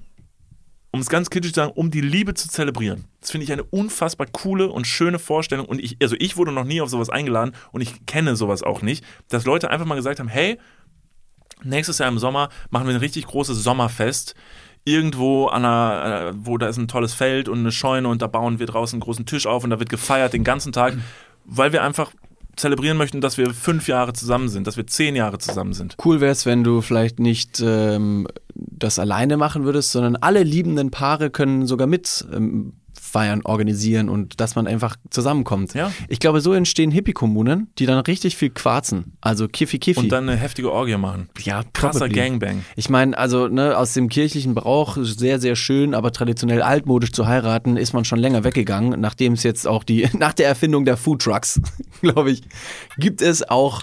um 0.92 1.00
es 1.00 1.10
ganz 1.10 1.30
kritisch 1.30 1.54
zu 1.54 1.60
sagen, 1.60 1.72
um 1.76 1.92
die 1.92 2.02
Liebe 2.02 2.34
zu 2.34 2.50
zelebrieren. 2.50 3.06
Das 3.22 3.32
finde 3.32 3.44
ich 3.44 3.52
eine 3.52 3.64
unfassbar 3.64 4.28
coole 4.28 4.70
und 4.70 4.88
schöne 4.88 5.20
Vorstellung. 5.20 5.66
Und 5.66 5.80
ich, 5.80 5.98
also 6.02 6.16
ich 6.20 6.38
wurde 6.38 6.52
noch 6.52 6.64
nie 6.64 6.82
auf 6.82 6.90
sowas 6.90 7.10
eingeladen 7.10 7.54
und 7.72 7.82
ich 7.82 8.06
kenne 8.06 8.36
sowas 8.36 8.64
auch 8.64 8.82
nicht, 8.82 9.04
dass 9.30 9.46
Leute 9.46 9.70
einfach 9.70 9.86
mal 9.86 9.96
gesagt 9.96 10.20
haben, 10.20 10.30
hey, 10.30 10.58
nächstes 11.64 12.00
Jahr 12.00 12.10
im 12.10 12.20
Sommer 12.20 12.50
machen 12.70 12.88
wir 12.88 12.96
ein 12.96 13.00
richtig 13.00 13.28
großes 13.28 13.64
Sommerfest. 13.64 14.36
Irgendwo 14.86 15.48
an 15.48 15.66
einer, 15.66 16.30
äh, 16.30 16.34
wo 16.36 16.58
da 16.58 16.68
ist 16.68 16.78
ein 16.78 16.88
tolles 16.88 17.14
Feld 17.14 17.50
und 17.50 17.60
eine 17.60 17.72
Scheune 17.72 18.08
und 18.08 18.22
da 18.22 18.28
bauen 18.28 18.60
wir 18.60 18.66
draußen 18.66 18.96
einen 18.96 19.02
großen 19.02 19.26
Tisch 19.26 19.46
auf 19.46 19.64
und 19.64 19.70
da 19.70 19.80
wird 19.80 19.90
gefeiert 19.90 20.34
den 20.34 20.44
ganzen 20.44 20.72
Tag, 20.72 20.98
weil 21.46 21.74
wir 21.74 21.84
einfach 21.84 22.12
zelebrieren 22.60 22.98
möchten, 22.98 23.22
dass 23.22 23.38
wir 23.38 23.54
fünf 23.54 23.88
Jahre 23.88 24.14
zusammen 24.14 24.50
sind, 24.50 24.68
dass 24.68 24.78
wir 24.78 24.86
zehn 24.86 25.16
Jahre 25.16 25.40
zusammen 25.40 25.74
sind. 25.74 25.96
Cool 26.04 26.22
wäre 26.22 26.32
es, 26.32 26.46
wenn 26.46 26.64
du 26.64 26.82
vielleicht 26.82 27.20
nicht 27.20 27.62
ähm, 27.66 28.28
das 28.54 29.00
alleine 29.00 29.38
machen 29.38 29.64
würdest, 29.64 29.92
sondern 29.92 30.16
alle 30.18 30.44
liebenden 30.44 30.92
Paare 30.92 31.30
können 31.30 31.66
sogar 31.66 31.88
mit 31.88 32.26
ähm, 32.34 32.74
feiern, 33.10 33.42
organisieren 33.44 34.10
und 34.10 34.40
dass 34.40 34.56
man 34.56 34.68
einfach 34.68 34.96
zusammenkommt. 35.10 35.74
Ja. 35.74 35.92
Ich 36.08 36.20
glaube, 36.20 36.42
so 36.42 36.54
entstehen 36.54 36.92
Hippie-Kommunen, 36.92 37.70
die 37.78 37.86
dann 37.86 38.00
richtig 38.00 38.38
viel 38.38 38.50
quarzen. 38.50 39.14
Also 39.22 39.48
Kiffi 39.48 39.80
Kiffi. 39.80 40.00
Und 40.00 40.12
dann 40.12 40.30
eine 40.30 40.38
heftige 40.38 40.72
Orgie 40.72 40.98
machen. 40.98 41.30
ja, 41.40 41.64
Krasser 41.74 42.00
probably. 42.00 42.16
Gangbang. 42.16 42.64
Ich 42.76 42.90
meine, 42.90 43.18
also 43.18 43.48
ne, 43.48 43.78
aus 43.78 43.94
dem 43.94 44.10
kirchlichen 44.10 44.56
Brauch 44.56 44.98
sehr, 45.02 45.40
sehr 45.40 45.56
schön, 45.56 45.94
aber 45.94 46.12
traditionell 46.12 46.62
altmodisch 46.62 47.12
zu 47.12 47.28
heiraten, 47.28 47.78
ist 47.78 47.94
man 47.94 48.06
schon 48.06 48.20
länger 48.20 48.44
weggegangen. 48.44 49.00
Nachdem 49.00 49.34
es 49.34 49.44
jetzt 49.44 49.68
auch 49.68 49.84
die, 49.84 50.08
nach 50.18 50.34
der 50.34 50.48
Erfindung 50.48 50.86
der 50.86 50.98
Food 50.98 51.22
Trucks, 51.22 51.60
glaube 52.02 52.32
ich, 52.32 52.44
gibt 52.98 53.22
es 53.22 53.48
auch 53.50 53.82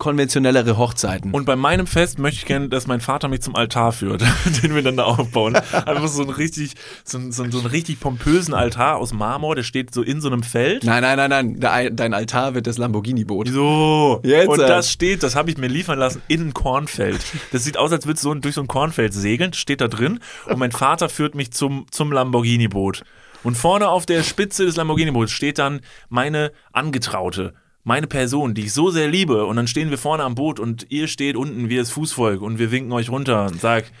konventionellere 0.00 0.76
Hochzeiten. 0.78 1.30
Und 1.30 1.44
bei 1.44 1.54
meinem 1.54 1.86
Fest 1.86 2.18
möchte 2.18 2.38
ich 2.40 2.46
gerne, 2.46 2.68
dass 2.68 2.88
mein 2.88 3.00
Vater 3.00 3.28
mich 3.28 3.42
zum 3.42 3.54
Altar 3.54 3.92
führt, 3.92 4.22
den 4.62 4.74
wir 4.74 4.82
dann 4.82 4.96
da 4.96 5.04
aufbauen. 5.04 5.54
Einfach 5.54 6.08
so 6.08 6.22
einen 6.22 6.30
richtig, 6.30 6.72
so 7.04 7.18
einen, 7.18 7.30
so 7.30 7.44
einen, 7.44 7.52
so 7.52 7.58
einen 7.58 7.68
richtig 7.68 8.00
pompösen 8.00 8.54
Altar 8.54 8.96
aus 8.96 9.12
Marmor, 9.12 9.54
der 9.54 9.62
steht 9.62 9.94
so 9.94 10.02
in 10.02 10.20
so 10.20 10.28
einem 10.28 10.42
Feld. 10.42 10.82
nein, 10.82 11.02
nein, 11.02 11.16
nein, 11.16 11.56
nein, 11.60 11.94
Dein- 11.96 12.14
Altar 12.14 12.54
wird 12.54 12.66
das 12.66 12.78
Lamborghini-Boot. 12.78 13.48
So, 13.48 14.20
Jetzt, 14.24 14.48
und 14.48 14.58
äh. 14.60 14.66
das 14.66 14.90
steht, 14.90 15.22
das 15.22 15.36
habe 15.36 15.50
ich 15.50 15.58
mir 15.58 15.68
liefern 15.68 15.98
lassen, 15.98 16.22
in 16.26 16.48
ein 16.48 16.54
Kornfeld. 16.54 17.20
Das 17.52 17.62
sieht 17.62 17.76
aus, 17.76 17.92
als 17.92 18.06
würde 18.06 18.16
es 18.16 18.22
so 18.22 18.34
durch 18.34 18.54
so 18.54 18.62
ein 18.62 18.66
Kornfeld 18.66 19.12
segeln, 19.14 19.52
steht 19.52 19.80
da 19.80 19.86
drin. 19.88 20.18
Und 20.46 20.58
mein 20.58 20.72
Vater 20.72 21.08
führt 21.08 21.34
mich 21.34 21.52
zum, 21.52 21.86
zum 21.90 22.10
Lamborghini-Boot. 22.10 23.02
Und 23.42 23.56
vorne 23.56 23.88
auf 23.88 24.06
der 24.06 24.22
Spitze 24.22 24.64
des 24.64 24.76
Lamborghini-Boots 24.76 25.30
steht 25.32 25.58
dann 25.58 25.80
meine 26.08 26.52
Angetraute, 26.72 27.54
meine 27.84 28.06
Person, 28.06 28.54
die 28.54 28.66
ich 28.66 28.72
so 28.72 28.90
sehr 28.90 29.08
liebe. 29.08 29.44
Und 29.46 29.56
dann 29.56 29.66
stehen 29.66 29.90
wir 29.90 29.98
vorne 29.98 30.24
am 30.24 30.34
Boot 30.34 30.60
und 30.60 30.86
ihr 30.90 31.08
steht 31.08 31.36
unten 31.36 31.68
wie 31.68 31.76
das 31.76 31.90
Fußvolk 31.90 32.42
und 32.42 32.58
wir 32.58 32.70
winken 32.70 32.92
euch 32.92 33.10
runter 33.10 33.46
und 33.46 33.60
sagt, 33.60 33.92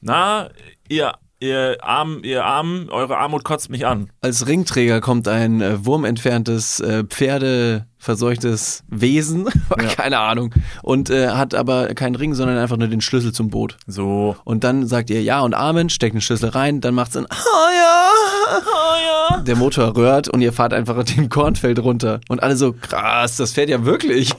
na, 0.00 0.50
ihr, 0.88 1.14
ihr 1.40 1.78
Arm, 1.82 2.20
ihr 2.22 2.44
Arm, 2.44 2.88
eure 2.90 3.16
Armut 3.16 3.44
kotzt 3.44 3.70
mich 3.70 3.86
an. 3.86 4.10
Als 4.20 4.46
Ringträger 4.46 5.00
kommt 5.00 5.26
ein 5.26 5.60
äh, 5.60 5.84
wurmentferntes, 5.84 6.80
äh, 6.80 7.04
pferdeverseuchtes 7.04 8.84
Wesen, 8.88 9.48
keine 9.96 10.18
Ahnung, 10.18 10.54
und 10.82 11.10
äh, 11.10 11.28
hat 11.28 11.54
aber 11.54 11.94
keinen 11.94 12.14
Ring, 12.14 12.34
sondern 12.34 12.58
einfach 12.58 12.76
nur 12.76 12.88
den 12.88 13.00
Schlüssel 13.00 13.32
zum 13.32 13.48
Boot. 13.48 13.78
So. 13.86 14.36
Und 14.44 14.64
dann 14.64 14.86
sagt 14.86 15.10
ihr 15.10 15.22
Ja 15.22 15.40
und 15.40 15.54
Amen, 15.54 15.88
steckt 15.88 16.14
den 16.14 16.20
Schlüssel 16.20 16.50
rein, 16.50 16.80
dann 16.80 16.94
macht's 16.94 17.16
ein 17.16 17.24
Oh 17.24 17.70
ja, 17.74 18.10
oh 18.58 19.34
ja. 19.34 19.40
Der 19.40 19.56
Motor 19.56 19.96
röhrt 19.96 20.28
und 20.28 20.42
ihr 20.42 20.52
fahrt 20.52 20.74
einfach 20.74 21.02
den 21.16 21.30
Kornfeld 21.30 21.78
runter. 21.78 22.20
Und 22.28 22.42
alle 22.42 22.56
so, 22.56 22.74
krass, 22.74 23.36
das 23.36 23.52
fährt 23.52 23.70
ja 23.70 23.84
wirklich. 23.84 24.32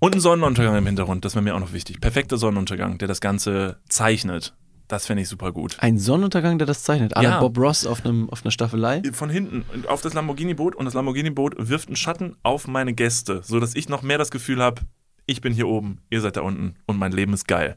Und 0.00 0.14
ein 0.14 0.20
Sonnenuntergang 0.20 0.76
im 0.76 0.86
Hintergrund, 0.86 1.24
das 1.24 1.34
wäre 1.34 1.42
mir 1.42 1.56
auch 1.56 1.60
noch 1.60 1.72
wichtig. 1.72 2.00
Perfekter 2.00 2.36
Sonnenuntergang, 2.36 2.98
der 2.98 3.08
das 3.08 3.20
Ganze 3.20 3.78
zeichnet. 3.88 4.54
Das 4.88 5.06
fände 5.06 5.22
ich 5.22 5.28
super 5.28 5.52
gut. 5.52 5.76
Ein 5.80 5.98
Sonnenuntergang, 5.98 6.58
der 6.58 6.66
das 6.66 6.82
zeichnet. 6.82 7.14
Alle 7.16 7.28
Ja. 7.28 7.40
Bob 7.40 7.58
Ross 7.58 7.86
auf, 7.86 8.04
einem, 8.04 8.30
auf 8.30 8.42
einer 8.42 8.50
Staffelei. 8.50 9.02
Von 9.12 9.28
hinten 9.28 9.64
auf 9.86 10.00
das 10.00 10.14
Lamborghini-Boot 10.14 10.74
und 10.74 10.86
das 10.86 10.94
Lamborghini-Boot 10.94 11.56
wirft 11.58 11.88
einen 11.88 11.96
Schatten 11.96 12.36
auf 12.42 12.66
meine 12.66 12.94
Gäste, 12.94 13.42
sodass 13.44 13.74
ich 13.74 13.90
noch 13.90 14.02
mehr 14.02 14.16
das 14.16 14.30
Gefühl 14.30 14.62
habe, 14.62 14.82
ich 15.26 15.42
bin 15.42 15.52
hier 15.52 15.68
oben, 15.68 16.00
ihr 16.08 16.22
seid 16.22 16.38
da 16.38 16.40
unten 16.40 16.74
und 16.86 16.98
mein 16.98 17.12
Leben 17.12 17.34
ist 17.34 17.46
geil. 17.46 17.76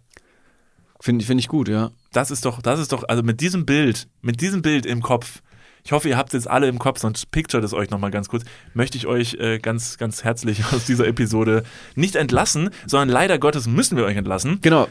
Finde 1.01 1.25
find 1.25 1.41
ich 1.41 1.49
gut, 1.49 1.67
ja. 1.67 1.91
Das 2.13 2.31
ist 2.31 2.45
doch, 2.45 2.61
das 2.61 2.79
ist 2.79 2.93
doch, 2.93 3.03
also 3.09 3.23
mit 3.23 3.41
diesem 3.41 3.65
Bild, 3.65 4.07
mit 4.21 4.39
diesem 4.39 4.61
Bild 4.61 4.85
im 4.85 5.01
Kopf, 5.01 5.41
ich 5.83 5.91
hoffe, 5.91 6.07
ihr 6.07 6.17
habt 6.17 6.29
es 6.29 6.43
jetzt 6.43 6.47
alle 6.49 6.67
im 6.67 6.79
Kopf, 6.79 6.99
sonst 6.99 7.31
picturet 7.31 7.65
es 7.65 7.73
euch 7.73 7.89
nochmal 7.89 8.11
ganz 8.11 8.29
kurz, 8.29 8.43
möchte 8.73 8.97
ich 8.97 9.07
euch 9.07 9.33
äh, 9.33 9.57
ganz, 9.59 9.97
ganz 9.97 10.23
herzlich 10.23 10.63
aus 10.71 10.85
dieser 10.85 11.07
Episode 11.07 11.63
nicht 11.95 12.15
entlassen, 12.15 12.69
sondern 12.85 13.09
leider 13.09 13.39
Gottes 13.39 13.67
müssen 13.67 13.97
wir 13.97 14.05
euch 14.05 14.15
entlassen. 14.15 14.59
Genau. 14.61 14.87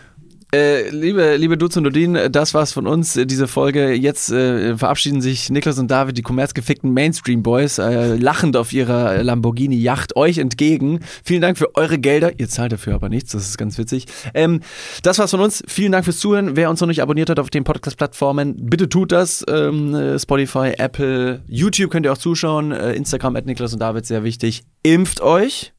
Äh, 0.52 0.90
liebe, 0.90 1.36
liebe 1.36 1.56
Duz 1.56 1.76
und 1.76 1.84
Dudin, 1.84 2.18
das 2.32 2.54
war's 2.54 2.72
von 2.72 2.88
uns, 2.88 3.16
äh, 3.16 3.24
diese 3.24 3.46
Folge. 3.46 3.92
Jetzt 3.92 4.32
äh, 4.32 4.76
verabschieden 4.76 5.20
sich 5.20 5.48
Niklas 5.48 5.78
und 5.78 5.88
David, 5.88 6.18
die 6.18 6.22
kommerzgefickten 6.22 6.92
Mainstream-Boys, 6.92 7.78
äh, 7.78 8.16
lachend 8.16 8.56
auf 8.56 8.72
ihrer 8.72 9.22
Lamborghini-Yacht 9.22 10.16
euch 10.16 10.38
entgegen. 10.38 11.00
Vielen 11.24 11.40
Dank 11.40 11.56
für 11.56 11.76
eure 11.76 11.98
Gelder. 11.98 12.32
Ihr 12.38 12.48
zahlt 12.48 12.72
dafür 12.72 12.94
aber 12.94 13.08
nichts, 13.08 13.30
das 13.30 13.48
ist 13.48 13.58
ganz 13.58 13.78
witzig. 13.78 14.06
Ähm, 14.34 14.60
das 15.04 15.20
war's 15.20 15.30
von 15.30 15.40
uns. 15.40 15.62
Vielen 15.68 15.92
Dank 15.92 16.04
fürs 16.04 16.18
Zuhören. 16.18 16.56
Wer 16.56 16.68
uns 16.68 16.80
noch 16.80 16.88
nicht 16.88 17.02
abonniert 17.02 17.30
hat 17.30 17.38
auf 17.38 17.50
den 17.50 17.62
Podcast-Plattformen, 17.62 18.56
bitte 18.68 18.88
tut 18.88 19.12
das. 19.12 19.44
Ähm, 19.48 19.94
äh, 19.94 20.18
Spotify, 20.18 20.72
Apple, 20.76 21.42
YouTube 21.46 21.92
könnt 21.92 22.06
ihr 22.06 22.12
auch 22.12 22.18
zuschauen. 22.18 22.72
Äh, 22.72 22.94
Instagram 22.94 23.36
at 23.36 23.46
Niklas 23.46 23.72
und 23.72 23.78
David, 23.78 24.04
sehr 24.04 24.24
wichtig. 24.24 24.64
Impft 24.82 25.20
euch. 25.20 25.72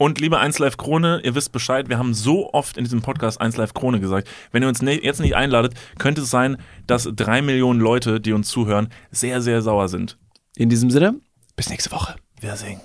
Und 0.00 0.18
liebe 0.18 0.40
1Live 0.40 0.78
Krone, 0.78 1.20
ihr 1.24 1.34
wisst 1.34 1.52
Bescheid, 1.52 1.90
wir 1.90 1.98
haben 1.98 2.14
so 2.14 2.54
oft 2.54 2.78
in 2.78 2.84
diesem 2.84 3.02
Podcast 3.02 3.38
1Live 3.38 3.74
Krone 3.74 4.00
gesagt. 4.00 4.28
Wenn 4.50 4.62
ihr 4.62 4.68
uns 4.70 4.80
ne 4.80 4.94
jetzt 5.04 5.20
nicht 5.20 5.36
einladet, 5.36 5.74
könnte 5.98 6.22
es 6.22 6.30
sein, 6.30 6.56
dass 6.86 7.06
drei 7.14 7.42
Millionen 7.42 7.80
Leute, 7.80 8.18
die 8.18 8.32
uns 8.32 8.48
zuhören, 8.48 8.88
sehr, 9.10 9.42
sehr 9.42 9.60
sauer 9.60 9.88
sind. 9.88 10.16
In 10.56 10.70
diesem 10.70 10.88
Sinne, 10.88 11.20
bis 11.54 11.68
nächste 11.68 11.92
Woche. 11.92 12.16
Wir 12.40 12.56
singen. 12.56 12.80